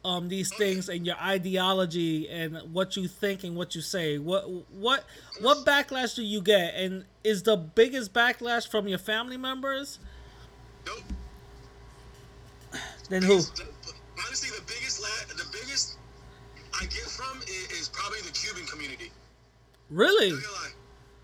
um 0.03 0.29
these 0.29 0.51
things 0.55 0.89
and 0.89 1.05
your 1.05 1.15
ideology 1.17 2.27
and 2.27 2.57
what 2.73 2.97
you 2.97 3.07
think 3.07 3.43
and 3.43 3.55
what 3.55 3.75
you 3.75 3.81
say? 3.81 4.17
What 4.17 4.49
what 4.71 5.03
what 5.39 5.65
backlash 5.65 6.15
do 6.15 6.23
you 6.23 6.41
get? 6.41 6.75
And 6.75 7.05
is 7.23 7.43
the 7.43 7.57
biggest 7.57 8.13
backlash 8.13 8.67
from 8.67 8.87
your 8.87 8.99
family 8.99 9.37
members? 9.37 9.99
Nope. 10.85 11.03
Then 13.09 13.21
who? 13.23 13.33
Honestly, 13.33 14.49
the 14.57 14.63
biggest 14.65 15.01
la- 15.01 15.35
the 15.35 15.45
biggest 15.51 15.97
I 16.79 16.85
get 16.85 17.03
from 17.03 17.37
is, 17.43 17.81
is 17.81 17.89
probably 17.89 18.21
the 18.21 18.31
Cuban 18.31 18.65
community. 18.65 19.11
Really? 19.91 20.29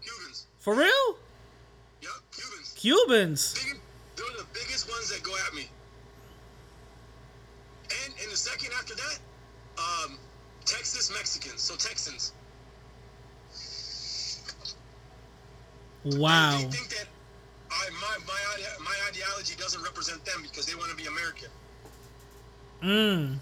Cubans. 0.03 0.47
For 0.59 0.75
real? 0.75 1.17
Yup, 2.01 2.11
Cubans. 2.31 2.73
Cubans? 2.75 3.53
Biggest, 3.53 3.81
they're 4.17 4.25
the 4.37 4.45
biggest 4.53 4.89
ones 4.89 5.09
that 5.09 5.23
go 5.23 5.31
at 5.47 5.53
me. 5.55 5.67
And 8.05 8.13
in 8.23 8.29
the 8.29 8.35
second 8.35 8.71
after 8.77 8.93
that, 8.95 9.19
um, 9.77 10.17
Texas 10.65 11.09
Mexicans, 11.13 11.61
so 11.61 11.75
Texans. 11.75 12.33
Wow. 16.03 16.57
They 16.57 16.63
think 16.65 16.89
that 16.89 17.05
I, 17.71 17.89
my, 18.01 18.17
my, 18.27 18.83
my 18.83 18.95
ideology 19.09 19.55
doesn't 19.57 19.81
represent 19.81 20.23
them 20.25 20.41
because 20.41 20.65
they 20.65 20.75
want 20.75 20.89
to 20.91 20.95
be 20.97 21.05
American. 21.05 21.49
Mm. 22.83 23.37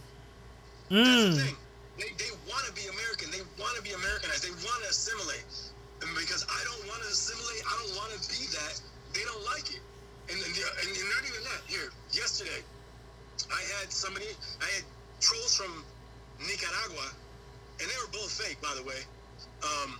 That's 0.90 0.90
the 0.90 0.96
Mm. 0.96 1.46
thing. 1.46 1.56
They, 1.96 2.12
they 2.20 2.32
want 2.52 2.68
to 2.68 2.74
be 2.76 2.88
American. 2.92 3.32
They 3.32 3.44
want 3.56 3.76
to 3.80 3.84
be 3.84 3.96
Americanized. 3.96 4.44
They 4.44 4.56
want 4.68 4.84
to 4.84 4.90
assimilate. 4.92 5.48
And 6.04 6.12
because 6.20 6.44
I 6.44 6.60
don't 6.68 6.84
want 6.92 7.00
to 7.04 7.10
assimilate, 7.10 7.64
I 7.64 7.74
don't 7.80 7.94
want 7.96 8.12
to 8.16 8.22
be 8.28 8.44
that. 8.52 8.76
They 9.16 9.24
don't 9.24 9.44
like 9.48 9.72
it. 9.72 9.84
And, 10.28 10.38
and, 10.38 10.52
and 10.52 11.08
not 11.08 11.24
even 11.24 11.42
that. 11.48 11.62
Here, 11.72 11.88
yesterday, 12.12 12.60
I 13.48 13.62
had 13.80 13.92
somebody, 13.94 14.28
I 14.60 14.68
had 14.76 14.84
trolls 15.22 15.56
from 15.56 15.86
Nicaragua, 16.44 17.08
and 17.80 17.86
they 17.88 17.98
were 18.04 18.12
both 18.12 18.32
fake, 18.32 18.60
by 18.60 18.74
the 18.76 18.84
way. 18.84 19.00
Um, 19.64 20.00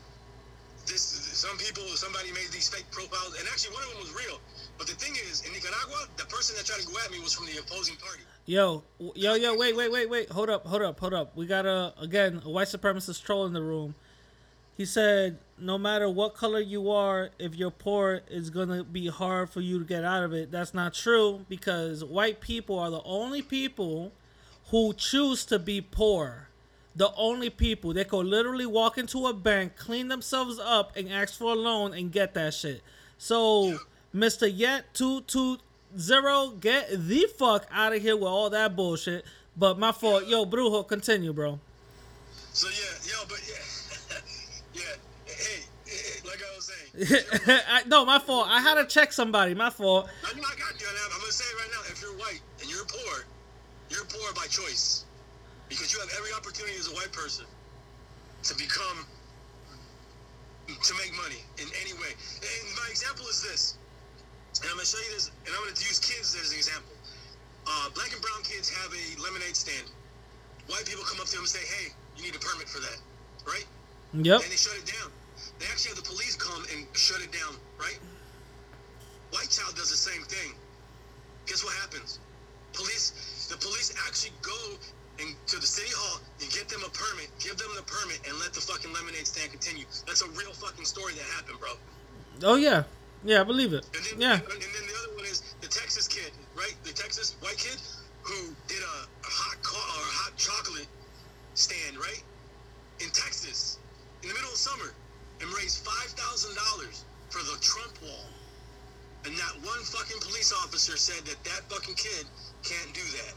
this 0.86 1.02
some 1.02 1.58
people, 1.58 1.84
somebody 1.96 2.32
made 2.32 2.52
these 2.52 2.70
fake 2.70 2.86
profiles, 2.92 3.40
and 3.40 3.48
actually 3.50 3.74
one 3.74 3.84
of 3.84 3.90
them 3.96 4.02
was 4.02 4.14
real. 4.14 4.38
But 4.78 4.88
the 4.88 4.98
thing 5.00 5.16
is, 5.30 5.42
in 5.48 5.54
Nicaragua, 5.54 6.08
the 6.18 6.26
person 6.26 6.56
that 6.58 6.66
tried 6.66 6.82
to 6.84 6.88
go 6.88 6.94
at 7.02 7.10
me 7.12 7.20
was 7.20 7.34
from 7.34 7.48
the 7.48 7.58
opposing 7.58 7.96
party. 7.98 8.22
Yo, 8.48 8.84
yo, 9.16 9.34
yo, 9.34 9.56
wait, 9.58 9.76
wait, 9.76 9.92
wait, 9.92 10.08
wait. 10.08 10.30
Hold 10.30 10.52
up, 10.52 10.68
hold 10.68 10.84
up, 10.84 11.00
hold 11.00 11.16
up. 11.16 11.36
We 11.36 11.48
got 11.48 11.66
a 11.66 11.96
again 12.00 12.44
a 12.46 12.50
white 12.50 12.68
supremacist 12.68 13.24
troll 13.24 13.48
in 13.48 13.54
the 13.54 13.62
room. 13.62 13.96
He 14.78 14.86
said, 14.86 15.40
no 15.58 15.80
matter 15.80 16.08
what 16.08 16.36
color 16.36 16.60
you 16.60 16.92
are, 16.92 17.32
if 17.40 17.56
you're 17.56 17.72
poor, 17.72 18.22
it's 18.30 18.52
gonna 18.52 18.84
be 18.84 19.08
hard 19.08 19.50
for 19.50 19.62
you 19.62 19.80
to 19.80 19.86
get 19.86 20.04
out 20.04 20.22
of 20.22 20.32
it. 20.32 20.52
That's 20.52 20.76
not 20.76 20.94
true 20.94 21.46
because 21.50 22.04
white 22.04 22.40
people 22.40 22.78
are 22.78 22.92
the 22.92 23.02
only 23.04 23.42
people 23.42 24.12
who 24.70 24.94
choose 24.94 25.44
to 25.46 25.58
be 25.58 25.82
poor. 25.82 26.50
The 26.96 27.12
only 27.16 27.50
people 27.50 27.94
they 27.94 28.06
could 28.06 28.28
literally 28.28 28.66
walk 28.68 28.98
into 29.00 29.26
a 29.26 29.34
bank, 29.34 29.76
clean 29.76 30.08
themselves 30.08 30.60
up, 30.60 30.96
and 30.96 31.12
ask 31.12 31.38
for 31.38 31.54
a 31.54 31.56
loan 31.56 31.94
and 31.96 32.12
get 32.12 32.36
that 32.36 32.54
shit. 32.54 32.84
So, 33.18 33.80
Mister 34.14 34.46
Yet 34.46 34.94
two 34.94 35.22
two 35.22 35.58
zero, 36.00 36.50
get 36.60 36.90
the 36.92 37.28
fuck 37.38 37.66
out 37.72 37.94
of 37.94 38.02
here 38.02 38.16
with 38.16 38.28
all 38.28 38.50
that 38.50 38.76
bullshit. 38.76 39.26
But 39.58 39.80
my 39.80 39.92
fault, 39.92 40.28
yo, 40.28 40.46
Brujo, 40.46 40.88
continue, 40.88 41.34
bro. 41.34 41.60
So 42.54 42.68
yeah, 42.70 43.12
yo, 43.12 43.26
but 43.28 43.42
yeah, 43.48 44.22
yeah. 44.74 44.82
Hey, 45.26 45.62
hey, 45.86 46.22
like 46.28 46.40
I 46.40 46.56
was 46.56 46.72
saying, 46.72 47.24
I, 47.70 47.84
no, 47.88 48.06
my 48.06 48.20
fault. 48.20 48.48
I 48.50 48.62
had 48.62 48.76
to 48.76 48.86
check 48.86 49.12
somebody. 49.14 49.54
My 49.54 49.70
fault. 49.70 50.08
I 50.24 50.34
know 50.36 50.44
I 50.44 50.56
got 50.56 50.80
you. 50.80 50.88
I'm 50.88 51.12
I'm 51.14 51.20
gonna 51.20 51.32
say 51.32 51.46
it 51.46 51.62
right 51.62 51.70
now. 51.72 51.92
If 51.92 52.02
you're 52.02 52.18
white 52.18 52.42
and 52.62 52.70
you're 52.70 52.86
poor, 52.86 53.26
you're 53.90 54.06
poor 54.06 54.34
by 54.34 54.48
choice 54.48 55.06
because 55.70 55.94
you 55.94 56.00
have 56.00 56.10
every 56.18 56.32
opportunity 56.34 56.76
as 56.78 56.88
a 56.88 56.96
white 56.96 57.12
person 57.12 57.46
to 58.44 58.56
become 58.56 59.06
to 60.68 60.94
make 60.96 61.14
money 61.16 61.42
in 61.58 61.68
any 61.82 61.94
way. 61.94 62.12
And 62.42 62.76
my 62.76 62.88
example 62.90 63.26
is 63.28 63.42
this, 63.42 63.78
and 64.62 64.70
I'm 64.70 64.78
gonna 64.78 64.86
show 64.88 65.00
you 65.00 65.14
this, 65.16 65.32
and 65.46 65.52
I'm 65.56 65.62
gonna 65.64 65.78
use 65.80 66.00
kids 66.00 66.36
as 66.36 66.52
an 66.52 66.58
example. 66.58 66.96
Uh, 67.68 67.90
black 67.98 68.14
and 68.14 68.22
brown 68.22 68.42
kids 68.44 68.70
have 68.70 68.92
a 68.94 69.06
lemonade 69.22 69.56
stand. 69.56 69.90
White 70.68 70.86
people 70.86 71.04
come 71.04 71.20
up 71.20 71.28
to 71.28 71.38
them 71.38 71.46
and 71.46 71.50
say, 71.50 71.64
"Hey, 71.66 71.94
you 72.18 72.24
need 72.24 72.36
a 72.36 72.40
permit 72.40 72.70
for 72.70 72.80
that, 72.80 73.00
right?" 73.46 73.66
Yep. 74.14 74.42
and 74.44 74.52
they 74.52 74.56
shut 74.56 74.78
it 74.78 74.86
down. 74.86 75.12
They 75.60 75.66
actually 75.68 75.96
have 75.96 76.04
the 76.04 76.10
police 76.10 76.36
come 76.36 76.64
and 76.72 76.88
shut 76.96 77.22
it 77.22 77.32
down, 77.32 77.58
right? 77.78 78.00
White 79.32 79.50
child 79.50 79.76
does 79.76 79.90
the 79.90 80.00
same 80.00 80.24
thing. 80.24 80.56
Guess 81.48 81.64
what 81.64 81.74
happens? 81.76 82.20
Police, 82.74 83.48
the 83.52 83.58
police 83.58 83.94
actually 84.08 84.32
go 84.42 84.78
and 85.20 85.36
to 85.48 85.60
the 85.60 85.68
city 85.68 85.92
hall 85.96 86.20
and 86.42 86.52
get 86.52 86.68
them 86.68 86.82
a 86.86 86.90
permit, 86.90 87.30
give 87.40 87.58
them 87.58 87.70
the 87.76 87.84
permit, 87.84 88.20
and 88.28 88.38
let 88.40 88.54
the 88.54 88.62
fucking 88.62 88.92
lemonade 88.94 89.28
stand 89.28 89.52
continue. 89.52 89.86
That's 90.08 90.22
a 90.22 90.30
real 90.30 90.52
fucking 90.54 90.86
story 90.86 91.14
that 91.14 91.24
happened, 91.36 91.60
bro. 91.60 91.72
Oh 92.44 92.56
yeah, 92.56 92.84
yeah, 93.24 93.42
I 93.42 93.44
believe 93.44 93.74
it. 93.74 93.86
And 93.96 94.04
then, 94.06 94.22
Yeah. 94.22 94.34
and 94.34 94.62
then 94.62 94.86
the 94.88 94.96
other 95.04 95.16
one 95.16 95.26
is 95.26 95.42
the 95.62 95.68
Texas 95.68 96.08
kid, 96.08 96.32
right? 96.56 96.76
The 96.84 96.94
Texas 96.94 97.36
white 97.40 97.58
kid 97.58 97.78
who 98.24 98.56
did 98.68 98.82
a, 98.82 98.98
a 99.06 99.30
hot 99.32 99.62
co- 99.64 99.78
or 99.78 100.04
a 100.04 100.14
hot 100.26 100.36
chocolate 100.38 100.88
stand, 101.54 101.98
right? 101.98 102.22
In 103.00 103.10
Texas, 103.12 103.78
in 104.24 104.30
the 104.30 104.36
middle 104.36 104.50
of 104.52 104.58
summer, 104.58 104.94
and 105.42 105.50
raised 105.54 105.86
five 105.86 106.10
thousand 106.16 106.56
dollars 106.56 107.04
for 107.30 107.40
the 107.40 107.58
Trump 107.62 107.94
wall. 108.02 108.26
And 109.26 109.36
not 109.38 109.58
one 109.66 109.82
fucking 109.84 110.22
police 110.22 110.54
officer 110.64 110.98
said 110.98 111.26
that 111.26 111.42
that 111.44 111.62
fucking 111.70 111.96
kid 111.96 112.26
can't 112.64 112.94
do 112.94 113.02
that. 113.20 113.34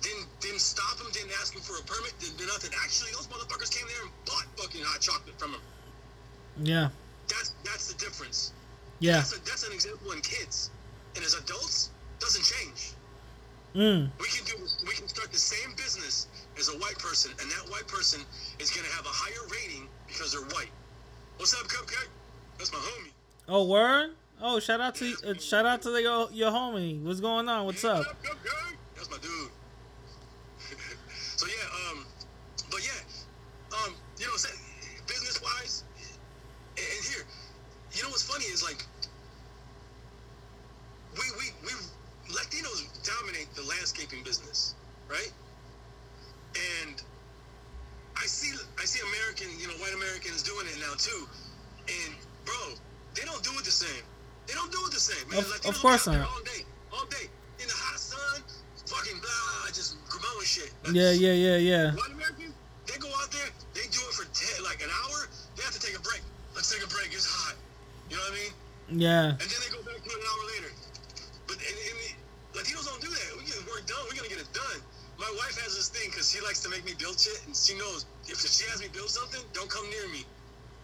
Didn't 0.00 0.26
didn't 0.40 0.60
stop 0.60 0.98
him. 1.00 1.10
Didn't 1.12 1.32
ask 1.40 1.54
him 1.54 1.60
for 1.62 1.74
a 1.76 1.82
permit. 1.82 2.14
Didn't 2.20 2.38
do 2.38 2.46
nothing. 2.46 2.70
Actually, 2.82 3.10
those 3.12 3.26
motherfuckers 3.26 3.70
came 3.74 3.86
there 3.88 4.02
and 4.02 4.12
bought 4.24 4.46
fucking 4.56 4.82
hot 4.84 5.00
chocolate 5.00 5.38
from 5.38 5.54
him. 5.54 5.60
Yeah. 6.62 6.88
That's 7.28 7.52
that's 7.64 7.92
the 7.92 7.98
difference. 7.98 8.52
Yeah. 9.00 9.16
That's, 9.16 9.36
a, 9.36 9.40
that's 9.44 9.66
an 9.66 9.72
example 9.72 10.12
in 10.12 10.20
kids. 10.20 10.70
And 11.14 11.24
as 11.24 11.34
adults, 11.34 11.90
doesn't 12.18 12.44
change. 12.44 12.92
Mm. 13.74 14.10
We 14.18 14.26
can 14.28 14.44
do 14.44 14.64
we 14.86 14.94
can 14.94 15.08
start 15.08 15.30
the 15.30 15.38
same 15.38 15.74
business 15.76 16.26
as 16.58 16.68
a 16.68 16.78
white 16.78 16.98
person, 16.98 17.32
and 17.40 17.50
that 17.50 17.70
white 17.70 17.86
person 17.86 18.22
is 18.58 18.70
gonna 18.70 18.88
have 18.88 19.04
a 19.04 19.12
higher 19.12 19.46
rating 19.52 19.88
because 20.06 20.32
they're 20.32 20.48
white. 20.56 20.70
What's 21.36 21.54
up, 21.54 21.68
Cupcake? 21.68 22.08
That's 22.56 22.72
my 22.72 22.78
homie. 22.78 23.10
Oh 23.48 23.66
word. 23.66 24.10
Oh, 24.40 24.58
shout 24.58 24.80
out 24.80 24.94
to 24.96 25.14
uh, 25.26 25.34
shout 25.34 25.66
out 25.66 25.82
to 25.82 25.90
the, 25.90 26.02
your 26.02 26.28
your 26.32 26.50
homie. 26.50 27.02
What's 27.02 27.20
going 27.20 27.48
on? 27.48 27.66
What's 27.66 27.84
up? 27.84 28.04
Cupcake? 28.22 28.76
That's 28.96 29.10
my 29.10 29.18
dude. 29.18 29.50
so 31.36 31.46
yeah, 31.46 31.90
um, 31.92 32.06
but 32.70 32.80
yeah, 32.82 33.76
um, 33.84 33.94
you 34.18 34.26
know, 34.26 34.32
business 35.06 35.42
wise, 35.42 35.84
and 36.76 37.04
here, 37.04 37.24
you 37.92 38.02
know 38.02 38.08
what's 38.10 38.22
funny 38.22 38.44
is 38.46 38.62
like 38.62 38.84
we 41.14 41.24
we 41.38 41.46
we 41.64 41.72
Latinos 42.34 42.84
dominate 43.04 43.48
the 43.54 43.62
landscaping 43.62 44.22
business, 44.22 44.74
right? 45.08 45.32
And 46.84 47.00
I 48.16 48.26
see 48.26 48.52
I 48.78 48.84
see 48.84 49.00
American, 49.08 49.48
you 49.58 49.68
know, 49.68 49.74
white 49.80 49.94
Americans 49.94 50.42
doing 50.42 50.66
it 50.66 50.78
now 50.80 50.92
too. 50.98 51.26
And 51.88 52.14
bro, 52.44 52.76
they 53.14 53.24
don't 53.24 53.42
do 53.42 53.50
it 53.58 53.64
the 53.64 53.72
same. 53.72 54.04
They 54.46 54.54
don't 54.54 54.70
do 54.72 54.78
it 54.86 54.92
the 54.92 55.00
same. 55.00 55.28
Man, 55.28 55.38
Of- 55.38 55.46
Latinos 55.46 55.68
of 55.68 55.78
course 55.80 56.06
not. 56.06 56.20
All 56.20 56.42
day, 56.44 56.62
all 56.92 57.06
day 57.06 57.26
in 57.60 57.66
the 57.66 57.74
hot 57.74 57.98
sun, 57.98 58.42
fucking 58.86 59.18
blah, 59.20 59.72
just 59.72 59.96
growing 60.08 60.44
shit. 60.44 60.72
Yeah, 60.92 61.10
yeah, 61.12 61.32
yeah, 61.32 61.56
yeah. 61.56 61.92
White 61.96 62.12
Americans, 62.12 62.54
they 62.86 62.98
go 62.98 63.08
out 63.20 63.30
there, 63.32 63.48
they 63.74 63.82
do 63.88 64.00
it 64.08 64.14
for 64.14 64.24
10, 64.24 64.64
like 64.64 64.80
an 64.82 64.88
hour. 64.88 65.28
They 65.56 65.62
have 65.64 65.74
to 65.74 65.80
take 65.80 65.96
a 65.96 66.00
break. 66.00 66.20
Let's 66.54 66.72
take 66.72 66.84
a 66.84 66.88
break. 66.88 67.12
It's 67.12 67.26
hot. 67.26 67.56
You 68.10 68.16
know 68.16 68.22
what 68.22 68.32
I 68.32 68.40
mean? 68.40 68.52
Yeah. 69.00 69.36
and 69.36 69.48
then 69.48 69.60
they 69.60 69.70
go 69.72 69.82
back 69.84 70.00
to 70.00 70.08
it 70.08 70.16
an 70.16 70.24
hour 70.24 70.44
later. 70.56 70.70
But 71.46 71.56
and, 71.60 71.76
and 71.76 71.98
Latinos 72.56 72.88
don't 72.88 73.00
do 73.04 73.12
that. 73.12 73.26
We 73.36 73.44
get 73.44 73.60
work 73.68 73.84
done. 73.84 74.00
We're 74.08 74.16
gonna 74.16 74.32
get 74.32 74.40
it 74.40 74.50
done. 74.56 74.80
My 75.20 75.28
wife 75.36 75.58
has 75.60 75.74
this 75.76 75.88
thing 75.92 76.08
because 76.10 76.30
she 76.30 76.40
likes 76.40 76.60
to 76.64 76.70
make 76.70 76.84
me 76.86 76.94
build 76.96 77.18
shit, 77.20 77.36
and 77.44 77.52
she 77.56 77.76
knows 77.76 78.06
if 78.30 78.38
she 78.40 78.64
has 78.70 78.80
me 78.80 78.88
build 78.88 79.10
something, 79.10 79.42
don't 79.52 79.68
come 79.68 79.84
near 79.90 80.06
me, 80.14 80.22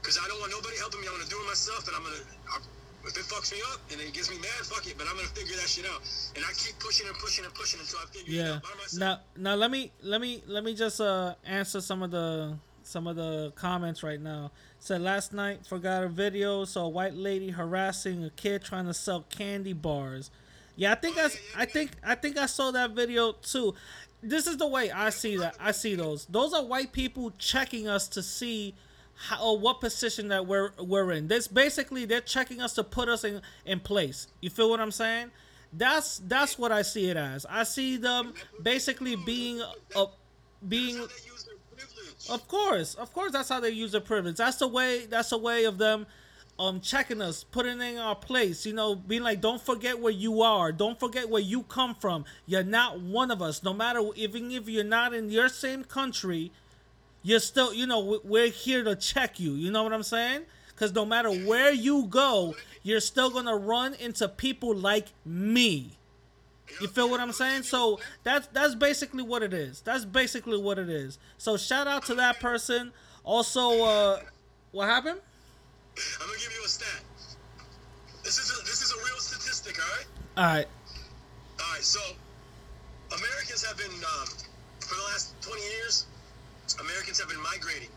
because 0.02 0.18
I 0.18 0.26
don't 0.28 0.40
want 0.42 0.50
nobody 0.50 0.76
helping 0.76 1.00
me. 1.00 1.06
I'm 1.08 1.16
gonna 1.16 1.30
do 1.30 1.38
it 1.40 1.46
myself, 1.48 1.86
and 1.88 1.94
I'm 1.96 2.02
gonna. 2.04 2.24
I, 2.50 2.58
if 3.06 3.12
it 3.16 3.24
fucks 3.28 3.52
me 3.52 3.60
up 3.72 3.80
and 3.92 4.00
it 4.00 4.12
gets 4.12 4.30
me 4.32 4.36
mad, 4.40 4.64
fuck 4.64 4.84
it. 4.86 4.96
But 4.98 5.06
I'm 5.08 5.16
gonna 5.16 5.28
figure 5.28 5.56
that 5.56 5.68
shit 5.68 5.84
out, 5.86 6.00
and 6.36 6.44
I 6.44 6.50
keep 6.56 6.76
pushing 6.80 7.06
and 7.06 7.16
pushing 7.16 7.44
and 7.44 7.52
pushing 7.54 7.78
until 7.80 7.98
I 8.02 8.06
figure 8.12 8.32
it 8.32 8.36
Yeah. 8.36 8.52
out 8.56 8.62
by 8.62 8.70
myself. 8.80 9.00
Now, 9.00 9.20
now 9.36 9.54
let 9.54 9.70
me 9.70 9.92
let 10.02 10.20
me 10.20 10.42
let 10.46 10.64
me 10.64 10.74
just 10.74 11.00
uh 11.00 11.34
answer 11.44 11.80
some 11.80 12.02
of 12.02 12.10
the 12.10 12.56
some 12.82 13.06
of 13.06 13.16
the 13.16 13.52
comments 13.56 14.02
right 14.02 14.20
now. 14.20 14.50
Said 14.84 15.00
last 15.00 15.32
night 15.32 15.64
forgot 15.64 16.04
a 16.04 16.08
video, 16.08 16.66
saw 16.66 16.84
a 16.84 16.88
white 16.90 17.14
lady 17.14 17.48
harassing 17.48 18.22
a 18.22 18.28
kid 18.28 18.62
trying 18.62 18.84
to 18.84 18.92
sell 18.92 19.22
candy 19.30 19.72
bars. 19.72 20.30
Yeah, 20.76 20.92
I 20.92 20.94
think 20.96 21.16
I 21.16 21.30
I 21.56 21.64
think 21.64 21.92
I 22.04 22.14
think 22.14 22.36
I 22.36 22.44
saw 22.44 22.70
that 22.72 22.90
video 22.90 23.32
too. 23.32 23.74
This 24.22 24.46
is 24.46 24.58
the 24.58 24.66
way 24.66 24.90
I 24.90 25.08
see 25.08 25.38
that. 25.38 25.56
I 25.58 25.70
see 25.70 25.94
those. 25.94 26.26
Those 26.26 26.52
are 26.52 26.62
white 26.62 26.92
people 26.92 27.32
checking 27.38 27.88
us 27.88 28.08
to 28.08 28.22
see 28.22 28.74
how 29.14 29.42
or 29.42 29.58
what 29.58 29.80
position 29.80 30.28
that 30.28 30.46
we're 30.46 30.72
we're 30.78 31.12
in. 31.12 31.28
This 31.28 31.48
basically 31.48 32.04
they're 32.04 32.20
checking 32.20 32.60
us 32.60 32.74
to 32.74 32.84
put 32.84 33.08
us 33.08 33.24
in 33.24 33.40
in 33.64 33.80
place. 33.80 34.26
You 34.42 34.50
feel 34.50 34.68
what 34.68 34.80
I'm 34.80 34.92
saying? 34.92 35.30
That's 35.72 36.18
that's 36.26 36.58
what 36.58 36.72
I 36.72 36.82
see 36.82 37.08
it 37.08 37.16
as. 37.16 37.46
I 37.48 37.62
see 37.62 37.96
them 37.96 38.34
basically 38.62 39.16
being 39.16 39.62
a 39.96 40.06
being 40.68 41.06
of 42.28 42.48
course, 42.48 42.94
of 42.94 43.12
course, 43.12 43.32
that's 43.32 43.48
how 43.48 43.60
they 43.60 43.70
use 43.70 43.92
the 43.92 44.00
privilege. 44.00 44.36
That's 44.36 44.58
the 44.58 44.68
way. 44.68 45.06
That's 45.06 45.32
a 45.32 45.38
way 45.38 45.64
of 45.64 45.78
them, 45.78 46.06
um, 46.58 46.80
checking 46.80 47.20
us, 47.20 47.44
putting 47.44 47.80
in 47.80 47.98
our 47.98 48.14
place. 48.14 48.64
You 48.64 48.72
know, 48.72 48.94
being 48.94 49.22
like, 49.22 49.40
don't 49.40 49.60
forget 49.60 49.98
where 50.00 50.12
you 50.12 50.42
are. 50.42 50.72
Don't 50.72 50.98
forget 50.98 51.28
where 51.28 51.42
you 51.42 51.62
come 51.64 51.94
from. 51.94 52.24
You're 52.46 52.64
not 52.64 53.00
one 53.00 53.30
of 53.30 53.42
us. 53.42 53.62
No 53.62 53.72
matter 53.72 54.00
even 54.16 54.50
if 54.50 54.68
you're 54.68 54.84
not 54.84 55.14
in 55.14 55.30
your 55.30 55.48
same 55.48 55.84
country, 55.84 56.52
you're 57.22 57.40
still. 57.40 57.74
You 57.74 57.86
know, 57.86 58.20
we're 58.24 58.50
here 58.50 58.84
to 58.84 58.96
check 58.96 59.38
you. 59.38 59.52
You 59.52 59.70
know 59.70 59.82
what 59.82 59.92
I'm 59.92 60.02
saying? 60.02 60.42
Because 60.68 60.92
no 60.92 61.04
matter 61.04 61.30
where 61.30 61.72
you 61.72 62.06
go, 62.06 62.56
you're 62.82 63.00
still 63.00 63.30
gonna 63.30 63.56
run 63.56 63.94
into 63.94 64.28
people 64.28 64.74
like 64.74 65.08
me. 65.24 65.98
You 66.80 66.88
feel 66.88 67.08
what 67.10 67.20
I'm 67.20 67.32
saying? 67.32 67.62
So 67.62 68.00
that's 68.22 68.46
that's 68.48 68.74
basically 68.74 69.22
what 69.22 69.42
it 69.42 69.52
is. 69.52 69.80
That's 69.82 70.04
basically 70.04 70.60
what 70.60 70.78
it 70.78 70.88
is. 70.88 71.18
So 71.38 71.56
shout 71.56 71.86
out 71.86 72.04
to 72.06 72.14
that 72.16 72.40
person. 72.40 72.92
Also, 73.22 73.82
uh, 73.82 74.20
what 74.72 74.88
happened? 74.88 75.20
I'm 76.20 76.26
gonna 76.26 76.38
give 76.38 76.52
you 76.52 76.64
a 76.64 76.68
stat. 76.68 77.02
This 78.24 78.38
is 78.38 78.50
a, 78.50 78.64
this 78.64 78.80
is 78.82 78.92
a 78.92 78.96
real 78.96 79.18
statistic, 79.18 79.78
all 79.78 79.96
right? 79.96 80.06
All 80.36 80.54
right. 80.56 80.66
All 81.60 81.74
right. 81.74 81.82
So 81.82 82.00
Americans 83.16 83.64
have 83.64 83.76
been 83.76 83.92
um, 83.92 84.28
for 84.80 84.94
the 84.94 85.02
last 85.02 85.40
20 85.42 85.60
years. 85.62 86.06
Americans 86.80 87.20
have 87.20 87.28
been 87.28 87.42
migrating 87.42 87.90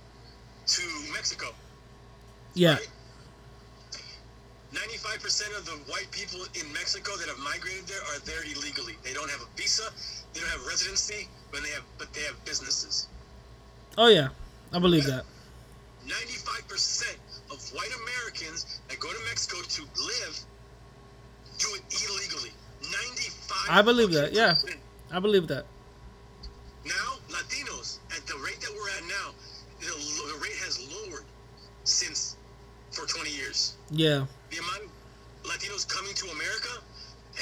to 0.68 0.81
Mexico. 1.14 1.48
Yeah. 2.53 2.73
Right? 2.73 2.88
95% 4.73 5.57
of 5.57 5.65
the 5.65 5.77
white 5.91 6.11
people 6.11 6.41
in 6.60 6.72
Mexico 6.73 7.15
that 7.15 7.27
have 7.30 7.39
migrated 7.39 7.88
there 7.88 8.02
are 8.02 8.19
there 8.26 8.44
illegally. 8.44 8.95
They 9.03 9.14
don't 9.14 9.30
have 9.31 9.41
a 9.41 9.48
visa, 9.56 9.89
they 10.34 10.41
don't 10.41 10.49
have 10.49 10.65
residency, 10.65 11.27
but 11.52 11.64
they 11.64 11.69
have 11.69 11.84
but 11.98 12.14
they 12.14 12.22
have 12.22 12.35
businesses. 12.44 13.07
Oh 13.98 14.07
yeah, 14.07 14.30
I 14.73 14.80
believe 14.80 15.06
that. 15.06 15.23
95% 16.06 17.15
of 17.52 17.60
white 17.76 17.91
Americans 18.03 18.80
that 18.88 18.99
go 18.99 19.11
to 19.11 19.19
Mexico 19.27 19.57
to 19.61 19.81
live 19.81 20.39
do 21.57 21.68
it 21.76 21.81
illegally. 21.91 22.52
95 22.81 23.57
I 23.69 23.81
believe 23.81 24.11
that, 24.11 24.34
yeah. 24.34 24.56
I 25.11 25.19
believe 25.19 25.48
that. 25.48 25.65
Now, 26.85 27.19
Latinos, 27.30 27.98
at 28.15 28.26
the 28.27 28.35
rate 28.38 28.60
that 28.61 28.72
we're 28.72 28.89
at 28.89 29.03
now, 29.03 29.34
the, 29.80 29.88
the 30.31 30.39
rate 30.41 30.56
has 30.64 30.80
lowered 30.80 31.26
since 31.84 32.36
for 32.97 33.05
20 33.05 33.29
years. 33.29 33.77
Yeah. 33.93 34.25
the 34.49 34.57
amount 34.57 34.89
of 34.89 34.91
Latinos 35.45 35.85
coming 35.85 36.17
to 36.17 36.25
America 36.33 36.73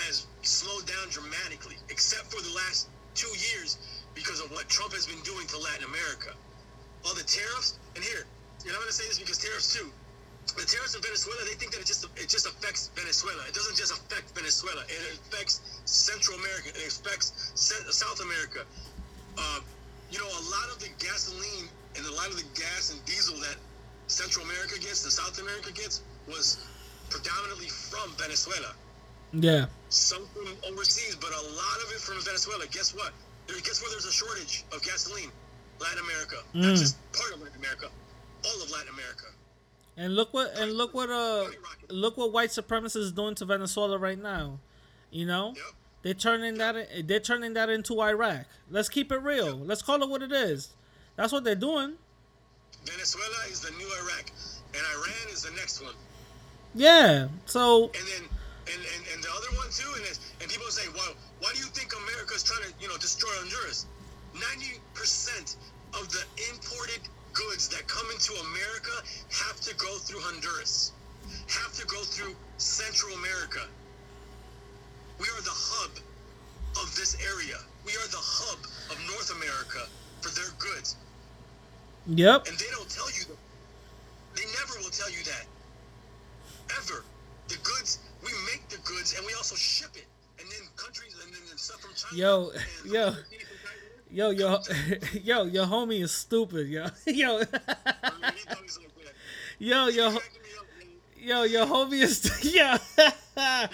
has 0.04 0.28
slowed 0.44 0.84
down 0.86 1.08
dramatically, 1.10 1.80
except 1.88 2.28
for 2.28 2.44
the 2.44 2.52
last 2.52 2.92
two 3.16 3.32
years 3.40 3.80
because 4.14 4.44
of 4.44 4.52
what 4.52 4.68
Trump 4.68 4.92
has 4.92 5.08
been 5.08 5.24
doing 5.24 5.48
to 5.48 5.58
Latin 5.58 5.88
America. 5.88 6.36
All 7.08 7.16
the 7.16 7.24
tariffs, 7.24 7.80
and 7.96 8.04
here, 8.04 8.28
and 8.68 8.76
I'm 8.76 8.82
going 8.84 8.92
to 8.92 8.94
say 8.94 9.08
this 9.08 9.20
because 9.20 9.40
tariffs 9.40 9.72
too. 9.72 9.88
The 10.60 10.68
tariffs 10.68 10.94
in 10.94 11.02
Venezuela, 11.02 11.42
they 11.48 11.58
think 11.58 11.72
that 11.74 11.82
it 11.82 11.90
just 11.90 12.06
it 12.20 12.30
just 12.30 12.46
affects 12.46 12.92
Venezuela. 12.94 13.42
It 13.48 13.56
doesn't 13.56 13.78
just 13.78 13.92
affect 13.92 14.36
Venezuela. 14.38 14.84
It 14.86 15.18
affects 15.18 15.62
Central 15.86 16.38
America. 16.38 16.70
It 16.70 16.86
affects 16.86 17.52
South 17.56 18.22
America. 18.22 18.62
Uh, 19.38 19.60
you 20.12 20.20
know, 20.20 20.30
a 20.30 20.44
lot 20.54 20.68
of 20.70 20.78
the 20.80 20.90
gasoline 21.02 21.66
and 21.98 22.06
a 22.06 22.14
lot 22.14 22.30
of 22.30 22.38
the 22.38 22.46
gas 22.54 22.94
and 22.94 23.00
diesel 23.06 23.38
that 23.42 23.58
Central 24.08 24.46
America 24.46 24.76
gets 24.80 25.04
and 25.04 25.12
South 25.12 25.40
America 25.42 25.72
gets 25.72 26.02
was 26.28 26.66
predominantly 27.10 27.68
from 27.70 28.12
Venezuela. 28.18 28.74
Yeah. 29.34 29.66
Some 29.90 30.26
from 30.34 30.48
overseas, 30.72 31.16
but 31.16 31.30
a 31.30 31.42
lot 31.42 31.78
of 31.86 31.92
it 31.92 32.00
from 32.00 32.22
Venezuela. 32.24 32.66
Guess 32.72 32.96
what? 32.96 33.12
There, 33.48 33.58
guess 33.62 33.82
where 33.82 33.92
there's 33.92 34.06
a 34.06 34.12
shortage 34.12 34.64
of 34.74 34.82
gasoline? 34.82 35.32
Latin 35.80 36.00
America. 36.00 36.36
Not 36.54 36.74
Mm. 36.76 36.80
just 36.80 36.98
part 37.14 37.34
of 37.34 37.42
Latin 37.42 37.58
America. 37.58 37.90
All 38.46 38.64
of 38.64 38.72
Latin 38.72 38.90
America. 38.94 39.26
And 39.98 40.16
look 40.16 40.34
what 40.34 40.58
and 40.58 40.74
look 40.74 40.94
what 40.94 41.10
uh 41.10 41.48
look 41.90 42.18
what 42.18 42.32
white 42.32 42.50
supremacists 42.50 42.98
is 42.98 43.12
doing 43.12 43.36
to 43.36 43.46
Venezuela 43.46 43.98
right 43.98 44.22
now. 44.22 44.60
You 45.12 45.26
know? 45.26 45.54
Yep. 45.56 45.66
They're 46.04 46.14
turning 46.14 46.58
that 46.60 46.76
they're 47.08 47.20
turning 47.20 47.54
that 47.54 47.70
into 47.70 48.00
Iraq. 48.02 48.46
Let's 48.70 48.90
keep 48.90 49.12
it 49.12 49.18
real. 49.18 49.58
Let's 49.58 49.82
call 49.82 50.02
it 50.04 50.10
what 50.10 50.22
it 50.22 50.32
is. 50.32 50.70
That's 51.16 51.32
what 51.34 51.44
they're 51.44 51.56
doing. 51.56 51.96
Venezuela 52.86 53.42
is 53.52 53.62
the 53.62 53.72
new 53.72 53.90
Iraq, 54.06 54.32
and 54.74 54.82
Iran 54.98 55.26
is 55.32 55.44
the 55.44 55.52
next 55.52 55.82
one. 55.82 55.96
Yeah. 56.74 57.28
So 57.46 57.86
And 57.96 58.06
then, 58.08 58.24
and, 58.68 58.82
and, 58.82 59.02
and 59.14 59.20
the 59.24 59.30
other 59.32 59.52
one 59.58 59.70
too, 59.72 59.90
and, 59.96 60.02
it's- 60.04 60.20
and 60.42 60.50
people 60.50 60.68
say, 60.70 60.88
well, 60.94 61.14
why 61.40 61.52
do 61.54 61.60
you 61.60 61.70
think 61.72 61.92
America's 61.96 62.44
trying 62.44 62.64
to, 62.68 62.72
you 62.80 62.88
know, 62.88 62.98
destroy 62.98 63.30
Honduras? 63.42 63.86
90% 64.36 65.56
of 65.96 66.10
the 66.12 66.24
imported 66.52 67.02
goods 67.34 67.68
that 67.70 67.88
come 67.88 68.06
into 68.12 68.34
America 68.52 68.96
have 69.32 69.60
to 69.62 69.74
go 69.76 69.98
through 70.04 70.20
Honduras, 70.20 70.92
have 71.48 71.74
to 71.76 71.86
go 71.88 72.02
through 72.04 72.36
Central 72.58 73.14
America. 73.16 73.64
We 75.20 75.28
are 75.32 75.42
the 75.42 75.56
hub 75.56 75.92
of 76.84 76.94
this 76.96 77.16
area. 77.24 77.56
We 77.86 77.94
are 77.94 78.08
the 78.12 78.20
hub 78.20 78.60
of 78.92 78.98
North 79.08 79.32
America 79.32 79.88
for 80.20 80.30
their 80.36 80.52
goods. 80.60 80.98
Yep. 82.08 82.48
And 82.48 82.58
they 82.58 82.66
don't 82.72 82.90
tell 82.90 83.08
you 83.12 83.26
that. 83.26 83.38
They 84.36 84.44
never 84.60 84.78
will 84.84 84.90
tell 84.92 85.10
you 85.10 85.24
that. 85.26 85.46
Ever. 86.78 87.04
The 87.48 87.56
goods, 87.64 88.00
we 88.24 88.32
make 88.52 88.68
the 88.70 88.78
goods 88.78 89.14
and 89.18 89.26
we 89.26 89.34
also 89.34 89.56
ship 89.56 89.90
it. 89.96 90.06
And 90.40 90.48
then 90.50 90.68
countries 90.76 91.16
and 91.24 91.34
then 91.34 91.42
the 91.52 91.58
stuff 91.58 91.82
from 91.82 91.94
China. 91.96 92.50
Yo, 92.86 92.86
yo. 92.86 93.16
Yo, 94.12 94.30
yo, 94.30 94.60
yo, 95.24 95.44
your 95.46 95.66
homie 95.66 96.02
is 96.04 96.12
stupid, 96.12 96.68
yo, 96.70 96.86
yo, 97.06 97.38
I 97.38 97.40
mean, 97.42 97.48
he 98.38 98.46
talks 98.46 98.78
like 98.78 98.94
that. 98.96 99.14
yo, 99.60 99.88
yo, 99.88 100.12
Cracking 100.12 100.42
me 100.42 100.50
up, 100.58 100.66
man. 100.78 100.88
yo, 101.18 101.44
your 101.44 101.66
homie 101.66 102.02
is, 102.04 102.24
yo. 102.54 102.78
That's 103.36 103.74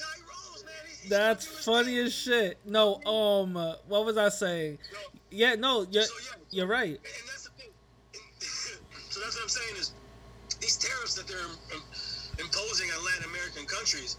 how 0.00 0.12
he 0.14 0.22
rolls, 0.22 0.62
man. 0.64 0.72
He- 0.86 0.90
he's 1.00 1.10
That's 1.10 1.46
gonna 1.66 1.84
do 1.84 1.90
his 1.94 1.98
funny 1.98 1.98
as 2.06 2.12
shit. 2.14 2.58
No, 2.64 3.02
um, 3.04 3.54
what 3.88 4.04
was 4.04 4.16
I 4.16 4.28
saying? 4.28 4.78
Yeah, 5.34 5.54
no, 5.56 5.82
you're, 5.90 6.04
So, 6.06 6.14
yeah. 6.22 6.44
you're 6.50 6.66
right. 6.70 6.94
And 6.94 7.24
that's 7.26 7.42
the 7.42 7.50
thing. 7.58 7.70
so 9.10 9.18
that's 9.20 9.34
what 9.34 9.42
I'm 9.42 9.48
saying 9.50 9.74
is 9.76 9.90
these 10.60 10.76
tariffs 10.78 11.14
that 11.18 11.26
they're 11.26 11.50
imposing 12.38 12.88
on 12.94 13.04
Latin 13.04 13.26
American 13.34 13.66
countries, 13.66 14.16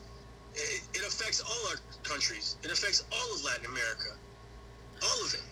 it, 0.54 0.84
it 0.94 1.04
affects 1.08 1.40
all 1.40 1.64
our 1.72 1.80
countries. 2.04 2.58
It 2.64 2.72
affects 2.72 3.04
all 3.12 3.30
of 3.36 3.44
Latin 3.48 3.66
America, 3.72 4.12
all 5.04 5.20
of 5.24 5.32
it. 5.34 5.46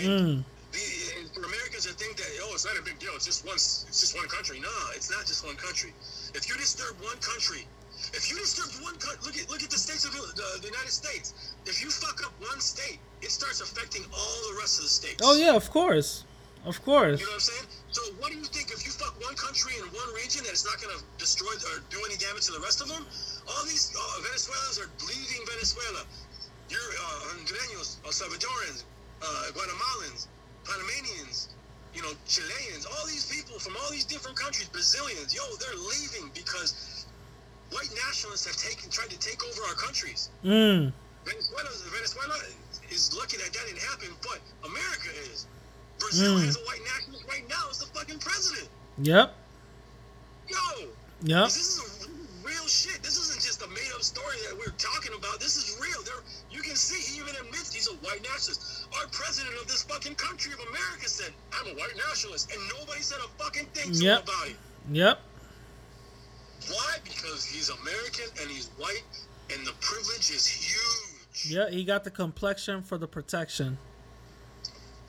And, 0.00 0.08
Mm. 0.08 0.44
the, 0.72 0.84
and 1.20 1.28
for 1.36 1.44
Americans 1.44 1.84
to 1.84 1.92
think 1.92 2.16
that 2.16 2.26
oh, 2.48 2.52
it's 2.56 2.64
not 2.64 2.78
a 2.80 2.82
big 2.82 2.98
deal. 2.98 3.12
It's 3.14 3.26
just 3.28 3.44
one. 3.44 3.56
It's 3.60 4.00
just 4.00 4.16
one 4.16 4.28
country. 4.28 4.60
No, 4.60 4.72
it's 4.96 5.10
not 5.12 5.26
just 5.28 5.44
one 5.44 5.56
country. 5.56 5.92
If 6.34 6.48
you 6.48 6.56
disturb 6.56 6.96
one 7.04 7.20
country. 7.20 7.68
If 8.12 8.30
you 8.30 8.36
disturb 8.38 8.68
one 8.82 8.96
country, 8.96 9.20
look 9.24 9.36
at 9.36 9.48
look 9.50 9.62
at 9.62 9.70
the 9.70 9.78
states 9.78 10.04
of 10.04 10.12
the, 10.12 10.20
the, 10.36 10.60
the 10.64 10.68
United 10.68 10.92
States. 10.92 11.54
If 11.66 11.82
you 11.82 11.90
fuck 11.90 12.24
up 12.24 12.32
one 12.40 12.60
state, 12.60 12.98
it 13.22 13.30
starts 13.30 13.60
affecting 13.60 14.04
all 14.12 14.38
the 14.52 14.58
rest 14.60 14.78
of 14.78 14.84
the 14.84 14.90
states. 14.90 15.22
Oh 15.22 15.36
yeah, 15.36 15.54
of 15.54 15.70
course, 15.70 16.24
of 16.64 16.82
course. 16.84 17.20
You 17.20 17.26
know 17.26 17.36
what 17.36 17.46
I'm 17.46 17.52
saying? 17.52 17.68
So 17.90 18.02
what 18.20 18.30
do 18.30 18.36
you 18.36 18.44
think 18.44 18.68
if 18.70 18.84
you 18.84 18.92
fuck 18.92 19.16
one 19.24 19.34
country 19.36 19.72
in 19.80 19.88
one 19.88 20.10
region 20.12 20.44
that 20.44 20.52
it's 20.52 20.68
not 20.68 20.76
going 20.82 20.92
to 20.92 21.00
destroy 21.16 21.48
or 21.72 21.80
do 21.88 21.96
any 22.04 22.20
damage 22.20 22.44
to 22.46 22.52
the 22.52 22.60
rest 22.60 22.84
of 22.84 22.88
them? 22.88 23.06
All 23.48 23.64
these 23.64 23.88
uh, 23.96 24.20
Venezuelans 24.20 24.76
are 24.76 24.90
leaving 25.08 25.40
Venezuela. 25.48 26.04
You're 26.68 26.92
uh, 26.92 27.32
Hondureños, 27.32 28.02
El 28.04 28.12
Salvadorans, 28.12 28.84
uh, 29.22 29.48
Guatemalans, 29.54 30.26
Panamanians, 30.66 31.56
you 31.94 32.02
know, 32.02 32.12
Chileans, 32.28 32.84
all 32.84 33.06
these 33.06 33.24
people 33.32 33.58
from 33.58 33.72
all 33.80 33.90
these 33.90 34.04
different 34.04 34.36
countries, 34.36 34.68
Brazilians, 34.68 35.32
yo, 35.32 35.40
they're 35.56 35.80
leaving 35.80 36.30
because 36.34 37.06
white 37.70 37.88
nationalists 38.06 38.44
have 38.44 38.56
taken 38.60 38.90
tried 38.90 39.10
to 39.10 39.18
take 39.18 39.40
over 39.40 39.62
our 39.72 39.74
countries. 39.74 40.28
Mm. 40.44 40.92
Venezuela, 41.24 41.70
Venezuela 41.96 42.36
is 42.90 43.14
lucky 43.16 43.36
that 43.38 43.52
that 43.52 43.64
didn't 43.66 43.82
happen, 43.82 44.08
but 44.22 44.40
America 44.64 45.08
is. 45.32 45.46
Brazil 45.98 46.36
Mm. 46.38 46.44
has 46.46 46.56
a 46.56 46.60
white 46.60 46.82
nationalist 46.84 47.24
right 47.28 47.48
now 47.48 47.64
as 47.70 47.78
the 47.78 47.86
fucking 47.86 48.18
president. 48.18 48.68
Yep. 48.98 49.34
Yo, 50.48 50.92
Yep. 51.22 51.44
this 51.48 51.56
is 51.56 51.78
a 51.80 52.08
real 52.46 52.66
shit. 52.68 53.02
This 53.02 53.16
isn't 53.18 53.40
just 53.42 53.62
a 53.62 53.66
made 53.68 53.90
up 53.94 54.02
story 54.02 54.36
that 54.48 54.56
we're 54.56 54.76
talking 54.78 55.12
about. 55.14 55.40
This 55.40 55.56
is 55.56 55.76
real. 55.80 56.02
There, 56.02 56.22
you 56.50 56.62
can 56.62 56.76
see 56.76 57.00
he 57.00 57.18
even 57.18 57.34
admits 57.36 57.72
he's 57.72 57.88
a 57.88 57.94
white 58.04 58.22
nationalist. 58.22 58.86
Our 59.00 59.06
president 59.08 59.56
of 59.60 59.66
this 59.66 59.82
fucking 59.84 60.14
country 60.16 60.52
of 60.52 60.60
America 60.60 61.08
said, 61.08 61.32
"I'm 61.52 61.66
a 61.68 61.74
white 61.74 61.96
nationalist," 61.96 62.50
and 62.52 62.60
nobody 62.78 63.02
said 63.02 63.18
a 63.20 63.28
fucking 63.42 63.66
thing 63.74 63.92
to 63.92 63.98
Yep. 63.98 64.18
him 64.20 64.22
about 64.34 64.48
it. 64.48 64.56
Yep. 64.92 65.22
Why? 66.68 66.98
Because 67.04 67.44
he's 67.44 67.68
American 67.70 68.28
and 68.40 68.50
he's 68.50 68.66
white, 68.76 69.04
and 69.50 69.66
the 69.66 69.72
privilege 69.80 70.30
is 70.30 70.46
huge. 70.46 71.15
Yeah, 71.44 71.68
he 71.70 71.84
got 71.84 72.04
the 72.04 72.10
complexion 72.10 72.82
for 72.82 72.98
the 72.98 73.06
protection. 73.06 73.78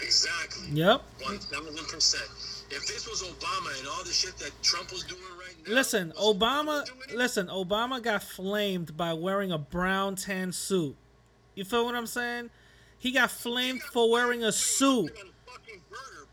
Exactly. 0.01 0.69
Yep. 0.71 1.01
One 1.23 1.37
thousand 1.39 1.87
percent. 1.87 2.29
If 2.69 2.85
this 2.85 3.07
was 3.09 3.23
Obama 3.23 3.79
and 3.79 3.87
all 3.87 4.03
the 4.03 4.11
shit 4.11 4.37
that 4.39 4.51
Trump 4.61 4.91
was 4.91 5.03
doing 5.03 5.21
right 5.39 5.55
now, 5.65 5.73
Listen, 5.73 6.11
Obama. 6.19 6.85
Listen, 7.15 7.47
Obama 7.47 8.03
got 8.03 8.21
flamed 8.23 8.97
by 8.97 9.13
wearing 9.13 9.51
a 9.51 9.57
brown 9.57 10.15
tan 10.15 10.51
suit. 10.51 10.95
You 11.55 11.63
feel 11.63 11.85
what 11.85 11.95
I'm 11.95 12.05
saying? 12.07 12.49
He 12.99 13.11
got 13.11 13.31
flamed 13.31 13.81
for 13.81 14.11
wearing 14.11 14.43
a 14.43 14.51
suit. 14.51 15.11
on 15.17 15.27
a 15.27 15.51
fucking 15.51 15.81
burger, 15.89 16.27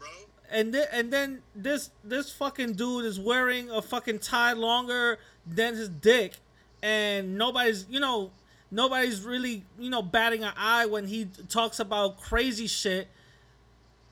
and 0.50 0.74
then 0.74 0.86
and 0.92 1.12
then 1.12 1.42
this 1.54 1.90
this 2.02 2.32
fucking 2.32 2.72
dude 2.72 3.04
is 3.04 3.20
wearing 3.20 3.70
a 3.70 3.80
fucking 3.80 4.18
tie 4.18 4.54
longer 4.54 5.18
than 5.46 5.74
his 5.74 5.88
dick, 5.88 6.34
and 6.82 7.38
nobody's 7.38 7.86
you 7.88 8.00
know 8.00 8.32
nobody's 8.74 9.22
really 9.22 9.64
you 9.78 9.88
know 9.90 10.02
batting 10.02 10.42
an 10.44 10.52
eye 10.56 10.86
when 10.86 11.06
he 11.06 11.26
talks 11.48 11.78
about 11.80 12.20
crazy 12.20 12.66
shit 12.66 13.08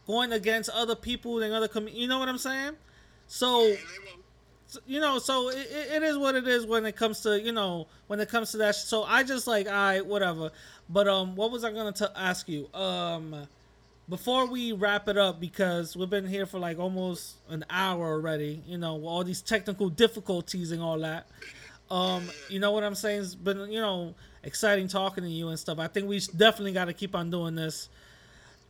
going 0.06 0.32
against 0.32 0.70
other 0.70 0.94
people 0.94 1.42
and 1.42 1.52
other 1.52 1.68
com- 1.68 1.88
you 1.88 2.06
know 2.08 2.18
what 2.18 2.28
I'm 2.28 2.38
saying? 2.38 2.72
So 3.26 3.60
And 3.64 3.72
they 3.72 3.78
won't. 3.78 4.86
you 4.86 5.00
know, 5.00 5.18
so 5.18 5.48
it, 5.50 5.68
it 5.70 6.02
is 6.02 6.16
what 6.18 6.34
it 6.34 6.46
is 6.48 6.66
when 6.66 6.84
it 6.86 6.96
comes 6.96 7.20
to 7.20 7.40
you 7.40 7.52
know 7.52 7.86
when 8.06 8.20
it 8.20 8.28
comes 8.28 8.50
to 8.52 8.56
that. 8.58 8.74
So 8.74 9.02
I 9.04 9.22
just 9.22 9.46
like 9.46 9.66
I 9.66 10.00
whatever. 10.00 10.50
But 10.88 11.08
um, 11.08 11.36
what 11.36 11.50
was 11.50 11.64
I 11.64 11.72
gonna 11.72 11.92
t- 11.92 12.04
ask 12.16 12.48
you? 12.48 12.68
Um, 12.74 13.46
before 14.08 14.46
we 14.46 14.72
wrap 14.72 15.08
it 15.08 15.16
up 15.16 15.40
because 15.40 15.96
we've 15.96 16.10
been 16.10 16.26
here 16.26 16.44
for 16.44 16.58
like 16.58 16.78
almost 16.78 17.36
an 17.48 17.64
hour 17.70 18.04
already. 18.12 18.62
You 18.66 18.76
know, 18.78 19.02
all 19.06 19.24
these 19.24 19.40
technical 19.40 19.88
difficulties 19.88 20.72
and 20.72 20.82
all 20.82 20.98
that. 20.98 21.26
Um, 21.90 22.28
you 22.48 22.58
know 22.58 22.72
what 22.72 22.84
I'm 22.84 22.94
saying? 22.94 23.20
It's 23.20 23.34
been 23.34 23.70
you 23.70 23.80
know 23.80 24.14
exciting 24.44 24.88
talking 24.88 25.24
to 25.24 25.30
you 25.30 25.48
and 25.48 25.58
stuff. 25.58 25.78
I 25.78 25.86
think 25.88 26.08
we 26.08 26.18
definitely 26.36 26.72
got 26.72 26.86
to 26.86 26.92
keep 26.92 27.14
on 27.14 27.30
doing 27.30 27.54
this. 27.54 27.88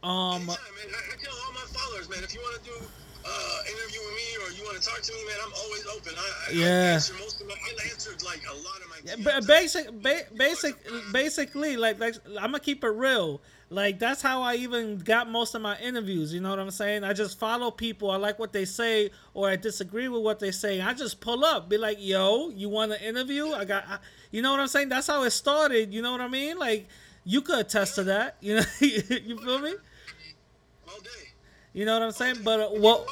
Um, 0.03 0.11
yeah, 0.13 0.39
man. 0.39 0.47
I, 0.49 0.55
I 0.57 1.23
tell 1.23 1.35
all 1.47 1.53
my 1.53 1.61
followers, 1.73 2.09
man, 2.09 2.25
if 2.25 2.35
you 2.35 2.41
want 2.41 2.63
to 2.63 2.71
do 2.71 2.77
uh, 3.25 3.59
interview 3.67 4.01
with 4.01 4.15
me 4.17 4.45
or 4.45 4.51
you 4.59 4.65
want 4.65 4.83
to 4.83 4.89
talk 4.89 5.01
to 5.01 5.13
me, 5.13 5.25
man, 5.27 5.37
I'm 5.47 5.53
always 5.65 5.87
open. 5.87 6.13
I, 6.17 6.51
I, 6.51 6.53
Yeah. 6.53 6.67
I 6.67 6.95
answer 6.95 7.15
most 7.15 7.41
of 7.41 7.47
my, 7.47 7.55
I 7.55 7.85
answered 7.91 8.23
like 8.25 8.43
a 8.51 8.55
lot 8.55 8.81
of 8.83 8.89
my. 8.89 8.97
Yeah, 9.05 9.41
ba- 9.41 9.47
basic, 9.47 10.03
ba- 10.03 10.27
basic, 10.37 10.77
basically, 11.13 11.77
like, 11.77 12.01
like 12.01 12.17
I'm 12.31 12.51
gonna 12.51 12.61
keep 12.61 12.83
it 12.85 12.89
real. 12.89 13.41
Like 13.71 13.99
that's 13.99 14.21
how 14.21 14.43
I 14.43 14.57
even 14.57 14.99
got 14.99 15.31
most 15.31 15.55
of 15.55 15.63
my 15.63 15.79
interviews. 15.79 16.35
You 16.35 16.41
know 16.41 16.51
what 16.51 16.59
I'm 16.59 16.71
saying? 16.71 17.05
I 17.05 17.15
just 17.15 17.39
follow 17.39 17.71
people. 17.71 18.11
I 18.11 18.17
like 18.17 18.39
what 18.39 18.53
they 18.53 18.67
say, 18.67 19.11
or 19.33 19.49
I 19.49 19.57
disagree 19.57 20.09
with 20.09 20.23
what 20.23 20.41
they 20.41 20.51
say. 20.51 20.81
I 20.83 20.93
just 20.93 21.21
pull 21.21 21.43
up, 21.43 21.71
be 21.71 21.79
like, 21.79 21.97
"Yo, 21.99 22.51
you 22.51 22.69
want 22.69 22.93
an 22.93 23.01
interview?" 23.01 23.53
I 23.53 23.65
got, 23.65 23.85
I, 23.89 23.99
you 24.33 24.43
know 24.43 24.51
what 24.51 24.61
I'm 24.61 24.67
saying? 24.67 24.89
That's 24.89 25.07
how 25.07 25.23
it 25.23 25.31
started. 25.31 25.95
You 25.95 26.03
know 26.03 26.11
what 26.11 26.21
I 26.21 26.29
mean? 26.29 26.59
Like 26.59 26.89
you 27.25 27.43
could 27.43 27.61
attest 27.61 27.95
to 27.97 28.05
that. 28.05 28.37
You 28.41 28.57
know, 28.57 28.63
you 28.81 29.39
feel 29.39 29.61
me? 29.61 29.75
all 30.93 31.01
day. 31.01 31.29
You 31.73 31.85
know 31.85 31.95
what 31.95 32.03
I'm 32.03 32.13
saying? 32.13 32.37
But 32.43 32.61
uh, 32.61 32.69
what? 32.81 33.07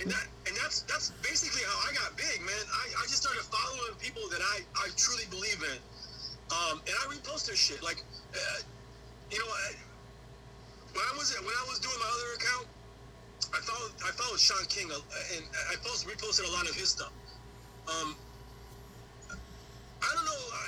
And 0.00 0.10
that 0.10 0.26
and 0.46 0.56
that's 0.56 0.82
that's 0.82 1.10
basically 1.22 1.62
how 1.66 1.90
I 1.90 1.92
got 1.92 2.16
big, 2.16 2.40
man. 2.40 2.64
I, 2.72 3.02
I 3.02 3.04
just 3.04 3.22
started 3.22 3.42
following 3.42 3.94
people 3.98 4.22
that 4.30 4.40
I, 4.40 4.60
I 4.76 4.88
truly 4.96 5.24
believe 5.30 5.60
in, 5.60 5.78
um, 6.54 6.80
and 6.86 6.94
I 6.94 7.04
repost 7.12 7.46
their 7.46 7.56
shit. 7.56 7.82
Like, 7.82 8.04
uh, 8.32 8.60
you 9.30 9.38
know, 9.38 9.48
I, 9.48 9.74
when 10.94 11.04
I 11.04 11.12
was 11.18 11.34
when 11.36 11.52
I 11.52 11.64
was 11.68 11.80
doing 11.80 11.98
my 11.98 12.08
other 12.08 12.30
account, 12.38 12.66
I 13.52 13.60
followed 13.64 13.92
I 14.06 14.10
followed 14.14 14.40
Shaun 14.40 14.64
King, 14.68 14.88
and 14.92 15.44
I 15.72 15.76
post 15.82 16.06
reposted 16.06 16.48
a 16.48 16.52
lot 16.52 16.68
of 16.68 16.74
his 16.74 16.88
stuff. 16.90 17.12
Um, 17.88 18.16
I 20.02 20.08
don't 20.14 20.24
know. 20.26 20.40
I, 20.54 20.64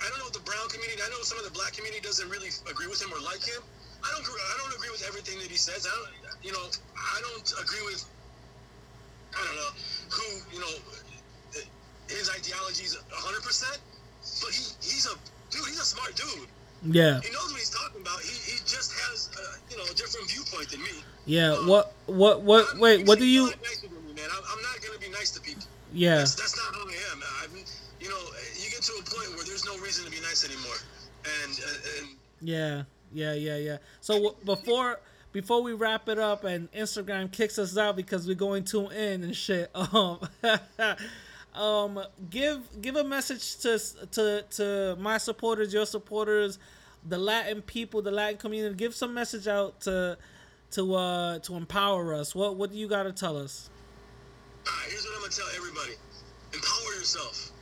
I 0.00 0.06
don't 0.10 0.20
know 0.20 0.30
the 0.32 0.44
brown 0.44 0.68
community. 0.68 1.00
I 1.00 1.08
know 1.10 1.22
some 1.24 1.38
of 1.40 1.44
the 1.44 1.54
black 1.56 1.72
community 1.72 2.00
doesn't 2.04 2.28
really 2.28 2.50
agree 2.68 2.86
with 2.86 3.00
him 3.00 3.08
or 3.12 3.20
like 3.24 3.42
him. 3.42 3.62
I 4.04 4.12
don't. 4.12 4.22
agree- 4.22 4.38
I 4.38 4.54
don't 4.62 4.74
agree 4.76 4.90
with 4.92 5.04
everything 5.08 5.38
that 5.40 5.48
he 5.50 5.56
says. 5.56 5.86
I 5.88 5.92
don't. 5.96 6.12
You 6.44 6.52
know. 6.52 6.66
I 6.94 7.18
don't 7.24 7.46
agree 7.62 7.82
with. 7.88 8.04
I 9.34 9.40
don't 9.44 9.56
know 9.56 9.72
who. 10.12 10.26
You 10.54 10.60
know, 10.60 10.74
his 12.08 12.30
ideology 12.30 12.84
is 12.84 12.96
hundred 13.10 13.42
percent. 13.42 13.78
But 14.42 14.50
he, 14.52 14.62
he's 14.82 15.06
a 15.06 15.14
dude. 15.50 15.66
He's 15.66 15.80
a 15.80 15.84
smart 15.84 16.14
dude. 16.14 16.48
Yeah, 16.84 17.20
He 17.24 17.32
knows 17.32 17.50
what 17.50 17.58
he's 17.58 17.70
talking 17.70 18.02
about. 18.02 18.20
He, 18.20 18.36
he 18.52 18.58
just 18.68 18.92
has 18.92 19.30
uh, 19.32 19.56
you 19.70 19.76
know 19.78 19.84
a 19.90 19.94
different 19.94 20.30
viewpoint 20.30 20.68
than 20.70 20.82
me. 20.82 21.02
yeah. 21.24 21.56
What? 21.66 21.94
What? 22.06 22.42
What? 22.42 22.68
I'm 22.74 22.78
Wait. 22.78 23.06
What 23.08 23.18
do 23.18 23.24
you? 23.26 23.46
not 23.48 23.56
nicer 23.62 23.88
me, 23.88 24.12
man. 24.12 24.28
I'm, 24.30 24.44
I'm 24.44 24.62
not 24.62 24.76
gonna 24.84 24.98
be 25.00 25.08
nice 25.08 25.30
to 25.32 25.40
people. 25.40 25.64
Yeah. 25.92 26.16
That's, 26.18 26.34
that's 26.34 26.54
not 26.56 26.74
who 26.76 26.86
I 26.88 26.94
am. 27.12 27.22
I, 27.24 27.46
you 28.00 28.08
know, 28.08 28.20
you 28.54 28.70
get 28.70 28.82
to 28.82 28.92
a 28.92 29.02
point 29.02 29.36
where 29.36 29.44
there's 29.44 29.64
no 29.64 29.78
reason 29.78 30.04
to 30.04 30.10
be 30.10 30.20
nice 30.20 30.44
anymore, 30.44 30.76
and 31.42 31.58
uh, 31.58 32.00
and 32.00 32.08
Yeah, 32.40 32.82
yeah, 33.12 33.34
yeah, 33.34 33.56
yeah. 33.56 33.76
So 34.00 34.14
w- 34.14 34.34
before 34.44 35.00
before 35.32 35.62
we 35.62 35.72
wrap 35.72 36.08
it 36.08 36.18
up 36.18 36.44
and 36.44 36.70
Instagram 36.72 37.30
kicks 37.30 37.58
us 37.58 37.76
out 37.76 37.96
because 37.96 38.26
we're 38.26 38.34
going 38.34 38.64
to 38.64 38.88
in 38.88 39.22
and 39.24 39.36
shit. 39.36 39.70
Um, 39.92 40.20
um, 41.54 42.00
give 42.30 42.60
give 42.82 42.96
a 42.96 43.04
message 43.04 43.56
to 43.58 43.78
to 44.12 44.44
to 44.50 44.96
my 44.98 45.18
supporters, 45.18 45.72
your 45.72 45.86
supporters, 45.86 46.58
the 47.08 47.18
Latin 47.18 47.62
people, 47.62 48.02
the 48.02 48.10
Latin 48.10 48.36
community. 48.38 48.74
Give 48.74 48.94
some 48.94 49.14
message 49.14 49.48
out 49.48 49.80
to 49.82 50.18
to 50.72 50.94
uh 50.94 51.38
to 51.40 51.54
empower 51.54 52.14
us. 52.14 52.34
What 52.34 52.56
what 52.56 52.70
do 52.70 52.76
you 52.76 52.88
got 52.88 53.04
to 53.04 53.12
tell 53.12 53.36
us? 53.36 53.70
All 54.66 54.72
right, 54.72 54.90
here's 54.90 55.04
what 55.04 55.14
I'm 55.14 55.20
gonna 55.20 55.32
tell 55.32 55.46
everybody: 55.56 55.92
empower 56.52 56.94
yourself. 56.98 57.52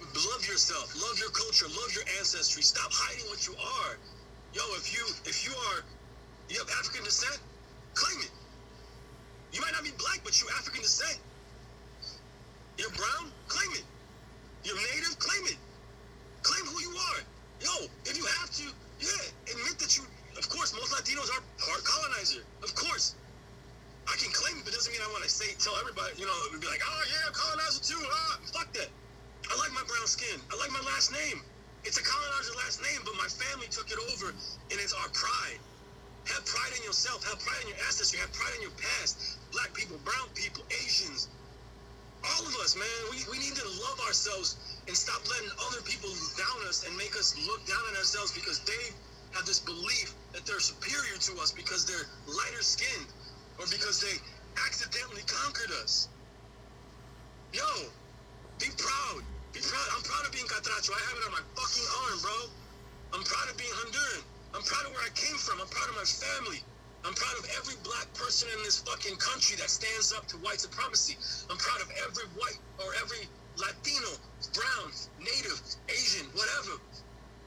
Love 0.00 0.42
yourself. 0.48 0.94
Love 0.96 1.18
your 1.18 1.30
culture. 1.30 1.66
Love 1.68 1.92
your 1.94 2.04
ancestry. 2.18 2.62
Stop 2.62 2.90
hiding 2.92 3.26
what 3.28 3.46
you 3.46 3.54
are. 3.54 3.94
Yo, 4.52 4.62
if 4.74 4.92
you 4.92 5.04
if 5.24 5.46
you 5.46 5.54
are 5.72 5.84
you 6.50 6.58
have 6.58 6.68
African 6.82 7.04
descent, 7.04 7.38
claim 7.94 8.18
it. 8.26 8.30
You 9.54 9.62
might 9.62 9.70
not 9.70 9.86
be 9.86 9.94
black, 10.02 10.18
but 10.26 10.34
you're 10.42 10.50
African 10.58 10.82
descent. 10.82 11.18
You're 12.76 12.90
brown, 12.90 13.30
claim 13.46 13.70
it. 13.78 13.86
You're 14.66 14.76
native, 14.76 15.14
claim 15.18 15.46
it. 15.46 15.58
Claim 16.42 16.66
who 16.66 16.78
you 16.82 16.90
are. 16.90 17.20
Yo, 17.62 17.86
if 18.02 18.18
you 18.18 18.26
have 18.40 18.50
to, 18.50 18.66
yeah, 18.98 19.52
admit 19.52 19.78
that 19.78 19.94
you. 19.96 20.02
Of 20.38 20.48
course, 20.48 20.74
most 20.74 20.90
Latinos 20.90 21.30
are 21.30 21.42
part 21.62 21.84
colonizer. 21.84 22.42
Of 22.62 22.74
course, 22.74 23.14
I 24.08 24.16
can 24.18 24.32
claim 24.32 24.58
it, 24.58 24.64
but 24.64 24.72
it 24.72 24.76
doesn't 24.76 24.90
mean 24.90 25.02
I 25.06 25.10
want 25.12 25.22
to 25.22 25.30
say 25.30 25.54
tell 25.62 25.76
everybody. 25.78 26.18
You 26.18 26.26
know, 26.26 26.34
be 26.58 26.66
like, 26.66 26.82
oh 26.82 27.02
yeah, 27.06 27.30
colonizer 27.30 27.82
too. 27.82 28.00
Ah, 28.10 28.38
fuck 28.50 28.72
that. 28.74 28.90
I 29.50 29.58
like 29.58 29.74
my 29.74 29.82
brown 29.82 30.06
skin. 30.06 30.38
I 30.50 30.54
like 30.62 30.70
my 30.70 30.82
last 30.94 31.10
name. 31.10 31.42
It's 31.82 31.98
a 31.98 32.04
colonizer's 32.06 32.56
last 32.62 32.78
name, 32.82 33.02
but 33.04 33.14
my 33.18 33.26
family 33.26 33.66
took 33.66 33.90
it 33.90 33.98
over, 34.14 34.30
and 34.30 34.76
it's 34.78 34.94
our 34.94 35.10
pride. 35.10 35.58
Have 36.30 36.46
pride 36.46 36.72
in 36.78 36.84
yourself. 36.86 37.26
Have 37.26 37.40
pride 37.42 37.62
in 37.66 37.74
your 37.74 37.82
ancestry. 37.86 38.20
Have 38.22 38.32
pride 38.32 38.54
in 38.56 38.62
your 38.62 38.76
past. 38.78 39.18
Black 39.50 39.74
people, 39.74 39.98
brown 40.06 40.30
people, 40.34 40.62
Asians, 40.86 41.28
all 42.22 42.46
of 42.46 42.54
us, 42.62 42.76
man. 42.76 43.00
We, 43.10 43.24
we 43.32 43.38
need 43.42 43.56
to 43.56 43.68
love 43.82 43.98
ourselves 44.06 44.56
and 44.86 44.94
stop 44.96 45.22
letting 45.26 45.50
other 45.66 45.82
people 45.82 46.10
down 46.38 46.68
us 46.68 46.86
and 46.86 46.94
make 46.96 47.16
us 47.16 47.34
look 47.48 47.66
down 47.66 47.82
on 47.90 47.96
ourselves 47.96 48.32
because 48.32 48.60
they 48.62 48.94
have 49.34 49.46
this 49.46 49.58
belief 49.60 50.14
that 50.32 50.46
they're 50.46 50.60
superior 50.60 51.18
to 51.18 51.32
us 51.42 51.50
because 51.50 51.86
they're 51.86 52.06
lighter 52.28 52.62
skinned 52.62 53.08
or 53.58 53.66
because 53.66 54.00
they 54.00 54.14
accidentally 54.66 55.22
conquered 55.26 55.72
us. 55.82 56.08
Yo, 57.52 57.66
be 58.58 58.68
proud. 58.78 59.24
Proud. 59.52 59.88
I'm 59.98 60.02
proud 60.06 60.24
of 60.26 60.32
being 60.32 60.46
Catracho. 60.46 60.94
I 60.94 61.02
have 61.10 61.18
it 61.18 61.26
on 61.28 61.34
my 61.36 61.44
fucking 61.58 61.88
arm, 62.06 62.16
bro. 62.22 62.38
I'm 63.14 63.24
proud 63.26 63.48
of 63.50 63.56
being 63.58 63.74
Honduran. 63.82 64.22
I'm 64.54 64.62
proud 64.64 64.86
of 64.86 64.92
where 64.94 65.06
I 65.06 65.12
came 65.18 65.36
from. 65.42 65.60
I'm 65.60 65.70
proud 65.70 65.90
of 65.90 65.96
my 65.98 66.06
family. 66.08 66.62
I'm 67.04 67.14
proud 67.16 67.36
of 67.40 67.46
every 67.58 67.76
black 67.82 68.08
person 68.14 68.48
in 68.54 68.60
this 68.64 68.80
fucking 68.86 69.16
country 69.18 69.56
that 69.58 69.70
stands 69.70 70.12
up 70.14 70.26
to 70.32 70.38
white 70.44 70.60
supremacy. 70.60 71.16
I'm 71.50 71.58
proud 71.58 71.80
of 71.82 71.90
every 72.06 72.28
white 72.36 72.60
or 72.78 72.90
every 73.02 73.26
Latino, 73.58 74.12
brown, 74.54 74.88
native, 75.18 75.58
Asian, 75.90 76.28
whatever. 76.34 76.76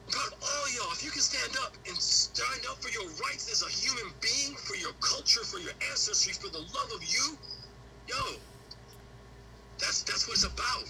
I'm 0.08 0.12
proud 0.14 0.30
of 0.32 0.38
all 0.42 0.66
y'all. 0.76 0.92
If 0.94 1.02
you 1.04 1.12
can 1.12 1.24
stand 1.24 1.54
up 1.64 1.74
and 1.88 1.96
stand 1.98 2.62
up 2.70 2.78
for 2.82 2.90
your 2.92 3.08
rights 3.28 3.48
as 3.52 3.62
a 3.64 3.70
human 3.72 4.12
being, 4.20 4.54
for 4.68 4.76
your 4.76 4.94
culture, 5.00 5.44
for 5.46 5.60
your 5.60 5.74
ancestry, 5.90 6.34
for 6.34 6.50
the 6.52 6.62
love 6.62 6.90
of 6.96 7.02
you, 7.04 7.26
yo, 8.08 8.22
that's 9.80 10.04
that's 10.04 10.28
what 10.28 10.34
it's 10.40 10.46
about. 10.46 10.86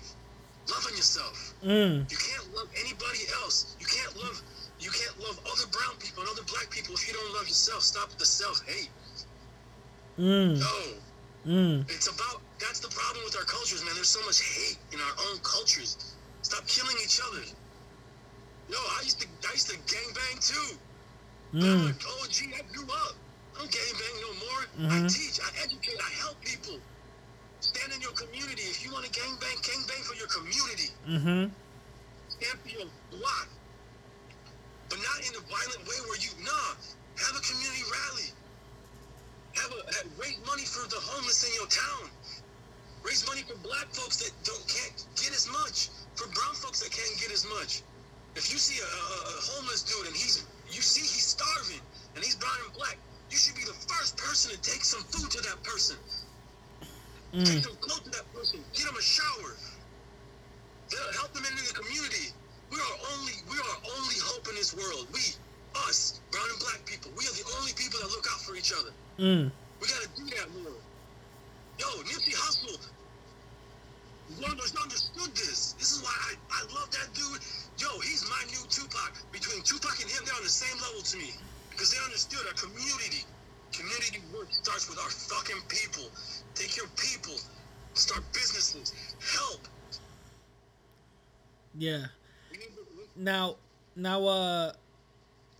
Loving 0.70 0.96
yourself. 0.96 1.54
Mm, 1.62 2.10
You 2.10 2.16
can't 2.16 2.46
love 2.56 2.68
anybody 2.80 3.20
else. 3.42 3.76
You 3.78 3.86
can't 3.86 4.16
love 4.16 4.42
you 4.80 4.90
can't 4.90 5.16
love 5.20 5.38
other 5.46 5.66
brown 5.70 5.96
people 6.00 6.22
and 6.24 6.30
other 6.32 6.42
black 6.50 6.68
people 6.70 6.94
if 6.94 7.06
you 7.06 7.14
don't 7.14 7.32
love 7.34 7.46
yourself. 7.48 7.82
Stop 7.82 8.10
the 8.18 8.26
self 8.26 8.60
hate. 8.66 8.90
mm, 10.18 10.58
No. 10.58 10.76
mm. 11.46 11.90
It's 11.90 12.08
about 12.08 12.42
that's 12.60 12.80
the 12.80 12.88
problem 12.88 13.24
with 13.24 13.36
our 13.36 13.44
cultures, 13.44 13.84
man. 13.84 13.94
There's 13.94 14.08
so 14.08 14.24
much 14.24 14.40
hate 14.40 14.78
in 14.92 15.00
our 15.00 15.14
own 15.28 15.38
cultures. 15.40 16.16
Stop 16.42 16.66
killing 16.66 16.96
each 17.04 17.20
other. 17.28 17.44
Yo, 18.68 18.76
I 18.76 19.00
used 19.04 19.20
to 19.20 19.26
I 19.48 19.52
used 19.52 19.68
to 19.70 19.76
gangbang 19.84 20.38
too. 20.40 20.78
Mm. 21.54 21.86
like, 21.86 22.02
oh 22.08 22.26
gee, 22.30 22.52
I 22.56 22.62
grew 22.72 22.84
up. 22.88 23.14
I 23.54 23.58
don't 23.60 23.70
gangbang 23.70 24.16
no 24.24 24.30
more. 24.42 24.62
I 24.90 24.96
Mhm. 25.00 25.12
teach, 25.14 25.38
I 25.40 25.50
educate, 25.62 26.00
I 26.00 26.10
help 26.24 26.40
people. 26.40 26.80
Stand 27.64 27.96
in 27.96 28.00
your 28.04 28.12
community. 28.12 28.68
If 28.68 28.84
you 28.84 28.92
want 28.92 29.08
to 29.08 29.12
gangbang, 29.16 29.56
gangbang 29.64 30.02
for 30.04 30.16
your 30.20 30.28
community. 30.28 30.92
Mm-hmm. 31.08 31.48
stand 32.36 32.56
for 32.60 32.68
your 32.68 32.88
block, 33.08 33.48
but 34.92 35.00
not 35.00 35.18
in 35.24 35.32
a 35.32 35.42
violent 35.48 35.80
way 35.88 35.98
where 36.04 36.20
you 36.20 36.28
nah. 36.44 36.76
Have 37.16 37.36
a 37.38 37.42
community 37.46 37.84
rally. 37.88 38.28
Have 39.56 39.70
a 39.72 39.80
have, 39.96 40.08
raise 40.18 40.36
money 40.44 40.66
for 40.66 40.84
the 40.92 41.00
homeless 41.00 41.40
in 41.46 41.54
your 41.56 41.70
town. 41.72 42.10
Raise 43.00 43.24
money 43.24 43.40
for 43.48 43.56
black 43.64 43.88
folks 43.96 44.20
that 44.20 44.34
don't 44.44 44.66
can't 44.68 44.98
get 45.16 45.32
as 45.32 45.48
much. 45.48 45.88
For 46.20 46.28
brown 46.36 46.52
folks 46.58 46.84
that 46.84 46.92
can't 46.92 47.16
get 47.16 47.32
as 47.32 47.46
much. 47.48 47.80
If 48.36 48.52
you 48.52 48.58
see 48.58 48.76
a, 48.82 48.84
a, 48.84 49.06
a 49.24 49.34
homeless 49.56 49.86
dude 49.88 50.10
and 50.10 50.16
he's 50.16 50.44
you 50.68 50.82
see 50.82 51.06
he's 51.06 51.32
starving 51.32 51.80
and 52.12 52.20
he's 52.20 52.34
brown 52.36 52.60
and 52.66 52.74
black, 52.76 52.98
you 53.30 53.38
should 53.38 53.56
be 53.56 53.64
the 53.64 53.78
first 53.88 54.18
person 54.18 54.52
to 54.52 54.58
take 54.60 54.84
some 54.84 55.02
food 55.08 55.30
to 55.32 55.40
that 55.48 55.62
person. 55.64 55.96
Take 57.42 57.66
them 57.66 57.74
clothes 57.82 58.06
to 58.06 58.10
that 58.14 58.30
person. 58.30 58.62
Get 58.78 58.86
him 58.86 58.94
a 58.94 59.02
shower. 59.02 59.58
Help 61.18 61.34
them 61.34 61.42
into 61.42 61.66
the 61.66 61.74
community. 61.74 62.30
We 62.70 62.78
are 62.78 62.96
only 63.10 63.34
we 63.50 63.58
are 63.58 63.78
only 63.98 64.18
hope 64.22 64.46
in 64.46 64.54
this 64.54 64.70
world. 64.70 65.10
We, 65.10 65.34
us, 65.90 66.20
brown 66.30 66.46
and 66.46 66.60
black 66.62 66.86
people, 66.86 67.10
we 67.18 67.26
are 67.26 67.34
the 67.34 67.46
only 67.58 67.74
people 67.74 67.98
that 67.98 68.10
look 68.14 68.26
out 68.30 68.38
for 68.46 68.54
each 68.54 68.70
other. 68.70 68.94
Mm. 69.18 69.50
We 69.82 69.84
gotta 69.88 70.08
do 70.14 70.24
that 70.38 70.46
more. 70.62 70.78
Yo, 71.78 71.86
Nipsey 72.06 72.38
Hussle, 72.38 72.78
Londo's 74.38 74.74
understood 74.78 75.34
this. 75.34 75.74
This 75.74 75.90
is 75.90 76.02
why 76.02 76.14
I, 76.14 76.38
I 76.54 76.60
love 76.70 76.90
that 76.94 77.10
dude. 77.18 77.42
Yo, 77.82 77.90
he's 78.00 78.22
my 78.30 78.42
new 78.46 78.62
Tupac. 78.70 79.18
Between 79.32 79.62
Tupac 79.62 79.98
and 80.00 80.10
him, 80.10 80.22
they're 80.24 80.38
on 80.38 80.46
the 80.46 80.48
same 80.48 80.78
level 80.80 81.02
to 81.02 81.16
me. 81.18 81.34
Because 81.70 81.90
they 81.90 81.98
understood 82.06 82.46
our 82.46 82.54
community. 82.54 83.26
Community 83.74 84.22
work 84.30 84.46
starts 84.54 84.88
with 84.88 84.98
our 85.02 85.10
fucking 85.10 85.60
people. 85.66 86.06
Take 86.54 86.74
care 86.74 86.84
of 86.84 86.96
people. 86.96 87.34
Start 87.94 88.22
businesses. 88.32 88.92
Help. 89.34 89.60
Yeah. 91.76 92.06
We 92.50 92.58
need 92.58 92.74
to- 92.76 92.86
we- 92.96 93.22
Now, 93.22 93.56
now, 93.96 94.24
uh, 94.26 94.72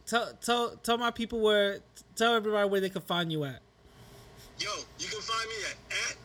tell 0.06 0.32
tell 0.40 0.76
tell 0.76 0.98
my 0.98 1.10
people 1.10 1.40
where. 1.40 1.80
Tell 2.16 2.34
everybody 2.34 2.68
where 2.68 2.80
they 2.80 2.90
can 2.90 3.02
find 3.02 3.32
you 3.32 3.42
at. 3.44 3.60
Yo, 4.60 4.70
you 5.00 5.08
can 5.08 5.20
find 5.20 5.48
me 5.48 5.56
at, 5.66 5.76
at 6.10 6.16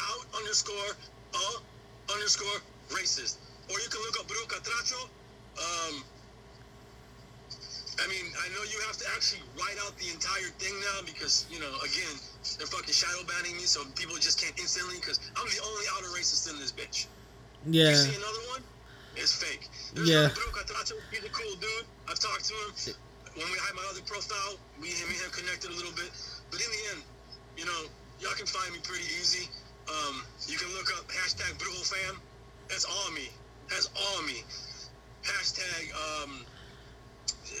out 0.00 0.26
underscore 0.36 0.96
uh 1.34 1.58
underscore 2.12 2.60
racist. 2.90 3.36
Or 3.70 3.80
you 3.80 3.88
can 3.88 4.00
look 4.02 4.20
up 4.20 4.26
Brujo 4.28 4.48
Catracho. 4.48 5.08
Um, 5.58 6.04
I 8.00 8.06
mean, 8.08 8.26
I 8.44 8.48
know 8.54 8.62
you 8.64 8.78
have 8.86 8.96
to 8.98 9.04
actually 9.16 9.42
write 9.58 9.76
out 9.84 9.96
the 9.98 10.08
entire 10.10 10.50
thing 10.58 10.78
now 10.80 11.00
because, 11.04 11.46
you 11.50 11.58
know, 11.58 11.72
again, 11.80 12.16
they're 12.56 12.66
fucking 12.66 12.94
shadow 12.94 13.22
banning 13.26 13.56
me, 13.56 13.66
so 13.68 13.84
people 13.94 14.16
just 14.16 14.40
can't 14.40 14.56
instantly 14.58 14.96
because 14.96 15.20
I'm 15.36 15.46
the 15.46 15.60
only 15.60 15.84
Out 15.92 16.02
a 16.06 16.10
Racist 16.16 16.48
in 16.50 16.58
this 16.58 16.72
bitch. 16.72 17.06
Yeah. 17.66 17.90
You 17.90 17.96
see 17.96 18.16
another 18.16 18.44
one? 18.54 18.62
It's 19.16 19.34
fake. 19.34 19.68
There's 19.94 20.08
Yeah. 20.08 20.30
another 20.30 20.34
Brujo 20.34 20.62
Catracho. 20.62 20.94
He's 21.10 21.24
a 21.24 21.28
cool 21.30 21.54
dude. 21.56 21.86
I've 22.08 22.18
talked 22.18 22.46
to 22.48 22.54
him. 22.54 22.96
When 23.34 23.46
we 23.50 23.58
had 23.58 23.74
my 23.74 23.86
other 23.90 24.02
profile, 24.02 24.58
we 24.80 24.90
and 24.90 25.08
me 25.10 25.14
and 25.18 25.26
him 25.26 25.30
connected 25.30 25.70
a 25.70 25.74
little 25.74 25.92
bit. 25.92 26.10
But 26.50 26.60
in 26.62 26.70
the 26.70 26.82
end, 26.94 27.02
you 27.56 27.66
know, 27.66 27.80
y'all 28.20 28.34
can 28.34 28.46
find 28.46 28.72
me 28.72 28.78
pretty 28.82 29.04
easy. 29.18 29.48
Um, 29.90 30.24
you 30.46 30.56
can 30.56 30.68
look 30.74 30.90
up 30.98 31.08
hashtag 31.08 31.58
Brujo 31.58 31.82
fam. 31.86 32.20
That's 32.68 32.84
all 32.84 33.10
me. 33.12 33.28
That's 33.68 33.90
all 33.96 34.22
me. 34.22 34.44
Hashtag, 35.24 35.90
um, 36.22 36.44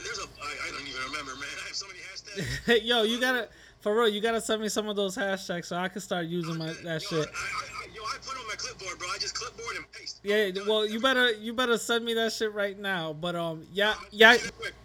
there's 0.04 0.18
a, 0.18 0.26
I, 0.42 0.68
I 0.68 0.70
don't 0.72 0.86
even 0.86 1.02
remember, 1.10 1.34
man. 1.36 1.48
I 1.64 1.66
have 1.68 1.76
so 1.76 1.86
many 1.86 2.00
hashtags. 2.00 2.64
Hey 2.66 2.80
yo, 2.84 3.02
you 3.02 3.20
gotta 3.20 3.48
for 3.80 3.94
real. 3.94 4.08
You 4.08 4.20
gotta 4.20 4.40
send 4.40 4.62
me 4.62 4.68
some 4.68 4.88
of 4.88 4.96
those 4.96 5.16
hashtags 5.16 5.66
so 5.66 5.76
I 5.76 5.88
can 5.88 6.00
start 6.00 6.26
using 6.26 6.58
my 6.58 6.72
that 6.84 7.02
yo, 7.02 7.22
shit. 7.22 7.28
I, 7.28 7.30
I, 7.30 7.86
yo, 7.94 8.02
I 8.02 8.16
put 8.24 8.36
on 8.36 8.46
my 8.46 8.54
clipboard, 8.56 8.98
bro. 8.98 9.08
I 9.08 9.18
just 9.18 9.34
clipboard 9.34 9.76
and 9.76 9.90
paste. 9.92 10.20
Yeah. 10.22 10.50
Well, 10.66 10.86
you 10.86 11.00
better 11.00 11.32
you 11.32 11.52
better 11.52 11.78
send 11.78 12.04
me 12.04 12.14
that 12.14 12.32
shit 12.32 12.52
right 12.52 12.78
now. 12.78 13.12
But 13.12 13.36
um, 13.36 13.66
yeah, 13.70 13.94
Yeah. 14.10 14.36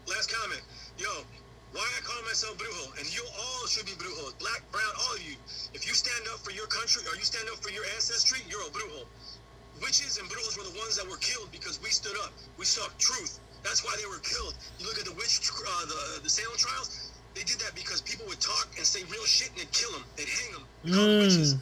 last 0.07 0.31
comment. 0.31 0.61
Yo, 0.97 1.09
why 1.73 1.81
I 1.81 2.01
call 2.05 2.21
myself 2.23 2.57
Brujo, 2.57 2.99
and 3.01 3.09
you 3.09 3.25
all 3.33 3.65
should 3.67 3.85
be 3.85 3.93
Brujos, 3.93 4.37
black, 4.37 4.61
brown, 4.71 4.93
all 5.09 5.15
of 5.15 5.21
you. 5.25 5.35
If 5.73 5.87
you 5.87 5.93
stand 5.93 6.21
up 6.31 6.39
for 6.45 6.51
your 6.51 6.67
country 6.67 7.01
or 7.09 7.17
you 7.17 7.25
stand 7.25 7.49
up 7.49 7.57
for 7.63 7.71
your 7.71 7.83
ancestry, 7.97 8.39
you're 8.47 8.61
a 8.61 8.69
Brujo. 8.69 9.05
Witches 9.81 10.21
and 10.21 10.29
Brujos 10.29 10.55
were 10.57 10.69
the 10.69 10.77
ones 10.77 10.95
that 11.01 11.09
were 11.09 11.17
killed 11.17 11.49
because 11.51 11.81
we 11.81 11.89
stood 11.89 12.15
up. 12.23 12.31
We 12.57 12.65
sought 12.65 12.93
truth. 12.99 13.39
That's 13.63 13.83
why 13.83 13.95
they 13.97 14.05
were 14.05 14.21
killed. 14.21 14.53
You 14.77 14.85
look 14.85 14.99
at 14.99 15.05
the 15.05 15.13
witch, 15.17 15.41
uh, 15.41 15.85
the 15.89 16.21
the 16.21 16.29
Salem 16.29 16.57
trials. 16.57 17.12
They 17.35 17.43
did 17.43 17.59
that 17.59 17.73
because 17.75 18.01
people 18.01 18.25
would 18.29 18.39
talk 18.39 18.69
and 18.77 18.85
say 18.85 19.03
real 19.09 19.25
shit 19.25 19.49
and 19.49 19.57
they'd 19.59 19.71
kill 19.71 19.91
them. 19.91 20.05
They'd 20.15 20.29
hang 20.29 20.51
them. 20.53 20.65
They 20.83 20.91
call 20.91 21.05
them 21.05 21.19
witches. 21.19 21.55
Mm. 21.55 21.61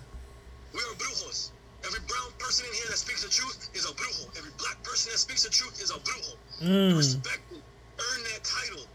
We 0.74 0.80
are 0.80 0.96
brujos. 1.00 1.52
Every 1.86 2.00
brown 2.06 2.32
person 2.38 2.66
in 2.68 2.74
here 2.76 2.88
that 2.90 3.00
speaks 3.00 3.24
the 3.24 3.32
truth 3.32 3.70
is 3.74 3.86
a 3.90 3.94
brujo. 3.94 4.30
Every 4.38 4.52
black 4.60 4.82
person 4.84 5.12
that 5.12 5.18
speaks 5.18 5.44
the 5.44 5.50
truth 5.50 5.82
is 5.82 5.90
a 5.90 6.00
brujo. 6.00 6.36
Mm. 6.62 6.98
Respect. 6.98 7.42
Earn 7.52 8.22
that 8.36 8.44
title. 8.44 8.86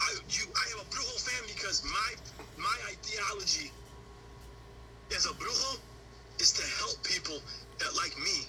I 0.00 0.10
you 0.28 0.44
I 0.50 0.64
am 0.74 0.84
a 0.84 0.88
brujo 0.90 1.16
fan 1.22 1.42
because 1.46 1.82
my 1.84 2.10
my 2.58 2.76
ideology 2.90 3.70
as 5.14 5.26
a 5.26 5.34
brujo 5.38 5.78
is 6.38 6.52
to 6.52 6.64
help 6.82 7.02
people 7.04 7.38
that 7.78 7.94
like 7.96 8.16
me. 8.18 8.44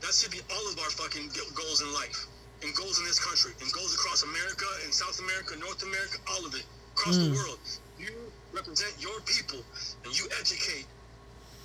That 0.00 0.12
should 0.12 0.32
be 0.32 0.40
all 0.50 0.64
of 0.72 0.78
our 0.80 0.90
fucking 0.90 1.30
goals 1.54 1.80
in 1.80 1.92
life. 1.92 2.26
And 2.62 2.74
goals 2.74 2.98
in 2.98 3.04
this 3.04 3.20
country. 3.20 3.52
And 3.60 3.70
goals 3.72 3.94
across 3.94 4.22
America 4.22 4.66
and 4.84 4.92
South 4.92 5.20
America, 5.20 5.56
North 5.60 5.82
America, 5.82 6.18
all 6.32 6.44
of 6.44 6.54
it. 6.54 6.64
Across 6.96 7.16
the 7.18 7.32
world. 7.32 7.60
You 8.00 8.12
represent 8.52 8.96
your 8.98 9.20
people 9.20 9.60
and 10.04 10.16
you 10.16 10.24
educate 10.40 10.86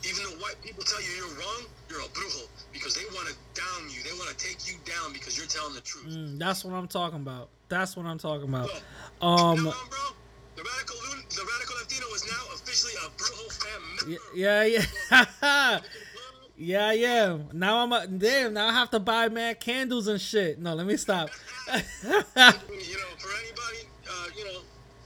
even 0.03 0.23
though 0.23 0.43
white 0.43 0.55
people 0.63 0.83
tell 0.83 1.01
you 1.01 1.09
you're 1.15 1.37
wrong, 1.37 1.65
you're 1.89 1.99
a 1.99 2.09
brujo 2.09 2.47
because 2.73 2.95
they 2.95 3.05
want 3.13 3.27
to 3.27 3.35
down 3.53 3.89
you. 3.89 4.01
They 4.03 4.13
want 4.17 4.29
to 4.29 4.37
take 4.37 4.67
you 4.67 4.75
down 4.85 5.13
because 5.13 5.37
you're 5.37 5.47
telling 5.47 5.75
the 5.75 5.81
truth. 5.81 6.07
Mm, 6.07 6.39
that's 6.39 6.65
what 6.65 6.73
I'm 6.73 6.87
talking 6.87 7.19
about. 7.19 7.49
That's 7.69 7.95
what 7.95 8.05
I'm 8.05 8.17
talking 8.17 8.49
about. 8.49 8.69
Um, 9.21 9.63
now 9.63 9.69
on, 9.69 9.89
bro, 9.89 9.99
the 10.55 10.63
radical 10.63 10.97
the 11.29 11.45
radical 11.53 11.75
Latino 11.81 12.07
is 12.15 12.25
now 12.25 12.53
officially 12.53 12.93
a 13.05 13.09
brujo 13.09 14.07
member. 14.07 14.21
yeah, 14.35 14.63
yeah, 14.63 15.79
yeah, 16.57 16.91
yeah. 16.93 17.37
Now 17.53 17.83
I'm 17.83 17.93
a 17.93 18.07
damn. 18.07 18.53
Now 18.53 18.69
I 18.69 18.73
have 18.73 18.89
to 18.91 18.99
buy 18.99 19.29
mad 19.29 19.59
candles 19.59 20.07
and 20.07 20.19
shit. 20.19 20.59
No, 20.59 20.73
let 20.73 20.87
me 20.87 20.97
stop. 20.97 21.29
you 21.67 21.73
know, 21.73 21.81
for 23.17 23.29
anybody, 23.37 23.87
uh, 24.09 24.27
you 24.35 24.45
know, 24.45 24.61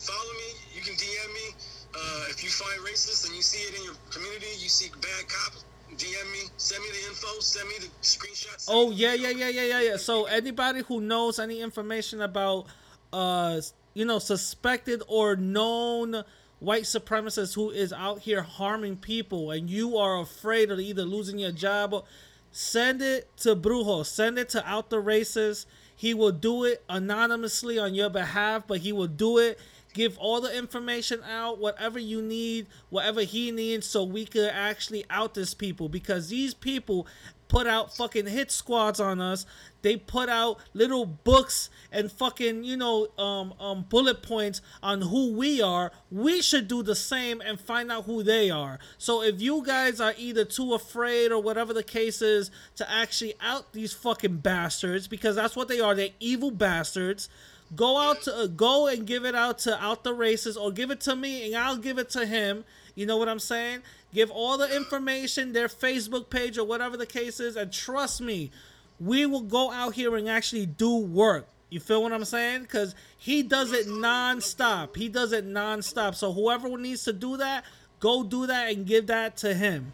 follow 0.06 0.34
me. 0.34 0.50
You 0.76 0.82
can 0.82 0.94
DM 0.96 1.34
me. 1.34 1.56
Uh, 1.96 2.26
if 2.30 2.44
you 2.44 2.50
find 2.50 2.80
racist 2.82 3.26
and 3.26 3.36
you 3.36 3.42
see 3.42 3.64
it 3.68 3.78
in 3.78 3.84
your 3.84 3.96
community, 4.12 4.48
you 4.60 4.70
see 4.70 4.90
bad 5.02 5.28
cops, 5.28 5.66
DM 5.94 6.32
me. 6.32 6.50
Send 6.58 6.84
me 6.84 6.90
the 6.92 7.10
info. 7.10 7.40
Send 7.40 7.68
me 7.70 7.76
the 7.80 7.88
screenshots. 8.02 8.68
Oh 8.70 8.92
yeah, 8.92 9.14
yeah, 9.14 9.30
yeah, 9.30 9.50
yeah, 9.50 9.64
yeah, 9.64 9.82
yeah. 9.82 9.98
So 9.98 10.26
anybody 10.26 10.82
who 10.82 11.02
knows 11.02 11.40
any 11.40 11.62
information 11.62 12.22
about 12.22 12.68
uh 13.14 13.62
you 13.94 14.04
know 14.06 14.20
suspected 14.20 15.02
or 15.08 15.36
known 15.36 16.24
white 16.60 16.84
supremacists 16.84 17.56
who 17.56 17.70
is 17.70 17.94
out 17.94 18.20
here 18.20 18.42
harming 18.42 18.98
people 18.98 19.52
and 19.52 19.70
you 19.70 19.98
are 19.98 20.20
afraid 20.20 20.72
of 20.72 20.80
either 20.80 21.04
losing 21.04 21.38
your 21.38 21.52
job 21.52 21.94
or 21.94 22.04
send 22.52 23.02
it 23.02 23.30
to 23.38 23.56
Brujo, 23.56 24.06
send 24.06 24.38
it 24.40 24.50
to 24.50 24.68
out 24.68 24.90
the 24.90 25.02
racist. 25.02 25.66
He 25.96 26.14
will 26.14 26.32
do 26.32 26.64
it 26.66 26.84
anonymously 26.90 27.78
on 27.80 27.94
your 27.94 28.10
behalf, 28.10 28.64
but 28.68 28.80
he 28.80 28.92
will 28.92 29.08
do 29.08 29.38
it 29.38 29.60
give 29.96 30.18
all 30.20 30.42
the 30.42 30.56
information 30.56 31.24
out, 31.24 31.58
whatever 31.58 31.98
you 31.98 32.22
need, 32.22 32.68
whatever 32.90 33.22
he 33.22 33.50
needs, 33.50 33.88
so 33.88 34.04
we 34.04 34.26
could 34.26 34.52
actually 34.52 35.06
out 35.10 35.34
this 35.34 35.56
people 35.56 35.90
because 35.90 36.30
these 36.30 36.54
people 36.54 37.08
put 37.48 37.68
out 37.68 37.96
fucking 37.96 38.28
hit 38.28 38.52
squads 38.52 39.00
on 39.00 39.22
us. 39.22 39.46
They 39.82 39.96
put 39.96 40.30
out 40.30 40.60
little 40.74 41.06
books 41.06 41.70
and 41.92 42.12
fucking, 42.12 42.64
you 42.64 42.76
know, 42.76 43.08
um, 43.18 43.54
um, 43.60 43.86
bullet 43.88 44.22
points 44.22 44.62
on 44.84 45.02
who 45.02 45.32
we 45.34 45.62
are. 45.62 45.92
We 46.12 46.42
should 46.42 46.68
do 46.68 46.84
the 46.84 46.96
same 46.96 47.42
and 47.42 47.60
find 47.60 47.92
out 47.92 48.06
who 48.06 48.24
they 48.24 48.50
are. 48.50 48.80
So 48.98 49.22
if 49.22 49.40
you 49.40 49.64
guys 49.64 50.02
are 50.02 50.16
either 50.18 50.44
too 50.44 50.74
afraid 50.74 51.32
or 51.32 51.42
whatever 51.42 51.74
the 51.74 51.84
case 51.84 52.22
is 52.22 52.52
to 52.76 52.92
actually 52.92 53.36
out 53.40 53.74
these 53.74 53.94
fucking 53.94 54.38
bastards, 54.38 55.08
because 55.08 55.36
that's 55.36 55.56
what 55.56 55.68
they 55.68 55.80
are, 55.80 55.96
they're 55.96 56.10
evil 56.20 56.52
bastards 56.52 57.30
go 57.74 57.98
out 57.98 58.24
to 58.24 58.36
uh, 58.36 58.48
go 58.48 58.88
and 58.88 59.08
give 59.08 59.26
it 59.26 59.36
out 59.36 59.60
to 59.60 59.82
out 59.84 60.04
the 60.04 60.14
races 60.14 60.58
or 60.58 60.72
give 60.72 60.92
it 60.92 61.02
to 61.02 61.16
me 61.16 61.46
and 61.46 61.56
I'll 61.56 61.78
give 61.78 61.98
it 61.98 62.10
to 62.12 62.26
him. 62.26 62.66
You 62.94 63.06
know 63.06 63.18
what 63.18 63.30
I'm 63.30 63.40
saying? 63.40 63.82
Give 64.14 64.32
all 64.32 64.58
the 64.58 64.74
information, 64.74 65.54
their 65.54 65.68
Facebook 65.68 66.30
page 66.30 66.58
or 66.58 66.66
whatever 66.66 66.96
the 66.96 67.06
case 67.06 67.40
is, 67.40 67.56
and 67.58 67.72
trust 67.72 68.22
me, 68.22 68.52
we 69.00 69.26
will 69.26 69.42
go 69.42 69.72
out 69.72 69.96
here 69.96 70.16
and 70.16 70.30
actually 70.30 70.66
do 70.66 70.96
work. 70.96 71.48
You 71.70 71.82
feel 71.82 72.02
what 72.02 72.14
I'm 72.14 72.24
saying? 72.24 72.62
Because 72.62 72.96
he 73.18 73.44
does 73.44 73.74
it 73.74 73.90
non-stop. 73.90 74.96
He 74.96 75.10
does 75.10 75.34
it 75.34 75.46
non-stop. 75.46 76.16
So 76.16 76.32
whoever 76.32 76.70
needs 76.78 77.04
to 77.04 77.12
do 77.12 77.36
that, 77.38 77.66
go 78.00 78.24
do 78.24 78.48
that 78.48 78.72
and 78.72 78.86
give 78.86 79.08
that 79.08 79.36
to 79.38 79.54
him. 79.54 79.92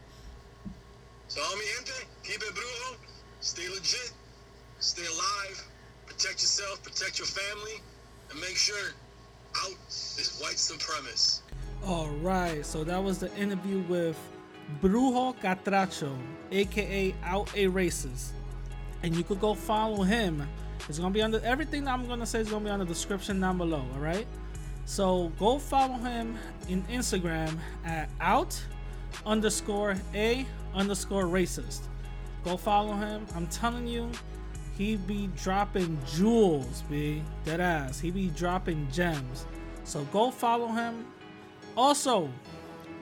So, 1.28 1.42
mi 1.56 1.64
gente, 1.78 2.06
keep 2.24 2.42
it 2.42 2.54
brujo, 2.54 2.98
stay 3.40 3.70
legit, 3.70 4.12
stay 4.80 5.06
alive, 5.06 5.66
protect 6.22 6.42
yourself, 6.44 6.84
protect 6.84 7.18
your 7.18 7.26
family, 7.26 7.82
and 8.30 8.40
make 8.40 8.56
sure 8.56 8.92
out 9.58 9.72
is 9.90 10.38
white 10.40 10.56
supremacists. 10.56 11.42
All 11.84 12.10
right, 12.22 12.64
so 12.64 12.84
that 12.84 13.04
was 13.04 13.18
the 13.18 13.36
interview 13.36 13.80
with 13.90 14.18
Brujo 14.84 15.36
Catracho, 15.40 16.16
aka 16.52 17.16
Out 17.24 17.52
a 17.56 17.66
Racist, 17.66 18.34
and 19.02 19.16
you 19.16 19.24
could 19.24 19.42
go 19.42 19.56
follow 19.56 20.04
him. 20.04 20.48
It's 20.88 21.00
gonna 21.00 21.12
be 21.12 21.24
under 21.24 21.40
everything 21.44 21.88
I'm 21.88 22.08
gonna 22.08 22.28
say 22.28 22.42
is 22.42 22.52
gonna 22.52 22.66
be 22.66 22.72
on 22.72 22.80
the 22.80 22.86
description 22.86 23.40
down 23.40 23.58
below. 23.58 23.84
All 23.96 24.00
right, 24.00 24.28
so 24.86 25.32
go 25.40 25.58
follow 25.58 25.96
him 25.96 26.38
in 26.70 26.84
Instagram 26.84 27.58
at 27.84 28.10
out 28.20 28.62
underscore 29.26 29.96
a 30.14 30.46
underscore 30.76 31.26
racist. 31.26 31.82
Go 32.44 32.58
follow 32.58 32.94
him. 32.94 33.26
I'm 33.36 33.48
telling 33.48 33.88
you, 33.88 34.12
he 34.82 34.96
be 34.96 35.30
dropping 35.38 35.96
jewels, 36.12 36.84
b 36.90 37.22
dead 37.46 37.62
ass. 37.62 38.00
He 38.00 38.10
be 38.10 38.30
dropping 38.30 38.88
gems. 38.92 39.46
So 39.84 40.04
go 40.06 40.32
follow 40.32 40.70
him. 40.70 41.06
Also, 41.78 42.32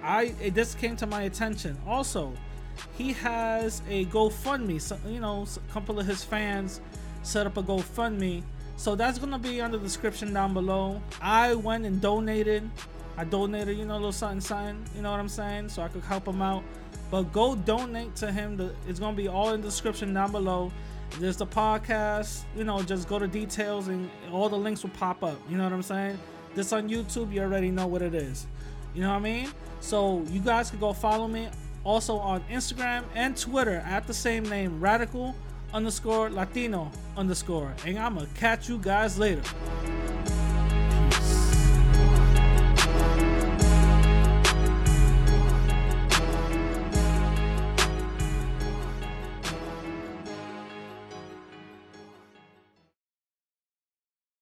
I 0.04 0.34
just 0.54 0.78
came 0.78 0.98
to 0.98 1.08
my 1.08 1.22
attention. 1.22 1.78
Also, 1.88 2.34
he 2.98 3.14
has 3.14 3.82
a 3.90 4.06
GoFundMe. 4.08 4.82
So, 4.82 4.98
you 5.08 5.22
know, 5.22 5.46
a 5.56 5.72
couple 5.72 5.98
of 6.00 6.06
his 6.06 6.22
fans 6.22 6.82
set 7.24 7.48
up 7.48 7.56
a 7.56 7.64
GoFundMe. 7.64 8.44
So 8.76 8.96
that's 8.96 9.18
gonna 9.18 9.40
be 9.40 9.62
on 9.62 9.72
the 9.72 9.78
description 9.78 10.34
down 10.34 10.54
below. 10.54 11.02
I 11.22 11.56
went 11.56 11.86
and 11.86 12.02
donated. 12.02 12.70
I 13.18 13.24
donated, 13.24 13.78
you 13.78 13.86
know, 13.86 13.94
a 13.94 13.96
little 13.96 14.12
something, 14.12 14.42
something. 14.42 14.84
You 14.98 15.02
know 15.02 15.12
what 15.12 15.20
I'm 15.22 15.30
saying? 15.30 15.70
So 15.70 15.82
I 15.82 15.88
could 15.88 16.04
help 16.04 16.28
him 16.28 16.42
out. 16.42 16.64
But 17.10 17.32
go 17.32 17.56
donate 17.56 18.18
to 18.18 18.34
him. 18.34 18.58
The, 18.58 18.76
it's 18.86 19.00
gonna 19.00 19.16
be 19.16 19.30
all 19.30 19.54
in 19.54 19.62
the 19.62 19.68
description 19.68 20.14
down 20.14 20.34
below. 20.34 20.74
There's 21.18 21.38
the 21.38 21.48
podcast. 21.48 22.44
You 22.56 22.64
know, 22.64 22.82
just 22.82 23.08
go 23.08 23.20
to 23.20 23.28
details 23.28 23.88
and 23.88 24.10
all 24.32 24.50
the 24.50 24.58
links 24.58 24.84
will 24.84 24.92
pop 24.92 25.24
up. 25.24 25.38
You 25.50 25.58
know 25.58 25.64
what 25.64 25.74
I'm 25.74 25.82
saying? 25.82 26.20
This 26.56 26.72
on 26.74 26.90
YouTube, 26.90 27.34
you 27.34 27.42
already 27.42 27.72
know 27.72 27.88
what 27.88 28.02
it 28.02 28.14
is. 28.14 28.48
You 28.94 29.02
know 29.02 29.10
what 29.10 29.18
I 29.18 29.20
mean? 29.20 29.50
So 29.82 30.24
you 30.30 30.40
guys 30.40 30.70
can 30.70 30.80
go 30.80 30.94
follow 30.94 31.28
me 31.28 31.50
also 31.84 32.18
on 32.18 32.42
Instagram 32.52 33.04
and 33.16 33.36
Twitter 33.36 33.78
at 33.86 34.08
the 34.08 34.14
same 34.14 34.44
name, 34.44 34.80
radical 34.80 35.36
underscore 35.74 36.30
Latino 36.30 36.92
underscore. 37.16 37.74
And 37.86 37.98
I'm 37.98 38.16
gonna 38.16 38.28
catch 38.36 38.68
you 38.70 38.78
guys 38.78 39.18
later. 39.18 39.44